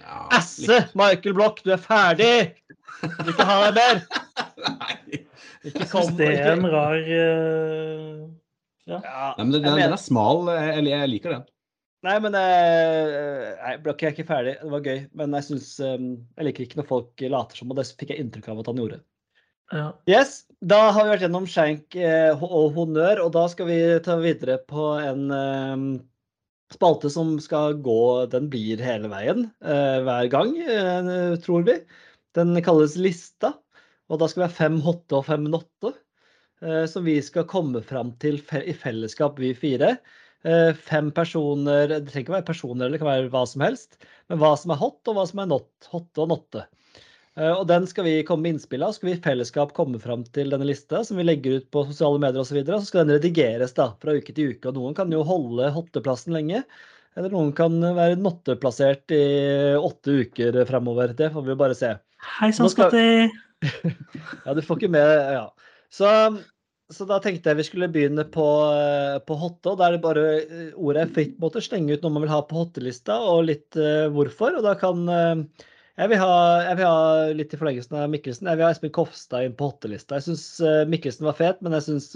Ja, 0.00 0.26
Asse! 0.36 0.82
Michael 0.98 1.36
Block, 1.36 1.62
du 1.64 1.72
er 1.74 1.80
ferdig! 1.82 2.34
Vil 3.00 3.32
ikke 3.32 3.46
ha 3.48 3.58
deg 3.68 3.78
mer! 3.78 4.02
Nei. 4.66 5.24
Ikke 5.70 5.86
kom 5.90 6.14
det 6.16 6.28
er 6.40 6.54
en 6.54 6.64
rar 6.72 6.96
uh, 6.96 8.20
ja, 8.88 8.98
Nei, 9.36 9.44
men 9.44 9.50
den, 9.52 9.64
den, 9.66 9.76
den 9.76 9.92
er 9.92 10.00
smal. 10.00 10.46
Jeg, 10.56 10.86
jeg 10.88 11.10
liker 11.12 11.34
den. 11.36 11.44
Nei, 12.06 12.16
men 12.24 12.36
eh, 12.38 13.50
Nei, 13.60 13.74
Block 13.84 14.00
er 14.02 14.14
ikke 14.14 14.24
ferdig. 14.28 14.56
Det 14.62 14.70
var 14.72 14.84
gøy. 14.86 15.02
Men 15.20 15.36
jeg 15.36 15.46
syns 15.50 15.68
Jeg 15.84 16.46
liker 16.46 16.64
ikke 16.64 16.80
når 16.80 16.88
folk 16.88 17.24
later 17.36 17.60
som, 17.60 17.70
og 17.70 17.76
det 17.78 17.86
fikk 17.92 18.14
jeg 18.14 18.24
inntrykk 18.24 18.48
av 18.54 18.62
at 18.62 18.70
han 18.72 18.80
gjorde. 18.80 19.00
ja. 19.76 19.86
Yes, 20.08 20.40
da 20.60 20.80
har 20.90 21.04
vi 21.04 21.12
vært 21.12 21.26
gjennom 21.26 21.48
skjenk 21.48 21.96
eh, 22.00 22.42
og 22.42 22.72
honnør, 22.76 23.22
og 23.26 23.34
da 23.36 23.44
skal 23.52 23.68
vi 23.68 23.78
ta 24.04 24.16
videre 24.20 24.58
på 24.68 24.94
en 25.00 25.28
eh, 25.36 25.84
spalte 26.74 27.10
som 27.10 27.34
skal 27.42 27.78
gå 27.84 28.26
Den 28.32 28.48
blir 28.52 28.80
hele 28.84 29.10
veien 29.12 29.46
eh, 29.64 29.98
hver 30.06 30.30
gang, 30.32 30.54
eh, 30.62 31.34
tror 31.42 31.66
vi. 31.66 31.76
Den 32.36 32.54
kalles 32.62 32.96
Lista, 33.00 33.54
og 34.10 34.20
da 34.20 34.28
skal 34.30 34.44
vi 34.44 34.48
ha 34.48 34.54
fem 34.60 34.78
hotte 34.84 35.18
og 35.18 35.26
fem 35.26 35.48
notte. 35.50 35.94
eh, 36.62 36.86
Som 36.86 37.04
vi 37.08 37.18
skal 37.22 37.48
komme 37.50 37.82
fram 37.82 38.14
til 38.22 38.40
i 38.62 38.74
fellesskap, 38.74 39.38
vi 39.38 39.54
fire. 39.54 39.96
Fem 40.40 41.10
personer 41.12 41.90
Det 41.90 42.06
trenger 42.06 42.22
ikke 42.22 42.32
være 42.32 42.46
personer, 42.48 42.86
eller 42.86 42.96
det 42.96 43.00
kan 43.02 43.10
være 43.10 43.32
hva 43.34 43.42
som 43.44 43.60
helst. 43.60 43.98
Men 44.30 44.38
hva 44.40 44.54
som 44.56 44.72
er 44.72 44.78
hot, 44.80 45.02
og 45.10 45.18
hva 45.18 45.26
som 45.28 45.42
er 45.42 45.50
not, 45.50 45.68
hotte 45.92 46.22
og 46.24 46.30
notte. 46.30 46.62
Eh, 47.38 47.52
Og 47.52 47.66
den 47.70 47.86
skal 47.86 48.04
vi 48.08 48.14
komme 48.26 48.42
med 48.48 48.56
innspill 48.56 48.82
av. 48.82 48.92
Skal 48.96 49.10
vi 49.10 49.16
i 49.16 49.22
fellesskap 49.22 49.72
komme 49.76 50.00
fram 50.02 50.24
til 50.34 50.50
denne 50.50 50.66
lista, 50.66 51.04
som 51.06 51.16
vi 51.20 51.26
legger 51.28 51.60
ut 51.60 51.68
på 51.70 51.84
sosiale 51.90 52.18
medier 52.22 52.42
osv. 52.42 52.50
Så, 52.52 52.58
videre, 52.58 52.80
så 52.82 52.90
skal 52.90 53.06
den 53.06 53.16
redigeres 53.18 53.74
da, 53.76 53.90
fra 54.02 54.16
uke 54.18 54.34
til 54.34 54.54
uke. 54.54 54.70
Og 54.72 54.78
noen 54.80 54.96
kan 54.98 55.12
jo 55.14 55.22
holde 55.26 55.70
hotteplassen 55.74 56.34
lenge. 56.36 56.64
Eller 57.18 57.32
noen 57.34 57.50
kan 57.56 57.74
være 57.82 58.18
notteplassert 58.20 59.10
i 59.14 59.22
åtte 59.78 60.20
uker 60.24 60.60
fremover. 60.68 61.14
Det 61.18 61.32
får 61.34 61.46
vi 61.48 61.56
bare 61.58 61.74
se. 61.78 61.94
Hei 62.38 62.50
sann, 62.54 62.70
skal- 62.70 62.90
Skatti! 62.92 63.30
Ja, 64.46 64.54
du 64.56 64.62
får 64.64 64.78
ikke 64.78 64.88
med 64.94 65.10
Ja. 65.34 65.42
Så, 65.92 66.06
så 66.90 67.04
da 67.08 67.18
tenkte 67.20 67.50
jeg 67.50 67.58
vi 67.58 67.64
skulle 67.66 67.88
begynne 67.92 68.22
på, 68.30 68.44
eh, 68.72 69.18
på 69.26 69.36
hotte. 69.36 69.72
og 69.72 69.78
Da 69.80 69.88
er 69.88 69.96
det 69.96 70.02
bare 70.04 70.22
eh, 70.44 70.70
ordet 70.78 71.10
fritt. 71.16 71.34
måte, 71.42 71.60
Slenge 71.64 71.92
ut 71.98 72.02
noe 72.06 72.14
man 72.14 72.24
vil 72.24 72.32
ha 72.32 72.40
på 72.46 72.56
hottelista, 72.62 73.18
og 73.26 73.44
litt 73.50 73.76
uh, 73.76 74.06
hvorfor. 74.14 74.56
Og 74.60 74.64
da 74.64 74.76
kan 74.80 75.02
eh, 75.10 75.42
jeg 75.98 76.12
vil, 76.12 76.20
ha, 76.22 76.34
jeg 76.68 76.78
vil 76.78 76.86
ha 76.86 77.34
litt 77.34 77.52
i 77.54 77.58
forlengelsen 77.60 77.98
av 77.98 78.10
Mikkelsen. 78.12 78.48
Jeg 78.48 78.60
vil 78.60 78.66
ha 78.66 78.70
Espen 78.74 78.92
Kofstad 78.94 79.46
inn 79.46 79.56
på 79.58 79.72
hottelista. 79.72 80.20
Jeg 80.20 80.30
syns 80.30 80.88
Mikkelsen 80.88 81.26
var 81.28 81.38
fet, 81.38 81.62
men 81.64 81.74
jeg 81.76 81.88
syns 81.88 82.12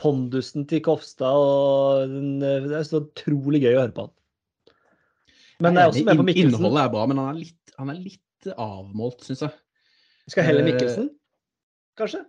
pondusen 0.00 0.66
til 0.68 0.82
Kofstad 0.84 1.36
og 1.36 2.08
den, 2.08 2.42
eh, 2.42 2.66
Det 2.66 2.78
er 2.78 2.82
så 2.82 3.02
utrolig 3.04 3.62
gøy 3.62 3.74
å 3.76 3.82
høre 3.84 3.94
på 3.94 4.06
han. 4.06 4.16
Men 5.60 5.74
jeg 5.74 5.82
er 5.82 5.88
også 5.88 6.04
med 6.04 6.16
på 6.16 6.26
Mikkelsen. 6.28 6.54
Innholdet 6.54 6.84
er 6.84 6.92
bra, 6.94 7.06
men 7.06 7.18
han 7.18 7.28
er 7.34 7.40
litt, 7.40 7.72
han 7.76 7.90
er 7.90 7.94
litt 8.00 8.52
avmålt, 8.56 9.24
syns 9.24 9.42
jeg. 9.44 9.52
Skal 10.28 10.44
heller 10.44 10.62
Eh, 10.64 10.72
Mikkelsen, 10.72 11.10
kanskje? 11.98 12.24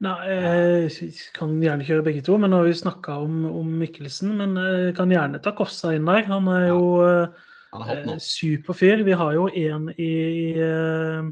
Nei, 0.00 0.14
jeg 0.28 1.12
kan 1.34 1.60
gjerne 1.60 1.84
kjøre 1.84 2.04
begge 2.04 2.22
to, 2.24 2.38
men 2.38 2.50
nå 2.50 2.62
har 2.62 2.64
vi 2.64 2.72
snakka 2.72 3.18
om, 3.24 3.44
om 3.44 3.66
Mikkelsen. 3.80 4.36
Men 4.36 4.54
jeg 4.56 4.94
kan 4.96 5.10
gjerne 5.10 5.42
ta 5.42 5.52
Kofstad 5.52 5.96
inn 5.96 6.06
der. 6.06 6.24
Han 6.30 6.48
er 6.48 6.68
jo 6.68 6.82
Han 7.02 7.34
eh, 7.84 8.18
superfyr. 8.22 9.04
Vi 9.06 9.16
har 9.16 9.36
jo 9.36 9.46
en 9.48 9.88
i, 9.96 10.12
eh, 10.60 11.28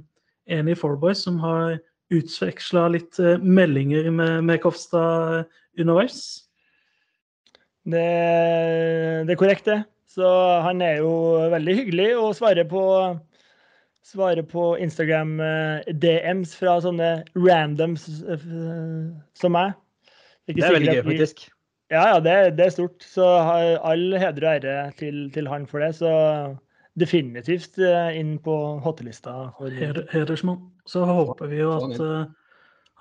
en 0.59 0.69
i 0.69 0.77
Fourboys 0.79 1.25
som 1.27 1.39
har 1.43 1.79
utveksla 2.15 2.89
litt 2.95 3.19
eh, 3.19 3.39
meldinger 3.39 4.11
med, 4.11 4.45
med 4.45 4.63
Kofstad 4.63 5.45
underveis. 5.79 6.19
Det, 7.85 8.07
det 9.27 9.35
er 9.35 9.41
korrekt, 9.41 9.69
det. 9.69 9.83
Så 10.15 10.27
han 10.63 10.83
er 10.85 11.01
jo 11.03 11.15
veldig 11.53 11.75
hyggelig 11.81 12.11
og 12.17 12.37
svarer 12.39 12.69
på, 12.71 12.85
svarer 14.07 14.47
på 14.47 14.75
Instagram 14.83 15.39
eh, 15.43 15.95
DMs 16.03 16.55
fra 16.59 16.79
sånne 16.85 17.17
randoms 17.35 18.07
som 19.35 19.57
meg. 19.57 19.75
Det 20.47 20.61
er 20.61 20.77
veldig 20.77 20.97
gøy, 21.01 21.05
faktisk. 21.09 21.47
Ja, 21.95 22.05
ja, 22.11 22.21
det, 22.21 22.35
det 22.59 22.67
er 22.67 22.75
stort. 22.75 23.05
Så 23.07 23.25
har 23.47 23.79
all 23.87 24.17
heder 24.19 24.49
og 24.49 24.55
ære 24.57 24.93
til, 24.99 25.29
til 25.35 25.49
han 25.51 25.67
for 25.71 25.85
det. 25.85 25.93
Så 26.01 26.11
definitivt 26.99 27.79
eh, 27.83 28.17
inn 28.19 28.39
på 28.43 28.55
hottelista. 28.83 29.51
Heder, 29.61 30.07
hedersmann. 30.13 30.73
Så 30.87 31.05
håper 31.07 31.51
vi 31.51 31.63
jo 31.63 31.75
at 31.77 32.01
eh, 32.01 32.33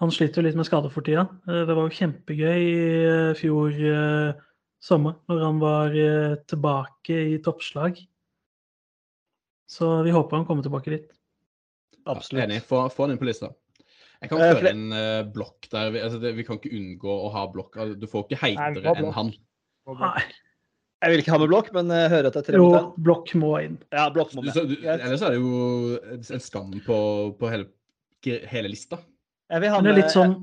Han 0.01 0.11
sliter 0.11 0.41
jo 0.41 0.47
litt 0.47 0.57
med 0.57 0.67
skader 0.67 0.93
for 0.93 1.05
tida. 1.05 1.25
Eh, 1.47 1.63
det 1.65 1.73
var 1.73 1.87
jo 1.87 1.97
kjempegøy 1.97 2.61
i 2.61 3.33
fjor 3.39 3.81
sommer, 4.83 5.17
når 5.31 5.43
han 5.45 5.59
var 5.61 5.93
tilbake 6.51 7.19
i 7.33 7.37
toppslag. 7.41 7.97
Så 9.69 10.01
vi 10.03 10.11
håper 10.13 10.37
han 10.37 10.45
kommer 10.45 10.65
tilbake 10.65 10.91
dit. 10.91 11.05
Ja, 12.03 12.17
Absolutt. 12.17 12.43
enig. 12.43 12.61
Få, 12.67 12.83
få 12.91 13.07
den 13.07 13.15
inn 13.15 13.21
på 13.21 13.29
lista. 13.29 13.53
Jeg 14.23 14.29
kan 14.31 14.39
Eh, 14.41 14.53
føre 14.55 14.71
en 14.71 14.83
eh, 14.95 15.23
blokk 15.35 15.67
der. 15.71 15.91
Vi, 15.91 15.99
altså, 15.99 16.19
det, 16.23 16.31
vi 16.37 16.43
kan 16.47 16.57
ikke 16.61 16.71
unngå 16.77 17.11
å 17.27 17.29
ha 17.33 17.43
blokk. 17.51 17.75
Altså, 17.77 17.99
Du 17.99 18.07
får 18.07 18.23
ikke 18.29 18.39
heitere 18.45 18.95
enn 18.95 19.11
han. 19.17 19.33
Nei, 19.99 20.23
Jeg 21.03 21.11
vil 21.11 21.19
ikke 21.25 21.33
ha 21.35 21.37
med 21.43 21.49
blokk, 21.51 21.69
men 21.75 21.89
jeg 21.91 22.09
hører 22.13 22.27
at 22.29 22.33
det 22.37 22.41
er 22.45 22.47
tre 22.53 22.59
jo, 22.61 22.67
blokk 23.03 23.33
må 23.35 23.49
inn. 23.59 23.77
Ja, 23.91 24.05
blokk 24.15 24.31
må 24.37 24.41
Du, 24.45 24.47
med. 24.47 24.55
så, 24.55 24.63
du, 24.69 24.77
ellers 24.87 25.21
er 25.27 25.35
det 25.35 25.41
jo 25.43 25.99
en 26.39 26.43
skam 26.45 26.71
på, 26.85 26.97
på 27.35 27.49
hele, 27.51 27.67
hele 28.47 28.71
lista. 28.71 29.01
Jeg 29.51 29.59
vil 29.65 29.73
ha 29.73 29.81
Men 29.81 29.89
det 29.89 29.91
er 29.97 29.99
litt 30.05 30.13
sånn 30.15 30.37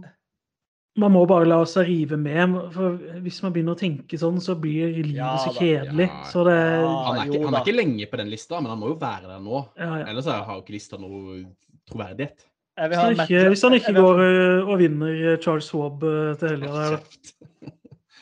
Man 1.00 1.12
må 1.14 1.22
bare 1.30 1.46
la 1.48 1.62
seg 1.64 1.86
rive 1.88 2.18
med. 2.20 2.58
For 2.74 2.98
hvis 3.24 3.38
man 3.46 3.54
begynner 3.54 3.72
å 3.72 3.80
tenke 3.80 4.18
sånn, 4.20 4.36
så 4.44 4.52
blir 4.60 4.90
livet 4.98 5.16
Ja 5.16 5.32
så 5.40 5.54
kjedelig. 5.56 6.10
ja. 6.10 6.24
Så 6.28 6.44
det 6.44 6.58
Han 6.60 7.16
er, 7.16 7.24
ikke, 7.30 7.44
han 7.46 7.54
er 7.56 7.64
ikke 7.64 7.76
lenge 7.78 8.10
på 8.10 8.20
den 8.20 8.28
lista, 8.28 8.60
men 8.60 8.68
han 8.74 8.80
må 8.82 8.90
jo 8.92 8.98
være 9.00 9.30
der 9.30 9.40
nå. 9.40 9.62
ja, 9.80 9.90
ja. 10.02 10.06
Ellers 10.12 10.26
er- 10.28 10.44
har 10.44 10.58
jo 10.58 10.64
ikke 10.66 10.76
lista 10.76 10.98
noe 11.00 11.46
troverdighet. 11.88 12.44
Hvis 12.88 12.96
han 13.00 13.12
ikke, 13.18 13.42
hvis 13.52 13.62
han 13.66 13.74
ikke 13.76 13.92
ha- 13.92 14.00
går 14.00 14.22
og 14.70 14.78
vinner 14.80 15.36
Charles 15.42 15.66
Swab 15.68 16.00
til 16.40 16.48
helga 16.54 16.70
der, 16.72 16.96
da. 16.96 17.70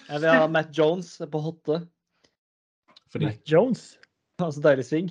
Jeg 0.09 0.21
vil 0.23 0.29
ha 0.33 0.47
Matt 0.49 0.71
Jones 0.79 1.13
på 1.31 1.41
hotte. 1.45 1.83
Fordi 3.13 3.25
Matt 3.29 3.45
Jones. 3.53 3.99
Han 4.41 4.47
har 4.49 4.53
så 4.57 4.63
deilig 4.65 4.85
sving. 4.89 5.11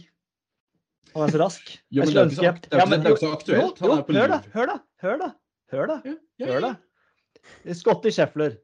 Han 1.16 1.24
er 1.28 1.32
så 1.34 1.40
rask. 1.42 1.70
Jo, 1.92 2.04
men 2.04 2.10
det 2.14 2.18
er 2.18 2.24
jo 2.24 2.30
ikke 2.30 2.44
Ja, 2.44 2.52
ikke- 2.54 2.90
men 2.90 3.06
er 3.06 3.10
jo 3.10 3.16
så 3.22 3.32
aktuelt. 3.38 3.82
Jo, 3.82 3.88
jo, 3.88 4.20
hør 4.20 4.28
da, 4.28 4.42
hør 4.54 4.66
da, 4.74 4.78
hør 5.02 5.18
da. 5.22 5.30
Hør 5.72 5.88
da, 5.88 6.02
Ja, 6.06 6.14
ja, 6.40 6.46
hør 6.52 6.60
da. 6.62 6.76
Scotty 7.74 8.10
Scheffler. 8.10 8.58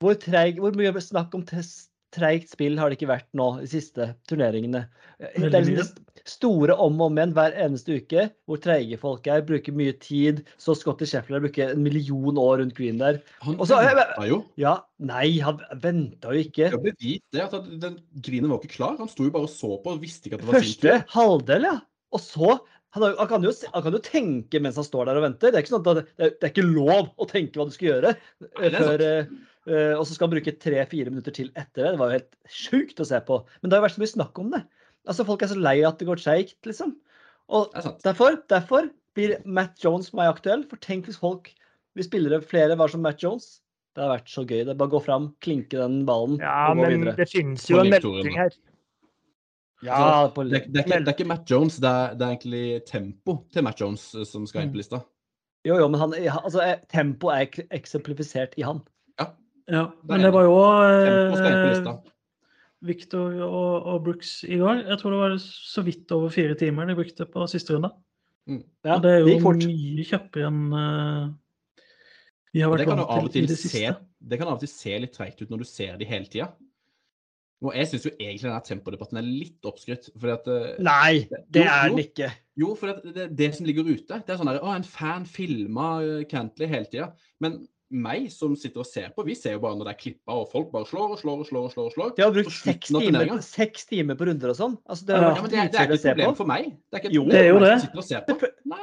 Hvor, 0.00 0.14
treig, 0.20 0.58
hvor 0.60 0.72
mye 0.76 0.92
snakk 1.00 1.34
om 1.34 1.42
tes- 1.44 1.88
treigt 2.12 2.48
spill 2.50 2.78
har 2.78 2.88
det 2.90 2.98
ikke 2.98 3.08
vært 3.08 3.26
nå 3.34 3.60
de 3.60 3.66
siste 3.66 4.14
turneringene? 4.28 4.86
Det 5.18 5.52
er 5.54 5.60
liksom 5.64 5.76
det 5.96 6.05
store 6.30 6.74
om 6.74 7.00
og 7.00 7.10
om 7.10 7.18
igjen 7.18 7.34
hver 7.36 7.56
eneste 7.64 7.98
uke, 8.00 8.26
hvor 8.48 8.60
treige 8.62 8.98
folk 9.00 9.26
er, 9.30 9.44
bruker 9.46 9.74
mye 9.76 9.94
tid. 10.02 10.42
Så 10.60 10.76
Scotty 10.78 11.08
Scheffler 11.08 11.42
bruker 11.44 11.72
en 11.74 11.82
million 11.84 12.38
år 12.40 12.60
rundt 12.62 12.76
green 12.76 13.00
der. 13.02 13.20
Han 13.46 13.58
venta 13.60 14.28
jo. 14.28 14.40
Ja, 14.60 14.76
nei, 14.98 15.38
han 15.44 15.60
venta 15.82 16.34
jo 16.34 16.46
ikke. 16.46 16.70
Det 16.74 16.94
er 17.00 17.18
det 17.36 17.44
at 17.46 17.68
den 17.82 18.00
grinen 18.26 18.52
var 18.52 18.62
ikke 18.62 18.76
klar. 18.78 18.96
Han 19.00 19.10
sto 19.12 19.28
jo 19.28 19.34
bare 19.34 19.48
og 19.48 19.52
så 19.52 19.76
på 19.82 19.94
og 19.94 20.02
visste 20.02 20.28
ikke 20.30 20.40
at 20.40 20.44
det 20.44 20.50
var 20.50 20.58
sin 20.58 20.66
Første 20.66 20.96
halvdel, 21.14 21.68
ja. 21.70 21.76
Og 22.14 22.22
så 22.22 22.56
han, 22.96 23.28
kan 23.28 23.44
jo, 23.44 23.52
han 23.72 23.82
kan 23.84 23.96
jo 23.96 24.00
tenke 24.04 24.60
mens 24.62 24.78
han 24.80 24.86
står 24.86 25.10
der 25.10 25.18
og 25.20 25.26
venter. 25.26 25.52
Det 25.52 25.58
er 25.58 25.66
ikke 25.66 25.74
sånn 25.74 25.84
det, 25.98 26.06
det 26.16 26.30
er 26.40 26.52
ikke 26.52 26.64
lov 26.64 27.10
å 27.20 27.28
tenke 27.28 27.60
hva 27.60 27.66
du 27.68 27.74
skal 27.74 27.90
gjøre. 27.90 28.14
Før, 28.56 29.04
eh, 29.04 29.92
og 29.98 30.06
så 30.06 30.14
skal 30.14 30.28
han 30.28 30.34
bruke 30.36 30.56
tre-fire 30.62 31.12
minutter 31.12 31.34
til 31.36 31.50
etter 31.52 31.82
det. 31.82 31.92
Det 31.92 32.00
var 32.00 32.12
jo 32.12 32.18
helt 32.20 32.56
sjukt 32.56 33.02
å 33.02 33.08
se 33.08 33.20
på. 33.26 33.42
Men 33.60 33.68
det 33.68 33.76
har 33.76 33.82
jo 33.82 33.86
vært 33.88 33.98
så 33.98 34.04
mye 34.04 34.14
snakk 34.14 34.40
om 34.40 34.54
det. 34.54 34.62
Altså, 35.06 35.26
Folk 35.28 35.42
er 35.42 35.52
så 35.52 35.58
lei 35.60 35.76
at 35.86 35.98
det 36.00 36.08
går 36.08 36.18
treigt, 36.22 36.56
liksom. 36.66 36.96
Og 37.48 37.70
er 37.78 37.92
derfor, 38.02 38.40
derfor 38.50 38.88
blir 39.16 39.36
Matt 39.46 39.78
Jones 39.82 40.12
meg 40.16 40.32
aktuell. 40.32 40.64
For 40.68 40.80
tenk 40.82 41.06
hvis 41.06 41.20
folk, 41.22 41.52
hvis 41.96 42.08
spillere 42.10 42.42
flere 42.42 42.76
var 42.78 42.90
som 42.92 43.04
Matt 43.06 43.22
Jones. 43.22 43.60
Det 43.96 44.02
hadde 44.04 44.16
vært 44.18 44.28
så 44.32 44.42
gøy. 44.44 44.58
Det 44.66 44.72
er 44.74 44.80
bare 44.80 44.90
å 44.90 44.94
gå 44.98 45.02
fram, 45.06 45.28
klinke 45.40 45.78
den 45.78 46.02
ballen 46.08 46.40
Ja, 46.42 46.72
og 46.72 46.82
gå 46.82 46.88
videre. 46.90 46.92
Ja, 46.92 47.04
men 47.06 47.20
det 47.22 47.28
finnes 47.30 47.68
jo 47.70 47.78
en 47.80 47.94
da. 47.94 48.32
her. 48.36 48.56
Ja, 49.84 50.00
på, 50.32 50.44
Det, 50.48 50.56
er- 50.62 50.66
det, 50.72 50.80
er 50.80 50.84
ikke, 50.84 50.98
det 51.04 51.08
er 51.12 51.14
ikke 51.16 51.28
Matt 51.28 51.50
Jones, 51.50 51.76
det 51.80 51.88
er, 51.88 52.14
det 52.16 52.26
er 52.26 52.34
egentlig 52.34 52.66
tempo 52.88 53.38
til 53.52 53.64
Matt 53.64 53.80
Jones 53.80 54.04
eh, 54.16 54.24
som 54.28 54.46
skal 54.48 54.64
inn 54.66 54.72
på 54.72 54.80
lista. 54.80 55.02
jo, 55.66 55.76
jo, 55.76 55.88
men 55.92 56.00
han, 56.00 56.14
altså, 56.42 56.60
eh, 56.64 56.78
tempo 56.92 57.28
er 57.32 57.46
eksemplifisert 57.70 58.56
i 58.56 58.64
han. 58.66 58.82
Ja, 59.66 59.88
men 60.06 60.20
er 60.20 60.28
det 60.28 60.32
var 60.32 60.44
jo 60.46 60.58
Tempo 61.02 61.36
skal 61.40 61.48
inn 61.50 61.56
på 61.58 61.66
eh, 61.66 61.72
lista. 61.74 61.94
Victor 62.84 63.38
og, 63.46 63.86
og 63.88 64.02
Brooks 64.04 64.42
i 64.44 64.58
går. 64.60 64.82
Jeg 64.90 64.98
tror 65.00 65.14
det 65.14 65.22
var 65.22 65.38
så 65.40 65.84
vidt 65.86 66.12
over 66.12 66.32
fire 66.34 66.56
timer 66.58 66.90
de 66.90 66.98
brukte 66.98 67.26
på 67.30 67.46
siste 67.50 67.76
runde. 67.76 67.92
Ja, 68.84 68.96
og 68.98 69.02
det 69.02 69.10
er 69.12 69.22
jo 69.24 69.30
det 69.32 69.40
fort. 69.42 69.64
mye 69.64 70.04
kjappere 70.06 70.50
enn 70.52 70.60
uh, 70.70 71.32
vi 72.54 72.62
har 72.62 72.70
vært 72.72 72.88
vant 72.88 73.32
til 73.34 73.42
i 73.42 73.48
det 73.48 73.52
det 73.52 73.58
se, 73.58 73.68
siste. 73.68 73.96
det 74.30 74.38
kan 74.40 74.48
av 74.48 74.56
og 74.56 74.62
til 74.62 74.70
se 74.70 74.94
litt 75.02 75.12
treigt 75.12 75.42
ut 75.42 75.50
når 75.52 75.64
du 75.64 75.68
ser 75.68 75.98
de 76.00 76.08
hele 76.08 76.30
tida. 76.30 76.46
Og 77.64 77.72
jeg 77.72 77.88
syns 77.88 78.04
jo 78.06 78.12
egentlig 78.14 78.46
denne 78.46 78.64
tempodebatten 78.64 79.18
er 79.20 79.26
litt 79.26 79.68
oppskrytt. 79.68 80.10
Fordi 80.14 80.32
at 80.34 80.48
eh, 80.52 80.80
Nei, 80.84 81.12
det 81.52 81.64
Jo, 81.64 81.70
er 81.72 81.92
den 81.92 82.02
ikke. 82.04 82.30
Jo, 82.60 82.72
for 82.78 82.92
det, 82.92 83.14
det, 83.16 83.26
det 83.36 83.48
som 83.56 83.68
ligger 83.68 83.88
ute, 83.88 84.20
det 84.20 84.32
er 84.32 84.40
sånn 84.40 84.50
der, 84.50 84.60
å, 84.60 84.72
en 84.76 84.84
fan 84.88 85.24
filma 85.28 85.88
Cantley 86.30 86.68
hele 86.70 86.88
tida. 86.92 87.10
Men 87.44 87.62
meg 87.90 88.24
som 88.34 88.56
sitter 88.58 88.82
og 88.82 88.86
ser 88.88 89.10
på, 89.14 89.22
vi 89.26 89.34
ser 89.38 89.52
jo 89.54 89.60
bare 89.62 89.76
når 89.78 89.86
det 89.86 89.92
er 89.94 90.00
klippa 90.00 90.34
og 90.40 90.48
folk 90.50 90.72
bare 90.72 90.88
slår 90.90 91.12
og 91.14 91.18
slår 91.20 91.42
og 91.44 91.46
slår. 91.46 91.64
og 91.68 91.72
slår 91.74 91.86
og 91.86 91.92
slår. 91.94 92.14
De 92.16 92.22
har 92.24 92.32
brukt 92.34 92.50
seks 92.56 92.88
timer, 92.90 93.30
seks 93.46 93.86
timer 93.86 94.18
på 94.18 94.26
runder 94.26 94.50
og 94.50 94.56
sånn. 94.58 94.74
Altså, 94.90 95.06
det 95.06 95.14
Ja, 95.14 95.22
Ja, 95.22 95.34
det, 95.34 95.42
er- 95.44 95.70
det 95.70 95.80
er 95.80 95.86
ikke 95.86 95.94
et 96.00 96.06
problem 96.16 96.34
for 96.40 96.46
meg. 96.50 96.64
Det 96.90 96.98
er 96.98 97.02
ikke 97.04 97.10
et 97.12 97.14
Jo, 97.14 97.24
det 97.30 97.40
er 97.40 97.48
jo 97.52 97.58
det. 97.62 97.74
og 97.94 98.04
ser 98.04 98.20
på. 98.26 98.38
Nei, 98.66 98.80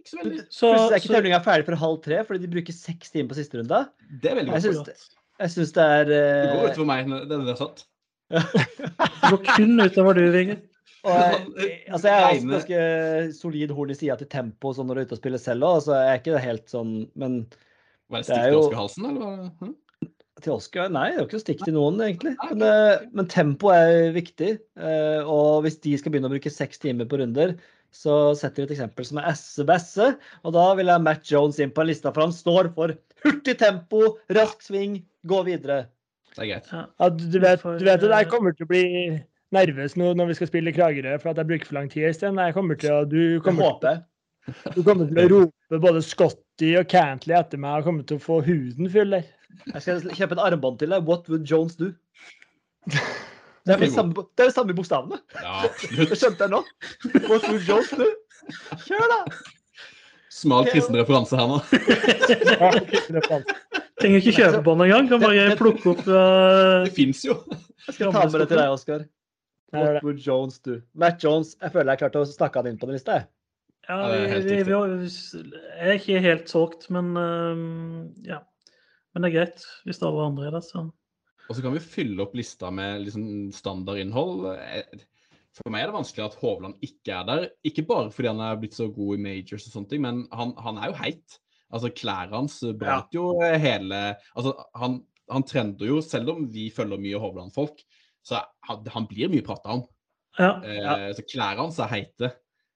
ikke 0.00 0.08
så 0.14 0.18
veldig. 0.22 0.38
Så, 0.48 0.70
Plutselig 0.72 0.92
er 0.96 1.02
ikke 1.02 1.12
tevlinga 1.16 1.42
ferdig 1.44 1.66
før 1.68 1.76
halv 1.84 2.00
tre, 2.08 2.24
fordi 2.24 2.40
de 2.46 2.52
bruker 2.56 2.72
seks 2.72 3.10
timer 3.12 3.28
på 3.28 3.38
siste 3.42 3.58
runde. 3.60 3.82
Det 4.22 4.30
er 4.32 4.34
veldig 4.40 4.52
Jeg 4.52 4.62
godt. 4.62 4.64
syns 4.72 4.84
det, 4.88 4.96
jeg 5.42 5.50
syns 5.56 5.72
det 5.76 5.84
er 5.84 6.04
Det 6.04 6.22
går 6.56 6.64
eh, 6.64 6.72
utover 6.72 6.86
meg 6.86 7.06
når 7.12 7.28
det 7.28 7.52
er 7.52 7.60
sant. 7.60 7.84
det 8.32 9.30
går 9.30 9.42
kun 9.56 9.80
utover 9.80 10.14
du, 10.16 10.22
Vigrid. 10.32 10.62
og 11.04 11.10
jeg, 11.18 11.82
altså 11.90 12.06
jeg 12.08 12.22
har 12.22 12.30
også 12.32 12.48
ganske 12.48 13.34
solid 13.36 13.70
horn 13.74 13.90
i 13.90 13.94
sida 13.98 14.16
til 14.20 14.28
tempo 14.30 14.70
sånn 14.72 14.86
når 14.88 14.94
du 14.94 15.00
er 15.02 15.06
ute 15.10 15.16
og 15.16 15.20
spiller 15.20 15.42
selv 15.42 15.66
òg, 15.68 15.80
så 15.84 15.96
jeg 15.98 16.12
er 16.12 16.20
ikke 16.22 16.42
helt 16.44 16.66
sånn 16.70 16.92
Men 17.18 17.40
Var 18.12 18.22
det 18.22 18.28
stikk 18.28 18.42
til 18.44 18.58
Oskar 18.58 18.82
Oscar-halsen, 18.84 19.08
eller? 19.10 19.46
Hm? 19.62 19.76
til 20.42 20.56
Oscar 20.56 20.88
Nei, 20.90 21.04
det 21.12 21.14
er 21.14 21.20
jo 21.20 21.26
ikke 21.28 21.38
noe 21.38 21.44
stikk 21.44 21.60
til 21.66 21.74
noen, 21.76 22.00
egentlig. 22.02 22.32
Men, 22.50 22.64
eh, 22.66 23.04
men 23.14 23.28
tempo 23.30 23.70
er 23.74 24.10
viktig. 24.14 24.56
eh, 24.80 25.20
Og 25.22 25.62
hvis 25.62 25.78
de 25.84 25.94
skal 26.00 26.12
begynne 26.12 26.30
å 26.30 26.34
bruke 26.34 26.50
seks 26.50 26.82
timer 26.82 27.06
på 27.06 27.20
runder, 27.20 27.54
så 27.92 28.32
setter 28.38 28.64
de 28.64 28.70
et 28.70 28.74
eksempel 28.78 29.06
som 29.06 29.20
er 29.20 29.28
esse 29.30 29.64
besse. 29.68 30.08
Og 30.42 30.54
da 30.56 30.74
vil 30.78 30.88
jeg 30.90 31.04
Matt 31.04 31.28
Jones 31.30 31.60
inn 31.60 31.70
på 31.70 31.84
en 31.84 31.90
lista, 31.92 32.10
for 32.12 32.24
han 32.24 32.32
står 32.32 32.72
for 32.74 32.94
hurtig 33.22 33.58
tempo, 33.60 34.16
rask 34.32 34.64
sving, 34.64 35.02
gå 35.28 35.42
videre. 35.46 35.84
Det 36.32 36.40
er 36.42 36.48
greit. 36.54 36.70
Ja. 36.72 37.08
Du, 37.12 37.26
du 37.28 37.38
vet, 37.38 37.62
du 37.62 37.84
vet 37.84 38.00
at 38.02 38.08
jeg 38.08 38.26
eh, 38.26 38.30
kommer 38.32 38.56
til 38.56 38.64
å 38.66 38.72
bli 38.72 38.84
nervøs 39.52 39.98
nå 40.00 40.14
når 40.16 40.32
vi 40.32 40.38
skal 40.40 40.48
spille 40.48 40.72
Kragerø 40.72 41.18
for 41.20 41.30
at 41.34 41.42
jeg 41.42 41.50
bruker 41.50 41.68
for 41.68 41.76
lang 41.76 41.92
tid. 41.92 42.02
i 42.02 42.08
Øystein. 42.10 42.40
Jeg 42.40 42.56
kommer 42.56 42.80
til 42.80 42.94
å, 42.96 43.02
du, 43.04 43.38
kommer, 43.44 43.76
til, 43.84 44.00
du 44.74 44.82
kommer 44.82 45.06
til 45.12 45.20
å 45.20 45.28
rope 45.36 45.61
både 45.80 46.02
Scotty 46.04 46.74
og 46.76 46.88
Cantley 46.92 47.36
etter 47.38 47.60
meg 47.60 47.78
har 47.78 47.84
kommet 47.86 48.08
til 48.10 48.18
å 48.18 48.22
få 48.22 48.40
huden 48.44 48.90
full 48.92 49.14
der. 49.16 49.24
Jeg 49.72 49.84
skal 49.84 50.16
kjøpe 50.16 50.36
et 50.36 50.42
armbånd 50.44 50.78
til 50.80 50.92
deg. 50.92 51.06
What 51.08 51.28
would 51.32 51.48
Jones 51.48 51.78
do? 51.80 51.92
Det 53.62 53.76
er 53.76 53.78
vel 53.78 53.92
samme, 53.94 54.24
det 54.34 54.42
er 54.42 54.48
samme 54.50 54.74
bokstavene. 54.74 55.20
Ja, 55.38 55.68
Det 55.70 56.16
skjønte 56.18 56.48
jeg 56.48 56.50
nå. 56.50 56.58
What 57.28 57.44
would 57.46 57.62
Jones 57.62 57.92
do? 57.94 58.08
Kjør, 58.88 59.04
da! 59.12 59.20
Smal 60.34 60.66
kristen 60.66 60.98
referanse 60.98 61.38
her 61.38 61.46
nå. 61.46 61.60
Trenger 64.02 64.18
ikke 64.18 64.34
kjøpe 64.34 64.64
på 64.66 64.74
den 64.74 64.82
engang. 64.88 65.06
Kan 65.12 65.22
bare 65.22 65.54
plukke 65.60 65.92
opp 65.92 66.02
uh, 66.08 66.82
Det 66.88 66.90
fins 66.96 67.22
jo. 67.28 67.36
Jeg 67.86 68.00
skal 68.00 68.10
ta 68.16 68.24
med 68.26 68.42
det 68.42 68.48
til 68.50 68.58
deg, 68.58 68.74
Oskar. 68.74 69.06
What 69.76 70.02
would 70.02 70.18
Jones 70.26 70.58
do? 70.58 70.80
Matt 70.98 71.22
Jones, 71.22 71.54
jeg 71.62 71.70
føler 71.76 71.94
jeg 71.94 72.02
klarte 72.02 72.24
å 72.24 72.26
snakke 72.28 72.58
han 72.58 72.72
inn 72.72 72.80
på 72.82 72.90
den 72.90 72.98
lista. 72.98 73.20
jeg. 73.20 73.30
Ja, 73.88 73.98
Ja, 73.98 74.38
vi, 74.38 74.62
vi, 74.62 74.72
jeg 74.72 75.88
er 75.88 75.96
ikke 75.98 76.20
helt 76.22 76.50
solgt, 76.50 76.88
men 76.94 77.16
øhm, 77.18 78.12
ja. 78.26 78.38
Men 79.12 79.24
det 79.24 79.32
er 79.32 79.38
greit 79.40 79.64
hvis 79.84 79.98
det 80.00 80.06
er 80.06 80.12
alle 80.12 80.28
andre 80.30 80.46
er 80.48 80.54
det, 80.56 80.62
så 80.64 80.86
Og 81.48 81.56
så 81.56 81.62
kan 81.64 81.74
vi 81.74 81.82
fylle 81.84 82.22
opp 82.22 82.36
lista 82.38 82.70
med 82.72 83.02
liksom 83.04 83.24
standardinnhold. 83.52 84.46
Eh, 84.54 85.02
For 85.52 85.68
meg 85.68 85.82
er 85.82 85.90
det 85.90 85.96
vanskelig 85.98 86.24
at 86.24 86.36
Hovland 86.40 86.78
ikke 86.80 87.12
er 87.12 87.26
der. 87.28 87.48
Ikke 87.68 87.84
bare 87.84 88.12
fordi 88.14 88.30
han 88.30 88.40
er 88.40 88.60
blitt 88.60 88.78
så 88.78 88.86
god 88.88 89.18
i 89.18 89.22
majors 89.26 89.66
og 89.66 89.74
sånne 89.74 89.90
ting, 89.90 90.04
men 90.06 90.22
han, 90.32 90.54
han 90.62 90.78
er 90.80 90.92
jo 90.92 91.00
heit. 91.02 91.38
Altså 91.72 91.90
Klærne 91.92 92.36
hans 92.36 92.60
brant 92.78 93.12
jo 93.16 93.26
hele 93.40 93.98
Altså, 94.36 94.54
han, 94.76 95.00
han 95.32 95.44
trender 95.48 95.88
jo, 95.88 96.00
selv 96.04 96.30
om 96.32 96.46
vi 96.52 96.70
følger 96.72 97.00
mye 97.00 97.20
Hovland-folk, 97.20 97.82
så 98.24 98.44
han, 98.68 98.86
han 98.94 99.08
blir 99.10 99.28
mye 99.32 99.44
prata 99.44 99.76
om. 99.76 99.84
Ja. 100.38 100.54
Eh, 100.64 101.12
Så 101.18 101.26
klærne 101.28 101.66
hans 101.66 101.78
er 101.82 101.90
heite. 101.92 102.32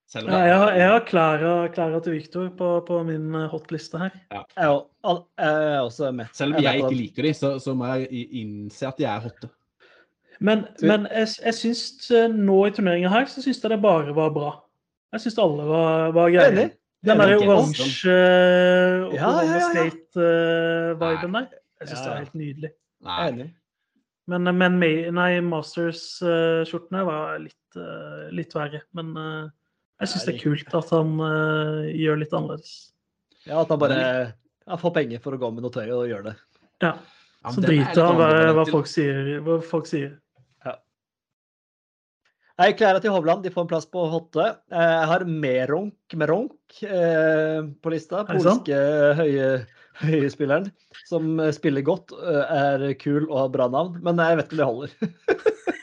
Selv 0.07 0.29
om 0.29 0.35
ja 0.37 0.43
jeg, 0.47 0.57
har, 0.63 0.71
jeg 0.79 0.89
har 0.93 1.01
Klara, 1.09 1.53
Klara 1.75 1.99
til 2.05 2.13
Victor 2.15 2.49
på, 2.55 2.69
på 2.87 3.01
min 3.09 3.25
eh, 3.35 3.49
hotliste 3.51 3.99
her. 3.99 4.13
Jeg 4.31 4.45
har, 4.63 4.85
jeg 5.43 5.73
er 5.73 5.81
også 5.83 6.13
med. 6.15 6.29
Selv 6.33 6.55
om 6.55 6.61
Jeg 6.63 6.65
jeg 6.69 6.83
ikke 6.85 6.99
liker 7.01 7.27
de, 7.27 7.33
så, 7.35 7.51
så 7.63 7.75
må 7.75 7.89
jeg 7.97 8.27
innse 8.43 8.87
at 8.87 9.01
de 9.03 9.05
er 9.11 9.25
hotte. 9.27 9.51
Men, 10.39 10.67
Så- 10.79 10.87
men 10.87 11.09
jeg, 11.11 11.29
jeg 11.49 11.55
syns 11.59 11.83
eh, 12.15 12.29
nå 12.31 12.61
i 12.69 12.71
turneringa 12.77 13.11
her, 13.11 13.27
så 13.27 13.43
syns 13.43 13.59
jeg 13.65 13.73
det 13.75 13.81
bare 13.83 14.15
var 14.15 14.31
bra. 14.37 14.53
Jeg 15.17 15.25
syns 15.27 15.39
alle 15.43 15.67
var, 15.67 16.11
var 16.15 16.31
greie. 16.35 16.53
Enig. 16.55 16.69
Den 17.07 17.21
der 17.23 17.37
oransje 17.39 18.11
uh, 18.11 19.13
Ja, 19.15 19.29
ja, 19.31 19.43
ja, 19.47 19.59
ja. 19.59 19.67
State-viben 19.71 21.35
der, 21.37 21.47
jeg 21.81 21.89
syns 21.91 21.99
Ja, 21.99 22.03
det 22.03 22.09
ja. 22.09 22.15
er 22.15 22.23
helt 22.25 22.35
nydelig. 22.41 22.71
Jeg 22.73 23.07
Nei. 23.07 23.19
er 23.27 23.33
enig. 23.35 23.51
Men, 24.27 24.49
men 24.59 24.79
nei, 25.15 25.29
Masters-skjortene 25.47 27.05
var 27.07 27.37
litt, 27.39 27.77
eh, 27.79 28.25
litt 28.35 28.55
verre. 28.57 28.81
Men 28.99 29.13
eh, 29.23 29.45
jeg 30.01 30.13
syns 30.13 30.27
det 30.27 30.35
er 30.35 30.43
kult 30.43 30.75
at 30.77 30.93
han 30.93 31.15
uh, 31.23 31.87
gjør 31.93 32.21
litt 32.21 32.35
annerledes. 32.37 32.75
Ja, 33.47 33.63
at 33.63 33.71
han 33.73 33.81
bare 33.81 34.03
han 34.67 34.81
får 34.83 34.95
penger 34.97 35.23
for 35.23 35.37
å 35.37 35.41
gå 35.41 35.51
med 35.55 35.63
noe 35.63 35.75
tøy 35.75 35.87
og 35.87 36.09
gjøre 36.11 36.33
det. 36.33 36.37
Ja, 36.83 36.97
Ja, 37.47 37.53
Så 37.55 37.63
er 37.63 37.69
driter 37.69 38.03
han 38.03 38.17
hva, 38.19 38.31
hva, 38.57 38.65
folk 38.67 38.89
sier, 38.91 39.37
hva 39.47 39.61
folk 39.63 39.87
sier. 39.87 40.17
Jeg 42.57 42.73
erklærer 42.73 43.03
til 43.05 43.13
Hovland 43.13 43.43
de 43.45 43.51
får 43.53 43.67
en 43.67 43.69
plass 43.69 43.85
på 43.93 44.03
Hotte. 44.09 44.47
Eh, 44.73 44.93
Jeg 44.97 45.09
har 45.11 45.25
Meronk 45.29 46.15
Meronk 46.17 46.79
eh, 46.89 47.59
på 47.85 47.93
lista. 47.93 48.23
Polske 48.25 48.79
høye, 49.19 49.51
høyespilleren 50.01 50.71
som 51.05 51.37
spiller 51.53 51.85
godt, 51.85 52.17
eh, 52.17 52.55
er 52.57 52.87
kul 52.97 53.27
og 53.29 53.37
har 53.43 53.53
bra 53.53 53.69
navn. 53.69 54.01
Men 54.01 54.25
jeg 54.25 54.41
vet 54.41 54.49
ikke 54.49 54.57
om 54.57 54.63
det 54.63 54.71
holder. 54.73 54.91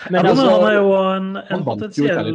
Ja, 0.00 0.10
Men 0.10 0.22
men 0.22 0.30
altså, 0.32 0.46
han 0.50 0.66
er 0.70 0.76
jo 0.78 0.92
en, 0.96 1.26
en 1.36 1.64
potensiell, 1.66 2.30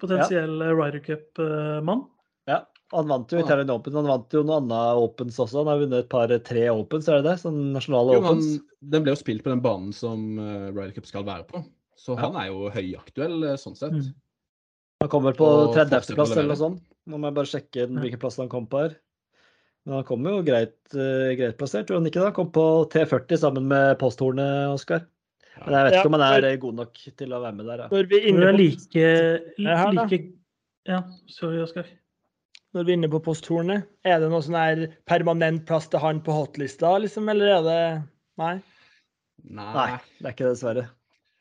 potensiell, 0.00 0.52
Italia 0.54 0.68
eh, 0.70 0.76
Ryder 0.78 1.00
Cup-mann. 1.06 2.04
Ja, 2.46 2.60
Han 2.92 3.08
vant 3.08 3.32
jo 3.32 3.38
Ah. 3.40 3.44
Italian 3.46 3.70
Open. 3.74 3.94
Han 3.96 4.06
vant 4.06 4.34
jo 4.36 4.42
noen 4.44 4.62
andre 4.68 4.80
Opens 5.02 5.38
også. 5.40 5.62
Han 5.62 5.70
har 5.72 5.80
vunnet 5.80 6.04
et 6.04 6.10
par-tre 6.12 6.66
Opens, 6.70 7.08
er 7.08 7.22
det 7.22 7.30
det? 7.30 7.38
Sånn 7.42 7.72
nasjonale 7.74 8.18
Jo, 8.18 8.20
men 8.22 8.28
Han, 8.34 8.42
den 8.94 9.02
ble 9.06 9.14
jo 9.16 9.20
spilt 9.22 9.42
på 9.46 9.50
den 9.50 9.62
banen 9.64 9.94
som 9.96 10.26
uh, 10.38 10.68
Ryder 10.70 10.92
Cup 10.98 11.08
skal 11.10 11.24
være 11.26 11.46
på. 11.48 11.64
Så 11.98 12.14
Ja. 12.14 12.26
han 12.26 12.36
er 12.36 12.50
jo 12.52 12.68
høyaktuell 12.74 13.48
eh, 13.52 13.56
sånn 13.58 13.74
sett. 13.78 13.94
Mm. 13.96 14.12
Han 15.02 15.10
kom 15.10 15.24
vel 15.24 15.34
på 15.38 15.46
Og 15.48 15.74
30.-plass 15.74 16.32
eller 16.36 16.52
noe 16.52 16.60
sånt. 16.60 16.82
Nå 17.08 17.18
må 17.18 17.28
jeg 17.30 17.36
bare 17.40 17.50
sjekke 17.50 17.86
den- 17.88 17.98
hvilken 18.02 18.20
plass 18.22 18.36
han 18.40 18.48
kom 18.52 18.66
på 18.70 18.82
her. 18.84 18.94
Men 19.84 19.98
han 19.98 20.04
kom 20.08 20.24
jo 20.24 20.38
greit, 20.46 20.76
uh, 20.94 21.32
greit 21.36 21.58
plassert, 21.58 21.88
gjorde 21.88 22.00
han 22.04 22.06
ikke 22.08 22.20
det? 22.22 22.28
Han 22.30 22.36
kom 22.38 22.52
på 22.54 22.66
T40 22.92 23.36
sammen 23.42 23.66
med 23.68 23.98
posthornet, 24.00 24.70
Oskar. 24.72 25.02
Men 25.62 25.74
jeg 25.76 25.84
vet 25.86 25.94
Ja, 25.94 26.00
ikke 26.00 26.10
om 26.10 26.16
han 26.18 26.24
er 26.26 26.46
eh, 26.50 26.56
god 26.62 26.74
nok 26.80 27.02
til 27.20 27.32
å 27.36 27.40
være 27.44 27.54
med 27.58 27.68
der. 27.70 27.82
Ja. 27.84 27.88
Når 27.92 28.08
vi 28.10 28.16
er 28.18 28.24
inne 28.30 28.48
på, 28.50 28.56
like, 28.58 29.04
like 30.10 30.22
Ja, 30.90 30.98
sorry, 31.30 31.60
Oskar. 31.62 31.86
når 32.74 32.84
vi 32.88 32.92
er 32.92 32.98
inne 32.98 33.10
på 33.12 33.20
posthornet, 33.22 33.86
er 34.04 34.18
det 34.20 34.28
noe 34.32 34.42
sånn 34.44 34.58
her 34.58 34.82
permanent 35.06 35.62
plass 35.68 35.86
til 35.88 36.02
han 36.02 36.18
på 36.26 36.34
hotlista, 36.34 36.96
liksom, 37.00 37.30
eller 37.30 37.52
er 37.58 37.62
det 37.68 37.78
Nei? 38.42 38.54
Nei, 39.44 39.70
Nei, 39.76 39.86
det 40.18 40.26
er 40.26 40.34
ikke 40.34 40.44
det, 40.48 40.52
dessverre. 40.56 40.84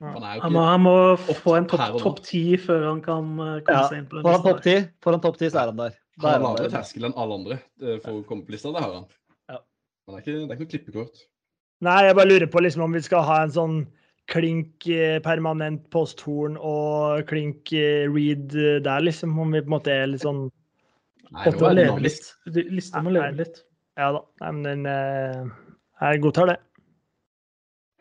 han 0.04 0.24
er 0.28 0.36
jo 0.38 0.42
Han 0.46 0.54
må, 0.54 0.64
han 0.68 0.82
må 0.84 0.94
få 1.42 1.56
en 1.58 1.68
topp 1.72 1.98
top 2.04 2.22
ti 2.28 2.44
før 2.62 2.86
han 2.92 3.02
kan 3.02 3.34
eh, 3.40 3.60
komme 3.66 3.80
Ja, 3.80 3.88
seg 3.90 3.98
inn 4.04 4.08
på 4.12 4.20
den 4.22 4.30
lista. 4.30 4.54
10, 4.62 4.88
får 5.04 5.18
han 5.18 5.24
topp 5.26 5.38
ti, 5.42 5.50
så 5.50 5.62
er 5.64 5.72
han 5.74 5.82
der. 5.82 5.98
Da 6.22 6.28
Han 6.28 6.30
er 6.30 6.34
har 6.34 6.44
han 6.44 6.48
lavere 6.54 6.72
terskel 6.76 7.08
enn 7.10 7.16
alle 7.18 7.38
andre 7.40 7.58
eh, 7.82 7.98
for 8.04 8.20
å 8.20 8.24
komme 8.30 8.46
på 8.46 8.54
lista. 8.54 8.70
Det 8.76 8.84
har 8.86 8.94
han. 9.00 9.06
Ja. 9.50 9.60
Men 10.06 10.14
det 10.16 10.20
er 10.20 10.24
ikke, 10.24 10.36
det 10.38 10.44
er 10.44 10.54
ikke 10.54 10.66
noe 10.68 10.74
klippekort. 10.76 11.24
Nei, 11.84 11.98
jeg 12.06 12.16
bare 12.20 12.30
lurer 12.30 12.48
på 12.54 12.62
liksom 12.64 12.84
om 12.86 12.94
vi 12.96 13.02
skal 13.04 13.26
ha 13.28 13.40
en 13.48 13.52
sånn 13.56 13.80
klink 14.32 14.88
eh, 14.88 15.20
permanent 15.24 15.86
posthorn 15.94 16.56
og 16.58 17.26
klink 17.30 17.74
eh, 17.76 18.06
read 18.12 18.56
eh, 18.56 18.80
der, 18.84 19.06
liksom. 19.08 19.36
Om 19.40 19.56
vi 19.56 19.64
på 19.64 19.72
en 19.72 19.78
måte 19.78 19.94
er 19.94 20.12
litt 20.12 20.26
sånn 20.26 20.46
Nei, 21.34 21.48
det 21.50 21.58
var 21.62 21.74
leve 21.74 22.04
litt. 22.06 22.30
Lista 22.70 23.02
må 23.02 23.16
leve 23.16 23.34
litt. 23.42 23.64
Ja 23.98 24.12
da. 24.14 24.22
Nei, 24.44 24.52
men 24.54 24.86
den 24.86 25.50
Jeg 26.02 26.22
godtar 26.22 26.52
det. 26.52 26.60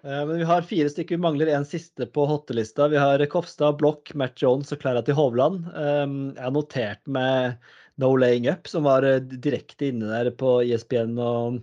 Eh, 0.05 0.27
Men 0.27 0.39
vi 0.39 0.45
har 0.45 0.63
fire 0.67 0.91
stykker. 0.91 1.17
Vi 1.17 1.23
mangler 1.23 1.47
en 1.47 1.65
siste 1.65 2.07
på 2.07 2.27
hottelista. 2.27 2.89
Vi 2.89 2.99
har 2.99 3.25
Kofstad, 3.27 3.79
Block, 3.79 4.15
Matt 4.15 4.43
Jones 4.43 4.73
og 4.75 4.83
Clara 4.83 5.03
til 5.07 5.17
Hovland. 5.19 5.67
Um, 5.75 6.35
Jeg 6.37 6.45
har 6.45 6.55
notert 6.57 7.07
med 7.07 7.57
No 8.03 8.15
Laying 8.17 8.49
Up, 8.51 8.67
som 8.69 8.85
var 8.89 9.07
direkte 9.31 9.93
inne 9.93 10.11
der 10.11 10.33
på 10.35 10.59
E 10.65 10.73
ISBN 10.75 11.19
og 11.21 11.61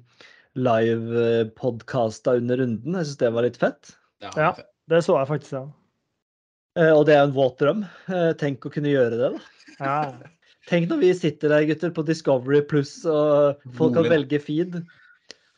live-podkasta 0.59 2.37
under 2.39 2.61
runden. 2.63 2.95
Jeg 2.95 3.09
syns 3.09 3.19
det 3.21 3.33
var 3.35 3.47
litt 3.47 3.59
fett. 3.59 3.95
Ja, 4.23 4.31
Ja. 4.35 4.51
Det 4.89 5.03
så 5.05 5.19
jeg 5.19 5.29
faktisk, 5.29 5.53
ja. 5.53 5.65
Eh, 6.79 6.91
Og 6.97 7.05
det 7.05 7.13
er 7.15 7.23
en 7.27 7.33
våt 7.35 7.59
drøm. 7.61 7.83
Eh, 8.09 8.31
Tenk 8.39 8.65
å 8.65 8.71
kunne 8.73 8.89
gjøre 8.89 9.17
det, 9.19 9.31
da. 9.35 9.39
Ja. 9.79 9.99
Tenk 10.69 10.89
når 10.89 10.99
vi 11.01 11.13
sitter 11.17 11.49
der, 11.53 11.65
gutter, 11.69 11.91
på 11.93 12.03
Discovery 12.05 12.61
pluss, 12.61 13.05
og 13.05 13.61
folk 13.77 13.95
kan 13.95 14.09
velge 14.09 14.39
feed. 14.41 14.79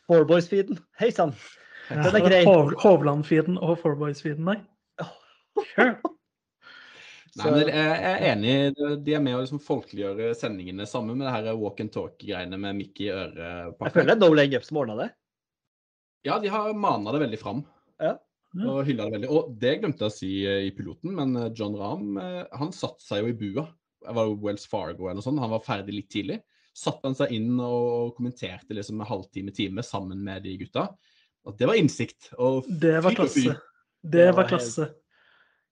Fourboys-feeden. 0.08 0.78
Hei 1.00 1.10
sann. 1.12 1.34
Den 1.88 2.16
er 2.16 2.24
grei. 2.24 2.42
Hovland-feeden 2.46 3.58
og 3.60 3.78
Fourboys-feeden 3.82 4.46
nei. 4.48 4.58
Sure. 5.74 5.96
Nei, 7.32 7.48
men 7.48 7.62
jeg 7.64 7.92
er 8.04 8.24
enig. 8.28 8.54
De 9.06 9.14
er 9.16 9.22
med 9.24 9.38
å 9.38 9.40
liksom 9.40 9.60
folkeliggjøre 9.64 10.34
sendingene 10.36 10.84
sammen 10.88 11.16
med 11.16 11.24
det 11.24 11.32
her 11.32 11.54
walk 11.56 11.78
and 11.80 11.88
talk-greiene 11.94 12.58
med 12.60 12.76
mikk 12.76 13.00
i 13.00 13.06
Jeg 13.08 13.92
føler 13.94 14.10
det 14.10 14.16
er 14.18 14.20
No 14.20 14.28
Leg 14.36 14.52
Up 14.58 14.66
som 14.66 14.82
ordna 14.82 14.98
det. 14.98 15.06
Ja, 16.28 16.36
de 16.42 16.50
har 16.52 16.68
mana 16.76 17.14
det 17.16 17.22
veldig 17.24 17.40
fram. 17.40 17.62
Ja. 18.04 18.18
Og 18.60 18.82
hylla 18.84 19.06
det 19.06 19.16
veldig. 19.16 19.30
Og 19.32 19.52
det 19.60 19.76
glemte 19.80 20.04
jeg 20.04 20.12
å 20.12 20.14
si 20.14 20.32
eh, 20.44 20.66
i 20.68 20.72
piloten, 20.76 21.14
men 21.16 21.36
eh, 21.40 21.50
John 21.56 21.76
Rahm 21.78 22.18
eh, 22.20 22.42
han 22.58 22.72
satte 22.76 23.04
seg 23.04 23.22
jo 23.22 23.32
i 23.32 23.36
bua. 23.38 23.66
Det 24.02 24.16
var 24.18 24.28
jo 24.28 24.40
Wells 24.42 24.66
Fargo 24.68 25.06
eller 25.06 25.20
noe 25.20 25.24
sånt. 25.24 25.40
Han 25.40 25.54
var 25.54 25.64
ferdig 25.64 25.94
litt 25.96 26.10
tidlig. 26.12 26.40
Satte 26.76 27.08
han 27.08 27.16
seg 27.16 27.32
inn 27.36 27.54
og 27.60 28.16
kommenterte 28.16 28.76
liksom 28.76 29.00
en 29.00 29.08
halvtime, 29.08 29.54
time 29.56 29.84
sammen 29.86 30.20
med 30.24 30.44
de 30.44 30.56
gutta. 30.60 30.88
Og 31.48 31.56
det 31.58 31.68
var 31.68 31.78
innsikt. 31.80 32.32
Og 32.38 32.66
Det 32.68 32.98
var 33.04 33.16
klasse. 33.16 33.56
Det 34.02 34.28
var 34.32 34.44
helt- 34.44 34.52
klasse. 34.56 34.90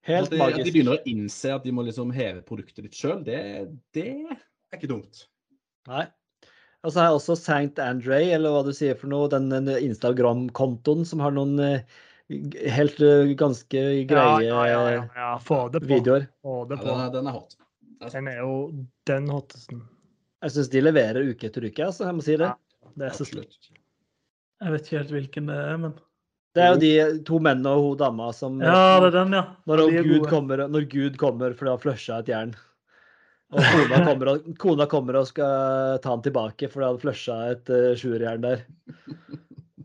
Helt 0.08 0.30
de, 0.32 0.38
at 0.40 0.56
de 0.56 0.72
begynner 0.72 0.96
å 0.96 1.08
innse 1.10 1.50
at 1.52 1.66
de 1.66 1.72
må 1.76 1.82
liksom 1.84 2.12
heve 2.16 2.40
produktet 2.46 2.86
ditt 2.86 2.96
sjøl, 2.96 3.18
det, 3.20 3.36
det 3.92 4.06
er 4.24 4.78
ikke 4.78 4.88
dumt. 4.88 5.26
Nei. 5.90 6.06
Og 6.80 6.94
så 6.94 7.02
har 7.02 7.10
jeg 7.10 7.18
også 7.18 7.36
St. 7.36 7.82
Andre, 7.84 8.22
eller 8.38 8.54
hva 8.54 8.62
du 8.64 8.70
sier 8.72 8.96
for 8.96 9.12
noe, 9.12 9.28
den 9.28 9.68
Instagram-kontoen 9.68 11.04
som 11.04 11.20
har 11.20 11.34
noen 11.36 11.60
eh, 11.60 11.98
helt 12.70 13.00
eh, 13.00 13.32
ganske 13.38 13.80
greie 14.06 14.44
ja, 14.46 14.68
ja, 14.68 14.90
ja, 14.92 15.04
ja. 15.14 15.38
Få 15.44 15.68
det 15.68 15.80
på. 15.80 15.86
videoer. 15.86 16.26
Få 16.42 16.64
det 16.64 16.78
Ja, 16.78 16.84
den, 16.84 17.00
er, 17.00 17.10
den 17.10 17.26
er 17.26 17.38
hot. 17.38 17.56
Er 18.00 18.12
Den 18.14 18.28
er 18.28 18.38
jo 18.38 18.54
den 19.06 19.26
hottesten. 19.28 19.82
Jeg 20.40 20.54
syns 20.54 20.70
de 20.72 20.80
leverer 20.80 21.26
uke 21.28 21.50
etter 21.50 21.66
uke, 21.66 21.84
altså, 21.84 22.06
jeg 22.08 22.16
må 22.16 22.24
si 22.24 22.36
det. 22.40 22.48
Ja. 22.48 22.86
Det 22.96 23.08
er 23.10 23.18
så 23.18 23.26
slutt. 23.28 23.58
Jeg 24.60 24.72
vet 24.74 24.86
ikke 24.86 24.98
helt 24.98 25.12
hvilken 25.16 25.50
det 25.50 25.58
er, 25.58 25.76
men 25.80 25.98
Det 26.56 26.62
er 26.64 26.72
jo 26.72 26.80
de 26.82 27.20
to 27.28 27.38
mennene 27.42 27.74
og 27.76 27.84
hun 27.84 28.00
dama 28.00 28.30
som 28.36 28.58
Ja, 28.62 28.98
det 29.02 29.12
er 29.12 29.18
den, 29.20 29.36
ja. 29.36 29.44
Når, 29.68 29.84
De 29.84 30.00
er 30.00 30.08
Gud 30.08 30.26
kommer, 30.30 30.64
når 30.68 30.88
Gud 30.90 31.20
kommer 31.20 31.54
for 31.54 31.68
det 31.68 31.76
har 31.76 31.84
flusha 31.84 32.18
et 32.20 32.32
jern. 32.32 32.54
Og 33.50 33.62
kona 33.66 34.00
kommer 34.08 34.32
og, 34.32 34.50
kona 34.62 34.86
kommer 34.90 35.20
og 35.20 35.28
skal 35.30 36.00
ta 36.02 36.14
han 36.14 36.24
tilbake 36.24 36.70
for 36.70 36.82
det 36.82 36.90
ha 36.90 37.04
flusha 37.04 37.38
et 37.54 37.72
uh, 37.74 37.92
sjuerjern 37.98 38.46
der. 38.46 38.66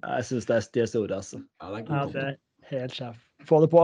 Jeg 0.05 0.25
syns 0.27 0.45
det 0.49 0.55
er 0.59 0.67
de 0.75 0.81
er 0.83 0.89
store, 0.91 1.17
altså. 1.21 1.39
Ja, 1.61 1.69
det 1.71 1.79
er 1.79 1.85
Ja, 1.89 2.03
god 2.05 2.13
det 2.13 2.23
er 2.25 2.35
helt 2.71 2.93
sjef. 2.97 3.17
Få 3.49 3.59
det 3.63 3.69
på. 3.73 3.83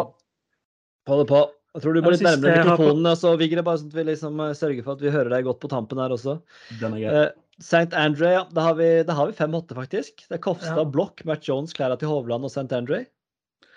Få 1.09 1.17
det 1.21 1.27
på. 1.31 1.41
Jeg 1.71 1.83
tror 1.85 1.95
du 1.95 2.01
må 2.03 2.11
litt 2.11 2.21
nærmere 2.25 2.55
på- 2.61 2.65
mikrofonen, 2.67 3.05
altså, 3.07 3.29
Vigre, 3.39 3.63
bare 3.63 3.79
sånn 3.79 3.87
at 3.93 3.95
vi 3.95 4.03
liksom 4.09 4.39
eh, 4.43 4.51
sørger 4.59 4.83
for 4.83 4.97
at 4.97 5.01
vi 5.05 5.13
hører 5.13 5.29
deg 5.31 5.45
godt 5.47 5.61
på 5.63 5.69
tampen 5.71 6.01
her 6.03 6.11
også. 6.11 6.35
Den 6.81 6.97
er 6.97 6.99
grei. 6.99 7.21
Eh, 7.21 7.31
St. 7.61 7.93
Andre, 7.93 8.31
ja. 8.33 8.43
Da 8.51 8.61
har 8.65 8.75
vi, 8.75 8.89
da 9.07 9.13
har 9.13 9.27
vi 9.29 9.37
fem 9.37 9.53
åtte, 9.55 9.77
faktisk. 9.77 10.25
Det 10.27 10.35
er 10.39 10.43
Kofstad, 10.43 10.81
Ja. 10.81 10.83
Blokk, 10.83 11.23
Matt 11.29 11.47
Jones, 11.47 11.73
klærne 11.77 11.97
til 12.01 12.09
Hovland 12.11 12.43
og 12.43 12.51
St. 12.51 12.67
Andre. 12.75 13.05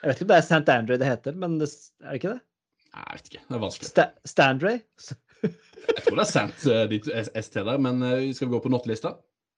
Jeg 0.02 0.08
vet 0.10 0.16
ikke 0.18 0.26
om 0.26 0.32
det 0.32 0.36
er 0.40 0.46
St. 0.48 0.68
Andre 0.74 0.98
det 0.98 1.06
heter, 1.06 1.36
men 1.38 1.58
det, 1.60 1.68
er 2.02 2.10
det 2.10 2.18
ikke 2.20 2.32
det? 2.34 2.40
Nei, 2.94 3.04
jeg 3.04 3.18
vet 3.20 3.30
ikke. 3.30 3.44
Det 3.48 3.56
er 3.56 3.62
vanskelig. 3.62 3.88
Sta 3.92 4.04
Standray? 4.24 4.80
Jeg 5.44 6.02
tror 6.06 6.16
det 6.16 6.24
er 6.24 6.30
sant, 6.32 6.66
uh, 6.66 6.82
ditt 6.88 7.08
ST 7.44 7.54
der, 7.60 7.78
men 7.78 8.02
eh, 8.02 8.32
skal 8.32 8.48
vi 8.48 8.54
gå 8.56 8.60
på 8.64 8.72
nottelista? 8.72 9.14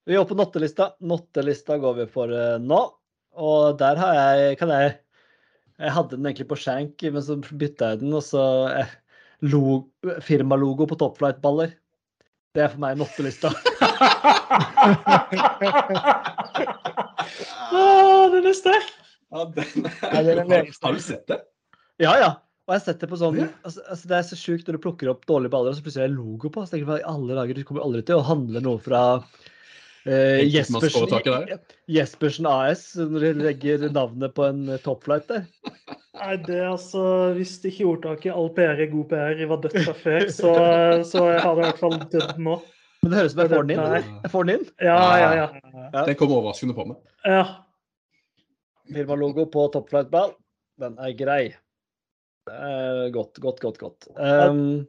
Vi 0.07 0.15
går 0.15 0.25
på 0.25 0.35
nottelista. 0.39 0.93
Nottelista 1.01 1.79
går 1.83 1.95
vi 1.95 2.05
for 2.07 2.31
eh, 2.31 2.59
nå. 2.63 2.79
Og 3.37 3.79
der 3.81 3.99
har 3.99 4.15
jeg 4.15 4.59
Kan 4.61 4.71
jeg 4.71 4.93
Jeg 5.77 5.93
hadde 5.93 6.17
den 6.17 6.29
egentlig 6.29 6.47
på 6.49 6.57
skjenk, 6.57 7.03
men 7.13 7.23
så 7.23 7.37
bytta 7.37 7.91
jeg 7.93 7.99
den, 8.01 8.15
og 8.17 8.23
så 8.25 8.45
eh, 8.71 8.93
lo, 9.45 9.91
firmalogo 10.25 10.87
på 10.89 10.97
Topflight-baller. 10.97 11.75
Det 12.57 12.63
er 12.65 12.71
for 12.73 12.81
meg 12.81 12.97
nottelista. 12.97 13.51
ah, 17.77 18.25
den 18.33 18.49
er 18.49 18.57
sterk! 18.57 18.89
Ja, 19.35 19.45
den 19.53 19.85
er, 19.85 20.31
den 20.31 20.55
er 20.57 20.71
Har 20.81 20.97
du 20.97 21.03
sett 21.05 21.27
det? 21.29 21.43
ja, 22.01 22.15
ja. 22.23 22.31
Og 22.67 22.73
jeg 22.73 22.81
har 22.81 22.87
sett 22.87 23.03
det 23.05 23.11
på 23.11 23.19
sånn 23.21 23.37
altså, 23.45 23.83
altså 23.85 24.09
Det 24.09 24.17
er 24.17 24.25
så 24.27 24.39
sjukt 24.39 24.67
når 24.67 24.79
du 24.79 24.83
plukker 24.87 25.11
opp 25.13 25.29
dårlige 25.29 25.53
baller, 25.53 25.75
og 25.75 25.77
så 25.77 25.85
plutselig 25.85 26.07
er 26.07 26.15
det 26.15 26.17
logo 26.23 26.49
på. 26.55 26.65
Så 26.65 26.73
tenker 26.73 26.97
jeg, 26.97 27.05
alle 27.11 27.37
dager, 27.37 27.61
du 27.61 27.69
kommer 27.69 27.85
aldri 27.85 28.01
til 28.07 28.17
å 28.17 28.25
handle 28.31 28.65
noe 28.65 28.81
fra 28.81 29.03
eh, 30.07 30.45
Jespersen, 30.47 31.59
Jespersen 31.91 32.49
AS, 32.51 32.87
når 32.99 33.25
de 33.25 33.33
legger 33.45 33.87
navnet 33.93 34.35
på 34.37 34.47
en 34.49 34.65
eh, 34.71 34.81
Topflight 34.85 35.29
der. 35.31 35.45
Nei, 36.17 36.37
det 36.47 36.55
er 36.63 36.71
altså, 36.71 37.03
Hvis 37.37 37.59
ikke 37.69 37.91
ordtaket 37.91 38.33
'all 38.33 38.49
PR 38.57 38.81
er 38.81 38.89
god 38.89 39.11
PR' 39.11 39.43
var 39.51 39.61
dødt 39.67 39.77
fra 39.85 39.97
før, 40.01 40.27
så, 40.39 40.55
så 41.05 41.27
har 41.35 41.59
det 41.59 41.67
i 41.67 41.67
hvert 41.67 41.83
fall 41.83 41.99
dødd 42.15 42.41
nå. 42.41 42.57
Men 43.03 43.13
det 43.13 43.21
høres 43.21 43.35
ut 43.35 43.37
som 43.37 43.45
jeg 43.45 43.53
får 43.53 43.69
den 43.69 43.75
inn. 43.77 43.85
Nei. 43.93 44.01
Jeg 44.25 44.33
får 44.33 44.49
den 44.49 44.55
inn. 44.57 44.67
Ja, 44.81 44.97
ja, 45.21 45.29
ja. 45.37 45.47
Ja. 45.93 46.03
Den 46.09 46.19
kom 46.19 46.33
overraskende 46.35 46.77
på 46.79 46.89
meg. 46.89 46.99
ja. 47.29 47.45
Firmalogo 48.87 49.49
på 49.51 49.67
Topflight-ball. 49.75 50.37
Den 50.81 50.99
er 51.03 51.15
grei. 51.19 51.43
Det 52.47 52.55
er 52.55 53.09
godt, 53.15 53.41
godt, 53.43 53.61
godt. 53.61 53.79
godt. 53.81 54.07
Um, 54.15 54.87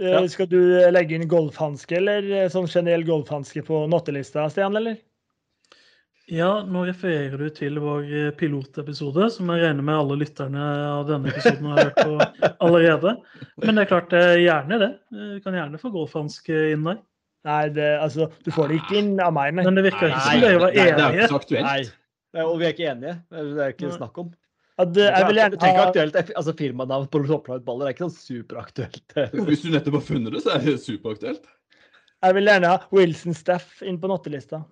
Ja. 0.00 0.22
Skal 0.32 0.48
du 0.48 0.58
legge 0.94 1.14
inn 1.18 1.28
golfhanske, 1.28 1.98
eller 2.00 2.24
eh, 2.32 2.48
sånn 2.52 2.68
generell 2.70 3.04
golfhanske 3.04 3.60
på 3.66 3.82
nottelista, 3.92 4.46
Stian, 4.50 4.76
eller? 4.78 4.96
Ja, 6.32 6.62
nå 6.64 6.84
refererer 6.86 7.36
du 7.36 7.48
til 7.52 7.76
vår 7.82 8.04
eh, 8.08 8.28
pilotepisode, 8.38 9.26
som 9.34 9.50
jeg 9.52 9.64
regner 9.66 9.84
med 9.84 9.98
alle 9.98 10.16
lytterne 10.22 10.66
av 10.94 11.08
denne 11.10 11.32
episoden 11.32 11.66
har 11.74 11.80
hørt 11.90 11.98
på 11.98 12.14
allerede. 12.64 13.16
Men 13.60 13.76
det 13.76 13.84
er 13.84 13.90
klart, 13.90 14.14
eh, 14.16 14.36
gjerne 14.46 14.78
det. 14.80 14.90
Eh, 15.12 15.32
Du 15.36 15.40
kan 15.44 15.58
gjerne 15.58 15.80
få 15.82 15.90
golfhanske 15.92 16.60
inn 16.72 16.86
der. 16.88 17.00
Nei, 17.44 17.62
det, 17.74 17.88
altså, 17.98 18.28
du 18.46 18.52
får 18.54 18.70
det 18.70 18.76
ikke 18.78 19.00
inn 19.00 19.16
av 19.20 19.32
meg, 19.34 19.50
nei. 19.58 19.64
Men 19.66 19.74
det 19.76 19.82
virker 19.90 20.12
ikke 20.12 20.22
som 20.28 20.44
dere 20.46 20.60
var 20.62 20.70
det, 20.70 20.78
det 20.78 20.92
er 20.92 21.00
enige. 21.02 21.24
ikke 21.26 21.32
så 21.34 21.40
aktuelt. 21.42 21.66
nei. 21.66 22.44
Og 22.46 22.54
vi 22.60 22.64
er 22.68 22.72
ikke 22.72 22.86
enige. 22.94 23.14
Det 23.28 23.42
er 23.66 23.72
ikke 23.74 23.88
Nei. 23.90 23.96
snakk 23.98 24.20
om. 24.22 24.28
Eh, 24.80 24.88
jeg 24.96 25.34
gjerne 25.36 25.58
er 25.68 25.80
aktuelt. 25.82 26.16
Altså, 26.32 26.54
Firmanavn 26.56 27.08
på 27.12 27.20
Topflight-baller 27.28 27.90
er 27.90 27.96
ikke 27.96 28.06
sånn 28.08 28.16
superaktuelt. 28.16 29.02
Jo, 29.36 29.44
Hvis 29.48 29.66
du 29.66 29.72
nettopp 29.74 29.98
har 30.00 30.06
funnet 30.06 30.36
det, 30.36 30.44
så 30.44 30.54
er 30.56 30.64
det 30.64 30.78
superaktuelt. 30.80 31.44
Jeg 32.22 32.36
vil 32.38 32.48
gjerne 32.48 32.70
ha 32.70 32.78
Wilson 32.94 33.34
Staff 33.34 33.82
inn 33.82 33.98
på 34.00 34.10
nattelista. 34.10 34.62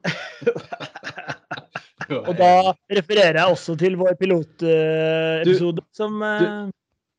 Og 2.10 2.32
da 2.38 2.72
refererer 2.90 3.38
jeg 3.38 3.54
også 3.54 3.76
til 3.78 3.96
vår 3.98 4.16
pilotepisode, 4.18 5.84
som 5.94 6.22
eh, 6.26 6.70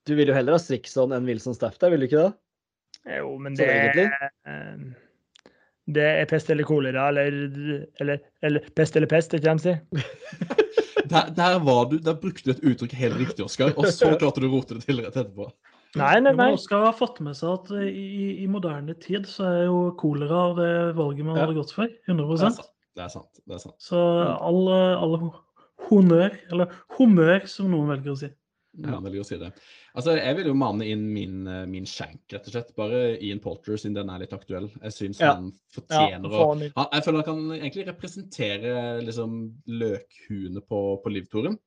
Du 0.08 0.16
vil 0.18 0.32
jo 0.32 0.36
heller 0.36 0.58
ha 0.58 0.60
Strixon 0.60 1.14
enn 1.16 1.28
Wilson 1.30 1.56
Staff 1.56 1.78
der, 1.80 1.94
vil 1.94 2.04
du 2.04 2.08
ikke 2.10 2.26
det? 2.26 2.34
Jo, 3.22 3.30
men 3.40 3.56
Sånn 3.56 3.72
det 3.96 4.08
eh, 4.10 4.84
Det 5.96 6.10
er 6.24 6.28
pest 6.32 6.52
eller 6.52 6.68
kolera, 6.68 7.08
eller, 7.14 7.32
eller, 8.04 8.26
eller 8.44 8.68
pest 8.76 9.00
eller 9.00 9.12
pest, 9.12 9.38
ikke 9.38 9.56
de 9.56 9.64
sier. 9.70 9.80
Der, 11.12 11.30
der, 11.36 11.58
var 11.66 11.86
du, 11.92 11.98
der 12.00 12.16
brukte 12.20 12.48
du 12.48 12.52
et 12.54 12.64
uttrykk 12.72 12.94
helt 13.00 13.20
riktig, 13.20 13.44
Oskar, 13.46 13.74
og 13.76 13.88
så 13.92 14.14
klarte 14.22 14.42
du 14.44 14.48
å 14.48 14.54
rote 14.56 14.78
det 14.78 14.86
til 14.88 15.02
rett 15.04 15.12
etterpå. 15.18 15.50
Nei, 16.00 16.14
nei, 16.24 16.32
nei. 16.38 16.48
Oskar 16.56 16.86
har 16.88 16.94
fått 16.96 17.18
med 17.20 17.36
seg 17.36 17.52
at 17.52 17.72
i, 17.84 18.44
i 18.46 18.48
moderne 18.48 18.94
tid 19.04 19.26
så 19.28 19.44
er 19.50 19.64
jo 19.68 19.80
kolera 20.00 20.44
det 20.56 20.72
valget 20.96 21.28
man 21.28 21.36
Ja. 21.36 21.44
hadde 21.46 21.58
gått 21.60 21.74
for. 21.76 21.92
Det 21.92 22.08
er 22.08 22.16
100 22.16 22.38
sant. 22.46 22.62
Det 22.96 23.04
er 23.04 23.12
sant. 23.12 23.42
Det 23.44 23.58
er 23.58 23.64
sant. 23.66 23.76
Så 23.84 24.00
all, 24.00 24.62
all 24.72 25.18
honnør, 25.90 26.38
eller 26.52 26.72
humør, 26.98 27.44
som 27.52 27.68
noen 27.74 27.92
velger 27.92 28.14
å 28.14 28.20
si. 28.22 28.32
Ja, 28.80 29.02
velger 29.04 29.26
å 29.26 29.28
si 29.28 29.40
det. 29.42 29.52
Altså, 29.96 30.14
Jeg 30.16 30.36
vil 30.38 30.48
jo 30.48 30.54
mane 30.56 30.86
inn 30.88 31.02
min, 31.14 31.48
eh, 31.48 31.66
min 31.68 31.86
shank, 31.86 32.22
rett 32.32 32.46
og 32.48 32.54
slett. 32.54 32.70
Bare 32.78 33.18
Ian 33.22 33.42
Polter, 33.44 33.76
siden 33.76 33.96
den 33.98 34.10
er 34.10 34.20
litt 34.24 34.32
aktuell. 34.34 34.70
Jeg 34.82 34.92
syns 34.96 35.20
Ja. 35.20 35.34
han 35.36 35.50
Ja, 35.52 35.82
fortjener 35.82 36.30
å 36.32 36.46
han 36.48 36.62
Jeg 36.94 37.04
føler 37.04 37.18
han 37.24 37.28
kan 37.28 37.42
egentlig 37.60 37.88
representere 37.88 39.02
liksom 39.04 39.36
løkhuene 39.68 40.62
på, 40.64 40.80
på 41.04 41.12
livtoren. 41.12 41.58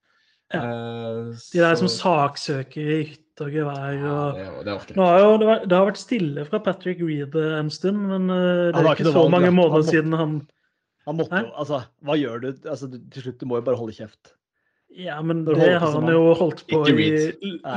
Ja. 0.53 0.61
Uh, 0.63 1.35
De 1.53 1.59
der 1.61 1.75
som 1.81 1.89
saksøker 1.89 2.81
i 2.95 3.03
hytte 3.11 3.47
og 3.49 3.51
gevær. 3.53 3.95
ja, 3.97 4.51
og... 4.59 4.65
det, 4.65 4.75
det 4.89 4.97
Nå 4.97 5.07
har 5.09 5.19
jo, 5.21 5.31
det, 5.41 5.47
var, 5.49 5.65
det 5.67 5.77
har 5.79 5.87
vært 5.89 6.01
stille 6.03 6.45
fra 6.47 6.61
Patrick 6.63 7.01
Reed 7.03 7.35
eh, 7.35 7.55
en 7.59 7.71
stund, 7.73 7.99
men 8.09 8.29
uh, 8.31 8.71
det 8.71 8.77
er 8.77 8.85
har 8.85 8.93
ikke 8.95 9.05
ikke 9.09 9.13
så 9.13 9.23
valg, 9.25 9.33
mange 9.35 9.51
måneder 9.57 9.83
må- 9.83 9.91
siden 9.91 10.13
han 10.21 10.37
Han 11.07 11.17
måtte 11.19 11.41
jo 11.45 11.51
Altså, 11.61 11.83
hva 12.05 12.15
gjør 12.17 12.41
du? 12.41 12.49
Altså, 12.71 12.89
til 12.93 13.23
slutt, 13.27 13.39
du 13.41 13.47
må 13.51 13.59
jo 13.59 13.67
bare 13.67 13.77
holde 13.77 13.93
kjeft. 13.97 14.33
Ja, 14.95 15.17
men 15.27 15.41
det, 15.45 15.57
det 15.59 15.73
har 15.83 15.91
han 15.91 16.07
jo 16.13 16.35
holdt 16.39 16.61
på 16.71 16.85
i 16.87 17.09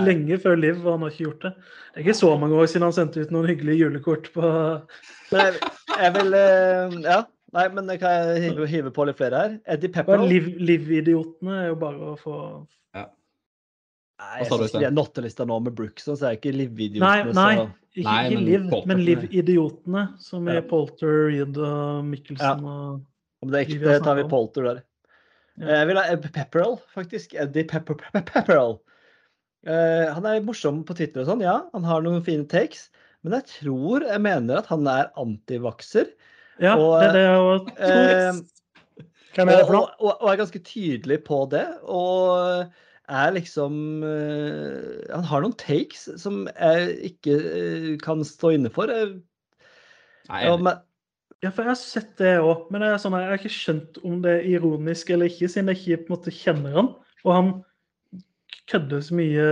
lenge 0.05 0.37
før 0.43 0.55
Liv, 0.59 0.83
og 0.85 0.91
han 0.93 1.01
har 1.07 1.09
ikke 1.15 1.23
gjort 1.25 1.41
det. 1.47 1.51
Det 1.57 1.97
er 1.97 2.05
ikke 2.05 2.13
så 2.19 2.29
mange 2.37 2.59
år 2.61 2.67
siden 2.69 2.85
han 2.85 2.93
sendte 2.93 3.23
ut 3.25 3.31
noen 3.33 3.47
hyggelige 3.49 3.79
julekort 3.87 4.29
på 4.35 4.51
Nei, 5.33 5.47
jeg, 5.97 6.13
vil 6.19 6.37
eh, 6.37 6.97
Ja. 7.07 7.23
Nei, 7.57 7.63
men 7.73 7.87
kan 7.97 8.11
jeg 8.11 8.41
hive, 8.51 8.67
hive 8.69 8.91
på 8.93 9.05
litt 9.07 9.17
flere 9.17 9.39
her? 9.41 9.53
Eddie 9.73 9.89
Pepper. 9.95 10.21
Liv- 10.29 10.57
Liv-idiotene 10.59 11.61
er 11.63 11.67
jo 11.71 11.77
bare 11.79 12.11
å 12.11 12.17
få 12.19 12.35
Nei, 14.17 14.39
jeg 14.41 14.47
synes 14.49 14.71
ikke 14.73 14.87
er 14.87 14.93
nottelista 14.97 15.45
nå 15.45 15.59
med 15.61 15.75
Brookson, 15.77 16.15
så 16.17 16.25
er 16.25 16.31
jeg 16.33 16.39
ikke 16.41 16.53
Liv-idiotene. 16.57 17.33
nei, 17.33 17.33
nei. 17.37 17.67
ikke, 17.93 18.05
Nei, 18.07 18.21
ikke 18.25 18.37
men 18.37 18.45
Liv, 18.47 18.63
men. 18.89 19.01
Liv-idiotene, 19.05 20.03
som 20.25 20.47
Ja. 20.49 20.55
er 20.57 20.65
Polter, 20.69 21.11
Reed 21.29 21.57
og 21.57 22.05
Mikkelsen 22.05 22.65
og 22.65 23.01
Om 23.45 23.51
det 23.53 23.59
er 23.61 23.65
vi 23.69 23.77
det 23.83 23.99
tar 24.03 24.15
vi. 24.17 24.23
Polter 24.31 24.63
der. 24.65 24.79
Jeg 25.57 25.89
vil 25.89 25.97
ha 25.97 26.05
Ed 26.13 26.27
Pepperell, 26.35 26.77
faktisk. 26.93 27.33
Eddie 27.33 27.65
Pepper, 27.69 27.97
Pepper, 27.97 28.25
Pepperell. 28.27 28.77
Eh, 29.67 30.05
han 30.13 30.27
er 30.29 30.43
morsom 30.45 30.83
på 30.85 30.95
Twitter 30.97 31.23
og 31.23 31.31
sånn, 31.31 31.45
ja. 31.45 31.59
Han 31.73 31.87
har 31.87 32.03
noen 32.05 32.23
fine 32.25 32.45
takes. 32.49 32.87
Men 33.25 33.39
jeg 33.39 33.49
tror 33.55 34.05
jeg 34.05 34.23
mener 34.23 34.61
at 34.61 34.69
han 34.69 34.85
er 34.91 35.09
antivakser. 35.19 36.11
Ja, 36.61 36.75
Og, 36.77 36.99
det 37.01 37.07
er 37.09 37.15
det 37.17 37.23
jeg 37.25 37.39
også 37.45 37.73
tror. 37.73 38.11
Eh, 38.11 39.07
Hvem 39.37 39.49
er 39.51 39.57
det 39.57 39.63
og, 39.63 39.69
for 39.69 39.77
noe? 39.77 39.95
og, 40.01 40.11
og 40.13 40.29
er 40.31 40.39
ganske 40.39 40.61
tydelig 40.65 41.19
på 41.25 41.41
det. 41.51 41.65
Og 41.85 42.69
er 43.07 43.31
liksom 43.31 44.03
uh, 44.03 44.99
Han 45.13 45.27
har 45.29 45.43
noen 45.43 45.55
takes 45.59 46.07
som 46.19 46.45
jeg 46.51 46.97
ikke 47.13 47.35
eh, 47.37 47.91
kan 48.03 48.23
stå 48.27 48.55
inne 48.57 48.71
for. 48.73 48.91
Nei, 48.91 50.41
jeg, 50.43 50.73
Ja, 51.45 51.51
for 51.53 51.63
jeg 51.67 51.69
har 51.69 51.77
sett 51.79 52.13
det 52.17 52.31
òg, 52.41 52.65
men 52.73 52.81
det 52.81 52.87
er 52.89 53.01
sånn, 53.01 53.13
jeg 53.21 53.29
har 53.29 53.37
ikke 53.37 53.53
skjønt 53.53 53.97
om 54.07 54.21
det 54.23 54.31
er 54.39 54.45
ironisk 54.55 55.11
eller 55.13 55.29
ikke, 55.29 55.49
siden 55.53 55.69
jeg 55.69 55.81
ikke 55.83 55.99
på 56.07 56.09
en 56.09 56.15
måte 56.15 56.33
kjenner 56.33 56.77
han. 56.79 56.87
Og 57.27 57.33
han 57.35 57.51
kødder 58.67 59.03
så 59.05 59.15
mye 59.15 59.43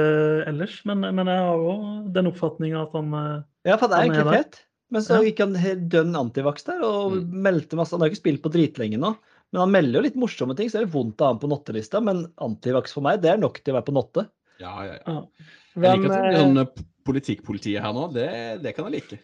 ellers, 0.49 0.79
men, 0.89 1.05
men 1.15 1.29
jeg 1.31 1.43
har 1.45 1.61
òg 1.71 2.07
den 2.15 2.29
oppfatninga 2.31 2.81
at 2.87 2.95
han 2.97 3.13
eh, 3.19 3.43
ja, 3.69 3.77
for 3.79 3.91
det 3.91 3.99
er 3.99 4.09
ikke 4.09 4.17
egentlig 4.23 4.39
fett. 4.41 4.59
Men 4.93 5.01
så 5.05 5.19
gikk 5.25 5.39
han 5.41 5.55
dønn 5.91 6.17
antivaks 6.19 6.67
der 6.67 6.83
og 6.85 7.15
Mm. 7.15 7.29
meldte 7.45 7.77
masse. 7.79 7.95
Han 7.95 8.03
har 8.03 8.11
ikke 8.11 8.21
spilt 8.21 8.41
på 8.43 8.51
dritlenge 8.53 8.99
nå, 9.01 9.13
men 9.51 9.61
han 9.63 9.71
melder 9.73 9.99
jo 9.99 10.03
litt 10.05 10.17
morsomme 10.19 10.55
ting, 10.57 10.69
så 10.69 10.81
det 10.81 10.87
er 10.87 10.93
vondt 10.93 11.21
å 11.21 11.25
ha 11.27 11.33
ham 11.33 11.39
på 11.41 11.49
nottelista. 11.49 12.01
Men 12.03 12.25
antivaks 12.41 12.93
for 12.93 13.05
meg, 13.05 13.21
det 13.23 13.31
er 13.33 13.41
nok 13.41 13.61
til 13.61 13.73
å 13.73 13.77
være 13.79 13.87
på 13.89 13.95
notte. 13.97 14.27
Ja, 14.61 14.73
ja, 14.85 14.97
ja. 14.97 15.15
ja. 15.15 15.47
Jeg 15.75 15.99
liker 15.99 16.11
at 16.11 16.17
det 16.17 16.21
blir 16.21 16.37
eh, 16.37 16.43
sånn 16.43 16.61
eh, 16.61 16.83
politikkpolitiet 17.05 17.81
her 17.83 17.95
nå. 17.97 18.05
Det, 18.15 18.27
det 18.63 18.75
kan 18.77 18.87
jeg 18.89 18.99
like. 19.01 19.19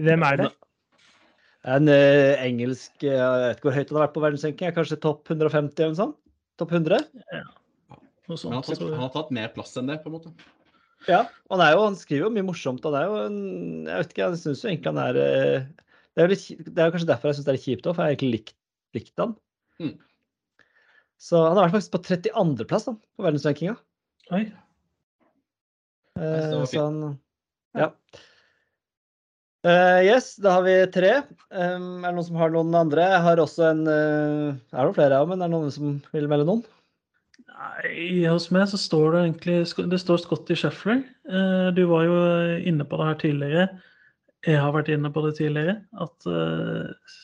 hvem 0.00 0.24
er 0.26 0.40
det? 0.42 0.48
En 1.66 1.90
uh, 1.90 2.32
engelsk 2.44 3.02
eh, 3.02 3.16
Jeg 3.16 3.38
vet 3.42 3.58
ikke 3.58 3.68
hvor 3.68 3.74
høyt 3.74 3.88
han 3.90 3.98
har 3.98 4.04
vært 4.04 4.16
på 4.16 4.22
verdensranking, 4.22 4.74
kanskje 4.76 5.00
topp 5.02 5.32
150 5.32 5.82
eller 5.82 5.94
noe 5.94 5.98
sånt? 5.98 6.18
Topp 6.60 6.74
100? 6.78 7.00
Ja. 7.34 7.46
Sånt, 8.26 8.44
han, 8.46 8.58
har, 8.58 8.66
tatt, 8.66 8.82
han 8.82 9.02
har 9.02 9.10
tatt 9.14 9.32
mer 9.34 9.50
plass 9.54 9.74
enn 9.78 9.90
det, 9.90 9.98
på 10.02 10.10
en 10.10 10.16
måte. 10.16 10.30
Ja. 11.06 11.24
Han, 11.52 11.62
er 11.62 11.74
jo, 11.74 11.82
han 11.84 11.98
skriver 11.98 12.26
jo 12.26 12.32
mye 12.34 12.46
morsomt. 12.46 12.86
Han 12.86 12.96
er 12.98 13.06
jo 13.06 13.18
en 13.26 13.40
Jeg 13.86 13.98
vet 14.00 14.14
ikke, 14.14 14.22
jeg 14.24 14.40
syns 14.42 14.62
jo 14.64 14.70
egentlig 14.70 14.92
han 14.92 15.02
er 15.02 15.18
eh, 15.22 15.66
Det 16.16 16.22
er, 16.22 16.26
jo 16.26 16.32
litt, 16.32 16.70
det 16.70 16.82
er 16.82 16.94
kanskje 16.94 17.10
derfor 17.10 17.30
jeg 17.30 17.38
syns 17.38 17.48
det 17.48 17.52
er 17.52 17.58
litt 17.58 17.66
kjipt 17.66 17.86
òg, 17.86 17.96
for 17.96 18.02
jeg 18.02 18.06
har 18.06 18.14
egentlig 18.16 18.32
likt, 18.34 18.54
likt 18.96 19.22
han. 19.22 19.34
Mm. 19.82 19.92
Så 21.26 21.42
han 21.42 21.58
har 21.58 21.66
vært 21.66 21.76
faktisk 21.76 21.94
på 21.96 22.02
32.-plass 22.08 22.88
på 22.90 23.26
verdensrankinga. 23.26 23.76
Oi. 24.36 24.42
Eh, 26.16 26.64
så 26.70 26.86
han 26.86 27.02
Ja. 27.76 27.90
Eh, 29.66 30.00
yes, 30.06 30.36
da 30.38 30.58
har 30.58 30.64
vi 30.66 30.76
tre. 30.94 31.12
Um, 31.50 32.04
er 32.04 32.12
det 32.12 32.16
noen 32.18 32.28
som 32.28 32.38
har 32.38 32.52
noen 32.54 32.74
andre? 32.78 33.08
Jeg 33.16 33.24
har 33.24 33.42
også 33.42 33.66
en 33.72 33.82
uh, 33.88 34.54
Er 34.54 34.78
det 34.78 34.86
noen 34.86 34.98
flere, 34.98 35.18
ja, 35.18 35.26
men 35.26 35.42
er 35.42 35.50
det 35.50 35.56
noen 35.56 35.74
som 35.74 35.96
vil 36.14 36.28
melde 36.30 36.46
noen? 36.46 36.62
Nei, 37.56 38.22
hos 38.28 38.50
meg 38.52 38.68
så 38.68 38.78
står 38.78 39.14
det 39.14 39.20
egentlig 39.24 39.88
Det 39.90 39.98
står 40.02 40.22
Scotty 40.22 40.54
Sheffler. 40.60 41.02
Uh, 41.26 41.72
Du 41.74 41.82
var 41.90 42.06
jo 42.06 42.16
inne 42.68 42.86
på 42.86 43.00
det 43.00 43.10
her 43.10 43.20
tidligere. 43.24 43.68
Jeg 44.46 44.60
har 44.62 44.74
vært 44.76 44.90
inne 44.94 45.10
på 45.10 45.22
det 45.24 45.36
tidligere. 45.40 45.80
At 45.98 46.26
eh, 46.30 47.14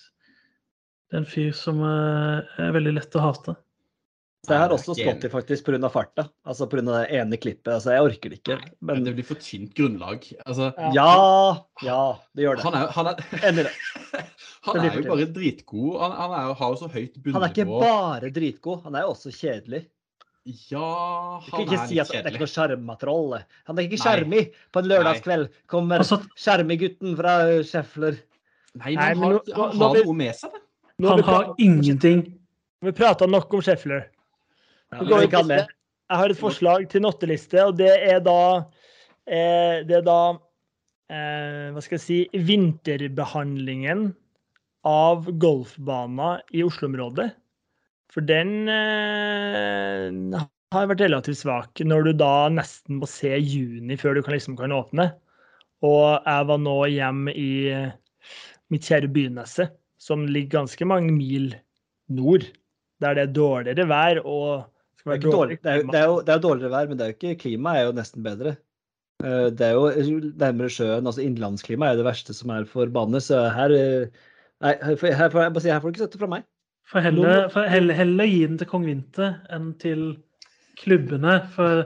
det 1.11 1.19
er 1.19 1.21
en 1.21 1.29
fyr 1.29 1.53
som 1.55 1.83
eh, 1.87 2.55
er 2.65 2.75
veldig 2.75 2.97
lett 2.97 3.19
å 3.19 3.23
hate. 3.29 3.55
Så 4.43 4.57
jeg 4.57 4.59
har 4.59 4.73
Nei, 4.73 4.75
også 4.75 4.95
stått 4.99 5.23
i 5.23 5.29
faktisk 5.31 5.69
pga. 5.69 5.89
farta. 5.95 6.25
Altså 6.51 6.67
pga. 6.67 6.83
det 6.83 7.03
ene 7.15 7.37
klippet. 7.39 7.69
Altså, 7.77 7.93
jeg 7.95 8.03
orker 8.03 8.31
det 8.33 8.39
ikke. 8.41 8.57
Men 8.81 8.97
Men 8.97 9.05
det 9.05 9.13
blir 9.15 9.25
for 9.29 9.39
tynt 9.39 9.73
grunnlag. 9.79 10.25
Altså, 10.45 10.73
ja, 10.97 11.63
ja, 11.87 11.99
det 12.35 12.43
gjør 12.43 12.57
det. 12.57 12.65
han 12.65 12.75
er, 12.75 12.87
han 12.91 13.07
er, 13.07 13.21
Enig 13.39 13.61
i 13.61 13.67
det. 13.69 13.75
han 14.67 14.81
er 14.81 14.97
jo 14.99 15.03
bare 15.07 15.27
dritgod. 15.37 16.01
Han, 16.01 16.17
han 16.19 16.33
er 16.41 16.49
jo, 16.49 16.55
har 16.59 16.73
jo 16.75 16.81
så 16.81 16.89
høyt 16.91 17.21
Han 17.29 17.43
er 17.47 17.53
ikke 17.55 17.67
bare 17.71 18.31
dritgod, 18.35 18.83
han 18.83 18.97
er 18.99 19.07
jo 19.07 19.13
også 19.15 19.31
kjedelig. 19.31 19.85
Ja, 20.73 21.39
han 21.39 21.69
er 21.69 21.85
si 21.87 21.95
litt 21.95 22.03
at 22.03 22.11
det 22.11 22.23
er 22.27 22.35
ikke 22.35 22.43
noe 22.43 22.51
sjarmatroll. 22.51 23.37
Han 23.69 23.79
er 23.79 23.87
ikke 23.87 24.01
Nei. 24.01 24.03
sjarmi. 24.03 24.41
På 24.75 24.83
en 24.83 24.89
lørdagskveld 24.91 25.53
kommer 25.71 26.03
Altså, 26.03 26.19
sjarmigutten 26.35 27.15
fra 27.15 27.37
Scheffler. 27.63 28.19
Nei, 28.75 28.97
Nei, 28.97 29.13
men 29.15 29.23
han 29.23 29.37
nå- 29.37 29.55
har, 29.55 29.71
han 29.71 29.85
har 29.87 30.01
noe 30.03 30.17
med 30.19 30.35
seg, 30.35 30.51
det. 30.51 31.07
Han 31.07 31.23
har 31.31 31.55
ingenting. 31.63 32.25
Vi 32.83 32.91
prata 32.91 33.31
nok 33.31 33.55
om 33.55 33.63
Scheffler. 33.63 34.09
Jeg 34.93 36.19
har 36.21 36.33
et 36.33 36.39
forslag 36.41 36.89
til 36.93 37.05
notteliste, 37.07 37.61
og 37.65 37.79
det 37.79 37.93
er 38.05 38.21
da 38.25 38.41
eh, 39.25 39.81
Det 39.89 40.01
er 40.03 40.05
da 40.05 40.19
eh, 41.09 41.71
Hva 41.73 41.85
skal 41.85 41.97
jeg 41.97 42.05
si 42.05 42.19
Vinterbehandlingen 42.49 44.11
av 44.89 45.29
golfbaner 45.39 46.43
i 46.53 46.65
Oslo-området. 46.67 47.29
For 48.13 48.27
den 48.27 48.67
eh, 48.69 50.11
har 50.75 50.89
vært 50.91 51.05
relativt 51.05 51.39
svak, 51.39 51.85
når 51.87 52.09
du 52.09 52.13
da 52.19 52.49
nesten 52.51 52.99
må 52.99 53.09
se 53.09 53.31
juni 53.39 53.97
før 53.97 54.19
du 54.19 54.25
kan, 54.27 54.35
liksom 54.35 54.59
kan 54.59 54.75
åpne. 54.75 55.13
Og 55.87 56.19
jeg 56.27 56.49
var 56.51 56.61
nå 56.61 56.77
hjemme 56.91 57.33
i 57.39 57.53
mitt 58.75 58.91
kjære 58.91 59.11
Byneset, 59.15 59.73
som 60.03 60.27
ligger 60.27 60.59
ganske 60.59 60.87
mange 60.89 61.15
mil 61.15 61.53
nord, 62.11 62.45
der 63.03 63.17
det 63.17 63.29
er 63.29 63.35
dårligere 63.39 63.89
vær 63.91 64.21
og 64.27 64.72
Det 65.03 65.09
er, 65.11 65.17
ikke 65.19 65.33
dårlig. 65.35 65.57
Det, 65.63 65.71
er, 65.71 65.87
det, 65.89 65.99
er 65.99 66.11
jo, 66.11 66.19
det 66.21 66.31
er 66.31 66.39
jo 66.39 66.45
dårligere 66.49 66.75
vær, 66.75 66.91
men 66.91 66.99
det 66.99 67.05
er 67.05 67.11
jo 67.11 67.17
ikke, 67.19 67.39
klimaet 67.41 67.81
er 67.81 67.89
jo 67.89 67.95
nesten 67.97 68.23
bedre. 68.27 68.57
Eh, 69.23 69.49
Det 69.51 69.67
er 69.67 69.73
jo 69.75 70.19
nærmere 70.39 70.71
sjøen, 70.71 71.07
altså 71.07 71.25
innlandsklimaet 71.25 71.91
er 71.91 71.97
jo 71.97 72.03
det 72.03 72.11
verste 72.11 72.37
som 72.37 72.53
er 72.55 72.69
for 72.71 72.93
baner, 72.95 73.23
så 73.25 73.49
her 73.55 73.75
eh, 73.77 74.29
Nei, 74.63 74.77
her 74.79 74.95
får 74.95 75.17
her 75.19 75.31
får 75.35 75.65
her 75.67 75.81
får 75.83 75.91
du 75.91 75.97
ikke 75.97 76.05
støtte 76.05 76.21
fra 76.21 76.29
meg. 76.31 76.45
For 76.87 77.03
heller, 77.03 77.49
for 77.51 77.67
heller, 77.67 77.97
heller 77.99 78.29
gi 78.31 78.45
den 78.47 78.61
til 78.61 78.69
kong 78.71 78.85
Vinter 78.87 79.41
enn 79.51 79.73
til 79.83 80.05
klubbene. 80.79 81.41
For 81.51 81.83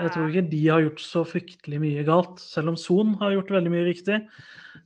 jeg 0.00 0.12
tror 0.14 0.30
ikke 0.30 0.44
de 0.48 0.62
har 0.70 0.84
gjort 0.86 1.02
så 1.04 1.24
fryktelig 1.28 1.80
mye 1.82 2.04
galt, 2.06 2.40
selv 2.40 2.72
om 2.72 2.78
Son 2.80 3.12
har 3.20 3.34
gjort 3.34 3.52
veldig 3.58 3.72
mye 3.74 3.84
riktig. 3.90 4.22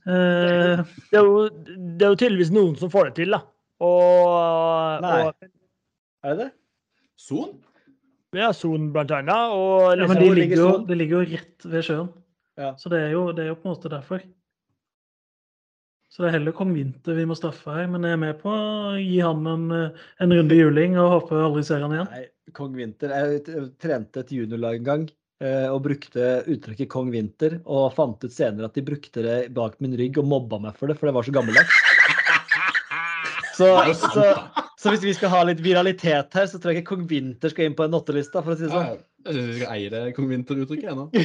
Uh, 0.03 0.83
Det 0.83 1.15
er, 1.15 1.23
jo, 1.23 1.47
det 1.47 2.05
er 2.05 2.11
jo 2.11 2.19
tydeligvis 2.19 2.51
noen 2.55 2.75
som 2.81 2.91
får 2.91 3.09
det 3.09 3.15
til, 3.21 3.37
da. 3.37 3.41
Og, 3.87 5.05
Nei. 5.05 5.15
og 5.23 6.27
Er 6.27 6.35
det 6.35 6.39
det? 6.43 6.51
Son? 7.19 7.57
ja, 8.35 8.49
Son 8.55 8.89
blant 8.93 9.11
annet. 9.11 9.53
Og 9.53 9.89
ja, 9.89 9.95
liksom, 9.99 10.15
men 10.15 10.23
de 10.23 10.33
ligger 10.37 10.63
jo, 10.63 10.73
de 10.87 10.97
ligger 10.97 11.19
jo 11.19 11.29
rett 11.35 11.69
ved 11.69 11.85
sjøen. 11.85 12.11
Ja. 12.59 12.73
Så 12.79 12.91
det 12.91 12.99
er, 13.05 13.13
jo, 13.15 13.29
det 13.35 13.45
er 13.45 13.53
jo 13.53 13.57
på 13.59 13.67
en 13.67 13.73
måte 13.73 13.91
derfor. 13.91 14.23
Så 16.09 16.23
det 16.23 16.31
er 16.31 16.39
heller 16.39 16.55
kong 16.57 16.71
Vinter 16.73 17.15
vi 17.15 17.27
må 17.29 17.37
straffe 17.37 17.75
her. 17.75 17.87
Men 17.91 18.07
jeg 18.07 18.17
er 18.17 18.21
med 18.23 18.39
på 18.41 18.51
å 18.51 18.97
gi 18.97 19.19
han 19.21 19.45
en, 19.47 19.65
eh, 19.75 20.03
en 20.23 20.35
runde 20.35 20.57
juling 20.57 20.97
og 20.97 21.13
håper 21.15 21.37
jeg 21.37 21.47
aldri 21.49 21.63
ser 21.67 21.85
han 21.85 21.95
igjen. 21.95 22.11
Nei, 22.15 22.25
Kong 22.57 22.73
Vinter. 22.75 23.13
Jeg 23.13 23.69
trente 23.79 24.23
et 24.23 24.33
juniorlag 24.33 24.79
en 24.79 24.87
gang 24.87 25.05
eh, 25.43 25.67
og 25.69 25.83
brukte 25.85 26.31
uttrykket 26.49 26.89
Kong 26.91 27.11
Vinter, 27.13 27.59
og 27.69 27.93
fant 27.97 28.25
ut 28.25 28.33
senere 28.33 28.71
at 28.71 28.79
de 28.79 28.85
brukte 28.87 29.23
det 29.25 29.37
bak 29.55 29.77
min 29.83 29.93
rygg 29.99 30.17
og 30.21 30.27
mobba 30.31 30.59
meg 30.65 30.79
for 30.79 30.89
det, 30.89 30.97
for 30.99 31.09
det 31.09 31.15
var 31.19 31.27
så 31.27 31.35
gammeldags. 31.35 31.77
Så, 33.59 33.67
så. 33.91 34.23
Så 34.79 34.93
hvis 34.93 35.03
vi 35.03 35.17
skal 35.17 35.31
ha 35.33 35.41
litt 35.49 35.61
viralitet 35.63 36.35
her, 36.37 36.45
så 36.47 36.55
tror 36.55 36.71
jeg 36.71 36.77
ikke 36.81 36.91
Kong 36.93 37.05
Vinter 37.09 37.49
skal 37.51 37.65
inn 37.67 37.75
på 37.75 37.83
en 37.83 37.91
nottelista, 37.91 38.39
for 38.45 38.51
å 38.53 38.59
si 38.59 38.63
det 38.63 38.71
sånn. 38.71 38.87
Ja, 38.87 38.93
jeg 39.27 39.33
syns 39.35 39.49
vi 39.49 39.57
skal 39.59 39.73
eie 39.75 39.89
det 39.91 40.01
kong 40.15 40.27
Vinter-uttrykket 40.29 40.91
ennå. 40.93 41.05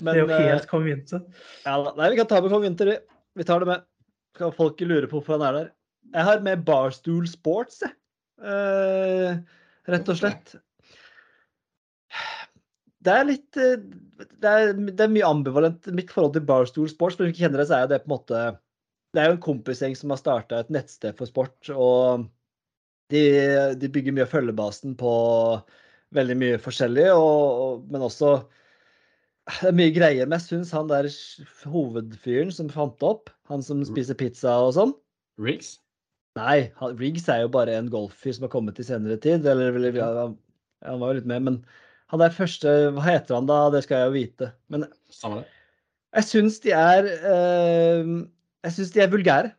Men, 0.00 0.08
det 0.08 0.14
er 0.14 0.22
jo 0.22 0.30
eh, 0.32 0.46
helt 0.48 0.68
kong 0.70 0.86
Vinter. 0.86 1.20
Ja, 1.66 1.74
nei, 1.98 2.08
vi 2.10 2.18
kan 2.18 2.28
ta 2.30 2.40
med 2.40 2.50
Kong 2.50 2.64
Vinter. 2.64 2.86
vi. 2.90 2.96
Vi 3.36 3.44
tar 3.46 3.62
det 3.62 3.68
med. 3.68 3.84
Skal 4.34 4.54
folk 4.56 4.80
lure 4.82 5.06
på 5.06 5.18
hvorfor 5.18 5.36
han 5.36 5.46
er 5.46 5.58
der. 5.58 5.68
Jeg 6.16 6.28
har 6.30 6.46
med 6.46 6.64
Barstool 6.66 7.26
Sports, 7.30 7.82
jeg. 7.84 7.92
Eh, 8.40 9.36
rett 9.92 10.12
og 10.12 10.18
slett. 10.18 10.56
Det 13.06 13.14
er 13.14 13.28
litt 13.28 13.60
eh, 13.60 13.78
det 14.42 14.50
er, 14.50 14.72
det 14.74 15.04
er 15.04 15.12
mye 15.12 15.28
ambivalent. 15.28 15.86
Mitt 15.94 16.12
forhold 16.12 16.34
til 16.34 16.46
Barstool 16.48 16.88
Sports, 16.90 17.18
for 17.18 17.26
hvis 17.26 17.34
du 17.34 17.36
ikke 17.36 17.46
kjenner 17.46 17.62
det, 17.62 17.68
så 17.68 17.78
er 17.78 17.84
jo 17.84 17.92
det 17.92 18.02
på 18.02 18.10
en 18.10 18.16
måte 18.16 18.44
Det 19.16 19.22
er 19.22 19.30
jo 19.30 19.38
en 19.38 19.46
kompisgjeng 19.46 19.94
som 19.96 20.12
har 20.12 20.20
starta 20.20 20.60
et 20.60 20.72
nettsted 20.74 21.16
for 21.16 21.28
sport, 21.30 21.70
og 21.72 22.26
de, 23.12 23.22
de 23.80 23.88
bygger 23.92 24.12
mye 24.12 24.26
av 24.26 24.34
følgebasen 24.34 24.92
på 25.00 25.12
veldig 26.16 26.36
mye 26.38 26.60
forskjellig, 26.60 27.08
og, 27.16 27.62
og, 27.64 27.88
men 27.92 28.04
også 28.04 28.36
det 29.46 29.70
er 29.70 29.76
mye 29.78 29.94
greier, 29.94 30.26
men 30.26 30.36
jeg 30.40 30.48
syns 30.48 30.72
han 30.74 30.90
der 30.90 31.06
hovedfyren 31.70 32.52
som 32.52 32.68
fant 32.72 32.96
det 33.00 33.08
opp, 33.08 33.30
han 33.50 33.62
som 33.62 33.84
spiser 33.86 34.18
pizza 34.18 34.56
og 34.66 34.72
sånn 34.74 34.94
Riggs? 35.42 35.76
Nei, 36.36 36.72
han, 36.80 36.96
Riggs 36.98 37.28
er 37.32 37.44
jo 37.44 37.52
bare 37.54 37.76
en 37.78 37.90
golffyr 37.92 38.34
som 38.36 38.46
har 38.46 38.52
kommet 38.52 38.80
i 38.80 38.86
senere 38.86 39.16
tid. 39.22 39.46
Eller, 39.48 39.76
eller 39.76 39.96
ja, 39.96 40.08
han, 40.26 41.00
var 41.00 41.12
jo 41.12 41.18
litt 41.20 41.28
med, 41.30 41.44
men 41.46 41.58
han 42.12 42.22
der 42.22 42.34
første 42.34 42.72
Hva 42.96 43.04
heter 43.06 43.38
han 43.38 43.48
da? 43.48 43.66
Det 43.72 43.84
skal 43.86 44.02
jeg 44.02 44.10
jo 44.10 44.16
vite. 44.16 44.50
Men 44.72 44.86
jeg 46.16 46.28
syns 46.28 46.58
de 46.64 46.74
er 46.76 47.08
eh, 47.14 48.12
Jeg 48.66 48.74
syns 48.74 48.92
de 48.94 49.02
er 49.04 49.12
vulgære. 49.12 49.52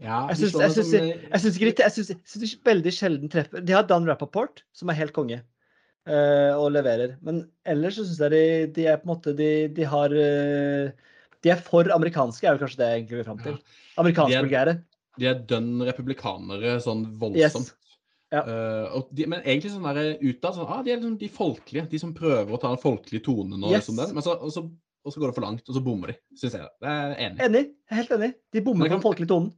Ja, 0.00 0.22
Jeg 0.30 0.38
syns, 0.40 1.60
ikke 1.60 2.40
de 2.40 2.48
veldig 2.64 2.92
sjelden 2.96 3.28
treffer 3.32 3.60
De 3.60 3.74
har 3.76 3.84
Dan 3.84 4.06
Rappaport, 4.08 4.62
som 4.72 4.88
er 4.88 4.96
helt 4.96 5.12
konge, 5.12 5.42
uh, 6.08 6.56
og 6.56 6.70
leverer. 6.72 7.18
Men 7.20 7.42
ellers 7.68 7.98
så 7.98 8.06
syns 8.08 8.22
jeg 8.24 8.32
de, 8.32 8.44
de 8.78 8.86
er 8.88 9.02
på 9.02 9.08
en 9.08 9.12
måte 9.12 9.34
De, 9.36 9.50
de 9.76 9.88
har 9.92 10.14
uh, 10.14 11.10
De 11.44 11.52
er 11.52 11.60
for 11.66 11.92
amerikanske, 11.92 12.46
er 12.48 12.56
vel 12.56 12.62
kanskje 12.64 12.80
det 12.80 12.88
jeg 12.88 13.02
egentlig 13.02 13.20
vil 13.20 13.28
fram 13.28 13.44
til. 13.44 13.60
De 13.60 14.00
Amerikansk 14.00 14.38
er- 14.38 14.46
vulgære. 14.48 14.78
De 15.20 15.26
er 15.28 15.40
dønn 15.50 15.82
republikanere 15.84 16.78
sånn 16.80 17.04
Yes. 17.04 17.18
voldsomt. 17.20 17.74
Ja. 18.30 18.44
Uh, 18.46 18.86
og 18.94 19.08
de, 19.12 19.26
men 19.26 19.42
egentlig 19.42 19.72
sånn 19.74 19.84
der 19.90 20.14
utad 20.22 20.54
sånn, 20.54 20.68
ah, 20.70 20.84
De 20.86 20.92
er 20.94 21.00
liksom 21.00 21.18
de 21.18 21.28
folkelige. 21.34 21.88
De 21.90 21.98
som 22.00 22.14
prøver 22.14 22.54
å 22.54 22.60
ta 22.62 22.70
den 22.70 22.80
folkelig 22.80 23.20
tone 23.26 23.58
nå. 23.58 23.68
Yes. 23.68 23.82
Liksom 23.84 23.98
den, 24.00 24.14
men 24.16 24.24
så, 24.24 24.36
og, 24.38 24.52
så, 24.54 24.64
og 25.04 25.12
så 25.14 25.20
går 25.22 25.30
det 25.30 25.36
for 25.38 25.44
langt, 25.46 25.68
og 25.68 25.74
så 25.76 25.82
bommer 25.84 26.12
de. 26.12 26.16
Syns 26.36 26.56
jeg. 26.58 26.68
Det 26.82 26.88
er 26.92 27.14
enig. 27.26 27.40
Enig. 27.46 27.62
Helt 27.96 28.10
enig. 28.16 28.30
De 28.52 28.62
bommer 28.66 28.88
på 28.90 28.96
den 28.98 29.04
folkelige 29.04 29.30
tonen. 29.32 29.52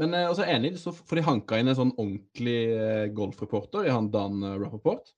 Men 0.00 0.14
eh, 0.16 0.28
også 0.30 0.46
enig, 0.48 0.74
så 0.80 0.92
får 0.96 1.18
de 1.20 1.24
hanka 1.26 1.58
inn 1.60 1.68
en 1.68 1.76
sånn 1.76 1.90
ordentlig 1.98 2.58
eh, 2.72 3.08
golfreporter 3.16 3.84
i 3.88 3.92
han 3.92 4.08
Dan 4.14 4.38
eh, 4.46 4.54
Rappaport. 4.62 5.10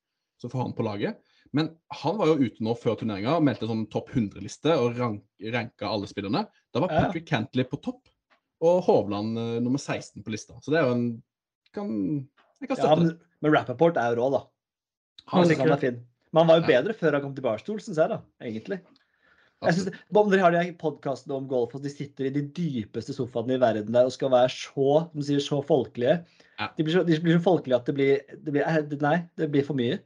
Så 0.43 0.51
får 0.51 0.65
han 0.65 0.73
på 0.75 0.83
laget. 0.87 1.21
Men 1.55 1.69
han 2.03 2.17
var 2.19 2.31
jo 2.33 2.47
ute 2.49 2.65
nå 2.65 2.73
før 2.81 2.97
turneringa 2.99 3.37
og 3.37 3.45
meldte 3.47 3.69
sånn 3.69 3.85
topp 3.93 4.09
100-liste 4.17 4.73
og 4.81 4.97
rank, 4.99 5.23
ranka 5.55 5.87
alle 5.93 6.09
spillerne. 6.11 6.47
Da 6.73 6.81
var 6.83 6.91
Ja. 6.91 7.05
Patrick 7.05 7.29
Cantley 7.29 7.69
på 7.69 7.79
topp, 7.85 8.09
og 8.65 8.81
Hovland 8.89 9.39
eh, 9.39 9.59
nummer 9.63 9.79
16 9.79 10.25
på 10.25 10.33
lista. 10.35 10.57
Så 10.65 10.73
det 10.75 10.81
er 10.81 10.89
jo 10.89 10.97
en 10.97 11.05
kan, 11.73 11.93
Jeg 12.63 12.69
kan 12.73 12.81
Ja, 12.83 12.95
men, 12.97 13.09
det. 13.13 13.19
men 13.45 13.53
Rappaport 13.55 13.97
er 14.01 14.11
jo 14.17 14.23
rå, 14.25 14.31
da. 14.35 14.43
Han 15.37 15.47
er 15.47 15.61
han 15.61 15.73
er 15.77 15.81
fin. 15.85 16.01
Men 16.33 16.41
han 16.43 16.49
var 16.49 16.59
jo 16.59 16.65
Ja. 16.65 16.81
bedre 16.81 16.95
før 16.99 17.13
han 17.13 17.23
kom 17.23 17.35
til 17.37 17.45
Barstol, 17.45 17.79
syns 17.85 18.01
jeg, 18.01 18.09
da. 18.09 18.19
Egentlig. 18.43 18.81
Jeg 19.63 19.77
synes, 19.79 19.99
om 20.19 20.31
dere 20.33 20.45
har 20.45 20.55
de 20.55 20.73
podkastene 20.79 21.37
om 21.37 21.49
golf, 21.51 21.75
og 21.77 21.85
de 21.85 21.93
sitter 21.93 22.29
i 22.29 22.33
de 22.35 22.43
dypeste 22.57 23.15
sofaene 23.17 23.57
i 23.57 23.63
verden 23.63 23.95
der 23.95 24.09
og 24.09 24.15
skal 24.15 24.33
være 24.33 24.51
så 24.55 25.05
de 25.13 25.27
sier, 25.27 25.43
så 25.45 25.61
folkelige. 25.67 26.19
Ja. 26.59 26.69
De, 26.77 26.87
blir 26.87 26.97
så, 26.97 27.05
de 27.07 27.19
blir 27.23 27.39
så 27.39 27.45
folkelige 27.45 27.79
at 27.79 27.89
det 27.91 27.95
blir, 27.99 28.27
det 28.33 28.57
blir 28.57 28.67
eh, 28.67 28.99
Nei, 29.03 29.17
det 29.39 29.51
blir 29.55 29.67
for 29.67 29.79
mye. 29.79 30.01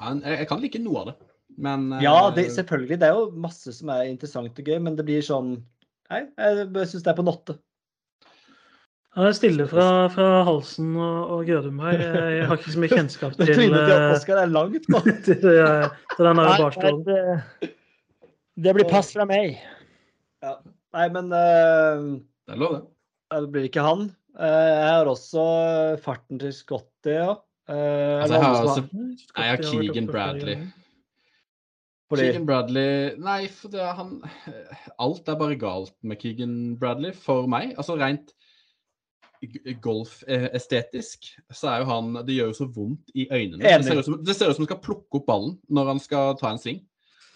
Ja, 0.00 0.12
jeg, 0.16 0.46
kan 0.48 0.62
like 0.62 0.80
noe 0.80 1.02
av 1.02 1.10
det, 1.10 1.16
men 1.60 1.90
eh, 1.96 2.04
Ja, 2.04 2.28
det, 2.36 2.50
selvfølgelig. 2.56 3.00
Det 3.00 3.08
er 3.08 3.18
jo 3.18 3.42
masse 3.48 3.74
som 3.76 3.92
er 3.92 4.06
interessant 4.08 4.62
og 4.62 4.70
gøy, 4.72 4.78
men 4.84 5.00
det 5.00 5.08
blir 5.08 5.24
sånn 5.24 5.58
Nei, 6.10 6.24
jeg 6.42 6.88
syns 6.90 7.04
det 7.06 7.12
er 7.12 7.20
på 7.20 7.26
notte. 7.26 7.54
Ja, 9.10 9.24
det 9.24 9.30
er 9.32 9.36
stille 9.40 9.64
fra, 9.66 9.84
fra 10.14 10.26
halsen 10.46 10.92
og, 10.94 11.30
og 11.34 11.48
Gødum 11.48 11.80
her. 11.82 11.96
Jeg, 11.98 12.34
jeg 12.36 12.46
har 12.46 12.60
ikke 12.60 12.74
så 12.74 12.82
mye 12.82 12.92
kjennskap 12.92 13.32
til, 13.38 13.48
trynet 13.56 13.82
til 13.88 13.94
eh, 13.96 14.12
Oskar 14.14 14.42
er 14.44 14.52
langt 14.54 14.86
nå. 14.92 15.00
til, 15.26 15.46
eh, 15.50 15.86
til 16.14 16.28
den 16.28 16.42
der 16.42 16.50
barstolen. 16.62 17.70
Det, 18.56 18.74
blir 18.74 18.88
pass 18.90 19.12
fra 19.14 19.26
meg. 19.28 19.60
Nei, 20.42 21.06
men 21.14 21.30
uh, 21.30 22.16
Det 22.48 22.56
er 22.56 22.60
lov, 22.60 22.78
det. 22.78 22.82
det 23.36 23.52
blir 23.54 23.68
ikke 23.68 23.84
han. 23.84 24.08
Uh, 24.34 24.46
jeg 24.46 24.90
har 24.94 25.10
også 25.10 25.44
farten 26.02 26.40
til 26.42 26.54
Scotty, 26.54 27.14
ja. 27.14 27.36
Eh, 27.70 27.76
er 27.76 28.20
Altså, 28.20 28.34
jeg 28.34 28.42
har 28.42 28.54
altså- 28.54 28.88
Nei, 28.92 29.44
jeg 29.44 29.50
har 29.50 29.56
Keegan 29.56 30.06
Bradley. 30.06 30.56
fordi, 32.08 32.22
Keegan 32.22 32.46
Bradley 32.46 33.16
Nei, 33.16 33.46
for 33.46 33.68
det 33.68 33.80
er 33.80 33.94
han 33.94 34.22
Alt 34.98 35.28
er 35.28 35.36
bare 35.36 35.56
galt 35.56 35.94
med 36.02 36.16
Keegan 36.16 36.78
Bradley 36.78 37.12
for 37.12 37.46
meg. 37.46 37.76
Altså 37.76 37.94
rent 37.94 38.32
golfestetisk 39.80 41.30
så 41.52 41.68
er 41.68 41.78
jo 41.78 41.84
han 41.84 42.26
Det 42.26 42.34
gjør 42.34 42.46
jo 42.46 42.52
så 42.52 42.66
vondt 42.74 43.10
i 43.14 43.28
øynene. 43.30 43.62
Det 43.62 43.84
ser, 43.84 43.98
ut 43.98 44.04
som, 44.04 44.24
det 44.24 44.36
ser 44.36 44.50
ut 44.50 44.56
som 44.56 44.66
han 44.66 44.70
skal 44.74 44.82
plukke 44.84 45.14
opp 45.14 45.26
ballen 45.26 45.58
når 45.68 45.86
han 45.86 45.98
skal 45.98 46.36
ta 46.36 46.50
en 46.50 46.58
sving. 46.58 46.82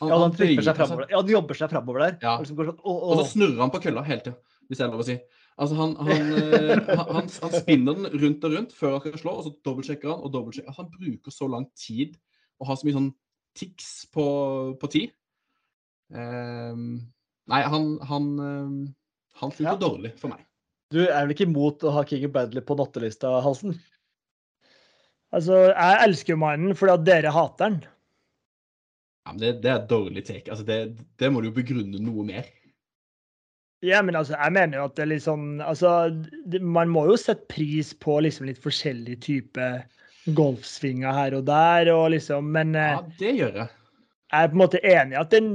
Han, 0.05 0.11
ja, 0.12 0.18
han 0.22 0.34
bøyer- 0.38 0.66
seg 0.68 0.76
framover. 0.78 1.07
Ja, 1.11 1.20
han 1.22 1.32
jobber 1.34 1.59
seg 1.59 1.72
framover 1.72 2.05
der. 2.05 2.18
Ja. 2.22 2.34
Og 2.36 2.44
liksom 2.44 2.59
går 2.61 2.68
sånn, 2.70 2.78
å, 2.84 2.94
Og 3.09 3.22
så 3.22 3.24
snurrer 3.32 3.62
han 3.64 3.72
på 3.74 3.80
kølla 3.84 4.05
hele 4.07 4.24
tida, 4.26 4.36
hvis 4.68 4.80
det 4.80 4.86
er 4.86 4.92
lov 4.94 5.02
å 5.05 5.09
si. 5.09 5.16
Altså, 5.55 5.76
han, 5.78 5.92
han, 6.02 6.30
eh, 6.34 6.72
han, 6.98 7.11
han, 7.18 7.28
han 7.44 7.52
spinner 7.55 7.94
den 7.98 8.09
rundt 8.24 8.46
og 8.48 8.55
rundt 8.57 8.72
før 8.74 8.96
han 8.96 9.02
skal 9.05 9.20
slå, 9.22 9.34
og 9.38 9.44
så 9.46 9.52
dobbeltsjekker 9.68 10.11
han 10.11 10.24
og 10.26 10.32
dobbeltsjekker. 10.34 10.74
Han 10.80 10.88
bruker 10.94 11.34
så 11.34 11.48
lang 11.52 11.68
tid 11.78 12.16
og 12.61 12.66
har 12.70 12.78
så 12.80 12.86
mye 12.88 12.96
sånn 12.96 13.12
tics 13.59 13.90
på, 14.14 14.24
på 14.82 14.90
tid. 14.90 15.12
Um, 16.14 17.00
nei, 17.50 17.62
han 17.70 17.86
Han, 18.11 18.26
um, 18.38 18.74
han 19.40 19.50
funker 19.55 19.72
Ja. 19.72 19.78
dårlig 19.80 20.12
for 20.20 20.34
meg. 20.34 20.42
Du 20.92 21.00
er 21.07 21.24
vel 21.24 21.32
ikke 21.34 21.46
imot 21.48 21.82
å 21.86 21.90
ha 21.96 22.02
Keegan 22.07 22.30
Bradley 22.34 22.62
på 22.62 22.76
nattelista, 22.78 23.30
Halsen? 23.42 23.74
Altså, 25.34 25.57
jeg 25.72 26.02
elsker 26.05 26.34
jo 26.34 26.40
mannen 26.42 26.76
fordi 26.78 26.92
at 26.94 27.07
dere 27.09 27.32
hater 27.34 27.64
han. 27.70 27.78
Ja, 29.25 29.33
men 29.33 29.41
det, 29.41 29.53
det 29.64 29.70
er 29.72 29.79
et 29.83 29.89
dårlig 29.89 30.25
take. 30.29 30.51
Altså, 30.53 30.64
det, 30.68 30.79
det 31.20 31.31
må 31.33 31.41
du 31.41 31.49
jo 31.49 31.55
begrunne 31.57 32.01
noe 32.05 32.25
mer. 32.29 32.49
Ja, 33.85 34.01
men 34.05 34.16
altså, 34.16 34.35
jeg 34.37 34.53
mener 34.57 34.79
jo 34.81 34.85
at 34.89 34.95
det 34.97 35.03
er 35.05 35.11
litt 35.11 35.25
sånn 35.27 35.59
Altså, 35.61 35.91
det, 36.49 36.61
man 36.62 36.89
må 36.89 37.03
jo 37.11 37.16
sette 37.20 37.45
pris 37.53 37.91
på 38.01 38.14
liksom 38.25 38.47
litt 38.49 38.61
forskjellig 38.64 39.18
type 39.25 39.66
golfsvinger 40.39 41.12
her 41.12 41.35
og 41.37 41.43
der, 41.51 41.91
og 41.93 42.07
liksom 42.14 42.47
Men 42.55 42.72
eh, 42.81 42.95
Ja, 42.95 43.03
det 43.20 43.33
gjør 43.37 43.59
jeg. 43.61 43.66
jeg 44.33 44.47
er 44.47 44.49
på 44.49 44.57
en 44.57 44.62
måte 44.62 44.81
enig 44.89 45.12
i 45.16 45.20
at 45.20 45.35
den, 45.37 45.51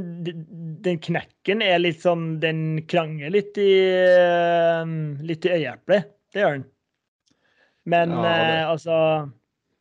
den 0.85 0.99
knekken 1.01 1.63
er 1.65 1.81
litt 1.81 2.03
sånn 2.05 2.27
Den 2.43 2.61
kranger 2.91 3.33
litt 3.33 3.57
i 3.57 3.71
eh, 4.13 4.93
litt 5.25 5.49
i 5.49 5.55
øyeeplet. 5.57 6.11
Det 6.29 6.43
gjør 6.43 6.59
den. 6.59 6.67
Men 7.89 8.13
Ja, 8.13 8.21
det- 8.21 8.35
eh, 8.59 8.69
altså 8.75 8.99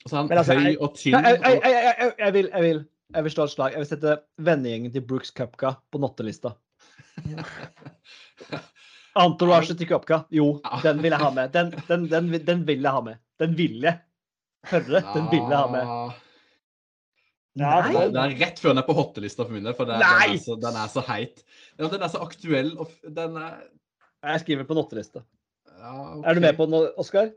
Altså, 0.07 0.17
han 0.23 0.33
altså, 0.33 0.55
høy 0.57 0.77
og 0.81 0.95
tynn. 0.97 1.19
Jeg, 1.21 1.41
jeg, 1.43 1.61
jeg, 1.69 2.13
jeg, 2.23 2.33
vil, 2.39 2.47
jeg, 2.55 2.63
vil, 2.65 2.79
jeg 3.15 3.25
vil 3.25 3.33
slå 3.33 3.47
et 3.49 3.55
slag. 3.55 3.75
Jeg 3.75 3.83
vil 3.83 3.89
sette 3.89 4.17
vennegjengen 4.45 4.93
til 4.95 5.05
Brooks 5.09 5.31
Cupka 5.35 5.75
på 5.93 6.01
nottelista. 6.03 6.55
Entourage 9.19 9.75
til 9.79 9.89
Cupka. 9.89 10.23
Jo, 10.35 10.59
den 10.85 11.01
vil 11.03 11.15
jeg 11.15 11.23
ha 11.23 11.31
med. 11.35 11.53
Den, 11.55 11.73
den, 11.89 12.07
den, 12.13 12.31
den 12.47 12.65
vil 12.69 12.85
jeg 12.85 12.95
ha 12.99 13.03
med. 13.07 13.21
Den 13.41 13.57
vil 13.59 13.81
jeg. 13.87 13.99
Hørre, 14.69 15.03
den 15.15 15.29
vil 15.33 15.45
jeg 15.45 15.57
ha 15.57 15.67
med. 15.73 16.15
Nei! 17.59 17.91
Det 18.15 18.23
er 18.23 18.37
rett 18.39 18.61
før 18.63 18.75
den 18.75 18.83
er 18.85 18.87
på 18.87 18.95
hottelista 18.95 19.43
for 19.43 19.55
min 19.57 19.65
del, 19.67 19.75
for 19.75 19.89
det, 19.89 19.97
den, 19.99 20.23
er 20.29 20.39
så, 20.43 20.55
den 20.63 20.77
er 20.79 20.91
så 20.93 21.03
heit. 21.09 21.41
Den 21.81 21.97
er 21.97 22.11
så 22.13 22.21
aktuell, 22.23 22.75
og 22.79 22.93
den 23.17 23.39
er 23.41 23.57
Jeg 24.29 24.43
skriver 24.45 24.67
på 24.69 24.77
nottelista. 24.79 25.25
ja, 25.67 25.95
Er 26.23 26.35
du 26.39 26.43
med 26.45 26.55
på 26.59 26.67
den, 26.69 26.91
Oskar? 27.01 27.33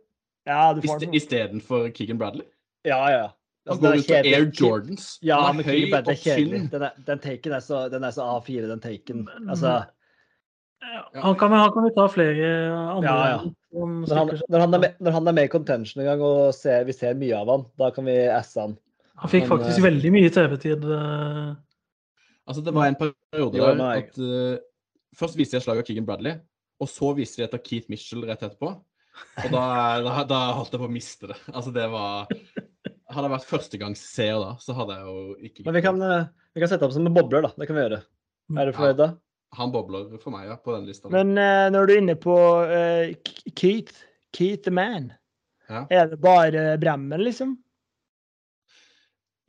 Ja, 0.46 0.74
du 0.74 0.82
får. 0.86 1.08
Istedenfor 1.16 1.90
Keegan 1.96 2.20
Bradley? 2.22 2.46
Ja, 2.86 3.00
ja. 3.14 3.28
Altså, 3.72 3.82
går 3.88 3.98
ut 4.02 4.12
med. 4.12 4.28
Air 4.32 4.46
Jordans. 4.60 5.08
Ja, 5.26 5.40
han 5.48 5.62
er 5.62 5.68
høy 5.68 5.80
Bradley 5.92 6.20
og 6.20 6.28
er 6.28 6.44
tynn. 6.44 6.68
Den, 6.72 6.86
er, 6.88 7.02
den 7.08 7.24
taken 7.24 7.56
er 7.58 7.66
så, 7.66 7.82
den 7.94 8.06
er 8.08 8.14
så 8.16 8.28
A4, 8.36 8.68
den 8.70 8.84
taken. 8.84 9.26
Altså, 9.48 9.82
Ja, 10.82 11.22
Han 11.22 11.36
kan, 11.38 11.52
han 11.54 11.70
kan 11.76 11.84
vi 11.86 11.92
ta 11.94 12.08
flere 12.10 12.48
andre 12.74 13.06
Ja, 13.06 13.26
ja. 13.30 13.42
når, 13.78 14.16
han, 14.18 14.32
når, 14.50 14.60
han 14.64 14.74
er 14.74 14.80
med, 14.82 14.96
når 15.00 15.14
han 15.14 15.28
er 15.30 15.36
med 15.38 15.46
i 15.46 15.52
contention 15.54 16.02
en 16.02 16.08
gang 16.10 16.24
og 16.26 16.56
ser, 16.58 16.88
vi 16.88 16.96
ser 16.98 17.14
mye 17.20 17.38
av 17.38 17.52
han, 17.54 17.66
da 17.78 17.92
kan 17.94 18.08
vi 18.10 18.16
asse 18.34 18.58
han. 18.64 18.74
Han 19.22 19.30
fikk 19.30 19.46
faktisk 19.52 19.78
eh, 19.78 19.86
veldig 19.86 20.12
mye 20.16 20.32
TV-tid. 20.34 20.88
eh, 20.90 21.52
Altså, 22.50 22.64
det 22.66 22.74
var 22.74 22.90
en 22.90 22.98
periode 22.98 23.62
der 23.62 23.84
at 23.92 24.18
uh, 24.18 24.58
Først 25.16 25.38
viste 25.38 25.60
jeg 25.60 25.64
slaget 25.68 25.84
av 25.84 25.88
Keegan 25.92 26.08
Bradley, 26.08 26.40
og 26.82 26.90
så 26.90 27.12
viste 27.14 27.42
de 27.42 27.46
et 27.46 27.54
av 27.54 27.62
Keith 27.62 27.92
Mitchell 27.92 28.26
rett 28.26 28.42
etterpå. 28.42 28.72
Og 29.44 29.50
da, 29.54 29.64
da, 30.02 30.22
da 30.26 30.40
holdt 30.58 30.74
jeg 30.74 30.82
på 30.82 30.88
å 30.88 30.92
miste 30.92 31.30
det. 31.30 31.38
Altså, 31.52 31.74
det 31.76 31.84
var 31.92 32.32
Hadde 33.12 33.28
jeg 33.28 33.34
vært 33.34 33.50
førstegangsseer 33.50 34.38
da, 34.40 34.52
så 34.62 34.76
hadde 34.78 34.96
jeg 34.98 35.10
jo 35.10 35.50
ikke 35.50 35.66
Men 35.68 35.76
vi 35.78 35.84
kan, 35.84 36.02
eh, 36.06 36.30
vi 36.56 36.64
kan 36.64 36.72
sette 36.72 36.88
opp 36.88 36.94
som 36.96 37.08
en 37.08 37.16
bobler, 37.16 37.44
da. 37.48 37.52
Det 37.58 37.68
kan 37.68 37.78
vi 37.78 37.84
gjøre. 37.86 38.02
Er 38.52 38.70
du 38.70 38.76
fornøyd 38.76 39.00
da? 39.00 39.10
Han 39.60 39.72
bobler 39.74 40.14
for 40.22 40.32
meg, 40.32 40.46
ja, 40.48 40.56
på 40.64 40.76
den 40.78 40.86
lista. 40.88 41.10
Men 41.12 41.34
uh, 41.36 41.68
når 41.74 41.88
du 41.88 41.94
er 41.94 42.00
inne 42.00 42.16
på 42.20 42.36
uh, 42.72 43.34
Keith, 43.52 44.06
Keith 44.36 44.64
the 44.68 44.72
Man, 44.72 45.12
Ja. 45.72 45.86
er 45.92 46.08
det 46.12 46.20
bare 46.24 46.78
Bremmen, 46.80 47.24
liksom? 47.24 47.58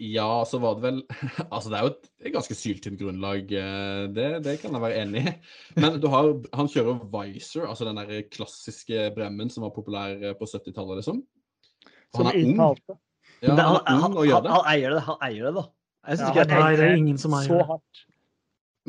Ja, 0.02 0.42
så 0.46 0.58
var 0.62 0.78
det 0.78 0.82
vel 0.82 1.00
Altså, 1.54 1.70
det 1.70 1.78
er 1.78 1.84
jo 1.86 1.90
et, 1.92 2.08
et 2.26 2.34
ganske 2.34 2.56
syltynt 2.58 2.98
grunnlag, 2.98 3.44
det, 3.46 4.26
det 4.42 4.56
kan 4.62 4.74
jeg 4.74 4.82
være 4.82 5.04
enig 5.04 5.22
i. 5.22 5.34
Men 5.78 6.00
du 6.02 6.08
har 6.10 6.32
Han 6.58 6.70
kjører 6.70 7.04
Vicer, 7.12 7.68
altså 7.68 7.86
den 7.86 8.00
der 8.00 8.26
klassiske 8.30 9.08
bremmen 9.14 9.50
som 9.50 9.66
var 9.66 9.74
populær 9.76 10.34
på 10.38 10.50
70-tallet, 10.50 11.02
liksom. 11.02 11.22
Og 11.22 12.18
Som 12.18 12.26
han 12.26 12.34
er 12.34 12.50
ung. 12.50 12.98
Ja, 13.42 13.52
Men 13.52 13.58
han 13.58 13.78
han, 13.86 14.02
han, 14.02 14.16
han, 14.16 14.50
han 14.54 14.66
eier 14.70 14.94
det, 14.94 15.04
han 15.06 15.22
eier 15.26 15.48
det, 15.48 15.54
da. 15.56 15.64
Jeg 16.02 16.18
synes 16.18 16.36
Ja, 16.36 16.42
ikke 16.44 16.60
Nei, 16.62 16.74
det 16.78 16.88
er 16.88 16.98
ingen 16.98 17.18
som 17.18 17.34
eier 17.38 17.50
Så 17.50 17.58
det. 17.58 17.68
hardt. 17.70 18.02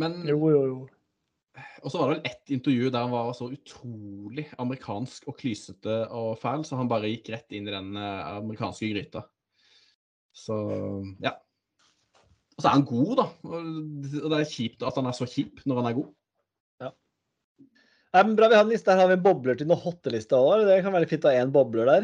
Men 0.01 0.19
Jo, 0.29 0.39
jo, 0.49 0.65
jo. 0.71 0.81
Og 1.83 1.91
så 1.91 1.99
var 1.99 2.09
det 2.09 2.15
vel 2.15 2.31
ett 2.31 2.51
intervju 2.55 2.89
der 2.89 3.03
han 3.03 3.11
var 3.13 3.33
så 3.37 3.49
utrolig 3.53 4.45
amerikansk 4.61 5.27
og 5.29 5.35
klysete 5.37 5.97
og 6.15 6.37
fæl, 6.41 6.63
så 6.65 6.79
han 6.79 6.89
bare 6.89 7.11
gikk 7.11 7.29
rett 7.33 7.53
inn 7.53 7.67
i 7.67 7.73
den 7.73 7.91
eh, 7.99 8.29
amerikanske 8.39 8.89
gryta. 8.93 9.25
Så 10.33 10.55
ja. 11.21 11.35
Og 12.55 12.61
så 12.63 12.69
er 12.69 12.77
han 12.77 12.87
god, 12.87 13.13
da. 13.19 13.27
Og 13.51 14.31
det 14.31 14.39
er 14.39 14.49
kjipt 14.49 14.85
at 14.85 14.97
han 14.97 15.09
er 15.09 15.17
så 15.17 15.27
kjip 15.29 15.61
når 15.67 15.81
han 15.81 15.89
er 15.91 15.97
god. 15.99 16.11
Men 18.13 18.35
bra, 18.37 18.47
vi 18.49 18.57
har 18.59 18.65
en 18.67 18.69
liste. 18.69 18.93
Her 18.93 19.01
har 19.01 19.09
vi 19.09 19.17
en 19.17 19.25
bobler 19.25 19.57
til 19.57 19.65
noen 19.69 19.81
hotteliste 19.81 20.37
òg. 20.37 20.67
Det 20.67 20.81
kan 20.85 20.93
være 20.93 21.05
litt 21.05 21.13
fint 21.15 21.23
å 21.25 21.31
ha 21.31 21.39
én 21.41 21.53
bobler 21.53 21.89
der. 21.89 22.03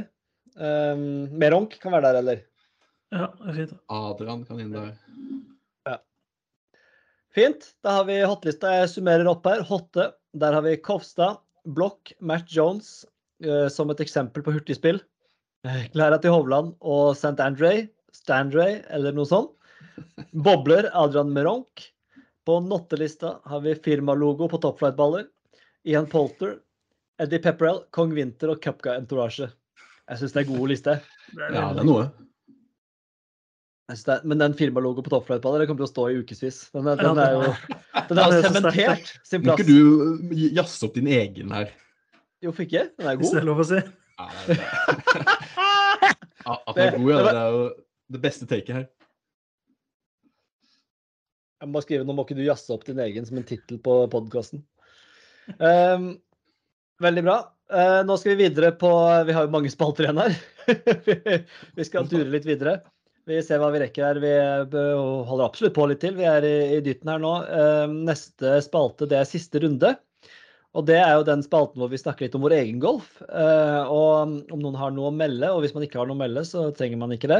Um, 0.55 1.27
Meronk 1.39 1.77
kan 1.81 1.93
være 1.95 2.09
der, 2.09 2.19
eller? 2.23 2.41
Ja, 3.13 3.27
det 3.41 3.51
er 3.51 3.57
fint. 3.57 3.77
Adrian 3.89 4.43
kan 4.47 4.63
inn 4.63 4.73
der. 4.73 4.91
Fint. 7.35 7.75
Da 7.85 7.99
har 7.99 8.07
vi 8.09 8.17
hotlista. 8.25 8.71
Jeg 8.81 8.89
summerer 8.95 9.29
opp 9.29 9.45
her. 9.47 9.61
Hotte. 9.65 10.09
Der 10.39 10.55
har 10.55 10.65
vi 10.65 10.75
Kofstad, 10.81 11.39
Blokk, 11.77 12.11
Matt 12.19 12.49
Jones 12.53 13.03
uh, 13.45 13.67
som 13.69 13.89
et 13.93 14.01
eksempel 14.01 14.45
på 14.45 14.53
hurtigspill. 14.53 15.01
Eh, 15.67 15.85
Klæra 15.93 16.19
til 16.21 16.33
Hovland 16.33 16.75
og 16.79 17.15
St. 17.17 17.37
Andre, 17.43 17.89
Standray 18.15 18.79
eller 18.93 19.15
noe 19.15 19.27
sånt. 19.29 19.53
Bobler 20.33 20.89
Adrian 20.93 21.33
Meronk. 21.35 21.85
På 22.47 22.57
nottelista 22.65 23.35
har 23.45 23.61
vi 23.61 23.75
firmalogo 23.77 24.47
på 24.49 24.57
topflight-baller. 24.63 25.27
Ian 25.85 26.07
Polter, 26.09 26.57
Eddie 27.21 27.41
Pepperell, 27.43 27.83
Kong 27.93 28.15
Winter 28.15 28.53
og 28.53 28.63
Cupguy 28.63 28.95
Entourage. 28.95 29.49
Jeg 30.09 30.17
syns 30.23 30.33
det 30.33 30.41
er 30.41 30.49
god 30.49 30.67
liste. 30.71 30.95
Er 31.39 31.53
Ja, 31.53 31.67
det 31.75 31.83
er 31.83 31.87
noe. 31.87 32.07
Jeg 33.89 33.97
det 34.05 34.13
er, 34.13 34.25
men 34.29 34.37
den 34.41 34.53
firmalogoen 34.53 35.05
på 35.05 35.09
toppfløyteball 35.09 35.55
det 35.61 35.65
kommer 35.69 35.81
til 35.81 35.87
å 35.87 35.91
stå 35.93 36.03
i 36.13 36.17
ukevis. 36.21 36.57
Den, 36.75 36.87
er- 36.91 36.99
den 37.01 37.17
er 37.21 37.31
jo 37.33 37.41
den 38.09 38.19
er 38.21 38.35
er 38.37 38.45
sementert 38.45 39.13
sin 39.25 39.41
Må 39.45 39.55
ikke 39.57 39.65
du 39.65 40.35
jazze 40.53 40.85
opp 40.85 40.93
din 40.97 41.09
egen 41.09 41.53
her? 41.55 41.71
Jo, 42.45 42.53
fikk 42.55 42.69
ikke? 42.73 42.83
Den 43.01 43.09
er 43.09 43.17
Hvis 43.19 43.31
det 43.33 43.39
god. 43.39 43.41
er 43.41 43.47
lov 43.49 43.63
å 43.63 43.67
si. 43.69 43.79
Ja, 44.19 44.27
det 44.45 44.57
er- 44.59 46.15
At 46.49 46.75
den 46.77 46.85
er 46.85 46.97
god, 46.97 47.09
ja. 47.11 47.17
Det 47.25 47.33
er 47.41 47.55
jo 47.57 47.63
det 48.15 48.21
beste 48.23 48.45
taket 48.49 48.75
her. 48.77 48.85
Jeg 51.59 51.67
må 51.67 51.75
bare 51.75 51.85
skrive 51.85 52.05
nå 52.07 52.13
må 52.15 52.23
ikke 52.23 52.37
du 52.37 52.45
jazze 52.45 52.71
opp 52.73 52.85
din 52.87 53.01
egen 53.03 53.25
som 53.27 53.37
en 53.41 53.45
tittel 53.49 53.81
på 53.83 53.95
podkasten. 54.13 54.61
Um, 55.59 56.13
veldig 57.03 57.23
bra. 57.25 57.39
Eh, 57.69 57.99
nå 58.05 58.15
skal 58.17 58.33
vi 58.33 58.47
videre 58.47 58.71
på 58.73 58.89
Vi 59.27 59.33
har 59.35 59.45
jo 59.45 59.53
mange 59.53 59.69
spalter 59.69 60.07
igjen 60.07 60.21
her. 60.23 60.37
vi, 61.77 61.85
skal 61.85 62.07
dure 62.09 62.29
litt 62.33 62.47
videre. 62.47 62.79
Vi 63.29 63.37
ser 63.45 63.61
hva 63.61 63.69
vi 63.73 63.81
rekker 63.83 64.07
her. 64.07 64.19
Vi 64.23 64.31
eh, 64.33 65.01
holder 65.29 65.45
absolutt 65.45 65.75
på 65.77 65.85
litt 65.89 66.01
til. 66.01 66.17
Vi 66.17 66.25
er 66.25 66.45
i, 66.47 66.55
i 66.79 66.83
dytten 66.85 67.11
her 67.13 67.21
nå. 67.21 67.33
Eh, 67.45 67.85
neste 68.09 68.57
spalte 68.65 69.09
det 69.09 69.19
er 69.19 69.29
siste 69.29 69.61
runde. 69.61 69.93
Og 70.77 70.85
det 70.85 70.97
er 71.01 71.13
jo 71.17 71.27
den 71.27 71.45
spalten 71.45 71.81
hvor 71.81 71.91
vi 71.93 72.01
snakker 72.01 72.25
litt 72.25 72.37
om 72.37 72.45
vår 72.45 72.57
egen 72.59 72.81
golf. 72.81 73.15
Og 73.25 74.35
om 74.53 74.59
noen 74.61 74.77
har 74.77 74.91
noe 74.93 75.09
å 75.09 75.15
melde, 75.15 75.49
og 75.49 75.63
hvis 75.63 75.73
man 75.73 75.81
ikke 75.81 75.97
har 75.97 76.05
noe 76.05 76.13
å 76.13 76.19
melde, 76.19 76.43
så 76.45 76.67
trenger 76.77 77.01
man 77.01 77.15
ikke 77.15 77.31
det. 77.31 77.39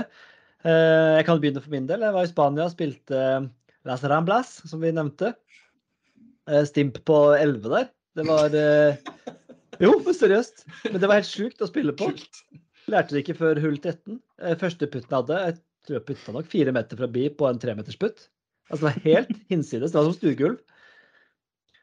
Jeg 0.66 1.28
kan 1.28 1.38
begynne 1.38 1.62
for 1.62 1.76
min 1.76 1.86
del. 1.86 2.02
Jeg 2.08 2.16
var 2.16 2.26
i 2.26 2.32
Spania 2.32 2.66
og 2.66 2.74
spilte 2.74 3.20
Las 3.86 4.02
Ramblas, 4.02 4.56
som 4.66 4.82
vi 4.82 4.90
nevnte. 4.98 5.36
Stimp 6.66 6.98
på 7.06 7.20
11 7.38 7.70
der. 7.70 7.92
Det 8.18 8.26
var 8.26 8.58
Jo, 9.80 9.94
men 10.04 10.16
seriøst. 10.18 10.66
Men 10.90 11.00
det 11.00 11.08
var 11.10 11.20
helt 11.22 11.30
sjukt 11.30 11.62
å 11.64 11.70
spille 11.70 11.94
på. 11.96 12.10
Kult. 12.12 12.42
Lærte 12.90 13.16
det 13.16 13.22
ikke 13.24 13.38
før 13.40 13.60
hull 13.64 13.78
13. 13.80 14.18
Eh, 14.44 14.56
Første 14.60 14.88
putten 14.92 15.08
jeg 15.14 15.20
hadde, 15.22 15.38
jeg 15.46 15.60
tror 15.88 15.98
jeg 16.00 16.06
putta 16.10 16.34
nok 16.36 16.50
fire 16.52 16.74
meter 16.76 17.00
fra 17.00 17.08
bi 17.12 17.28
på 17.32 17.48
en 17.50 17.62
tremetersputt. 17.62 18.26
Altså, 18.70 18.82
det 18.82 18.88
var 18.90 19.06
helt 19.06 19.36
hinsides. 19.54 19.94
Det 19.94 20.00
var 20.02 20.10
som 20.10 20.18
stuegulv. 20.18 20.60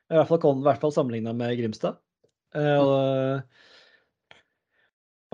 I 0.07 0.14
hvert 0.20 0.28
fall, 0.30 0.42
kom- 0.44 0.61
i 0.62 0.66
hvert 0.68 0.82
fall 0.84 0.92
sammenligna 0.94 1.32
med 1.34 1.57
Grimstad. 1.59 1.97
Eh, 2.55 2.76
og, 2.78 3.40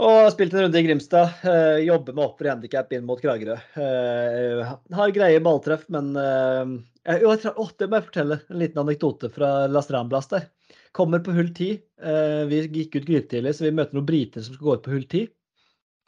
og 0.00 0.30
spilt 0.32 0.54
en 0.56 0.64
runde 0.64 0.78
i 0.80 0.86
Grimstad. 0.86 1.34
eh, 1.44 1.82
jobber 1.86 2.14
med 2.16 2.24
opper 2.24 2.48
handikap 2.50 2.92
inn 2.92 3.04
mot 3.04 3.20
Kragerø. 3.20 3.56
Eh, 3.76 4.72
har 4.96 5.10
greie 5.12 5.40
balltreff, 5.44 5.84
men 5.92 6.16
eh, 6.16 6.64
jeg- 7.04 7.24
å, 7.24 7.68
Det 7.76 7.88
må 7.88 8.00
jeg 8.00 8.08
fortelle. 8.08 8.40
En 8.50 8.58
liten 8.58 8.78
anekdote 8.78 9.30
fra 9.30 9.66
Las 9.68 9.90
Ramblas 9.90 10.28
der. 10.28 10.48
Kommer 10.92 11.20
på 11.20 11.32
hull 11.34 11.52
10. 11.52 11.82
Eh, 12.02 12.44
vi 12.46 12.62
gikk 12.68 12.96
ut 12.96 13.06
grytidlig, 13.06 13.54
så 13.54 13.64
vi 13.64 13.70
møter 13.76 13.94
noen 13.94 14.06
briter 14.06 14.42
som 14.42 14.54
skal 14.54 14.66
gå 14.66 14.74
ut 14.74 14.82
på 14.82 14.92
hull 14.92 15.04
10. 15.04 15.28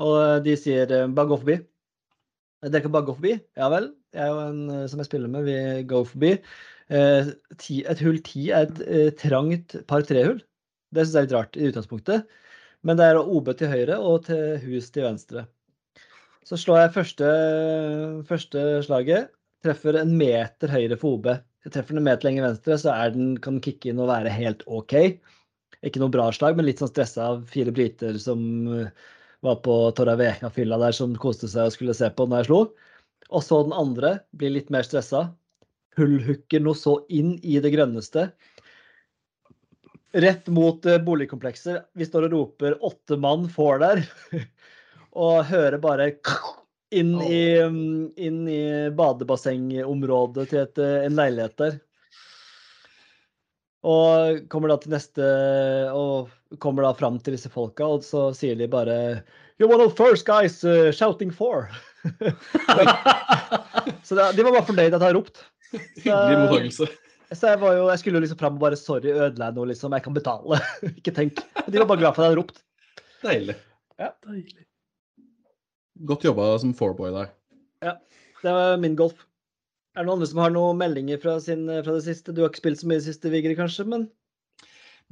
Og 0.01 0.45
de 0.45 0.57
sier 0.57 0.91
eh, 0.91 1.07
bare 1.07 1.29
gå 1.29 1.39
forbi. 1.41 1.59
Dere 2.65 2.81
kan 2.83 2.93
bare 2.93 3.05
gå 3.07 3.15
forbi? 3.19 3.41
Ja 3.57 3.69
vel. 3.69 3.91
Jeg 4.15 4.31
og 4.33 4.41
en 4.49 4.71
eh, 4.71 4.87
som 4.89 4.99
jeg 4.99 5.07
spiller 5.11 5.29
med, 5.29 5.45
vi 5.45 5.83
går 5.85 6.07
forbi. 6.09 6.33
Eh, 6.91 7.31
et 7.61 8.01
hull 8.05 8.19
10 8.21 8.49
er 8.51 8.67
et 8.69 8.81
eh, 8.89 9.11
trangt 9.21 9.77
par 9.87 10.03
tre-hull. 10.03 10.41
Det 10.95 11.05
syns 11.05 11.15
jeg 11.15 11.23
er 11.23 11.27
litt 11.29 11.37
rart 11.37 11.57
i 11.59 11.69
utgangspunktet. 11.69 12.27
Men 12.85 13.01
det 13.01 13.09
er 13.09 13.21
OB 13.21 13.51
til 13.59 13.71
høyre 13.73 13.99
og 13.99 14.27
til 14.29 14.59
hus 14.67 14.91
til 14.93 15.07
venstre. 15.07 15.47
Så 16.45 16.59
slår 16.61 16.83
jeg 16.83 16.95
første, 16.99 17.29
første 18.29 18.65
slaget. 18.85 19.31
Treffer 19.65 19.97
en 19.97 20.13
meter 20.21 20.73
høyre 20.73 20.99
for 21.01 21.17
OB. 21.17 21.31
Jeg 21.65 21.73
treffer 21.73 21.97
den 21.97 22.03
en 22.03 22.09
meter 22.11 22.29
lenger 22.29 22.45
venstre, 22.51 22.77
så 22.81 22.97
den, 23.15 23.39
kan 23.41 23.57
den 23.57 23.65
kicke 23.65 23.89
inn 23.89 24.03
og 24.05 24.11
være 24.11 24.33
helt 24.35 24.61
OK. 24.69 24.93
Ikke 25.85 26.01
noe 26.03 26.13
bra 26.13 26.29
slag, 26.33 26.59
men 26.59 26.69
litt 26.69 26.83
sånn 26.83 26.93
stressa 26.93 27.31
av 27.33 27.47
fire 27.49 27.73
briter 27.73 28.19
som 28.21 28.43
eh, 28.73 29.07
var 29.45 29.61
på 29.65 29.77
Torrevieja-fylla 29.97 30.79
der, 30.81 30.97
som 30.97 31.17
koste 31.21 31.49
seg 31.49 31.71
og 31.71 31.75
skulle 31.75 31.97
se 31.97 32.11
på 32.13 32.29
når 32.29 32.43
jeg 32.43 32.51
slo. 32.51 32.61
Og 33.33 33.45
så 33.45 33.63
den 33.65 33.77
andre 33.77 34.19
blir 34.37 34.53
litt 34.53 34.73
mer 34.73 34.85
stressa. 34.85 35.27
Hullhooker 35.97 36.61
noe 36.65 36.77
så 36.77 36.99
inn 37.13 37.37
i 37.41 37.57
det 37.65 37.73
grønneste. 37.73 38.29
Rett 40.15 40.47
mot 40.47 40.79
boligkomplekser. 40.79 41.05
boligkomplekset. 41.05 41.87
Vi 41.99 42.07
står 42.07 42.29
og 42.29 42.33
roper 42.37 42.77
'åtte 42.79 43.17
mann 43.19 43.49
får 43.51 43.79
der'. 43.83 44.05
og 45.25 45.45
hører 45.49 45.79
bare 45.83 46.13
inn 46.95 47.15
i, 47.23 47.59
inn 48.17 48.45
i 48.49 48.91
badebassengområdet 48.95 50.49
til 50.51 50.63
et, 50.63 50.79
eh, 50.79 51.07
en 51.09 51.19
leilighet 51.19 51.57
der. 51.59 51.81
Og 53.85 54.45
kommer 54.49 54.73
da 54.73 54.79
til 54.81 54.95
neste 54.95 55.25
Og 55.93 56.31
kommer 56.63 56.87
da 56.87 56.95
fram 56.97 57.19
til 57.21 57.35
disse 57.37 57.51
folka, 57.53 57.85
og 57.85 58.05
så 58.07 58.31
sier 58.37 58.57
de 58.57 58.71
bare 58.71 59.23
You're 59.59 59.71
one 59.71 59.83
of 59.83 59.91
the 59.93 59.97
first 59.97 60.27
guys 60.27 60.65
uh, 60.65 60.91
shouting 60.91 61.31
for. 61.31 61.71
så 64.03 64.15
da, 64.19 64.33
de 64.33 64.43
var 64.43 64.51
bare 64.51 64.67
fornøyd 64.67 64.95
at 64.95 64.99
jeg 64.99 65.05
har 65.05 65.15
ropt. 65.15 65.45
Hyggelig 66.03 66.39
mottakelse. 66.41 66.89
Så 67.33 67.51
jeg, 67.51 67.61
var 67.63 67.77
jo, 67.79 67.87
jeg 67.89 68.01
skulle 68.01 68.21
jo 68.21 68.25
liksom 68.27 68.41
fram 68.41 68.59
og 68.59 68.63
bare 68.63 68.79
Sorry, 68.79 69.13
ødela 69.15 69.49
jeg 69.49 69.57
noe, 69.57 69.69
liksom. 69.71 69.95
Jeg 69.97 70.05
kan 70.05 70.17
betale. 70.17 70.61
Ikke 70.99 71.15
tenk. 71.17 71.41
De 71.67 71.81
var 71.81 71.89
bare 71.91 72.03
glad 72.03 72.17
for 72.17 72.23
at 72.23 72.27
jeg 72.27 72.35
hadde 72.35 72.41
ropt. 72.43 72.65
Deilig. 73.25 73.57
Deilig. 74.27 74.67
Godt 76.11 76.27
jobba 76.27 76.51
som 76.61 76.75
fourboy 76.77 77.15
der. 77.15 77.31
Ja. 77.85 77.95
Det 78.43 78.53
var 78.53 78.77
min 78.83 78.99
golf. 78.99 79.25
Er 79.95 80.03
det 80.03 80.09
noen 80.09 80.19
andre 80.19 80.29
som 80.29 80.43
har 80.43 80.53
noen 80.53 80.81
meldinger 80.81 81.21
fra, 81.23 81.39
sin, 81.41 81.65
fra 81.71 81.95
det 81.95 82.05
siste? 82.05 82.35
Du 82.35 82.43
har 82.43 82.51
ikke 82.51 82.65
spilt 82.65 82.83
så 82.83 82.91
mye 82.91 82.99
i 82.99 83.03
det 83.03 83.09
siste, 83.09 83.31
Vigre, 83.33 83.55
kanskje? 83.57 83.87
Men 83.89 84.09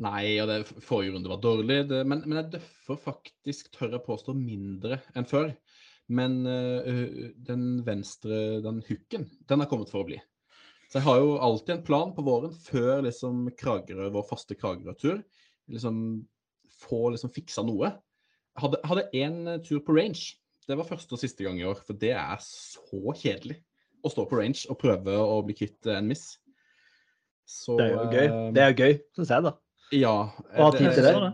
Nei, 0.03 0.41
og 0.41 0.49
det 0.49 0.65
forrige 0.83 1.13
runde 1.15 1.31
var 1.31 1.41
dårlig, 1.43 1.83
det, 1.91 2.01
men, 2.09 2.23
men 2.25 2.41
jeg 2.41 2.55
døffer 2.57 2.99
faktisk, 2.99 3.69
tør 3.77 3.93
jeg 3.99 4.05
påstå, 4.07 4.35
mindre 4.35 4.99
enn 5.15 5.29
før. 5.29 5.53
Men 6.13 6.41
øh, 6.49 7.31
den 7.47 7.67
venstre, 7.87 8.61
den 8.65 8.81
hooken, 8.89 9.29
den 9.49 9.63
har 9.63 9.69
kommet 9.71 9.93
for 9.93 10.03
å 10.03 10.09
bli. 10.09 10.19
Så 10.93 11.01
jeg 11.01 11.07
har 11.07 11.23
jo 11.23 11.37
alltid 11.41 11.71
en 11.79 11.85
plan 11.87 12.11
på 12.13 12.21
våren 12.27 12.53
før 12.53 12.99
liksom 13.07 13.47
Kragerø, 13.57 14.11
vår 14.13 14.27
faste 14.29 14.53
Kragerø-tur. 14.61 15.23
Liksom 15.73 15.97
få 16.83 16.99
liksom 17.15 17.33
fiksa 17.33 17.65
noe. 17.65 17.95
Jeg 18.53 18.61
hadde, 18.67 18.81
hadde 18.91 19.05
en 19.23 19.39
tur 19.65 19.81
på 19.87 19.97
range. 19.97 20.35
Det 20.69 20.77
var 20.77 20.85
første 20.91 21.17
og 21.17 21.23
siste 21.23 21.47
gang 21.47 21.57
i 21.63 21.65
år, 21.65 21.81
for 21.81 21.97
det 21.97 22.13
er 22.13 22.37
så 22.45 23.15
kjedelig 23.17 23.57
å 24.05 24.13
stå 24.13 24.27
på 24.29 24.37
range 24.37 24.67
og 24.69 24.77
prøve 24.83 25.17
å 25.17 25.41
bli 25.47 25.57
kvitt 25.57 25.89
en 25.95 26.13
miss. 26.13 26.27
Så, 27.49 27.79
det 27.81 27.89
er 27.89 27.97
jo 27.97 28.05
gøy. 28.13 28.27
eh, 28.27 28.53
Det 28.53 28.63
er 28.63 28.71
jo 28.75 28.85
gøy, 28.85 28.95
syns 29.17 29.33
jeg, 29.33 29.47
da. 29.49 29.55
Ja. 29.97 30.15
ha 30.59 30.69
tid 30.77 30.93
til 30.93 31.09
det. 31.09 31.17
Det. 31.25 31.33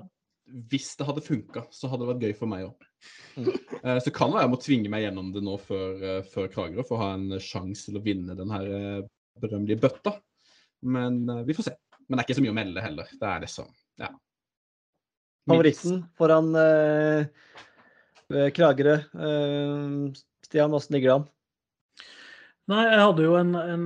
Hvis 0.71 0.95
det 0.97 1.07
hadde 1.11 1.27
funka, 1.27 1.67
så 1.75 1.91
hadde 1.91 2.07
det 2.07 2.13
vært 2.15 2.25
gøy 2.29 2.39
for 2.39 2.55
meg 2.55 2.69
òg. 2.71 2.89
Mm. 3.37 3.51
Så 4.07 4.11
kan 4.15 4.31
det 4.31 4.39
være 4.39 4.47
jeg 4.47 4.55
må 4.55 4.63
tvinge 4.63 4.91
meg 4.95 5.05
gjennom 5.05 5.29
det 5.35 5.43
nå 5.45 5.59
før, 5.61 5.99
eh, 6.15 6.23
før 6.31 6.49
Kragerø 6.55 6.87
for 6.87 6.97
å 6.97 7.03
ha 7.03 7.11
en 7.19 7.37
sjanse 7.43 7.91
til 7.91 7.99
å 8.01 8.03
vinne 8.07 8.39
den 8.39 8.55
her 8.55 8.71
eh, 8.79 9.03
berømmelige 9.43 9.83
bøtta. 9.83 10.15
Men 10.87 11.23
eh, 11.29 11.45
vi 11.49 11.57
får 11.57 11.71
se. 11.71 11.77
Men 12.07 12.17
det 12.17 12.23
er 12.23 12.29
ikke 12.29 12.39
så 12.39 12.45
mye 12.45 12.55
å 12.55 12.59
melde 12.59 12.85
heller. 12.85 13.15
Det 13.21 13.31
er 13.33 13.45
liksom 13.45 13.71
Ja. 14.01 14.13
Favoritten 15.49 16.03
foran 16.21 16.51
uh, 16.53 17.25
Kragerø. 18.53 18.99
Uh, 19.17 20.09
Stian, 20.45 20.75
åssen 20.77 20.97
ligger 20.97 21.09
det 21.09 21.17
an? 21.17 21.27
Nei, 22.69 22.83
jeg 22.85 23.01
hadde 23.01 23.25
jo 23.25 23.37
en, 23.39 23.55
en 23.57 23.85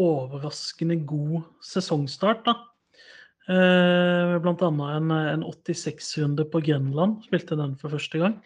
overraskende 0.00 0.96
god 1.04 1.42
sesongstart, 1.68 2.46
da. 2.48 2.54
Eh, 3.50 4.32
blant 4.44 4.62
annet 4.62 4.96
en, 4.96 5.10
en 5.10 5.44
86-runde 5.44 6.46
på 6.52 6.62
Grenland. 6.64 7.20
Spilte 7.26 7.58
den 7.58 7.74
for 7.80 7.92
første 7.96 8.20
gang. 8.22 8.36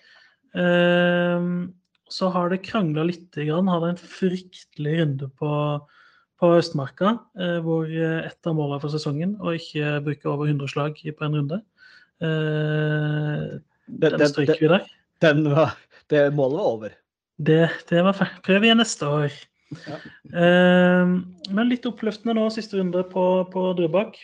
Eh, 0.56 1.48
så 2.14 2.30
har 2.34 2.50
det 2.50 2.62
krangla 2.64 3.06
lite 3.10 3.46
grann. 3.48 3.70
Hadde 3.70 3.92
en 3.94 4.00
fryktelig 4.00 4.96
runde 5.02 5.28
på, 5.38 5.50
på 6.40 6.50
Østmarka, 6.58 7.12
eh, 7.38 7.58
hvor 7.64 7.86
eh, 7.86 8.26
ett 8.26 8.46
av 8.50 8.56
målene 8.58 8.80
for 8.82 8.90
sesongen, 8.92 9.36
og 9.40 9.54
ikke 9.58 10.00
bruke 10.04 10.30
over 10.32 10.50
100 10.50 10.68
slag 10.72 10.98
på 10.98 11.24
en 11.28 11.36
runde. 11.38 11.60
Eh, 12.24 13.58
den 13.86 14.26
stryker 14.30 14.60
vi 14.60 14.70
der. 14.72 14.86
Den 15.22 15.44
var, 15.54 15.76
det 16.10 16.26
målet 16.34 16.58
var 16.58 16.70
over. 16.74 16.94
Det, 17.38 17.60
det 17.90 18.02
var 18.06 18.16
feil. 18.18 18.34
Prøv 18.46 18.66
igjen 18.66 18.80
neste 18.82 19.08
år. 19.10 19.32
Ja. 19.88 19.96
Eh, 20.30 21.14
men 21.54 21.70
litt 21.70 21.86
oppløftende 21.88 22.36
nå, 22.38 22.48
siste 22.54 22.78
runde 22.80 23.02
på, 23.10 23.24
på 23.54 23.64
Drøbak. 23.78 24.18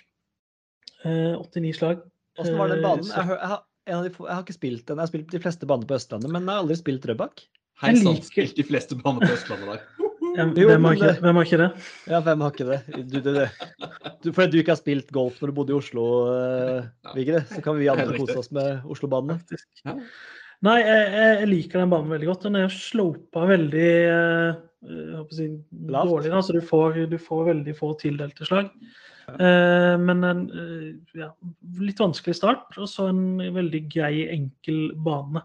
Eh, 1.05 1.35
89 1.39 1.73
slag. 1.79 2.03
Åssen 2.41 2.59
var 2.61 2.71
den 2.75 2.85
banen? 2.85 3.07
Jeg, 3.07 3.17
Jeg, 3.17 3.49
har- 3.51 3.65
jeg, 3.91 4.13
jeg 4.15 4.35
har 4.35 4.45
ikke 4.45 4.55
spilt 4.59 4.85
den. 4.87 4.99
Jeg 5.01 5.03
har 5.07 5.11
spilt 5.11 5.33
de 5.35 5.41
fleste 5.43 5.67
baner 5.67 5.89
på 5.89 5.97
Østlandet, 5.97 6.31
men 6.31 6.45
jeg 6.47 6.53
har 6.55 6.63
aldri 6.67 6.77
spilt 6.79 7.03
Drøbak. 7.07 7.43
Hei 7.81 7.95
sann, 7.97 8.19
spilt 8.23 8.59
de 8.59 8.67
fleste 8.69 8.99
baner 9.01 9.25
på 9.25 9.33
Østlandet 9.39 9.73
der. 9.73 10.10
Hvem, 10.31 10.53
Jo, 10.57 10.69
hvem, 10.71 10.85
har 10.87 10.97
ikke, 10.97 11.09
det- 11.11 11.23
hvem 11.25 11.39
har 11.39 11.47
ikke 11.49 11.61
det? 11.61 11.69
Ja, 12.11 12.21
hvem 12.27 12.43
har 12.45 12.55
ikke 12.55 12.67
det? 12.69 12.81
Du, 13.11 13.19
det, 13.21 13.35
det. 13.35 13.47
Du, 14.23 14.33
fordi 14.33 14.51
du 14.53 14.59
ikke 14.61 14.75
har 14.75 14.81
spilt 14.81 15.11
golf 15.15 15.41
når 15.41 15.51
du 15.51 15.57
bodde 15.57 15.75
i 15.75 15.79
Oslo, 15.79 16.05
uh, 16.31 17.15
Vigre, 17.17 17.43
så 17.51 17.63
kan 17.65 17.79
vi 17.81 17.91
andre 17.91 18.19
kose 18.19 18.39
oss 18.39 18.51
med 18.55 18.87
Oslo-banene. 18.87 19.41
Ja. 19.85 19.97
Nei, 20.67 20.79
jeg, 20.85 21.05
jeg 21.17 21.49
liker 21.49 21.81
den 21.83 21.93
banen 21.93 22.13
veldig 22.13 22.29
godt. 22.29 22.47
Den 22.47 22.59
er 22.61 22.73
slopa 22.75 23.47
veldig 23.49 23.93
uh, 24.07 24.59
jeg 24.89 25.21
å 25.21 25.27
si, 25.37 25.47
dårlig, 25.71 26.33
da, 26.33 26.41
så 26.45 26.57
du 26.57 26.63
får, 26.65 27.03
du 27.11 27.19
får 27.21 27.47
veldig 27.51 27.77
få 27.77 27.95
tildelte 28.01 28.49
slag. 28.49 28.71
Uh, 29.31 29.95
men 30.01 30.25
en 30.27 30.43
uh, 30.51 30.87
ja, 31.19 31.29
litt 31.79 32.01
vanskelig 32.01 32.39
start, 32.39 32.71
og 32.81 32.89
så 32.91 33.11
en 33.13 33.41
veldig 33.55 33.83
grei, 33.93 34.15
enkel 34.33 34.91
bane. 35.05 35.45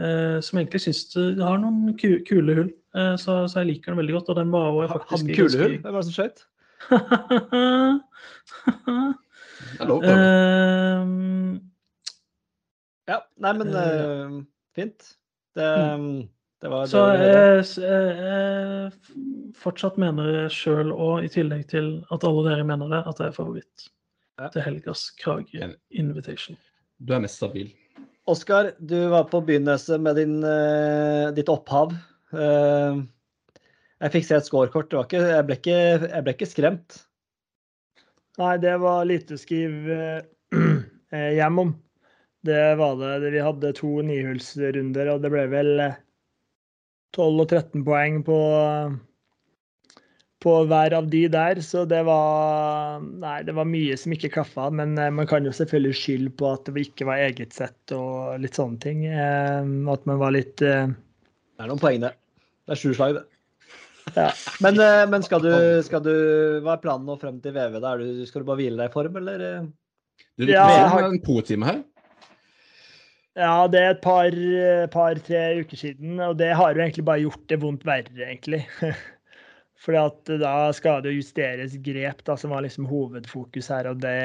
Eh, 0.00 0.38
som 0.44 0.58
egentlig 0.60 0.80
syns 0.86 1.04
det 1.14 1.44
har 1.44 1.58
noen 1.62 1.94
ku 2.00 2.08
kule 2.26 2.56
hull. 2.56 2.70
Eh, 2.96 3.14
så, 3.20 3.44
så, 3.46 3.60
jeg 3.60 3.70
liker 3.74 3.92
den 3.92 4.00
veldig 4.02 4.16
godt. 4.18 4.30
Og 4.32 4.40
den 4.40 4.52
var 4.54 4.68
jo 4.72 4.88
faktisk 4.94 5.16
Han 5.16 5.34
kule 5.36 5.62
hull? 5.62 5.76
Hva 5.84 5.94
var 5.94 6.00
det 6.00 6.08
som 6.10 6.16
prøve. 6.20 6.36
Eh, 9.80 11.02
Ja, 13.10 13.16
nei, 13.42 13.52
men 13.58 13.72
uh, 13.74 14.42
fint. 14.76 15.06
Det, 15.56 15.68
det 16.62 16.70
var 16.70 16.84
det 16.84 16.90
så 16.92 17.00
jeg, 17.18 17.64
jeg 17.82 19.54
fortsatt 19.58 19.98
mener 19.98 20.46
sjøl, 20.54 20.92
og 20.94 21.24
i 21.26 21.30
tillegg 21.32 21.66
til 21.72 21.90
at 22.14 22.26
alle 22.26 22.44
dere 22.46 22.66
mener 22.68 22.92
det, 22.92 23.00
at 23.02 23.18
det 23.18 23.30
er 23.30 23.34
favoritt 23.36 23.88
Ja. 24.40 24.48
til 24.48 24.62
helgas 24.64 25.10
Krage 25.20 25.72
Invitation. 25.90 26.56
Du 27.02 27.12
er 27.12 27.24
mest 27.24 27.40
stabil. 27.40 27.72
Oskar, 28.28 28.72
du 28.78 29.08
var 29.08 29.24
på 29.24 29.40
begynnelsen 29.40 30.02
med 30.02 30.16
din, 30.16 30.42
eh, 30.44 31.30
ditt 31.34 31.48
opphav. 31.48 31.94
Eh, 32.32 33.00
jeg 34.00 34.12
fikk 34.14 34.26
se 34.26 34.36
et 34.36 34.48
scorekort. 34.48 34.92
Jeg, 35.12 35.46
ble 35.46 35.56
ikke, 35.56 35.78
jeg 36.04 36.24
ble 36.24 36.34
ikke 36.36 36.48
skremt. 36.48 37.00
Nei, 38.40 38.56
det 38.62 38.76
var 38.80 39.08
lite 39.08 39.36
å 39.36 39.40
skrive 39.40 39.96
eh, 41.12 41.32
hjem 41.36 41.64
om. 41.64 41.72
Det 42.46 42.76
var 42.80 42.96
det. 43.00 43.32
Vi 43.34 43.42
hadde 43.44 43.74
to 43.76 43.90
nihullsrunder, 44.06 45.12
og 45.14 45.24
det 45.24 45.32
ble 45.34 45.44
vel 45.52 45.72
eh, 45.84 45.98
12 47.16 47.42
og 47.42 47.46
13 47.48 47.84
poeng 47.84 48.20
på, 48.24 48.38
på 50.40 50.54
hver 50.68 50.94
av 50.96 51.08
de 51.12 51.24
der. 51.32 51.60
Så 51.64 51.84
det 51.88 52.00
var 52.08 53.02
Nei, 53.04 53.40
det 53.46 53.54
var 53.56 53.68
mye 53.68 53.96
som 54.00 54.14
ikke 54.16 54.32
klaffa. 54.36 54.68
Men 54.74 54.96
eh, 54.98 55.10
man 55.14 55.28
kan 55.30 55.46
jo 55.46 55.52
selvfølgelig 55.56 55.98
skylde 56.00 56.32
på 56.40 56.52
at 56.54 56.70
det 56.70 56.86
ikke 56.88 57.08
var 57.08 57.24
eget 57.26 57.56
sett 57.56 57.94
og 57.96 58.40
litt 58.42 58.56
sånne 58.58 58.80
ting. 58.82 59.04
Eh, 59.08 59.74
At 59.92 60.08
man 60.08 60.22
var 60.22 60.34
litt 60.36 60.62
eh, 60.64 60.88
Det 60.88 61.66
er 61.66 61.70
noen 61.72 61.82
poeng, 61.82 62.00
det. 62.06 62.14
Det 62.66 62.76
er 62.76 62.80
sju 62.80 62.94
slag, 62.94 63.18
det. 63.18 63.26
Ja. 64.16 64.30
Men, 64.64 64.80
eh, 64.80 65.04
men 65.12 65.22
skal, 65.22 65.44
du, 65.44 65.52
skal 65.86 66.02
du 66.02 66.14
Hva 66.64 66.74
er 66.74 66.82
planen 66.82 67.06
nå 67.06 67.18
frem 67.20 67.38
til 67.44 67.54
VV? 67.54 67.76
Da? 67.78 67.94
Er 67.94 68.02
du, 68.02 68.24
skal 68.26 68.42
du 68.42 68.48
bare 68.48 68.62
hvile 68.62 68.80
deg 68.80 68.90
i 68.90 68.94
form, 68.96 69.20
eller? 69.20 69.46
Du 70.40 70.46
Du, 70.46 70.52
Ja, 70.54 70.66
har 70.88 71.04
en 71.04 71.20
po-time 71.22 71.68
her. 71.68 71.82
Ja, 73.38 73.68
det 73.70 73.78
er 73.78 73.92
et 73.94 74.00
par-tre 74.02 74.88
par, 74.90 75.18
tre 75.22 75.42
uker 75.62 75.78
siden, 75.78 76.18
og 76.24 76.34
det 76.40 76.50
har 76.58 76.74
jo 76.74 76.82
egentlig 76.82 77.04
bare 77.06 77.22
gjort 77.22 77.44
det 77.48 77.60
vondt 77.62 77.86
verre, 77.86 78.26
egentlig. 78.26 78.64
Fordi 79.80 80.00
at 80.00 80.32
da 80.42 80.54
skal 80.76 81.04
det 81.04 81.14
justeres 81.16 81.76
grep, 81.80 82.24
da, 82.26 82.36
som 82.36 82.52
var 82.52 82.64
liksom 82.66 82.88
hovedfokus 82.90 83.70
her, 83.72 83.88
og 83.90 84.02
det 84.02 84.18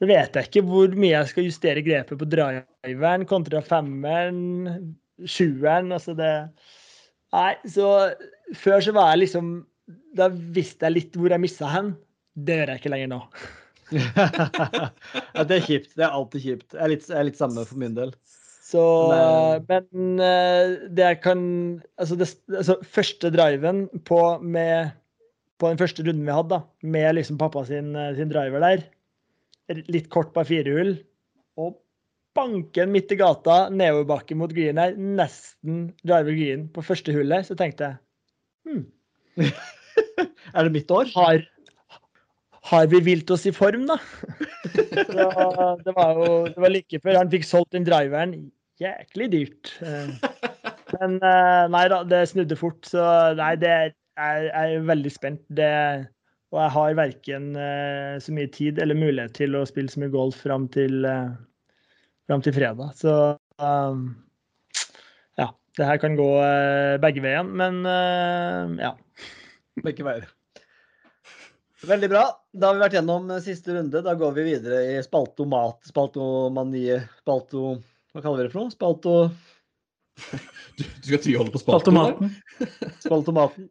Så 0.00 0.08
vet 0.08 0.36
jeg 0.36 0.48
ikke 0.48 0.64
hvor 0.64 0.94
mye 0.96 1.12
jeg 1.12 1.30
skal 1.32 1.48
justere 1.48 1.82
grepet 1.84 2.20
på 2.20 2.28
driveren 2.30 3.26
kontra 3.28 3.60
femmeren, 3.60 4.94
sjueren, 5.26 5.92
altså 5.92 6.14
det 6.16 6.34
Nei, 7.30 7.54
så 7.70 7.88
før 8.58 8.80
så 8.82 8.94
var 8.96 9.12
jeg 9.12 9.20
liksom 9.24 9.50
Da 10.18 10.26
visste 10.30 10.88
jeg 10.88 10.96
litt 10.96 11.18
hvor 11.18 11.30
jeg 11.30 11.42
missa 11.42 11.68
hen. 11.70 11.92
Det 12.34 12.56
gjør 12.58 12.72
jeg 12.72 12.80
ikke 12.80 12.90
lenger 12.94 13.10
nå. 13.12 13.20
ja, 15.34 15.44
det 15.44 15.56
er 15.56 15.64
kjipt. 15.66 15.92
Det 15.98 16.04
er 16.06 16.14
alltid 16.14 16.44
kjipt. 16.44 16.66
Det 16.72 16.80
er 16.80 16.92
litt, 16.92 17.06
er 17.10 17.26
litt 17.26 17.38
samme 17.38 17.64
for 17.66 17.78
min 17.78 17.94
del. 17.96 18.12
Så, 18.70 18.82
Men- 19.10 19.64
men 19.66 20.20
eh, 20.22 20.72
det 20.94 21.02
jeg 21.08 21.20
kan 21.24 21.40
Altså, 21.98 22.16
det, 22.20 22.28
altså 22.54 22.76
første 22.86 23.30
driven 23.34 23.84
på, 24.06 24.20
med, 24.42 24.92
på 25.58 25.70
den 25.72 25.80
første 25.80 26.04
runden 26.06 26.24
vi 26.28 26.34
hadde, 26.36 26.54
da, 26.54 26.60
med 26.94 27.14
liksom 27.18 27.38
pappa 27.40 27.64
sin, 27.66 27.90
eh, 27.98 28.12
sin 28.18 28.30
driver 28.30 28.62
der, 28.62 28.84
litt 29.90 30.06
kort 30.10 30.30
par 30.34 30.46
firehull, 30.48 30.96
og 31.60 31.76
banken 32.38 32.92
midt 32.94 33.10
i 33.12 33.18
gata, 33.18 33.64
nedoverbakke 33.74 34.36
mot 34.38 34.52
green 34.54 34.78
her, 34.78 34.94
nesten 34.94 35.88
driver 36.06 36.30
green 36.38 36.68
på 36.74 36.84
første 36.86 37.12
hullet, 37.16 37.46
så 37.50 37.56
tenkte 37.58 37.88
jeg 37.90 37.98
hm, 38.70 38.84
Er 40.54 40.66
det 40.66 40.72
mitt 40.74 40.90
år? 40.94 41.10
har, 41.16 41.42
har 42.70 42.86
vi 42.92 43.00
vilt 43.10 43.30
oss 43.34 43.46
i 43.50 43.52
form, 43.56 43.86
da? 43.90 43.96
Så 45.10 45.26
det 45.84 45.94
var 45.96 46.14
jo 46.18 46.30
det 46.46 46.60
var 46.60 46.70
like 46.72 47.00
før 47.02 47.18
han 47.18 47.30
fikk 47.32 47.46
solgt 47.48 47.72
den 47.74 47.86
driveren. 47.88 48.34
Jæklig 48.80 49.28
dyrt. 49.34 49.74
Eh, 49.84 50.08
Men 50.96 51.18
eh, 51.22 51.66
nei 51.70 51.84
da, 51.92 52.00
det 52.08 52.22
snudde 52.30 52.56
fort. 52.58 52.80
Så 52.88 53.02
nei, 53.38 53.52
det 53.60 53.70
er, 53.70 53.92
jeg 54.16 54.48
er 54.62 54.88
veldig 54.88 55.12
spent. 55.12 55.42
Det, 55.56 55.68
og 56.50 56.62
jeg 56.64 56.74
har 56.76 56.96
verken 56.98 57.50
eh, 57.60 58.16
så 58.24 58.34
mye 58.34 58.50
tid 58.54 58.80
eller 58.82 58.98
mulighet 58.98 59.36
til 59.36 59.54
å 59.58 59.66
spille 59.68 59.92
så 59.92 60.02
mye 60.02 60.14
golf 60.14 60.40
fram 60.42 60.66
til, 60.72 61.04
fram 62.26 62.42
til 62.46 62.56
fredag. 62.56 62.96
Så 62.98 63.14
ja. 65.38 65.48
Det 65.78 65.86
her 65.86 66.00
kan 66.02 66.16
gå 66.18 66.26
begge 67.00 67.22
veien, 67.22 67.52
men 67.56 67.84
ja. 68.80 68.90
Begge 69.84 70.04
veier. 70.04 70.26
Veldig 71.86 72.10
bra. 72.12 72.24
Da 72.52 72.68
har 72.68 72.76
vi 72.76 72.82
vært 72.82 72.96
gjennom 72.98 73.30
siste 73.40 73.76
runde. 73.76 74.02
Da 74.04 74.16
går 74.18 74.34
vi 74.36 74.48
videre 74.50 74.82
i 74.96 74.98
spaltomat, 75.04 75.78
spaltomanie, 75.92 76.98
spalto... 77.22 77.78
Hva 78.10 78.22
kaller 78.24 78.42
vi 78.42 78.48
det 78.48 78.54
for 78.54 78.64
noe? 78.64 78.74
Spalto... 78.74 79.16
Du, 80.76 80.84
du 80.84 81.06
skal 81.06 81.20
tviholde 81.20 81.52
på? 81.52 81.72
Automaten. 81.74 82.30
Spaltomaten. 83.02 83.66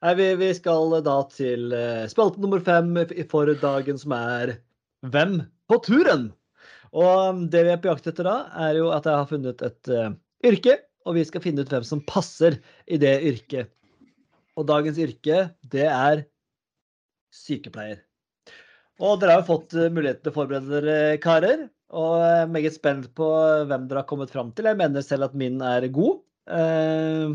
Nei, 0.00 0.12
vi, 0.16 0.26
vi 0.40 0.48
skal 0.56 0.94
da 1.04 1.16
til 1.32 1.74
eh, 1.76 2.06
spalte 2.08 2.40
nummer 2.40 2.60
fem 2.64 2.92
for 3.28 3.48
dagen, 3.60 4.00
som 4.00 4.14
er 4.16 4.54
Hvem 5.12 5.38
på 5.68 5.78
turen? 5.84 6.26
Og 6.90 7.10
um, 7.30 7.42
det 7.52 7.62
vi 7.66 7.72
er 7.72 7.80
på 7.80 7.88
jakt 7.88 8.08
etter 8.10 8.26
da, 8.26 8.36
er 8.66 8.80
jo 8.80 8.90
at 8.92 9.06
jeg 9.08 9.16
har 9.16 9.28
funnet 9.30 9.62
et 9.64 9.92
uh, 9.92 10.10
yrke, 10.44 10.76
og 11.08 11.16
vi 11.16 11.24
skal 11.28 11.44
finne 11.44 11.64
ut 11.64 11.72
hvem 11.72 11.86
som 11.86 12.02
passer 12.08 12.58
i 12.90 12.98
det 13.00 13.14
yrket. 13.30 13.70
Og 14.58 14.66
dagens 14.68 14.98
yrke, 15.00 15.44
det 15.72 15.86
er 15.88 16.24
sykepleier. 17.32 18.02
Og 19.00 19.20
dere 19.20 19.36
har 19.36 19.44
jo 19.44 19.50
fått 19.52 19.72
muligheten 19.72 19.96
mulighet 19.96 20.24
til 20.24 20.32
å 20.32 20.36
forberede 20.36 20.80
dere, 20.80 21.20
karer. 21.22 21.68
Og 21.90 22.20
jeg 22.22 22.42
er 22.44 22.52
meget 22.54 22.76
spent 22.76 23.08
på 23.18 23.28
hvem 23.66 23.88
dere 23.90 24.04
har 24.04 24.10
kommet 24.10 24.30
fram 24.30 24.52
til. 24.54 24.68
Jeg 24.70 24.78
mener 24.78 25.02
selv 25.02 25.26
at 25.26 25.34
min 25.34 25.58
er 25.64 25.88
god. 25.90 26.20
Eh, 26.50 27.32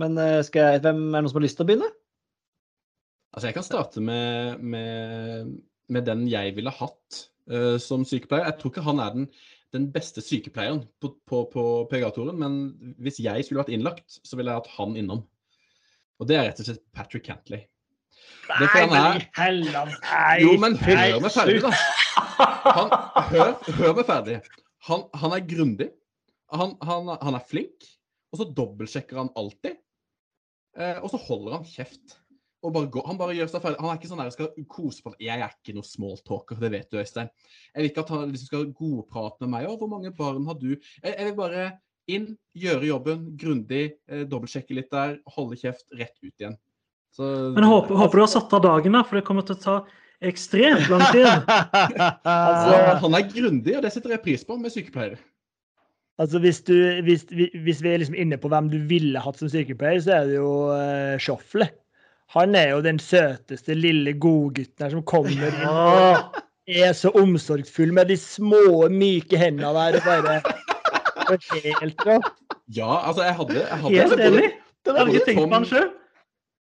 men 0.00 0.18
eh, 0.18 0.40
skal 0.46 0.74
jeg, 0.74 0.84
hvem 0.86 1.02
er 1.10 1.18
det 1.18 1.24
noen 1.24 1.32
som 1.32 1.40
har 1.40 1.46
lyst 1.46 1.58
til 1.60 1.66
å 1.66 1.68
begynne? 1.68 1.90
Altså, 3.34 3.48
jeg 3.48 3.56
kan 3.56 3.66
starte 3.66 4.00
med, 4.04 4.62
med, 4.62 5.52
med 5.92 6.06
den 6.06 6.24
jeg 6.30 6.54
ville 6.54 6.70
hatt 6.70 7.20
uh, 7.50 7.76
som 7.82 8.06
sykepleier. 8.06 8.46
Jeg 8.46 8.60
tror 8.60 8.70
ikke 8.70 8.86
han 8.86 9.02
er 9.02 9.16
den, 9.16 9.28
den 9.74 9.88
beste 9.94 10.22
sykepleieren 10.22 10.84
på, 11.02 11.16
på, 11.26 11.42
på 11.50 11.64
PGA-toren, 11.90 12.38
men 12.38 12.94
hvis 13.02 13.18
jeg 13.24 13.42
skulle 13.42 13.64
vært 13.64 13.74
innlagt, 13.74 14.20
så 14.22 14.38
ville 14.38 14.54
jeg 14.54 14.62
hatt 14.62 14.76
han 14.76 14.94
innom. 15.00 15.24
Og 16.22 16.30
det 16.30 16.38
er 16.38 16.46
rett 16.46 16.62
og 16.62 16.70
slett 16.70 16.84
Patrick 16.94 17.26
Cantley. 17.26 17.66
Nei, 18.46 18.68
men 18.86 19.18
i 19.18 19.26
helland! 19.34 19.94
Nei. 20.04 20.38
Jo, 20.44 20.54
men 20.62 20.78
hør 20.78 21.18
meg 21.24 21.34
ferdig, 21.34 21.58
da. 21.64 21.74
Han, 22.38 22.92
hør, 23.30 23.54
hør 23.78 23.94
meg 23.98 24.08
ferdig. 24.08 24.40
Han, 24.88 25.06
han 25.20 25.36
er 25.36 25.46
grundig. 25.48 25.90
Han, 26.54 26.74
han, 26.84 27.14
han 27.20 27.38
er 27.38 27.46
flink. 27.48 27.86
Og 28.34 28.40
så 28.40 28.48
dobbeltsjekker 28.50 29.20
han 29.20 29.32
alltid. 29.38 29.78
Eh, 30.78 31.00
og 31.00 31.10
så 31.12 31.20
holder 31.28 31.58
han 31.58 31.66
kjeft. 31.68 32.18
Bare 32.64 32.88
går, 32.88 33.04
han 33.06 33.18
bare 33.20 33.36
gjør 33.36 33.50
seg 33.52 33.62
ferdig. 33.62 33.80
Han 33.82 33.92
er 33.92 33.98
ikke 34.00 34.10
sånn 34.10 34.22
der 34.22 34.34
skal 34.34 34.68
kose 34.72 35.04
på 35.04 35.12
Jeg 35.20 35.36
er 35.36 35.52
ikke 35.52 35.74
noe 35.76 35.86
smalltalker, 35.86 36.58
det 36.62 36.70
vet 36.72 36.90
du, 36.90 36.98
Øystein. 37.02 37.30
Jeg 37.70 37.80
vil 37.80 37.90
ikke 37.90 38.04
at 38.06 38.12
han 38.14 38.30
liksom 38.32 38.50
skal 38.50 38.68
godprate 38.78 39.44
med 39.44 39.52
meg. 39.54 39.68
Å, 39.68 39.78
hvor 39.80 39.90
mange 39.92 40.12
barn 40.16 40.46
har 40.48 40.56
du? 40.60 40.70
Jeg, 40.72 41.10
jeg 41.12 41.28
vil 41.28 41.36
bare 41.38 41.66
inn, 42.10 42.30
gjøre 42.56 42.88
jobben 42.88 43.26
grundig, 43.40 43.84
eh, 44.10 44.24
dobbeltsjekke 44.28 44.76
litt 44.76 44.90
der, 44.92 45.18
holde 45.36 45.58
kjeft, 45.60 45.86
rett 45.96 46.16
ut 46.24 46.32
igjen. 46.32 46.56
Så, 47.14 47.28
Men 47.54 47.62
jeg 47.62 47.70
håper, 47.70 47.98
håper 48.00 48.18
du 48.18 48.24
har 48.24 48.32
satt 48.32 48.56
av 48.56 48.64
dagen, 48.64 48.96
da, 48.96 49.04
for 49.06 49.20
det 49.20 49.26
kommer 49.28 49.46
til 49.46 49.56
å 49.56 49.62
ta 49.62 49.76
ekstremt 50.22 50.88
lang 50.90 51.02
tid. 51.12 51.26
altså, 52.24 52.98
han 53.02 53.14
er 53.18 53.28
grundig, 53.32 53.76
og 53.76 53.82
det 53.86 53.92
setter 53.94 54.14
jeg 54.14 54.22
pris 54.24 54.44
på 54.46 54.56
med 54.60 54.70
sykepleiere. 54.74 55.16
Altså 56.22 56.38
hvis, 56.38 56.60
du, 56.62 56.74
hvis, 57.02 57.24
vi- 57.30 57.50
hvis 57.64 57.80
vi 57.82 57.88
er 57.90 57.98
liksom 57.98 58.14
inne 58.14 58.36
på 58.38 58.48
hvem 58.52 58.68
du 58.70 58.76
ville 58.86 59.18
hatt 59.18 59.40
som 59.40 59.48
sykepleier, 59.50 59.98
så 60.04 60.12
er 60.20 60.28
det 60.30 60.36
jo 60.38 60.50
uh, 60.70 61.16
Schoffle. 61.18 61.66
Han 62.36 62.54
er 62.54 62.70
jo 62.70 62.80
den 62.86 62.98
søteste 63.02 63.74
lille 63.74 64.14
godgutten 64.22 64.84
her 64.86 64.90
som 64.94 65.02
kommer 65.06 65.34
inn 65.50 65.66
og 65.68 66.38
er 66.70 66.94
så 66.96 67.10
omsorgsfull 67.20 67.92
med 67.92 68.08
de 68.08 68.16
små, 68.16 68.86
myke 68.88 69.36
hendene 69.38 69.74
der 69.92 70.00
bare 70.06 70.38
Helt. 71.52 72.00
Ja, 72.74 72.94
altså, 73.08 73.22
jeg 73.26 73.34
hadde, 73.36 73.54
jeg 73.60 73.78
hadde 73.82 73.94
Helt 73.98 74.20
enig. 74.20 74.48
Det 74.84 74.92
hadde 74.96 75.04
jeg 75.04 75.14
ikke 75.14 75.26
tenkt 75.28 75.44
på 75.48 75.54
han 75.58 75.66
sjøl. 75.68 75.86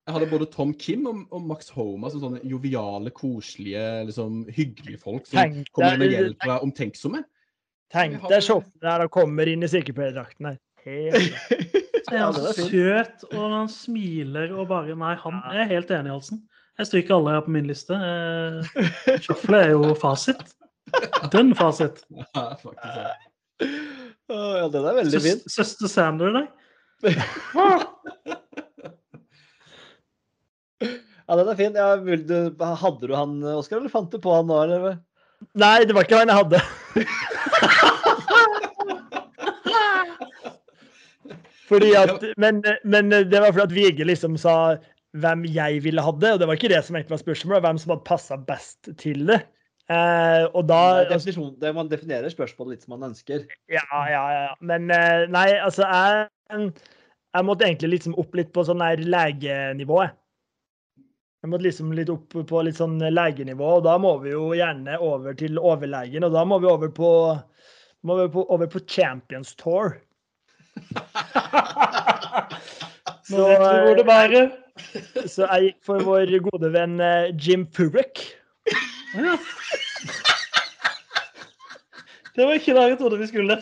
Jeg 0.05 0.13
hadde 0.13 0.27
både 0.29 0.45
Tom 0.53 0.73
Kim 0.77 1.07
og, 1.09 1.21
og 1.33 1.41
Max 1.49 1.71
Homa 1.73 2.11
som 2.13 2.21
sånne 2.21 2.41
joviale, 2.45 3.09
koselige, 3.15 3.85
liksom 4.05 4.43
hyggelige 4.53 4.99
folk 5.01 5.25
som 5.25 5.39
Tenk 5.39 5.71
kommer 5.73 5.97
med 5.97 6.11
hjelp 6.13 6.45
og 6.45 6.51
er 6.53 6.65
omtenksomme. 6.67 7.23
Tenk 7.93 8.27
deg 8.29 8.43
Schoffle 8.45 8.81
der 8.85 9.05
og 9.07 9.11
kommer 9.15 9.49
inn 9.49 9.65
i 9.65 9.69
sykepleierdrakten 9.71 10.51
her. 10.51 10.59
Så 10.85 12.13
er 12.13 12.19
han 12.21 12.35
det 12.35 12.41
så 12.41 12.45
var 12.45 12.53
fint. 12.59 12.69
søt, 12.69 13.25
og 13.33 13.45
han 13.55 13.71
smiler 13.73 14.53
og 14.53 14.67
bare 14.69 14.93
Nei, 14.99 15.15
han 15.23 15.39
jeg 15.55 15.63
er 15.63 15.71
helt 15.73 15.93
enig, 15.97 16.13
Halsen. 16.13 16.43
Jeg 16.77 16.89
stryker 16.91 17.15
alle 17.15 17.33
her 17.37 17.43
på 17.47 17.53
min 17.55 17.69
liste. 17.71 17.97
Eh, 17.97 19.17
Shuffle 19.23 19.61
er 19.63 19.71
jo 19.73 19.93
fasit. 19.97 20.43
Dønn 21.33 21.55
fasit. 21.57 22.03
Ja, 22.35 22.45
faktisk. 22.61 22.93
ja. 22.93 23.71
Ja, 24.29 24.67
den 24.73 24.85
er 24.85 24.97
veldig 25.01 25.21
fin. 25.23 25.41
Søs- 25.45 25.55
Søster 25.55 25.89
Sander, 25.89 26.33
nei? 26.35 26.45
Ja, 31.25 31.35
den 31.39 31.49
er 31.49 31.57
fin. 31.57 31.75
Ja, 31.77 31.95
du, 31.97 32.65
hadde 32.81 33.07
du 33.09 33.15
han, 33.17 33.37
Oskar, 33.55 33.79
eller 33.81 33.93
fant 33.93 34.11
du 34.13 34.19
på 34.21 34.33
han 34.35 34.47
nå, 34.49 34.59
eller? 34.65 34.97
Nei, 35.57 35.85
det 35.85 35.95
var 35.95 36.05
ikke 36.05 36.19
han 36.21 36.31
jeg 36.31 36.39
hadde. 36.41 36.59
Fordi 41.65 41.95
at, 41.97 42.21
men, 42.37 42.61
men 42.85 43.09
det 43.09 43.39
var 43.41 43.49
fordi 43.55 43.65
at 43.65 43.73
VG 43.73 44.05
liksom 44.05 44.37
sa 44.37 44.77
hvem 45.21 45.45
jeg 45.49 45.81
ville 45.85 46.03
hatt 46.03 46.19
det, 46.21 46.35
og 46.35 46.41
det 46.41 46.47
var 46.49 46.59
ikke 46.59 46.71
det 46.71 46.81
som 46.85 46.97
egentlig 46.97 47.15
var 47.15 47.23
spørsmålet, 47.23 47.63
hvem 47.65 47.79
som 47.81 47.93
hadde 47.93 48.07
passa 48.07 48.37
best 48.37 48.89
til 49.01 49.25
det. 49.29 49.39
Eh, 49.85 50.43
og 50.57 50.65
da 50.65 51.05
Det 51.05 51.71
man 51.77 51.89
definerer 51.89 52.29
spørsmålet 52.33 52.75
litt 52.75 52.85
som 52.85 52.95
man 52.97 53.11
ønsker. 53.11 53.45
Ja, 53.69 53.85
ja, 54.09 54.23
ja. 54.33 54.53
Men 54.65 54.89
eh, 54.93 55.25
nei, 55.29 55.47
altså 55.61 55.85
jeg, 55.85 56.71
jeg 57.37 57.45
måtte 57.45 57.67
egentlig 57.67 57.97
liksom 57.97 58.17
opp 58.21 58.37
litt 58.37 58.51
på 58.53 58.65
sånn 58.65 58.81
der 58.81 59.03
legenivå. 59.05 60.05
Jeg. 61.45 61.51
Måtte 61.53 61.67
liksom 61.67 61.93
litt 61.95 62.09
opp 62.09 62.33
på 62.49 62.61
litt 62.65 62.79
sånn 62.79 62.97
legenivå, 62.99 63.77
og 63.77 63.85
da 63.85 63.97
må 64.01 64.17
vi 64.23 64.33
jo 64.33 64.49
gjerne 64.57 64.97
over 65.03 65.37
til 65.37 65.59
overlegen. 65.61 66.25
Og 66.25 66.33
da 66.33 66.45
må 66.47 66.59
vi 66.59 66.67
over 66.71 66.89
på, 66.93 67.11
må 68.05 68.19
vi 68.19 68.27
på, 68.33 68.45
over 68.49 68.67
på 68.71 68.81
Champions 68.89 69.55
Tour. 69.61 69.97
Så, 73.25 73.41
vet 73.41 73.57
vi 73.57 73.81
hvor 73.87 73.95
det 73.97 74.05
bærer. 74.05 74.51
Så 75.25 75.47
jeg 75.47 75.69
gikk 75.69 75.79
for 75.87 76.03
vår 76.05 76.29
gode 76.45 76.69
venn 76.73 76.99
eh, 77.01 77.31
Jim. 77.41 77.65
Ja. 79.15 79.37
Det 82.35 82.43
var 82.43 82.53
ikke 82.59 82.75
der 82.75 82.91
jeg 82.91 82.99
trodde 82.99 83.17
vi 83.17 83.27
skulle. 83.31 83.57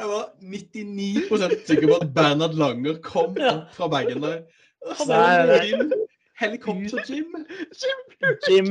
Jeg 0.00 0.08
var 0.08 0.24
99 0.40 1.26
sikker 1.66 1.86
på 1.88 1.98
at 1.98 2.12
Bernhard 2.14 2.54
Langer 2.54 3.00
kom 3.02 3.34
opp 3.34 3.74
fra 3.74 3.88
bagen 3.90 4.22
der. 4.22 4.44
Nei. 5.08 5.60
Jim, 5.68 5.92
Helikopter-Jim. 6.40 7.34
Jim, 8.48 8.70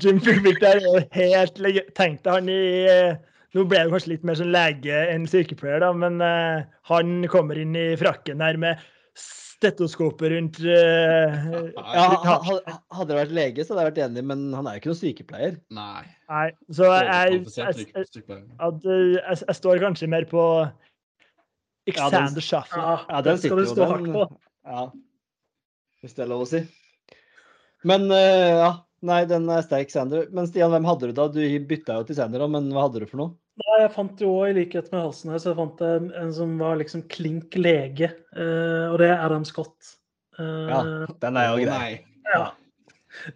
Jim 0.00 0.20
Furyk 0.24 0.60
der 0.62 0.80
er 0.80 1.04
helt 1.12 1.58
lege... 1.60 1.82
Tenkte 1.98 2.32
han 2.38 2.48
i 2.48 2.58
eh, 2.88 3.16
Nå 3.54 3.66
ble 3.70 3.84
det 3.84 3.92
kanskje 3.92 4.10
litt 4.14 4.24
mer 4.26 4.34
sånn 4.40 4.50
lege 4.50 4.96
enn 5.12 5.28
sykepleier, 5.30 5.78
da, 5.84 5.92
men 5.94 6.16
uh, 6.24 6.64
han 6.90 7.12
kommer 7.30 7.54
inn 7.60 7.76
i 7.78 7.84
frakken 8.00 8.40
der 8.42 8.56
med 8.58 8.80
stetoskopet 9.14 10.32
rundt 10.32 10.58
uh, 10.64 11.36
Ja, 11.76 12.08
ha- 12.24 12.40
ha- 12.48 12.74
hadde 12.98 13.06
det 13.12 13.18
vært 13.20 13.36
lege, 13.36 13.62
så 13.62 13.76
hadde 13.76 13.84
jeg 13.84 13.90
vært 13.92 14.00
enig, 14.08 14.24
men 14.32 14.42
han 14.58 14.66
er 14.66 14.74
jo 14.74 14.82
ikke 14.82 14.90
noen 14.90 14.98
sykepleier. 15.04 15.54
Nei. 15.76 16.02
Nei, 16.32 16.48
så 16.74 16.90
jeg, 16.90 17.06
jeg, 17.06 17.46
jeg, 17.54 17.86
jeg, 18.18 19.38
jeg 19.44 19.58
står 19.60 19.84
kanskje 19.86 20.10
mer 20.16 20.26
på 20.34 20.42
Ja, 20.64 22.08
den- 22.10 22.10
Xander 22.10 22.42
Shuffle. 22.48 22.82
Ja, 23.12 23.22
den 23.28 23.38
sitter 23.44 23.62
du 23.62 23.68
jo, 23.70 23.74
den- 23.78 24.38
Ja. 24.66 24.88
Hvis 26.04 26.14
det 26.18 26.22
er 26.26 26.30
lov 26.30 26.42
å 26.44 26.48
si. 26.50 26.60
Men 27.88 28.02
eh, 28.12 28.52
ja, 28.60 28.70
nei, 29.08 29.22
den 29.28 29.44
er 29.52 29.62
sterk, 29.64 29.90
Sander. 29.92 30.22
Men 30.36 30.46
Stian, 30.50 30.72
hvem 30.72 30.86
hadde 30.88 31.08
du 31.10 31.14
da? 31.16 31.24
Du 31.32 31.40
bytta 31.70 31.92
jo 32.00 32.04
til 32.10 32.18
Sander, 32.18 32.44
men 32.52 32.64
hva 32.74 32.82
hadde 32.86 33.00
du 33.02 33.06
for 33.08 33.18
noe? 33.22 33.30
Nei, 33.64 33.76
jeg 33.84 33.92
fant 33.94 34.16
jo 34.24 34.28
også, 34.34 34.48
i 34.50 34.56
likhet 34.56 34.86
med 34.92 35.00
halsen 35.04 35.30
her, 35.32 35.38
så 35.40 35.46
jeg 35.52 35.58
fant 35.60 35.78
en, 35.86 36.06
en 36.18 36.30
som 36.34 36.48
var 36.58 36.74
liksom 36.80 37.00
klink 37.12 37.48
lege, 37.60 38.08
eh, 38.34 38.86
og 38.90 38.96
det 39.00 39.08
er 39.12 39.18
Adam 39.22 39.44
Scott. 39.46 39.78
Eh, 40.40 40.66
Ja, 40.72 40.80
den 41.22 41.34
er 41.40 41.44
jo 41.52 41.56
grei. 41.68 41.90
ja. 42.34 42.44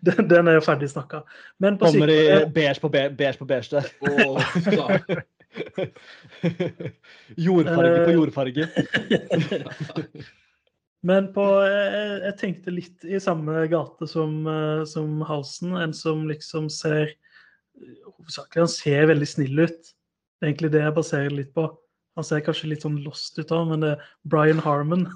Den, 0.03 0.27
den 0.27 0.49
er 0.51 0.57
jo 0.57 0.63
ferdig 0.67 0.89
snakka. 0.91 1.21
Men 1.63 1.77
på 1.79 1.87
Kommer 1.93 2.11
i 2.11 2.17
beige 2.51 2.81
på 2.83 2.89
beige, 2.91 3.13
beige 3.15 3.39
på 3.39 3.47
beige 3.47 3.71
der. 3.77 3.87
Oh, 4.03 4.43
jordfarge 7.47 8.01
på 8.03 8.11
Eh. 8.11 8.17
jordfarge. 8.17 8.67
Men 11.07 11.29
på, 11.35 11.45
jeg, 11.63 12.15
jeg 12.25 12.37
tenkte 12.41 12.75
litt 12.75 13.05
i 13.07 13.21
samme 13.23 13.67
gate 13.71 14.09
som, 14.11 14.41
eh, 14.51 14.85
som 14.89 15.21
Halsen. 15.29 15.77
En 15.79 15.95
som 15.95 16.25
liksom 16.31 16.69
ser 16.73 17.15
Hovedsakelig 17.79 18.65
han 18.65 18.73
ser 18.73 19.05
veldig 19.07 19.29
snill 19.31 19.61
ut. 19.63 19.79
Det 19.79 20.43
er 20.43 20.49
egentlig 20.51 20.73
det 20.75 20.81
jeg 20.83 20.95
baserer 20.97 21.31
litt 21.31 21.53
på. 21.55 21.69
Han 22.19 22.27
ser 22.27 22.43
kanskje 22.43 22.73
litt 22.73 22.83
sånn 22.83 22.99
lost 23.05 23.39
ut 23.39 23.53
òg, 23.55 23.69
men 23.71 23.85
det 23.85 23.93
er 23.95 24.01
Brian 24.27 24.59
Harmon. 24.65 25.07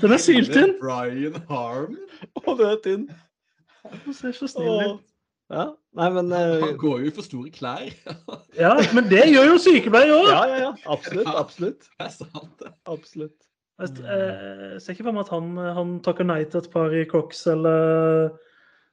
Den 0.00 0.12
er 0.16 0.20
syltynn! 0.20 0.72
Brian 0.80 1.36
Harmon? 1.50 2.00
Å, 2.40 2.56
det 2.56 2.66
er 2.70 2.80
tynn. 2.86 3.04
Han 3.84 4.16
ser 4.16 4.32
så 4.36 4.48
snill 4.48 4.96
ut. 4.96 5.04
Ja, 5.52 5.64
nei, 5.98 6.06
men 6.14 6.30
Uh, 6.32 6.60
Han 6.64 6.78
går 6.80 7.02
jo 7.02 7.10
i 7.10 7.14
for 7.14 7.26
store 7.26 7.50
klær. 7.54 7.90
Ja, 8.64 8.72
men 8.96 9.10
det 9.10 9.26
gjør 9.28 9.52
jo 9.52 9.58
sykepleier 9.60 10.14
òg! 10.14 10.30
Ja, 10.30 10.44
ja, 10.48 10.60
ja. 10.68 10.70
Absolutt. 10.94 11.28
Absolutt. 11.28 11.90
Det 11.90 12.06
er 12.06 12.14
sant, 12.14 12.54
det. 12.62 12.72
absolutt. 12.88 13.36
Jeg, 13.82 13.90
jeg 14.06 14.80
ser 14.80 14.94
ikke 14.94 15.08
for 15.08 15.16
meg 15.16 15.24
at 15.26 15.32
han, 15.34 15.54
han 15.78 15.94
takker 16.06 16.26
nei 16.28 16.44
til 16.46 16.62
et 16.62 16.68
par 16.70 16.94
i 16.94 17.02
Crocs 17.10 17.40
eller 17.50 18.30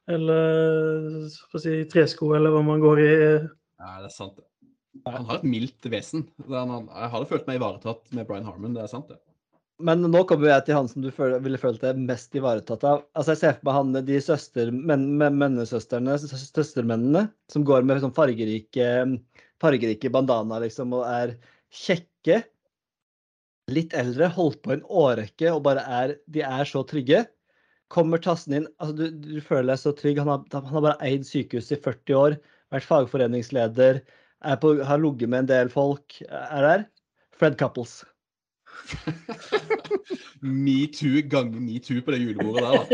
eller 0.09 1.19
hva 1.21 1.27
skal 1.29 1.61
si, 1.61 1.73
tresko, 1.89 2.31
eller 2.35 2.53
hva 2.53 2.63
man 2.65 2.81
går 2.81 3.01
i. 3.03 3.11
Ja, 3.81 3.91
det 4.01 4.09
er 4.09 4.15
sant, 4.15 4.39
det. 4.39 4.47
Han 5.07 5.27
har 5.29 5.39
et 5.39 5.47
mildt 5.47 5.87
vesen. 5.93 6.25
Han, 6.49 6.89
jeg 6.89 7.11
hadde 7.13 7.29
følt 7.29 7.45
meg 7.47 7.61
ivaretatt 7.61 8.09
med 8.17 8.27
Brian 8.27 8.47
Harmon, 8.47 8.73
det 8.75 8.83
er 8.83 8.91
sant, 8.91 9.11
det. 9.11 9.21
Men 9.87 10.05
nå 10.13 10.23
kommer 10.29 10.51
jeg 10.51 10.65
til 10.67 10.77
han 10.77 10.89
som 10.89 11.03
du 11.03 11.09
ville 11.13 11.59
følt 11.61 11.81
deg 11.83 11.99
mest 11.99 12.35
ivaretatt 12.37 12.85
av. 12.87 13.03
Altså, 13.17 13.33
Jeg 13.33 13.41
ser 13.41 13.57
for 13.57 13.67
meg 13.67 13.77
han, 13.77 14.05
de 14.07 14.21
søster, 14.23 14.71
men, 14.71 15.05
men, 15.19 15.37
mennesøsterne, 15.41 16.17
søstermennene, 16.21 17.25
som 17.51 17.65
går 17.67 17.85
med 17.87 18.01
sånn 18.03 18.15
fargerike, 18.15 18.87
fargerike 19.61 20.13
bandana 20.13 20.61
liksom, 20.63 20.95
og 20.97 21.05
er 21.09 21.35
kjekke. 21.83 22.41
Litt 23.71 23.93
eldre, 23.95 24.31
holdt 24.35 24.63
på 24.65 24.73
en 24.75 24.81
årrekke 24.83 25.51
og 25.53 25.61
bare 25.67 25.83
er 26.01 26.15
De 26.27 26.41
er 26.43 26.67
så 26.67 26.81
trygge. 26.87 27.25
Kommer 27.91 28.19
tassen 28.23 28.55
inn 28.57 28.65
altså 28.81 28.95
Du, 28.97 29.05
du 29.37 29.43
føler 29.43 29.73
deg 29.73 29.83
så 29.83 29.93
trygg. 29.95 30.19
Han 30.19 30.31
har, 30.33 30.47
han 30.55 30.71
har 30.71 30.87
bare 30.87 31.07
eid 31.07 31.27
sykehus 31.27 31.71
i 31.71 31.79
40 31.79 32.17
år, 32.17 32.39
vært 32.73 32.87
fagforeningsleder, 32.89 34.01
er 34.41 34.57
på, 34.61 34.73
har 34.83 35.01
ligget 35.01 35.29
med 35.29 35.45
en 35.45 35.51
del 35.53 35.71
folk. 35.71 36.17
Er 36.27 36.67
der. 36.67 36.87
Fred 37.37 37.57
Couples. 37.59 38.01
Metoo 40.41 41.21
ganger 41.29 41.59
metoo 41.61 42.01
på 42.05 42.11
det 42.13 42.19
julebordet 42.21 42.63
der, 42.63 42.71
da. 42.71 42.85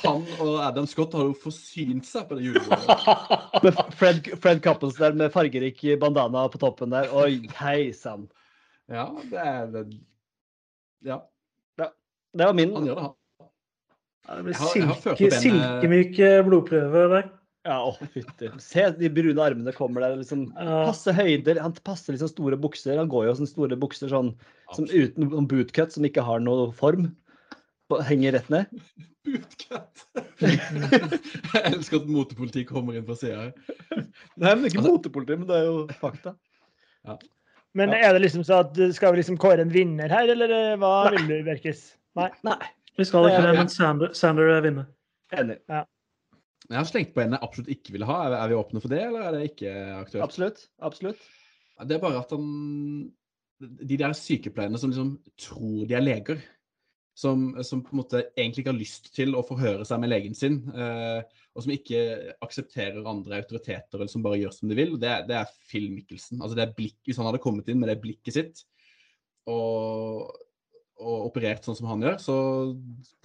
Han 0.00 0.24
og 0.40 0.54
Adam 0.64 0.86
Scott 0.88 1.12
har 1.16 1.26
jo 1.28 1.34
forsynt 1.36 2.06
seg 2.08 2.28
på 2.28 2.38
det 2.38 2.46
julebordet. 2.48 2.88
Med 3.64 3.80
Fred, 3.98 4.30
Fred 4.40 4.62
Couples 4.64 4.96
der 5.00 5.16
med 5.16 5.32
fargerik 5.34 5.82
bandana 6.00 6.46
på 6.52 6.60
toppen 6.62 6.92
der. 6.94 7.10
Oi, 7.12 7.42
hei 7.60 7.90
sann. 7.96 8.28
Ja, 8.90 9.08
det 9.30 9.42
er 9.44 9.66
det. 9.74 9.84
Ja, 11.06 11.20
Det 11.78 12.46
var 12.46 12.54
min. 12.54 12.72
han 12.76 12.86
gjør 12.86 12.94
det, 12.94 13.02
han. 13.08 13.16
Ja, 14.28 14.36
det 14.36 14.44
blir 14.46 14.54
silke, 14.60 15.14
eh, 15.26 15.36
silkemyk 15.42 16.18
blodprøve 16.46 17.06
der. 17.14 17.30
Ja, 17.66 17.76
å, 17.84 17.92
fytti. 18.14 18.48
Se 18.62 18.86
de 18.96 19.08
brune 19.12 19.42
armene 19.44 19.72
kommer 19.76 20.00
der. 20.00 20.14
liksom 20.22 20.46
Ja, 20.56 20.84
Passe 20.88 21.12
høyder. 21.12 21.58
Han 21.60 21.74
passer 21.84 22.14
liksom 22.16 22.30
store 22.32 22.56
bukser. 22.56 22.96
Han 22.96 23.10
går 23.12 23.26
jo 23.28 23.34
sånne 23.36 23.50
store 23.52 23.76
bukser 23.76 24.08
sånn 24.12 24.30
som 24.72 24.86
uten 24.88 25.28
bootcut, 25.50 25.92
som 25.92 26.06
ikke 26.08 26.24
har 26.24 26.40
noe 26.40 26.70
form. 26.72 27.10
Henger 28.08 28.32
rett 28.38 28.48
ned. 28.48 28.80
Bootcut. 29.26 30.04
Jeg 30.40 31.74
elsker 31.74 32.00
at 32.00 32.06
motepolitikk 32.08 32.70
kommer 32.72 32.96
inn 32.96 33.04
på 33.04 33.16
sida 33.20 33.50
her. 33.50 34.06
Nei, 34.40 34.54
men 34.54 34.64
ikke 34.70 34.80
Altså- 34.80 34.94
motepoliti, 34.94 35.36
men 35.42 35.48
det 35.50 35.58
er 35.58 35.66
jo 35.68 35.82
fakta. 36.00 36.32
Men 37.76 37.92
Ja. 37.92 38.08
er 38.08 38.12
det 38.16 38.22
liksom 38.24 38.42
så 38.46 38.60
at 38.64 38.78
skal 38.96 39.12
vi 39.12 39.20
liksom 39.20 39.36
kåre 39.38 39.60
en 39.60 39.70
vinner 39.70 40.08
her, 40.08 40.28
eller 40.32 40.48
hva 40.80 41.04
hva 41.04 41.10
vil 41.12 41.26
du, 41.28 41.36
Bjerkes? 41.50 41.82
Nei. 42.16 42.30
Nei, 42.42 42.56
vi 42.96 43.04
skal 43.04 43.28
ikke 43.28 43.42
det, 43.44 43.52
Ja. 43.52 43.58
men 43.60 43.68
Sander, 43.68 44.14
Sander 44.14 44.48
er 44.56 44.62
vinner. 44.64 44.86
enig. 45.36 45.58
Jeg 46.70 46.78
har 46.78 46.86
slengt 46.86 47.10
på 47.16 47.22
en 47.24 47.32
jeg 47.34 47.42
absolutt 47.42 47.70
ikke 47.74 47.92
ville 47.96 48.06
ha. 48.06 48.16
Er 48.28 48.36
er 48.38 48.50
vi 48.52 48.58
åpne 48.60 48.80
for 48.82 48.92
det, 48.92 49.00
eller 49.08 49.24
er 49.26 49.34
det 49.34 49.46
ikke 49.50 49.72
aktuelt? 49.98 50.22
Absolutt. 50.28 50.60
Absolutt. 50.86 51.24
Det 51.88 51.96
er 51.96 52.02
bare 52.02 52.20
at 52.22 52.30
han 52.34 53.10
De 53.60 53.96
der 54.00 54.14
sykepleierne 54.16 54.78
som 54.80 54.92
liksom 54.92 55.10
tror 55.40 55.82
de 55.90 55.96
er 55.98 56.04
leger, 56.04 56.38
som, 57.20 57.50
som 57.66 57.82
på 57.84 57.92
en 57.92 57.98
måte 58.00 58.22
egentlig 58.38 58.62
ikke 58.62 58.70
har 58.72 58.78
lyst 58.78 59.10
til 59.16 59.34
å 59.36 59.42
forhøre 59.44 59.84
seg 59.84 60.00
med 60.00 60.08
legen 60.08 60.32
sin, 60.38 60.54
eh, 60.72 61.20
og 61.52 61.64
som 61.66 61.72
ikke 61.74 61.98
aksepterer 62.46 63.04
andre 63.10 63.42
autoriteter, 63.42 63.98
eller 63.98 64.08
som 64.08 64.22
bare 64.24 64.38
gjør 64.40 64.54
som 64.56 64.70
de 64.70 64.78
vil, 64.78 64.94
det, 65.02 65.10
er- 65.12 65.26
det 65.28 65.36
er 65.42 65.52
Phil 65.68 65.90
Michelsen. 65.92 66.40
Altså 66.40 66.56
det 66.56 66.64
er 66.64 66.72
blikk, 66.78 66.96
Hvis 67.04 67.18
han 67.20 67.28
hadde 67.28 67.42
kommet 67.44 67.68
inn 67.68 67.82
med 67.82 67.90
det 67.92 67.98
blikket 68.00 68.38
sitt 68.38 68.62
og, 69.50 70.30
og 70.96 71.26
operert 71.28 71.66
sånn 71.68 71.76
som 71.76 71.90
han 71.92 72.06
gjør, 72.06 72.16
så 72.22 72.38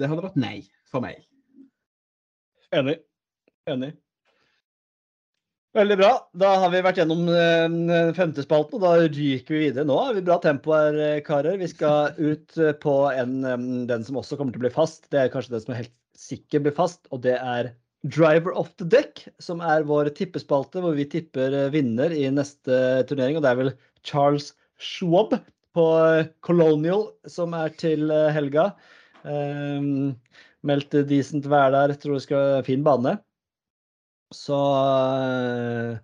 det 0.01 0.09
hadde 0.11 0.25
vært 0.27 0.41
nei 0.41 0.57
for 0.91 1.05
meg. 1.05 1.23
Enig. 2.75 2.97
Enig. 3.65 3.95
Veldig 5.75 5.95
bra. 5.99 6.09
Da 6.39 6.53
har 6.61 6.71
vi 6.71 6.79
vært 6.85 6.99
gjennom 7.01 7.25
eh, 7.27 8.11
femtespalten, 8.15 8.77
og 8.77 8.83
da 8.85 9.07
ryker 9.09 9.55
vi 9.57 9.63
videre. 9.65 9.87
Nå 9.89 9.97
har 9.99 10.13
vi 10.15 10.23
bra 10.23 10.37
tempo 10.43 10.71
her, 10.71 10.95
eh, 11.03 11.23
karer. 11.25 11.57
Vi 11.59 11.67
skal 11.67 12.13
ut 12.15 12.55
eh, 12.61 12.71
på 12.79 12.93
en, 13.11 13.41
den 13.89 14.05
som 14.07 14.21
også 14.21 14.37
kommer 14.39 14.55
til 14.55 14.61
å 14.61 14.67
bli 14.67 14.71
fast. 14.75 15.09
Det 15.11 15.19
er 15.19 15.33
kanskje 15.33 15.57
den 15.57 15.65
som 15.65 15.73
er 15.73 15.81
helt 15.81 15.95
sikker 16.15 16.63
blir 16.63 16.77
fast, 16.77 17.03
og 17.11 17.25
det 17.25 17.35
er 17.41 17.73
Driver 18.05 18.55
of 18.55 18.69
the 18.79 18.87
Deck, 18.87 19.25
som 19.43 19.59
er 19.65 19.83
vår 19.89 20.13
tippespalte 20.15 20.79
hvor 20.79 20.95
vi 20.95 21.09
tipper 21.11 21.57
vinner 21.73 22.13
i 22.13 22.29
neste 22.31 22.79
turnering. 23.09 23.41
Og 23.41 23.43
det 23.43 23.51
er 23.51 23.61
vel 23.65 23.75
Charles 24.05 24.53
Schwab 24.79 25.33
på 25.75 25.85
Colonial 26.45 27.09
som 27.27 27.57
er 27.57 27.73
til 27.81 28.13
helga. 28.31 28.69
Um, 29.25 30.13
meldt 30.63 30.93
decent 31.09 31.49
vær 31.49 31.73
der. 31.73 31.97
Tror 31.97 32.19
det 32.19 32.27
skal 32.29 32.61
fin 32.69 32.85
bane. 32.85 33.17
Så 34.33 34.55
uh, 34.55 35.97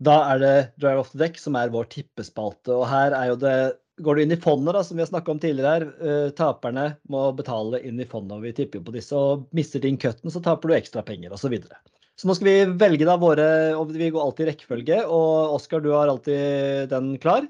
da 0.00 0.16
er 0.32 0.40
det 0.40 0.54
Drive 0.80 1.04
Off 1.04 1.12
the 1.12 1.20
Deck 1.20 1.38
som 1.40 1.58
er 1.60 1.72
vår 1.72 1.90
tippespalte. 1.92 2.72
Og 2.74 2.88
her 2.90 3.16
er 3.16 3.32
jo 3.32 3.38
det 3.44 3.60
Går 4.00 4.16
du 4.16 4.22
inn 4.22 4.32
i 4.32 4.36
fondet, 4.40 4.72
da, 4.72 4.80
som 4.80 4.96
vi 4.96 5.02
har 5.02 5.10
snakka 5.10 5.28
om 5.28 5.40
tidligere 5.42 5.72
her, 5.74 5.82
uh, 6.00 6.30
taperne 6.32 6.86
må 7.12 7.26
betale 7.36 7.82
inn 7.84 7.98
i 8.00 8.06
fondet, 8.08 8.38
og 8.38 8.46
vi 8.46 8.54
tipper 8.56 8.80
på 8.80 8.94
disse. 8.94 9.12
Og 9.12 9.42
mister 9.52 9.82
din 9.82 9.98
cutten, 10.00 10.32
så 10.32 10.40
taper 10.40 10.70
du 10.70 10.76
ekstra 10.78 11.02
penger, 11.04 11.34
osv. 11.36 11.42
Så, 11.42 11.50
videre. 11.52 11.76
så 12.16 12.30
nå 12.30 12.38
skal 12.38 12.48
vi 12.48 12.54
velge 12.80 13.04
da 13.04 13.18
våre 13.20 13.50
og 13.76 13.92
Vi 13.92 14.08
går 14.08 14.24
alltid 14.24 14.46
i 14.46 14.48
rekkefølge. 14.54 15.02
Og 15.04 15.58
Oskar, 15.58 15.84
du 15.84 15.90
har 15.92 16.08
alltid 16.08 16.88
den 16.94 17.12
klar. 17.20 17.44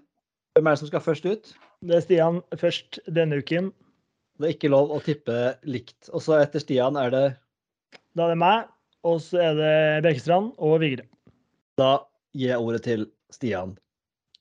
Hvem 0.59 0.67
er 0.67 0.75
det 0.75 0.83
som 0.83 0.91
skal 0.91 1.07
først 1.07 1.31
ut? 1.31 1.55
Det 1.87 1.97
er 1.97 2.03
Stian 2.03 2.43
først 2.59 2.99
denne 3.07 3.39
uken. 3.39 3.71
Det 4.41 4.49
er 4.49 4.57
ikke 4.57 4.73
lov 4.73 4.91
å 4.91 4.99
tippe 5.05 5.55
likt. 5.71 6.11
Og 6.11 6.25
så 6.25 6.41
etter 6.41 6.63
Stian 6.65 6.99
er 6.99 7.15
det 7.15 7.25
Da 8.19 8.27
er 8.27 8.35
det 8.35 8.41
meg, 8.43 8.67
og 9.07 9.21
så 9.25 9.41
er 9.49 9.59
det 9.59 9.75
Bjerkestrand 10.05 10.53
og 10.59 10.81
Vigre. 10.83 11.07
Da 11.81 12.03
gir 12.37 12.53
jeg 12.53 12.65
ordet 12.65 12.83
til 12.87 13.07
Stian 13.33 13.77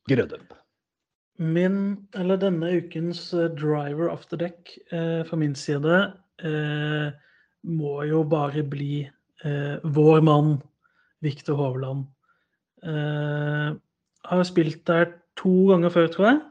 Grødum. 0.10 0.44
Min, 1.40 1.78
eller 2.20 2.40
denne 2.42 2.72
ukens 2.82 3.30
eh, 3.34 3.48
driver 3.56 4.10
of 4.12 4.26
the 4.28 4.38
deck 4.38 4.74
eh, 4.92 5.24
fra 5.24 5.38
min 5.40 5.56
side 5.56 6.02
eh, 6.44 7.14
må 7.64 7.94
jo 8.10 8.26
bare 8.28 8.64
bli 8.68 9.06
eh, 9.46 9.78
vår 9.84 10.20
mann 10.28 10.58
Viktor 11.24 11.56
Hovland. 11.56 12.04
Eh, 12.84 13.72
har 14.28 14.44
spilt 14.44 14.84
der 14.88 15.14
to 15.40 15.70
ganger 15.72 15.96
før, 15.96 16.12
tror 16.12 16.28
jeg. 16.28 16.42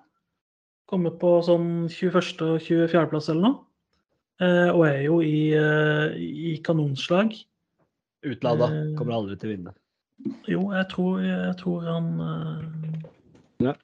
Kommet 0.89 1.21
på 1.21 1.35
sånn 1.45 1.85
21. 1.93 2.33
og 2.49 2.65
24.-plass 2.65 3.29
eller 3.29 3.45
noe. 3.45 3.61
Eh, 4.41 4.71
og 4.73 4.87
er 4.89 5.03
jo 5.05 5.21
i, 5.21 5.53
i 6.17 6.57
kanonslag. 6.65 7.37
Utlada. 8.27 8.71
Kommer 8.99 9.19
aldri 9.19 9.37
til 9.39 9.51
å 9.51 9.55
vinne. 9.55 9.75
Jo, 10.51 10.63
jeg 10.75 10.87
tror, 10.91 11.21
jeg 11.23 11.55
tror 11.61 11.85
han 11.87 12.09
ja. 13.63 13.75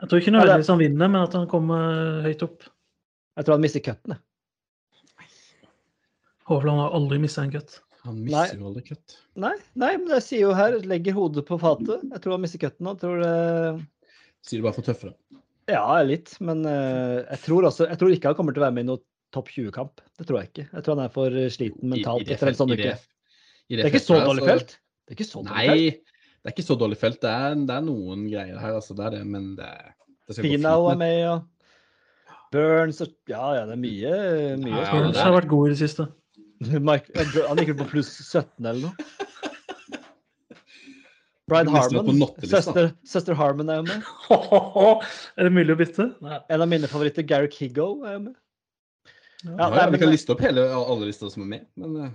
Jeg 0.00 0.10
tror 0.10 0.20
ikke 0.20 0.32
nødvendigvis 0.34 0.70
han 0.72 0.80
vinner, 0.80 1.10
men 1.10 1.20
at 1.22 1.34
han 1.36 1.48
kommer 1.48 2.22
høyt 2.24 2.42
opp. 2.44 2.64
Jeg 3.38 3.46
tror 3.46 3.56
han 3.56 3.64
mister 3.64 3.82
cutten. 3.84 4.16
Hovland 6.50 6.82
har 6.82 6.96
aldri 6.96 7.18
mista 7.22 7.44
en 7.44 7.52
cut. 7.54 7.78
Han 8.04 8.18
mister 8.20 8.58
jo 8.60 8.68
aldri 8.68 8.82
cut. 8.90 9.16
Nei, 9.40 9.54
nei, 9.80 9.94
men 9.96 10.12
jeg 10.18 10.26
sier 10.26 10.42
jo 10.44 10.52
her 10.56 10.76
legger 10.84 11.16
hodet 11.16 11.46
på 11.48 11.56
fatet. 11.62 12.04
Jeg 12.04 12.20
tror 12.20 12.36
han 12.36 12.44
mister 12.44 12.60
cutten 12.60 12.88
nå. 12.88 12.94
Tror 13.00 13.22
det 13.22 13.32
Sier 14.44 14.60
du 14.60 14.66
bare 14.66 14.76
for 14.76 14.84
tøffere? 14.84 15.14
Ja, 15.72 15.86
litt. 16.04 16.34
Men 16.44 16.60
uh, 16.68 17.24
jeg 17.24 17.40
tror 17.46 17.70
også 17.70 17.86
Jeg 17.88 17.96
tror 17.96 18.12
ikke 18.12 18.28
han 18.28 18.36
kommer 18.36 18.52
til 18.52 18.60
å 18.60 18.66
være 18.66 18.76
med 18.76 18.84
i 18.84 18.90
noe 18.90 19.00
topp 19.32 19.48
20-kamp. 19.54 20.04
Det 20.20 20.28
tror 20.28 20.42
jeg 20.42 20.50
ikke. 20.50 20.66
Jeg 20.68 20.84
tror 20.84 20.98
han 20.98 21.06
er 21.06 21.14
for 21.14 21.38
sliten 21.56 21.94
mentalt 21.94 22.28
etter 22.28 22.52
en 22.52 22.58
sånn 22.60 22.76
uke. 22.76 22.92
Det, 23.70 23.80
er 23.80 23.92
ikke 23.92 24.04
så 24.04 24.18
dårlig 24.20 24.44
felt. 24.44 24.76
Det 25.04 25.14
er 25.14 25.18
ikke 25.18 25.28
så 25.28 25.40
dårlig 25.40 25.54
Nei, 25.54 25.86
felt 25.90 26.14
det 26.44 26.50
er 26.50 26.52
ikke 26.58 26.66
så 26.66 26.74
dårlig 26.76 26.96
felt. 27.00 27.22
Det 27.24 27.30
er, 27.32 27.54
det 27.56 27.72
er 27.72 27.84
noen 27.86 28.26
greier 28.28 28.58
her, 28.60 28.74
altså. 28.76 28.92
Det 28.92 29.04
er 29.06 29.14
det, 29.14 29.22
men 29.24 29.54
det, 29.56 29.68
det 30.28 30.34
skal 30.36 30.44
Finau 30.44 30.90
er 30.90 30.98
med, 31.00 31.12
ja. 31.22 31.36
Burns 32.52 33.00
og 33.00 33.14
Ja, 33.32 33.46
ja, 33.56 33.62
det 33.64 33.72
er 33.72 33.80
mye. 33.80 34.10
mye 34.60 34.74
ja, 34.76 34.90
Burns 34.92 35.16
har 35.24 35.32
vært 35.32 35.48
god 35.48 35.70
i 35.70 35.72
det 35.72 35.78
siste. 35.80 36.04
Mike, 36.90 37.24
han 37.48 37.62
gikk 37.62 37.72
på 37.78 37.86
pluss 37.94 38.12
17 38.20 38.44
eller 38.60 38.90
noe. 38.90 38.92
Bride 41.48 41.72
Harmon. 41.72 42.20
Søster, 42.44 42.92
søster, 43.08 43.40
Harmon 43.40 43.72
er 43.72 43.80
jo 43.80 43.88
med. 43.88 44.04
er 45.40 45.48
det 45.48 45.54
mulig 45.56 45.72
å 45.72 45.80
bytte? 45.80 46.10
Nei. 46.24 46.42
En 46.52 46.66
av 46.66 46.68
mine 46.68 46.92
favoritter, 46.92 47.24
Gary 47.24 47.48
Kiggo, 47.52 47.88
er 48.04 48.18
jo 48.18 48.22
med. 48.28 48.36
Ja, 49.44 49.56
ja, 49.56 49.72
nei, 49.78 49.88
vi 49.96 50.04
kan 50.04 50.12
liste 50.12 50.36
opp 50.36 50.44
hele, 50.44 50.68
alle 50.76 51.08
lister 51.08 51.32
som 51.32 51.48
er 51.48 51.50
med, 51.56 51.66
men 51.80 51.96
eh. 52.04 52.12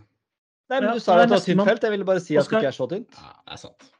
Nei, 0.70 0.80
men 0.84 0.94
Du 0.94 1.02
sa 1.02 1.18
jo 1.18 1.26
at 1.26 1.32
det 1.32 1.38
var 1.38 1.46
tynt 1.46 1.66
felt. 1.66 1.86
Jeg 1.88 1.94
ville 1.96 2.08
bare 2.08 2.22
si 2.24 2.38
at 2.38 2.46
det 2.46 2.60
ikke 2.60 2.70
er 2.70 2.78
så 2.78 2.88
tynt. 2.92 3.18
Ja, 3.18 3.32
det 3.42 3.56
er 3.56 3.62
sant. 3.64 3.92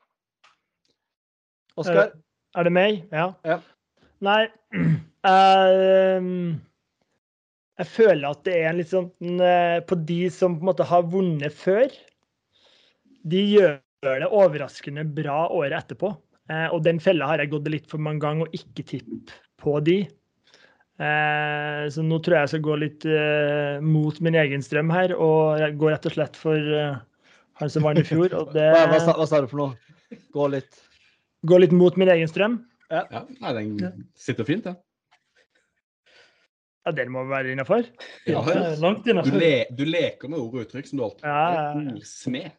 Oskar? 1.80 2.12
Er 2.58 2.66
det 2.68 2.74
meg? 2.76 3.04
Ja. 3.14 3.30
ja. 3.48 3.60
Nei 4.26 4.42
uh, 4.76 6.20
Jeg 7.80 7.88
føler 7.88 8.26
at 8.28 8.42
det 8.44 8.56
er 8.58 8.72
en 8.74 8.80
litt 8.82 8.90
sånn 8.92 9.12
uh, 9.40 9.80
På 9.88 9.96
de 9.96 10.18
som 10.34 10.58
på 10.58 10.66
en 10.66 10.70
måte 10.74 10.88
har 10.90 11.06
vunnet 11.08 11.56
før, 11.56 11.88
de 13.30 13.44
gjør 13.54 13.78
det 14.24 14.28
overraskende 14.28 15.06
bra 15.16 15.46
året 15.48 15.78
etterpå. 15.78 16.12
Uh, 16.52 16.68
og 16.76 16.84
den 16.86 17.00
fella 17.04 17.30
har 17.32 17.44
jeg 17.44 17.54
gått 17.54 17.70
litt 17.72 17.88
for 17.92 18.02
mange 18.04 18.24
ganger 18.26 18.50
og 18.50 18.58
ikke 18.58 18.86
tipp 18.94 19.34
på 19.62 19.78
de. 19.86 20.02
Eh, 21.00 21.84
så 21.96 22.04
nå 22.04 22.18
tror 22.20 22.36
jeg 22.36 22.48
jeg 22.48 22.54
skal 22.54 22.66
gå 22.66 22.76
litt 22.82 23.08
mot 23.86 24.20
min 24.26 24.36
egen 24.42 24.66
strøm 24.66 24.92
her, 24.92 25.16
og 25.16 25.62
jeg 25.62 25.78
går 25.80 25.96
rett 25.96 26.10
og 26.10 26.18
slett 26.18 26.40
for 26.40 26.74
han 27.60 27.72
som 27.72 27.88
vant 27.88 28.02
i 28.02 28.08
fjor. 28.08 28.36
Det... 28.56 28.68
Hva, 28.76 28.86
hva, 28.92 29.00
sa, 29.04 29.16
hva, 29.16 29.28
sa, 29.30 29.42
du 29.44 29.50
for 29.52 29.64
noe? 29.64 30.20
Gå 30.36 30.52
litt 30.52 30.86
Gå 31.48 31.58
litt 31.62 31.72
mot 31.72 31.96
min 31.96 32.10
egen 32.12 32.28
strøm. 32.28 32.60
Ja, 32.92 33.06
ja 33.14 33.24
nei, 33.40 33.52
den 33.56 34.08
sitter 34.20 34.48
fint, 34.48 34.66
den. 34.66 34.76
Ja, 36.88 36.94
den 36.96 37.12
må 37.14 37.24
være 37.30 37.54
innafor. 37.54 37.86
Ja, 38.28 38.42
ja. 38.48 38.72
Langt 38.82 39.08
innafor. 39.08 39.36
Du, 39.36 39.40
le, 39.40 39.54
du, 39.76 39.86
leker 39.88 40.32
med 40.32 40.40
ord 40.40 40.58
og 40.58 40.66
uttrykk 40.66 40.90
som 40.90 41.00
du 41.00 41.06
alltid 41.06 41.28
ja, 41.30 41.94
smed. 42.08 42.50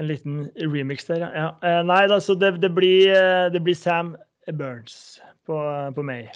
En 0.00 0.08
liten 0.08 0.44
remix 0.56 1.04
der, 1.10 1.26
ja. 1.28 1.48
Eh, 1.66 1.80
nei, 1.84 2.04
altså, 2.06 2.34
det, 2.38 2.54
det, 2.62 2.72
blir, 2.74 3.10
eh, 3.12 3.50
det, 3.52 3.60
blir, 3.66 3.76
Sam 3.76 4.14
Burns 4.56 5.20
på, 5.50 5.60
på 5.96 6.06
meg. 6.06 6.32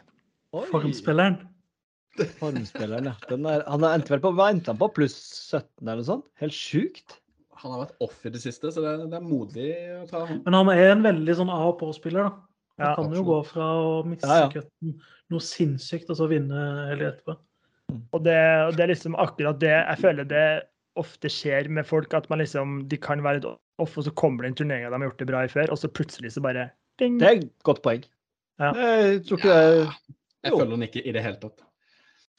Formspilleren. 0.70 1.40
Formspilleren, 2.38 3.10
ja. 3.10 3.16
Er, 3.34 3.66
han 3.66 3.86
endte 3.88 4.14
vel 4.14 4.22
på, 4.22 4.34
hva 4.38 4.52
endte 4.52 4.70
han 4.70 4.78
på? 4.78 4.90
Pluss 4.98 5.16
17 5.50 5.66
eller 5.82 6.02
noe 6.02 6.10
sånt? 6.12 6.26
Helt 6.42 6.54
sjukt 6.54 7.20
han 7.64 7.72
har 7.72 7.84
vært 7.86 8.02
off 8.04 8.26
i 8.26 8.32
det 8.34 8.42
siste, 8.42 8.70
så 8.74 8.82
det, 8.84 8.92
det 9.08 9.18
er 9.18 9.24
modig 9.24 9.70
å 9.96 10.04
ta 10.10 10.24
ham. 10.28 10.42
Men 10.44 10.56
han 10.58 10.70
er 10.74 10.90
en 10.90 11.04
veldig 11.06 11.38
sånn 11.38 11.52
av 11.52 11.70
og 11.70 11.78
på-spiller, 11.80 12.28
da. 12.28 12.50
Han 12.74 12.84
ja, 12.84 12.92
kan 12.98 13.06
absolutt. 13.06 13.16
jo 13.16 13.24
gå 13.28 13.38
fra 13.48 13.66
å 13.78 13.90
miste 14.10 14.28
ja, 14.28 14.38
ja. 14.42 14.48
cutten 14.52 14.94
noe 15.32 15.44
sinnssykt, 15.46 16.10
og 16.10 16.18
så 16.18 16.28
vinne 16.30 16.64
heller 16.90 17.12
etterpå. 17.12 17.36
Og 18.16 18.24
det, 18.24 18.38
og 18.66 18.74
det, 18.74 18.82
er 18.84 18.90
liksom 18.90 19.16
akkurat 19.20 19.60
det 19.62 19.74
jeg 19.74 20.00
føler 20.00 20.28
det 20.28 20.46
ofte 20.98 21.30
skjer 21.30 21.70
med 21.74 21.86
folk, 21.88 22.14
at 22.16 22.26
man 22.30 22.42
liksom, 22.42 22.82
de 22.90 22.98
kan 23.00 23.22
være 23.24 23.40
litt 23.40 23.48
off, 23.48 23.94
og 23.96 24.06
så 24.06 24.12
kommer 24.18 24.44
det 24.44 24.52
en 24.52 24.58
turnering 24.62 24.88
de 24.88 24.98
har 24.98 25.08
gjort 25.08 25.22
det 25.22 25.30
bra 25.30 25.44
i 25.46 25.52
før, 25.52 25.72
og 25.74 25.80
så 25.80 25.90
plutselig 25.90 26.34
så 26.34 26.42
bare 26.44 26.68
ding. 27.00 27.16
Det 27.22 27.30
er 27.30 27.40
et 27.40 27.48
godt 27.66 27.82
poeng. 27.86 28.04
Jeg 28.62 29.22
tror 29.26 29.40
ikke 29.40 29.54
det 29.54 29.78
Jeg 30.44 30.52
følger 30.52 30.74
den 30.74 30.86
ikke 30.86 31.02
i 31.02 31.14
det 31.14 31.22
hele 31.24 31.40
tatt. 31.42 31.64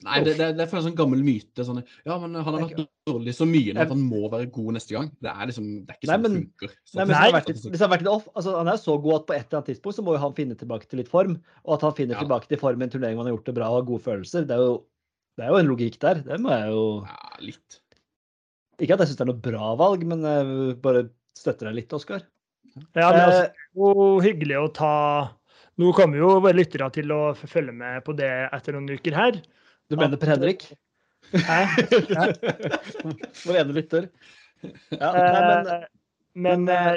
Nei, 0.05 0.19
det, 0.25 0.33
det, 0.35 0.47
det 0.57 0.65
er 0.65 0.73
en 0.77 0.83
sånn 0.85 0.97
gammel 0.97 1.21
myte. 1.23 1.63
Sånn, 1.65 1.79
ja, 2.05 2.15
men 2.19 2.35
han 2.35 2.57
har 2.57 2.65
vært 2.65 2.81
dårlig 3.07 3.33
så 3.37 3.47
mye 3.47 3.73
at 3.79 3.89
han 3.93 4.01
må 4.03 4.27
være 4.31 4.49
god 4.53 4.75
neste 4.75 4.93
gang. 4.93 5.07
Det 5.23 5.31
er 5.31 5.49
liksom, 5.49 5.69
det 5.87 5.93
er 5.93 5.97
ikke 5.97 6.09
sånn 6.09 6.25
det 6.25 6.31
funker. 6.33 6.73
Så. 6.83 6.97
Nei, 6.97 7.05
men 7.05 7.15
nei, 7.15 7.29
vært, 7.33 7.51
hvis 7.55 7.79
han 7.81 7.87
har 7.87 7.93
vært 7.93 8.03
litt 8.03 8.11
off, 8.11 8.27
altså, 8.35 8.57
Han 8.59 8.71
er 8.73 8.81
så 8.81 8.97
god 9.01 9.15
at 9.15 9.29
på 9.29 9.37
et 9.37 9.45
eller 9.45 9.59
annet 9.61 9.71
tidspunkt 9.71 9.97
så 9.97 10.05
må 10.05 10.17
jo 10.17 10.21
han 10.25 10.35
finne 10.37 10.59
tilbake 10.59 10.89
til 10.91 11.01
litt 11.01 11.09
form. 11.11 11.37
Og 11.63 11.77
at 11.77 11.87
han 11.87 11.95
finner 11.97 12.19
ja. 12.19 12.25
tilbake 12.25 12.51
til 12.51 12.61
form 12.61 12.83
i 12.83 12.87
en 12.87 12.93
turnering 12.93 13.17
man 13.21 13.29
har 13.29 13.37
gjort 13.37 13.49
det 13.49 13.55
bra 13.57 13.71
og 13.71 13.79
har 13.79 13.87
gode 13.87 14.05
følelser. 14.09 14.45
Det 14.49 14.57
er 14.57 14.65
jo, 14.67 14.75
det 15.39 15.47
er 15.47 15.53
jo 15.53 15.61
en 15.61 15.71
logikk 15.71 15.97
der. 16.03 16.21
Det 16.27 16.41
må 16.43 16.53
jeg 16.53 16.75
jo 16.75 16.85
Ja, 17.07 17.17
litt. 17.47 17.79
Ikke 18.75 18.97
at 18.97 19.05
jeg 19.05 19.13
syns 19.13 19.21
det 19.21 19.25
er 19.25 19.31
noe 19.31 19.45
bra 19.47 19.71
valg, 19.79 20.05
men 20.11 20.27
jeg 20.27 20.77
bare 20.83 21.07
støtter 21.39 21.71
deg 21.71 21.79
litt, 21.79 21.95
Oskar. 21.95 22.27
Ja, 22.75 23.07
men 23.07 23.21
altså, 23.23 23.41
det 23.47 23.47
er 23.47 23.79
jo 23.79 24.05
hyggelig 24.27 24.59
å 24.59 24.69
ta 24.75 24.93
Nå 25.81 25.91
kommer 25.95 26.21
jo 26.21 26.29
våre 26.39 26.55
lyttere 26.55 26.87
til 26.95 27.11
å 27.11 27.21
følge 27.35 27.73
med 27.75 28.03
på 28.05 28.15
det 28.15 28.31
etter 28.55 28.77
noen 28.77 28.95
uker 28.95 29.15
her. 29.17 29.39
Du 29.91 29.97
mener 29.99 30.19
Per 30.19 30.31
Henrik? 30.31 30.69
Hæ? 31.33 31.59
Vår 33.45 33.59
ene 33.59 33.75
lytter. 33.75 34.07
Ja, 34.95 35.09
nei, 35.11 35.41
men, 35.41 35.67
eh, 35.73 35.87
men, 36.33 36.63
men 36.63 36.69
eh, 36.71 36.91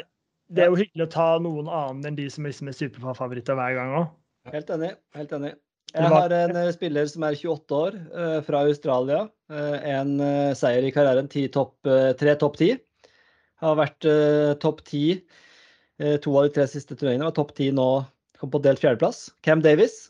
det 0.48 0.64
er 0.64 0.70
jo 0.70 0.78
hyggelig 0.78 1.08
å 1.08 1.12
ta 1.12 1.28
noen 1.42 1.66
annen 1.68 2.06
enn 2.10 2.18
de 2.18 2.28
som 2.32 2.46
liksom 2.46 2.70
er 2.70 2.76
superfavoritter 2.76 3.58
hver 3.58 3.74
gang 3.80 3.96
òg. 3.98 4.12
Helt 4.52 4.70
enig. 4.72 4.92
helt 5.16 5.34
enig. 5.36 5.56
Jeg 5.88 6.12
har 6.12 6.32
en 6.36 6.56
spiller 6.72 7.08
som 7.08 7.24
er 7.24 7.36
28 7.36 7.76
år, 7.76 7.94
fra 8.44 8.60
Australia. 8.68 9.22
En 9.48 10.10
seier 10.56 10.84
i 10.84 10.92
karrieren, 10.92 11.30
ti 11.32 11.46
topp, 11.52 11.78
tre 12.20 12.34
topp 12.40 12.58
ti. 12.60 12.68
Har 13.64 13.76
vært 13.80 14.04
topp 14.60 14.82
ti 14.88 15.02
to 15.96 16.34
av 16.36 16.48
de 16.48 16.52
tre 16.58 16.66
siste 16.68 16.92
turneringene. 16.92 17.30
Var 17.30 17.36
topp 17.40 17.54
ti 17.56 17.70
nå, 17.72 17.88
kom 18.40 18.52
på 18.52 18.60
delt 18.62 18.82
fjerdeplass. 18.82 19.28
Cam 19.46 19.62
Davis 19.64 20.06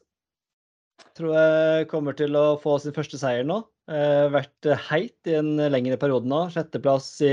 tror 1.18 1.34
jeg 1.34 1.88
kommer 1.90 2.14
til 2.14 2.36
å 2.38 2.58
få 2.62 2.76
sin 2.82 2.94
første 2.94 3.18
seier 3.18 3.46
nå. 3.46 3.62
Eh, 3.90 4.26
vært 4.30 4.68
heit 4.90 5.30
i 5.30 5.34
en 5.38 5.56
lengre 5.72 5.98
periode 6.00 6.28
nå. 6.30 6.44
Sjetteplass 6.54 7.08
i 7.26 7.32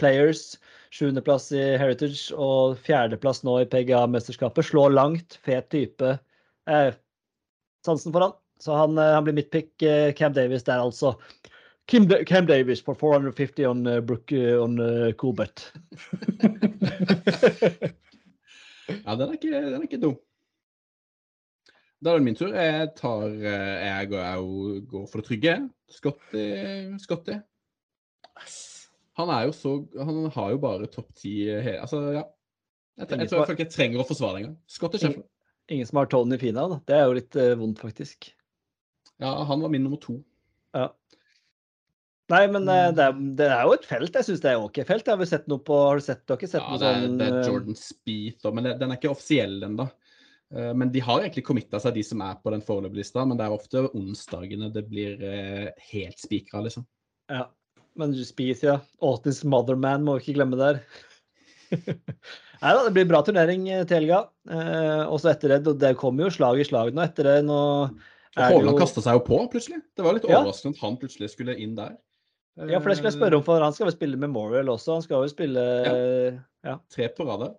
Players, 0.00 0.56
sjuendeplass 0.94 1.50
i 1.54 1.62
Heritage 1.78 2.34
og 2.34 2.80
fjerdeplass 2.86 3.44
nå 3.46 3.60
i 3.62 3.68
PGA-mesterskapet. 3.70 4.70
Slår 4.70 4.96
langt, 4.96 5.38
fet 5.46 5.70
type. 5.74 6.16
Eh, 6.70 6.90
sansen 7.86 8.14
for 8.14 8.26
han. 8.26 8.36
Så 8.60 8.74
han, 8.76 8.98
eh, 8.98 9.14
han 9.14 9.28
blir 9.28 9.38
mitt 9.38 9.52
pick. 9.54 9.70
Eh, 9.82 10.10
Cam 10.18 10.34
Davis 10.34 10.66
der, 10.66 10.82
altså. 10.82 11.14
Kim 11.90 12.08
Cam 12.26 12.46
Davis 12.46 12.80
for 12.80 12.94
450 12.94 13.66
on 13.66 13.86
uh, 13.86 14.00
Brook 14.00 14.32
uh, 14.32 14.62
on 14.62 14.78
uh, 14.78 15.12
Coolbet. 15.12 15.70
Ja, 18.90 19.14
den 19.14 19.28
er 19.28 19.34
ikke, 19.36 19.50
den 19.54 19.74
er 19.76 19.82
ikke 19.86 20.00
dum. 20.02 20.16
Da 22.02 22.14
er 22.14 22.18
det 22.20 22.24
min 22.24 22.36
tur. 22.38 22.52
Jeg 22.56 22.90
tar 22.96 23.26
eh, 23.28 23.78
Jeg 23.84 24.10
jeg 24.14 24.84
går 24.88 25.06
for 25.10 25.20
det 25.20 25.26
trygge. 25.28 25.54
Scotty. 25.92 26.44
Scotty. 27.02 27.34
Han 29.20 29.28
er 29.34 29.48
jo 29.48 29.52
så 29.56 29.72
Han 29.98 30.30
har 30.32 30.52
jo 30.54 30.60
bare 30.62 30.88
topp 30.88 31.10
ti 31.18 31.34
he- 31.50 31.76
Altså, 31.80 32.00
ja. 32.14 32.22
Jeg, 33.00 33.08
tre- 33.08 33.18
jeg 33.22 33.28
tror 33.30 33.42
jeg, 33.44 33.56
ikke 33.56 33.64
jeg 33.66 33.72
trenger 33.74 34.00
å 34.02 34.06
forsvare 34.08 34.36
det 34.36 34.40
engang. 34.44 34.56
Scotty 34.68 34.98
Sheffield. 35.00 35.26
Ingen 35.72 35.86
som 35.88 36.00
har 36.00 36.08
Tony 36.10 36.36
Fina, 36.40 36.64
da. 36.68 36.80
Det 36.88 36.96
er 36.96 37.04
jo 37.06 37.14
litt 37.16 37.36
uh, 37.38 37.52
vondt, 37.56 37.78
faktisk. 37.80 38.30
Ja, 39.22 39.30
han 39.46 39.60
var 39.62 39.70
min 39.72 39.84
nummer 39.86 40.00
to. 40.02 40.16
Ja. 40.76 40.88
Nei, 42.30 42.42
men 42.52 42.66
uh, 42.68 42.90
det, 42.96 43.06
er, 43.06 43.14
det 43.38 43.46
er 43.54 43.62
jo 43.68 43.72
et 43.76 43.86
felt. 43.88 44.14
Jeg 44.18 44.26
syns 44.26 44.42
det 44.44 44.50
er 44.52 44.60
OK 44.64 44.80
felt. 44.88 45.08
Har 45.08 45.16
vi 45.20 45.28
sett 45.30 45.46
noe 45.48 45.62
på 45.64 45.78
Har 45.80 46.00
du 46.00 46.04
sett 46.04 46.24
dere 46.28 46.48
sett 46.50 46.60
Ja, 46.60 46.68
noe 46.74 46.82
sånn 46.82 47.16
det 47.20 47.28
er 47.30 47.38
uh, 47.40 47.48
Jordan 47.48 47.78
Speed, 47.78 48.40
og- 48.44 48.54
men 48.58 48.68
det, 48.68 48.74
den 48.82 48.90
er 48.92 49.00
ikke 49.00 49.12
offisiell 49.14 49.56
ennå. 49.68 49.86
Eh, 50.54 50.72
Men 50.74 50.90
de 50.92 51.00
har 51.04 51.20
egentlig 51.22 51.44
committa 51.46 51.80
seg, 51.82 51.94
de 51.94 52.02
som 52.06 52.20
er 52.26 52.38
på 52.42 52.50
den 52.54 52.64
foreløpige 52.66 53.02
lista. 53.04 53.24
Men 53.26 53.38
det 53.38 53.46
er 53.46 53.54
ofte 53.54 53.84
onsdagene 53.94 54.72
det 54.74 54.84
blir 54.90 55.20
eh, 55.22 55.70
helt 55.92 56.18
spikra, 56.18 56.62
liksom. 56.66 56.86
Ja. 57.30 57.46
Men 57.98 58.14
Spieth, 58.24 58.62
ja. 58.64 58.78
Autis 59.02 59.42
Motherman 59.44 60.04
må 60.06 60.16
vi 60.18 60.24
ikke 60.24 60.38
glemme 60.40 60.58
der. 60.60 60.82
Nei 62.60 62.70
da, 62.76 62.82
det 62.84 62.92
blir 62.96 63.08
bra 63.08 63.22
turnering 63.24 63.66
eh, 63.72 63.84
til 63.88 64.02
helga. 64.02 64.24
Eh, 64.50 65.02
og 65.06 65.18
så 65.22 65.32
etter 65.32 65.56
det, 65.56 65.76
det 65.80 65.94
kommer 66.00 66.26
jo 66.26 66.34
slag 66.34 66.60
i 66.60 66.66
slag 66.66 66.92
nå. 66.94 67.04
Etter 67.06 67.28
det 67.30 67.36
nå 67.48 67.60
Haaland 68.38 68.70
jo 68.70 68.78
kasta 68.78 69.02
seg 69.02 69.16
jo 69.18 69.24
på, 69.26 69.38
plutselig. 69.50 69.80
Det 69.98 70.04
var 70.06 70.14
litt 70.16 70.26
Ja. 70.28 70.38
overraskende 70.38 70.76
at 70.78 70.82
han 70.84 70.98
plutselig 71.00 71.32
skulle 71.32 71.56
inn 71.58 71.72
der. 71.78 71.96
Ja, 72.60 72.78
for 72.82 72.90
det 72.90 72.98
skulle 72.98 73.10
jeg 73.10 73.16
spørre 73.18 73.38
om, 73.38 73.44
for 73.46 73.62
han 73.64 73.72
skal 73.74 73.88
vel 73.88 73.94
spille 73.96 74.18
Memorial 74.20 74.68
også. 74.70 74.98
Han 74.98 75.02
skal 75.06 75.24
jo 75.24 75.32
spille 75.32 75.64
Ja. 76.66 76.76
Tre 76.92 77.08
på 77.16 77.26
rad. 77.26 77.56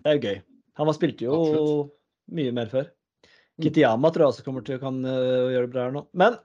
Det 0.00 0.10
er 0.10 0.16
jo 0.18 0.24
gøy. 0.24 0.38
Han 0.80 0.88
var 0.88 0.96
spilte 0.96 1.26
jo 1.26 1.36
Absolutt. 1.36 1.92
Mye 2.34 2.54
mer 2.56 2.70
før. 2.72 2.88
Mm. 2.90 3.66
Kitiyama 3.66 4.10
tror 4.10 4.26
jeg 4.26 4.34
også 4.34 4.46
kommer 4.46 4.66
til 4.66 4.78
å 4.78 4.82
kan 4.82 5.00
øh, 5.04 5.50
gjøre 5.52 5.66
det 5.66 5.72
bra 5.74 5.86
her 5.86 5.96
nå. 5.96 6.04
Men 6.16 6.38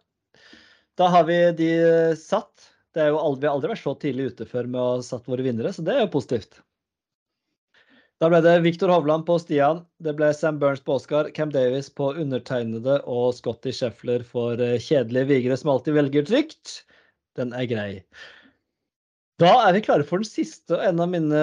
da 0.99 1.09
har 1.11 1.27
vi 1.27 1.39
de 1.59 1.71
øh, 1.85 2.13
satt. 2.19 2.71
Det 2.95 3.03
er 3.03 3.11
jo 3.11 3.19
aldri, 3.19 3.43
vi 3.43 3.49
har 3.49 3.57
aldri 3.57 3.73
vært 3.73 3.83
så 3.83 3.95
tidlig 3.99 4.29
ute 4.31 4.47
før 4.47 4.69
med 4.71 4.79
å 4.79 4.87
ha 4.93 5.03
satt 5.03 5.27
våre 5.27 5.43
vinnere, 5.43 5.73
så 5.75 5.83
det 5.83 5.95
er 5.95 6.05
jo 6.05 6.13
positivt. 6.13 6.61
Da 8.23 8.29
ble 8.31 8.39
det 8.39 8.53
Viktor 8.63 8.93
Hovland 8.93 9.25
på 9.27 9.35
Stian, 9.43 9.81
det 9.99 10.13
ble 10.15 10.29
Sam 10.31 10.55
Burns 10.61 10.79
på 10.79 10.95
Oscar, 10.95 11.27
Cam 11.35 11.51
Davis 11.51 11.89
på 11.91 12.13
undertegnede 12.15 13.01
og 13.11 13.33
Scotty 13.35 13.73
Scheffler 13.75 14.23
for 14.23 14.55
øh, 14.55 14.77
kjedelige 14.79 15.27
vigere 15.33 15.57
som 15.59 15.73
alltid 15.73 15.97
velger 15.97 16.27
trygt. 16.29 16.77
Den 17.35 17.51
er 17.51 17.67
grei. 17.67 17.89
Da 19.41 19.49
er 19.65 19.73
vi 19.75 19.81
klare 19.83 20.05
for 20.07 20.21
den 20.21 20.27
siste, 20.27 20.77
og 20.77 20.83
en 20.85 21.01
av, 21.03 21.09
mine, 21.11 21.39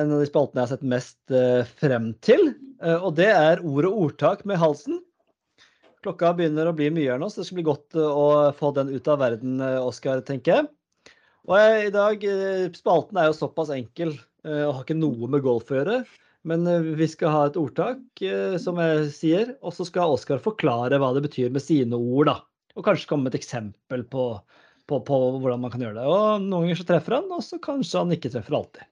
en 0.00 0.12
av 0.16 0.22
de 0.22 0.28
spaltene 0.30 0.62
jeg 0.62 0.64
har 0.64 0.70
sett 0.78 0.92
mest 0.94 1.34
eh, 1.34 1.66
frem 1.82 2.14
til. 2.24 2.54
Eh, 2.80 2.96
og 2.96 3.18
det 3.18 3.28
er 3.34 3.60
ord 3.60 3.84
og 3.90 3.98
ordtak 4.06 4.46
med 4.48 4.56
halsen. 4.62 5.02
Klokka 6.04 6.32
begynner 6.36 6.70
å 6.70 6.76
bli 6.76 6.88
mye 6.92 7.12
her 7.12 7.20
nå, 7.20 7.28
så 7.28 7.42
det 7.42 7.50
skal 7.50 7.58
bli 7.60 7.66
godt 7.68 7.98
eh, 8.00 8.00
å 8.24 8.48
få 8.56 8.72
den 8.78 8.94
ut 8.94 9.12
av 9.12 9.20
verden, 9.20 9.58
eh, 9.60 9.76
Oskar, 9.84 10.24
tenker 10.24 10.54
jeg. 10.54 10.70
Og 11.44 11.60
jeg, 11.60 11.84
i 11.90 11.92
dag, 11.92 12.24
eh, 12.32 12.64
Spalten 12.80 13.20
er 13.20 13.28
jo 13.28 13.36
såpass 13.36 13.74
enkel 13.76 14.14
eh, 14.14 14.64
og 14.64 14.78
har 14.78 14.82
ikke 14.86 14.96
noe 14.96 15.28
med 15.36 15.44
golf 15.44 15.68
å 15.68 15.82
gjøre. 15.82 16.00
Men 16.48 16.64
vi 16.96 17.06
skal 17.08 17.32
ha 17.32 17.44
et 17.48 17.54
ordtak, 17.56 18.20
som 18.60 18.76
jeg 18.76 19.04
sier, 19.16 19.54
og 19.64 19.72
så 19.72 19.86
skal 19.88 20.12
Oskar 20.12 20.42
forklare 20.44 20.98
hva 21.00 21.14
det 21.16 21.22
betyr 21.24 21.48
med 21.52 21.64
sine 21.64 21.96
ord. 21.96 22.28
da. 22.28 22.34
Og 22.76 22.84
kanskje 22.84 23.08
komme 23.08 23.24
med 23.24 23.32
et 23.32 23.40
eksempel 23.40 24.04
på, 24.12 24.26
på, 24.90 25.00
på 25.06 25.18
hvordan 25.40 25.62
man 25.62 25.72
kan 25.72 25.82
gjøre 25.84 25.98
det. 25.98 26.06
Og 26.08 26.44
Noen 26.44 26.66
ganger 26.66 26.80
så 26.80 26.86
treffer 26.88 27.18
han, 27.18 27.30
og 27.32 27.44
så 27.44 27.58
kanskje 27.62 28.02
han 28.02 28.14
ikke 28.16 28.32
treffer 28.34 28.58
alltid. 28.58 28.88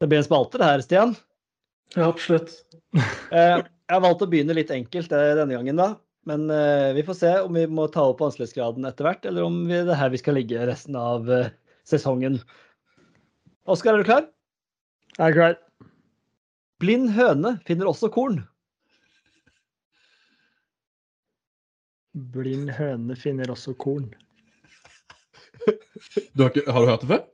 Det 0.00 0.08
blir 0.08 0.22
en 0.22 0.26
spalte 0.26 0.60
det 0.60 0.70
her, 0.70 0.84
Stian. 0.86 1.16
Ja, 1.96 2.08
absolutt. 2.10 2.54
Eh, 3.30 3.60
Jeg 3.62 3.94
har 3.94 4.02
valgt 4.02 4.22
å 4.24 4.26
begynne 4.26 4.54
litt 4.56 4.70
enkelt 4.74 5.12
eh, 5.14 5.28
denne 5.38 5.54
gangen, 5.54 5.78
da. 5.78 5.92
Men 6.26 6.48
eh, 6.50 6.90
vi 6.96 7.04
får 7.06 7.16
se 7.20 7.30
om 7.44 7.54
vi 7.54 7.62
må 7.70 7.84
ta 7.94 8.02
opp 8.10 8.22
vanskelighetsgraden 8.22 8.86
etter 8.88 9.06
hvert, 9.06 9.26
eller 9.30 9.46
om 9.46 9.60
vi, 9.68 9.76
det 9.86 9.94
er 9.94 10.00
her 10.00 10.10
vi 10.10 10.18
skal 10.18 10.34
ligge 10.38 10.66
resten 10.66 10.98
av 10.98 11.30
sesongen. 11.86 12.40
Oskar, 13.70 13.94
er 13.94 14.02
du 14.02 14.08
klar? 14.10 14.26
Jeg 15.14 15.28
er 15.28 15.36
klar. 15.36 15.58
Blind 16.82 17.12
høne 17.14 17.54
finner 17.68 17.90
også 17.90 18.10
korn. 18.10 18.40
Blind 22.34 22.72
høne 22.74 23.14
finner 23.18 23.52
også 23.54 23.76
korn. 23.78 24.08
Du 26.34 26.44
har, 26.44 26.50
ikke, 26.50 26.64
har 26.72 26.80
du 26.80 26.90
hørt 26.90 27.02
det 27.04 27.10
før? 27.10 27.24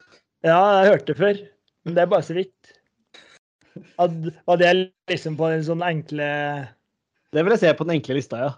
Ja, 0.46 0.58
jeg 0.80 0.90
hørte 0.90 1.06
det 1.10 1.18
før, 1.18 1.42
men 1.86 1.96
det 1.96 2.02
er 2.02 2.10
bare 2.10 2.26
så 2.26 2.36
vidt. 2.36 2.72
At, 4.02 4.16
var 4.48 4.58
det 4.60 4.72
liksom 5.10 5.36
på 5.36 5.50
den 5.52 5.64
sånn 5.66 5.82
enkle 5.84 6.26
Det 7.34 7.42
vil 7.44 7.52
jeg 7.52 7.60
se 7.60 7.72
på 7.76 7.84
den 7.84 7.98
enkle 7.98 8.16
lista, 8.16 8.40
ja. 8.40 8.52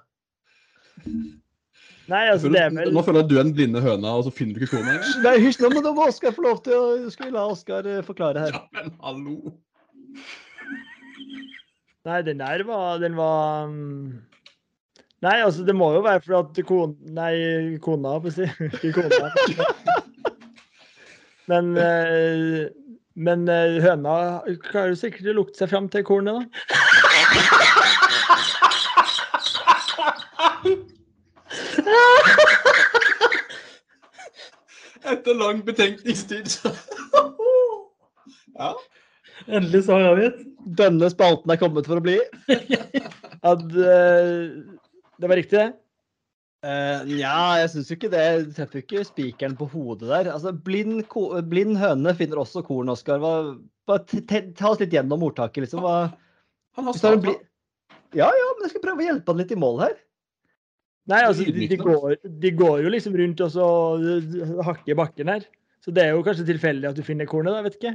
Nei, 2.09 2.23
altså, 2.33 2.49
det 2.53 2.61
er 2.63 2.71
vel 2.73 2.93
Nå 2.95 3.03
føler 3.05 3.21
jeg 3.21 3.27
at 3.27 3.31
du 3.31 3.37
er 3.37 3.45
den 3.45 3.55
blinde 3.57 3.83
høna, 3.85 4.15
og 4.17 4.27
så 4.27 4.33
finner 4.35 4.57
du 4.57 4.65
ikke 4.65 4.79
kona. 4.79 4.97
Nei, 5.27 5.35
hysj, 5.45 5.61
nå 5.61 5.73
må 5.75 5.83
nå 5.85 5.93
må 5.97 6.07
Oskar 6.09 6.33
få 6.37 6.47
lov 6.47 6.63
til 6.65 6.77
å 6.77 7.11
Skal 7.13 7.29
vi 7.29 7.35
la 7.37 7.45
Oskar 7.53 7.89
eh, 7.89 8.05
forklare 8.07 8.47
her? 8.47 8.57
Ja, 8.57 8.63
men 8.79 8.95
hallo. 9.05 9.57
Nei, 12.09 12.23
den 12.25 12.41
der 12.41 12.65
var 12.69 13.03
Den 13.03 13.19
var 13.19 13.69
um, 13.69 14.23
Nei, 15.25 15.41
altså, 15.43 15.65
det 15.67 15.75
må 15.75 15.91
jo 15.97 16.03
være 16.05 16.21
fordi 16.23 16.39
at 16.39 16.67
kon... 16.69 16.93
Nei, 17.17 17.33
kona, 17.83 18.19
på 18.23 18.31
å 18.31 18.35
si. 18.37 18.47
Ikke 18.87 18.93
kona. 19.03 19.33
Men 21.51 21.73
eh, 21.81 22.69
Men 23.19 23.49
eh, 23.51 23.81
høna 23.83 24.15
klarer 24.69 24.93
jo 24.93 24.99
sikkert 25.01 25.33
å 25.33 25.39
lukte 25.41 25.59
seg 25.59 25.73
fram 25.73 25.89
til 25.91 26.05
kornet, 26.07 26.39
da. 26.39 26.45
Etter 35.09 35.35
lang 35.41 35.65
betenkningstid, 35.67 36.47
så 36.53 36.71
Ja. 38.59 38.71
Endelig 39.49 39.85
svar 39.87 40.03
avgitt. 40.13 40.41
Denne 40.79 41.09
spalten 41.11 41.51
er 41.51 41.59
kommet 41.61 41.87
for 41.89 41.99
å 41.99 42.05
bli. 42.05 42.19
At 43.51 43.63
eh, 43.73 44.43
det 45.19 45.29
var 45.31 45.37
riktig, 45.41 45.59
det? 45.59 45.69
Eh, 46.67 47.05
Nja, 47.07 47.35
jeg 47.61 47.71
syns 47.71 47.91
jo 47.91 47.97
ikke 47.99 48.11
det. 48.11 48.25
Du 48.49 48.53
treffer 48.57 48.81
jo 48.81 48.85
ikke 48.87 49.05
spikeren 49.07 49.55
på 49.59 49.69
hodet 49.71 50.09
der. 50.11 50.31
Altså, 50.33 50.51
blind, 50.53 51.05
ko 51.11 51.29
blind 51.47 51.79
høne 51.79 52.15
finner 52.19 52.41
også 52.43 52.65
korn, 52.67 52.91
Oskar. 52.91 53.23
Ta 53.87 54.73
oss 54.73 54.81
litt 54.83 54.95
gjennom 54.97 55.23
ordtaket, 55.29 55.65
liksom. 55.67 55.85
Hva 55.85 56.13
Han 56.79 56.85
har 56.91 56.99
starta. 56.99 57.23
bli- 57.23 57.39
Ja, 58.17 58.27
ja, 58.33 58.49
men 58.57 58.65
jeg 58.67 58.71
skal 58.71 58.83
prøve 58.83 59.03
å 59.05 59.07
hjelpe 59.07 59.27
han 59.33 59.37
litt 59.43 59.53
i 59.53 59.61
mål 59.61 59.81
her. 59.85 59.97
Nei, 61.09 61.23
altså, 61.25 61.45
de, 61.45 61.67
de, 61.69 61.77
går, 61.77 62.17
de 62.41 62.51
går 62.53 62.83
jo 62.85 62.91
liksom 62.93 63.15
rundt 63.17 63.41
og 63.41 63.51
så 63.55 63.69
hakker 64.65 64.93
i 64.93 64.97
bakken 64.99 65.29
her. 65.33 65.47
Så 65.85 65.93
det 65.95 66.05
er 66.05 66.11
jo 66.13 66.23
kanskje 66.27 66.45
tilfeldig 66.49 66.89
at 66.91 66.97
du 66.99 67.03
finner 67.07 67.29
kornet, 67.29 67.55
da, 67.55 67.63
vet 67.65 67.79
ikke. 67.79 67.95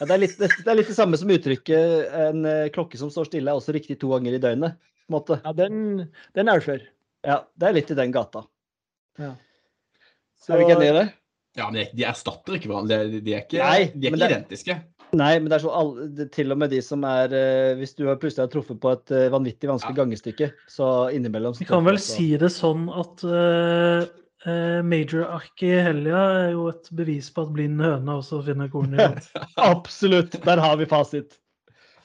Ja, 0.00 0.06
det, 0.06 0.14
er 0.14 0.22
litt, 0.22 0.38
det 0.38 0.70
er 0.70 0.78
litt 0.78 0.88
det 0.88 0.96
samme 0.96 1.18
som 1.20 1.28
uttrykket 1.28 2.14
'en 2.14 2.46
eh, 2.46 2.68
klokke 2.72 2.96
som 2.96 3.10
står 3.12 3.26
stille' 3.28 3.50
er 3.52 3.58
også 3.58 3.74
riktig 3.74 3.98
to 4.00 4.08
ganger 4.14 4.32
i 4.34 4.40
døgnet. 4.40 4.78
På 5.04 5.12
en 5.12 5.16
måte. 5.18 5.40
Ja, 5.44 5.52
den, 5.52 6.10
den 6.34 6.48
er 6.48 6.60
det 6.60 6.64
før. 6.66 6.80
Ja, 7.24 7.38
Det 7.56 7.68
er 7.68 7.72
litt 7.76 7.90
i 7.90 7.94
den 7.98 8.12
gata. 8.12 8.44
Så, 9.16 10.52
Er 10.52 10.58
vi 10.58 10.64
ikke 10.66 10.76
enige 10.78 10.90
i 10.94 10.98
det? 10.98 11.06
Ja, 11.56 11.68
men 11.70 11.86
de, 11.94 12.04
erstatter 12.04 12.56
ikke 12.58 12.68
hverandre. 12.72 12.98
De, 13.12 13.20
de 13.22 13.34
er 13.36 13.44
ikke, 13.44 13.60
Nei, 13.62 13.84
de 13.94 14.08
er 14.08 14.10
ikke 14.10 14.18
det- 14.24 14.30
identiske. 14.32 14.76
Nei, 15.14 15.38
men 15.38 15.46
det 15.46 15.54
er 15.60 15.62
så 15.62 15.70
alle, 15.78 16.26
til 16.34 16.50
og 16.50 16.58
med 16.58 16.72
de 16.74 16.80
som 16.82 17.04
er 17.06 17.30
eh, 17.38 17.76
Hvis 17.78 17.92
du 17.94 18.02
plutselig 18.18 18.42
har 18.42 18.50
truffet 18.50 18.80
på 18.82 18.90
et 18.96 19.12
eh, 19.14 19.28
vanvittig 19.30 19.68
vanskelig 19.70 19.94
Ja. 19.94 20.00
gangestykke, 20.02 20.48
så 20.66 20.88
innimellom 21.14 21.54
så 21.54 21.62
Vi 21.62 21.68
kan 21.68 21.84
vel 21.86 22.00
så. 22.02 22.16
si 22.16 22.26
det 22.40 22.50
sånn 22.50 22.88
at 22.90 23.22
major-arket 24.84 25.62
i 25.70 25.82
helga 25.86 26.18
er 26.42 26.50
jo 26.52 26.66
et 26.72 26.88
bevis 26.92 27.30
på 27.32 27.46
at 27.46 27.52
blind 27.54 27.80
høne 27.80 28.18
også 28.18 28.42
finner 28.44 28.68
korn 28.72 28.92
i 28.92 28.98
land. 29.04 29.22
Absolutt! 29.56 30.34
Der 30.44 30.60
har 30.60 30.76
vi 30.80 30.88
fasit. 30.90 31.38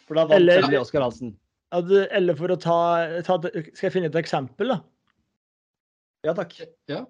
For 0.08 0.16
da 0.20 0.28
vant 0.30 0.38
Eller- 0.40 0.80
Oskar 0.80 1.04
Hansen. 1.08 1.34
At, 1.76 1.90
eller 2.18 2.36
for 2.40 2.50
å 2.54 2.58
ta, 2.60 2.78
ta 3.26 3.38
Skal 3.46 3.86
jeg 3.88 3.94
finne 3.94 4.10
et 4.10 4.18
eksempel, 4.20 4.74
da? 4.74 4.80
Ja 6.28 6.34
takk. 6.36 6.56
Ja. 6.92 7.04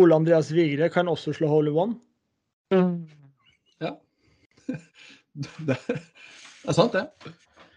Ole 0.00 0.16
Andreas 0.16 0.48
Vigre 0.54 0.88
kan 0.90 1.10
også 1.10 1.34
slå 1.36 1.48
Holy 1.50 1.72
One. 1.74 1.98
Mm. 2.74 3.04
Ja. 3.84 3.92
det 5.68 5.76
er 5.76 6.76
sant, 6.76 6.94
det. 6.96 7.34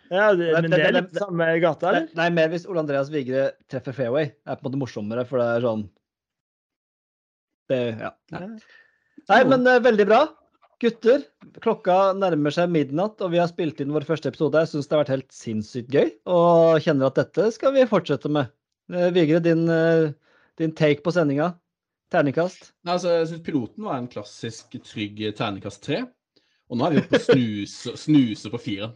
Ja, 0.07 0.29
det, 0.31 0.53
men 0.55 0.69
det- 0.69 0.77
det 0.77 0.85
er 0.85 0.91
det- 0.95 1.01
litt 1.03 1.19
samme 1.19 1.49
gata, 1.59 1.91
Nei, 1.91 1.97
eller? 1.99 2.15
nei, 2.15 2.29
mer 2.37 2.49
hvis 2.53 2.65
Ole 2.69 2.79
Andreas 2.85 3.09
Vigre 3.11 3.49
treffer 3.67 3.93
fairway. 3.97 4.29
Det 4.31 4.53
er 4.53 4.55
på 4.55 4.63
en 4.65 4.71
måte 4.71 4.79
morsommere, 4.85 5.25
for 5.27 5.41
det 5.43 5.47
er 5.57 5.65
sånn 5.67 5.83
det, 7.67 7.79
ja. 7.99 8.13
Nei, 9.27 9.41
men 9.43 9.67
uh, 9.67 9.81
veldig 9.83 10.05
bra. 10.07 10.21
Gutter, 10.77 11.23
klokka 11.63 12.11
nærmer 12.13 12.53
seg 12.53 12.69
midnatt, 12.69 13.17
og 13.25 13.31
vi 13.33 13.39
har 13.41 13.49
spilt 13.49 13.79
inn 13.81 13.93
vår 13.95 14.05
første 14.05 14.29
episode. 14.29 14.61
Jeg 14.61 14.69
syns 14.75 14.85
det 14.89 14.93
har 14.93 15.01
vært 15.01 15.13
helt 15.15 15.33
sinnssykt 15.33 15.89
gøy, 15.93 16.11
og 16.29 16.77
kjenner 16.85 17.09
at 17.09 17.17
dette 17.17 17.47
skal 17.55 17.73
vi 17.73 17.85
fortsette 17.89 18.29
med. 18.29 18.51
Eh, 18.93 19.07
Vigre, 19.15 19.41
din, 19.41 19.63
eh, 19.73 20.11
din 20.61 20.75
take 20.77 21.01
på 21.01 21.13
sendinga? 21.15 21.55
Terningkast? 22.13 22.69
Nei, 22.85 22.93
altså, 22.93 23.15
jeg 23.17 23.31
synes 23.31 23.43
piloten 23.49 23.89
var 23.89 23.97
en 23.97 24.07
klassisk 24.11 24.77
trygg 24.85 25.25
terningkast 25.35 25.81
tre. 25.83 26.03
Og 26.69 26.77
nå 26.77 26.85
er 26.85 26.93
vi 26.93 27.01
oppe 27.01 27.17
på 27.17 27.25
snuse, 27.25 27.97
snuse 27.97 28.53
på 28.53 28.61
firen. 28.61 28.93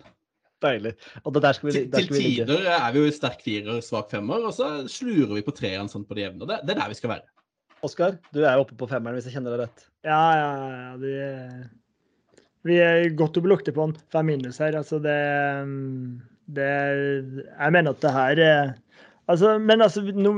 Deilig. 0.62 0.94
Og 1.26 1.34
det 1.34 1.42
der 1.48 1.58
skal 1.58 1.68
vi, 1.68 1.74
Til, 1.80 1.90
der 1.90 1.98
til 1.98 2.06
skal 2.06 2.16
vi 2.16 2.24
ligge. 2.28 2.46
tider 2.46 2.72
er 2.78 2.92
vi 2.94 3.02
jo 3.02 3.12
sterk 3.18 3.42
firer, 3.42 3.82
svak 3.82 4.12
femmer, 4.14 4.46
og 4.46 4.54
så 4.54 4.70
slurer 4.86 5.34
vi 5.34 5.44
på 5.50 5.58
treeren 5.58 5.90
sånn 5.90 6.06
på 6.06 6.14
det 6.14 6.28
jevne. 6.28 6.46
og 6.46 6.52
Det, 6.52 6.62
det 6.68 6.76
er 6.76 6.84
der 6.84 6.94
vi 6.94 7.00
skal 7.02 7.16
være. 7.18 7.41
Oskar, 7.86 8.18
du 8.34 8.44
er 8.44 8.56
jo 8.56 8.66
oppe 8.66 8.78
på 8.78 8.88
femmeren, 8.90 9.18
hvis 9.18 9.30
jeg 9.30 9.38
kjenner 9.38 9.56
deg 9.56 9.64
rett. 9.66 9.86
Ja, 10.06 10.22
ja, 10.38 10.50
ja. 10.74 10.92
De, 11.02 12.44
vi 12.68 12.78
er 12.82 13.08
godt 13.18 13.40
oppe 13.40 13.50
lukter 13.50 13.74
på 13.76 13.88
en 13.90 13.96
fem 14.14 14.30
minus 14.30 14.62
her. 14.62 14.78
Altså, 14.78 15.00
det, 15.02 15.18
det 16.54 16.70
Jeg 16.70 17.74
mener 17.74 17.96
at 17.96 18.06
det 18.06 18.16
her 18.18 18.46
er 18.46 18.74
Altså, 19.30 19.56
men 19.62 19.82
altså 19.86 20.02
no, 20.18 20.34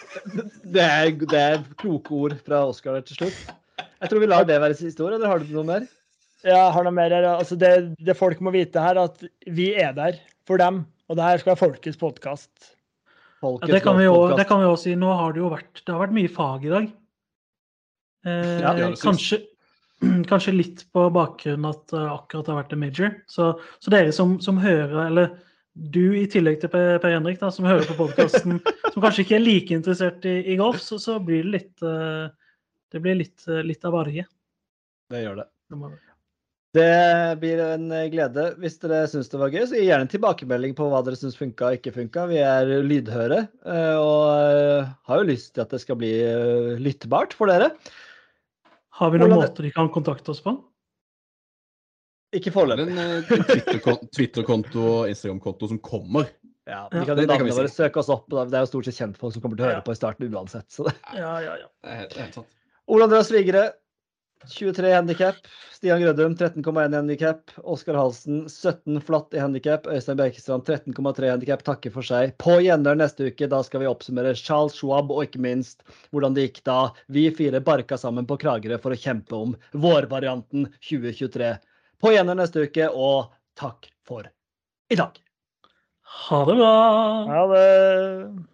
Det 0.74 0.82
er, 0.82 1.10
det 1.20 1.40
er 1.40 1.64
kloke 1.78 2.12
ord 2.16 2.36
fra 2.46 2.64
Oskar 2.66 3.00
til 3.06 3.20
slutt. 3.20 3.54
Jeg 4.00 4.10
tror 4.10 4.22
vi 4.22 4.28
lar 4.28 4.46
det 4.48 4.58
være 4.60 4.76
siste 4.76 5.04
ord, 5.04 5.14
eller 5.16 5.30
har 5.30 5.40
du 5.40 5.52
noe 5.52 5.66
mer? 5.68 5.86
Jeg 6.46 6.72
har 6.74 6.84
noe 6.84 6.94
mer 6.94 7.12
her. 7.12 7.26
Altså, 7.36 7.56
det, 7.60 7.96
det 8.02 8.16
folk 8.18 8.40
må 8.44 8.52
vite 8.54 8.82
her, 8.82 8.98
at 9.00 9.24
vi 9.46 9.72
er 9.74 9.94
der 9.96 10.18
for 10.48 10.60
dem. 10.60 10.84
Og 11.06 11.18
det 11.18 11.24
her 11.24 11.40
skal 11.40 11.54
være 11.54 11.62
folkets 11.62 12.00
podkast. 12.00 12.75
Ja, 13.42 13.68
det, 13.68 13.82
kan 13.84 13.98
vi 13.98 14.06
jo, 14.06 14.14
det 14.36 14.46
kan 14.48 14.62
vi 14.62 14.68
også 14.68 14.88
si. 14.88 14.94
Nå 14.98 15.10
har 15.18 15.34
det 15.34 15.42
jo 15.42 15.50
vært, 15.52 15.82
det 15.82 15.92
har 15.92 16.00
vært 16.02 16.14
mye 16.16 16.30
fag 16.32 16.64
i 16.64 16.72
dag. 16.72 16.86
Eh, 18.26 18.54
Ja, 18.62 18.72
det 18.74 18.86
det 18.94 19.00
kanskje, 19.02 19.40
kanskje 20.30 20.54
litt 20.56 20.86
på 20.92 21.04
bakgrunn 21.14 21.68
at 21.68 21.84
det 21.92 22.06
akkurat 22.14 22.48
har 22.52 22.62
vært 22.62 22.72
en 22.76 22.82
major. 22.82 23.12
Så, 23.30 23.50
så 23.82 23.92
dere 23.92 24.14
som, 24.16 24.38
som 24.44 24.58
hører, 24.62 24.96
eller 25.06 25.36
du 25.76 26.16
i 26.16 26.24
tillegg 26.32 26.62
til 26.62 26.72
Per, 26.72 26.96
per 27.02 27.12
Henrik, 27.12 27.36
da, 27.42 27.50
som 27.52 27.68
hører 27.68 27.84
på 27.84 27.98
podkasten, 27.98 28.56
som 28.94 29.02
kanskje 29.04 29.26
ikke 29.26 29.36
er 29.36 29.44
like 29.44 29.76
interessert 29.76 30.24
i, 30.24 30.38
i 30.54 30.56
golf, 30.56 30.80
så, 30.80 30.96
så 31.02 31.18
blir 31.20 31.44
det 31.44 31.52
litt 31.58 31.84
eh, 31.84 32.26
Det 32.94 33.02
blir 33.04 33.20
litt, 33.20 33.44
eh, 33.50 33.60
litt 33.66 33.84
av 33.84 33.92
varje. 33.98 34.24
Det 35.12 35.22
gjør 35.22 35.42
det. 35.42 35.50
Det 36.76 37.38
blir 37.40 37.60
en 37.64 37.86
glede. 38.12 38.42
Hvis 38.60 38.74
dere 38.82 39.04
syns 39.08 39.30
det 39.32 39.38
var 39.40 39.52
gøy, 39.54 39.62
så 39.70 39.78
gi 39.78 39.86
gjerne 39.88 40.04
en 40.04 40.10
tilbakemelding 40.12 40.74
på 40.76 40.88
hva 40.92 41.00
dere 41.06 41.16
syns 41.16 41.38
funka 41.38 41.70
og 41.70 41.76
ikke 41.78 41.94
funka. 41.94 42.26
Vi 42.28 42.40
er 42.42 42.72
lydhøre 42.84 43.38
eh, 43.64 43.96
og 43.96 44.24
eh, 44.36 44.90
har 45.08 45.22
jo 45.22 45.28
lyst 45.30 45.54
til 45.56 45.64
at 45.64 45.72
det 45.72 45.80
skal 45.84 45.96
bli 46.00 46.10
eh, 46.26 46.74
lyttbart 46.82 47.32
for 47.38 47.48
dere. 47.48 47.70
Har 49.00 49.12
vi 49.12 49.20
noen 49.22 49.32
Hvordan- 49.32 49.48
måter 49.48 49.64
de 49.68 49.72
kan 49.76 49.88
kontakte 49.94 50.32
oss 50.34 50.42
på? 50.44 50.52
Ikke 52.36 52.52
foreløpig. 52.52 52.90
en 52.90 52.98
eh, 52.98 53.30
Twitter-kon- 53.46 54.02
Twitter-konto 54.12 54.82
og 54.90 55.08
Instagram-konto 55.12 55.68
som 55.72 55.78
kommer. 55.80 56.28
Ja, 56.66 56.88
de 56.90 56.98
vi 57.00 57.06
kan 57.06 57.16
det- 57.16 57.28
det 57.30 57.36
kan 57.38 57.46
vi 57.46 57.52
si. 57.54 57.58
våre 57.60 57.70
søke 57.72 58.00
oss 58.02 58.08
opp. 58.10 58.26
Det 58.28 58.52
er 58.52 58.64
jo 58.66 58.70
stort 58.72 58.84
sett 58.90 58.98
kjentfolk 58.98 59.32
som 59.32 59.42
kommer 59.44 59.56
til 59.56 59.64
å 59.64 59.68
høre 59.70 59.80
Ja. 59.80 59.86
på 59.86 59.92
i 59.94 60.00
starten 60.00 60.28
uansett. 60.34 60.66
Så 60.68 60.84
det. 60.88 60.94
Ja, 61.14 61.38
ja, 61.40 61.54
ja. 61.62 61.68
Det 61.84 61.90
er 61.92 61.96
helt, 62.02 62.10
det 62.10 62.18
er 62.18 62.22
helt 62.26 62.34
sant. 62.42 62.46
Ole 62.88 63.04
Andreas 63.06 63.30
Vigre, 63.30 63.72
23 64.44 64.92
handikap. 64.92 65.36
Stian 65.72 66.00
Grødum, 66.02 66.36
13,1 66.36 66.94
handikap. 66.94 67.50
Oskar 67.56 67.94
Halsen, 67.94 68.48
17 68.48 69.00
flatt 69.00 69.34
i 69.34 69.40
handikap. 69.42 69.86
Øystein 69.86 70.16
Bjerkestrand, 70.16 70.64
13,3 70.64 71.30
handikap. 71.30 71.64
Takker 71.66 71.94
for 71.94 72.06
seg. 72.06 72.32
På 72.42 72.58
gjenhør 72.64 72.98
neste 73.00 73.28
uke, 73.30 73.48
da 73.50 73.62
skal 73.66 73.82
vi 73.82 73.90
oppsummere 73.90 74.34
Charles 74.38 74.78
Schwab, 74.78 75.12
og 75.12 75.26
ikke 75.26 75.42
minst 75.42 75.84
hvordan 76.14 76.36
det 76.36 76.48
gikk 76.48 76.62
da 76.68 76.78
vi 77.12 77.28
fire 77.34 77.60
barka 77.64 77.98
sammen 78.00 78.28
på 78.28 78.38
Kragerø 78.40 78.80
for 78.82 78.94
å 78.94 79.00
kjempe 79.00 79.36
om 79.36 79.54
vårvarianten 79.74 80.70
2023. 80.80 81.54
På 82.02 82.12
gjenhør 82.14 82.42
neste 82.42 82.66
uke, 82.68 82.90
og 82.92 83.32
takk 83.58 83.90
for 84.06 84.28
i 84.92 84.98
dag. 84.98 85.16
Ha 86.26 86.44
det 86.48 86.60
bra! 86.60 86.74
Ha 87.32 87.46
det 87.52 88.46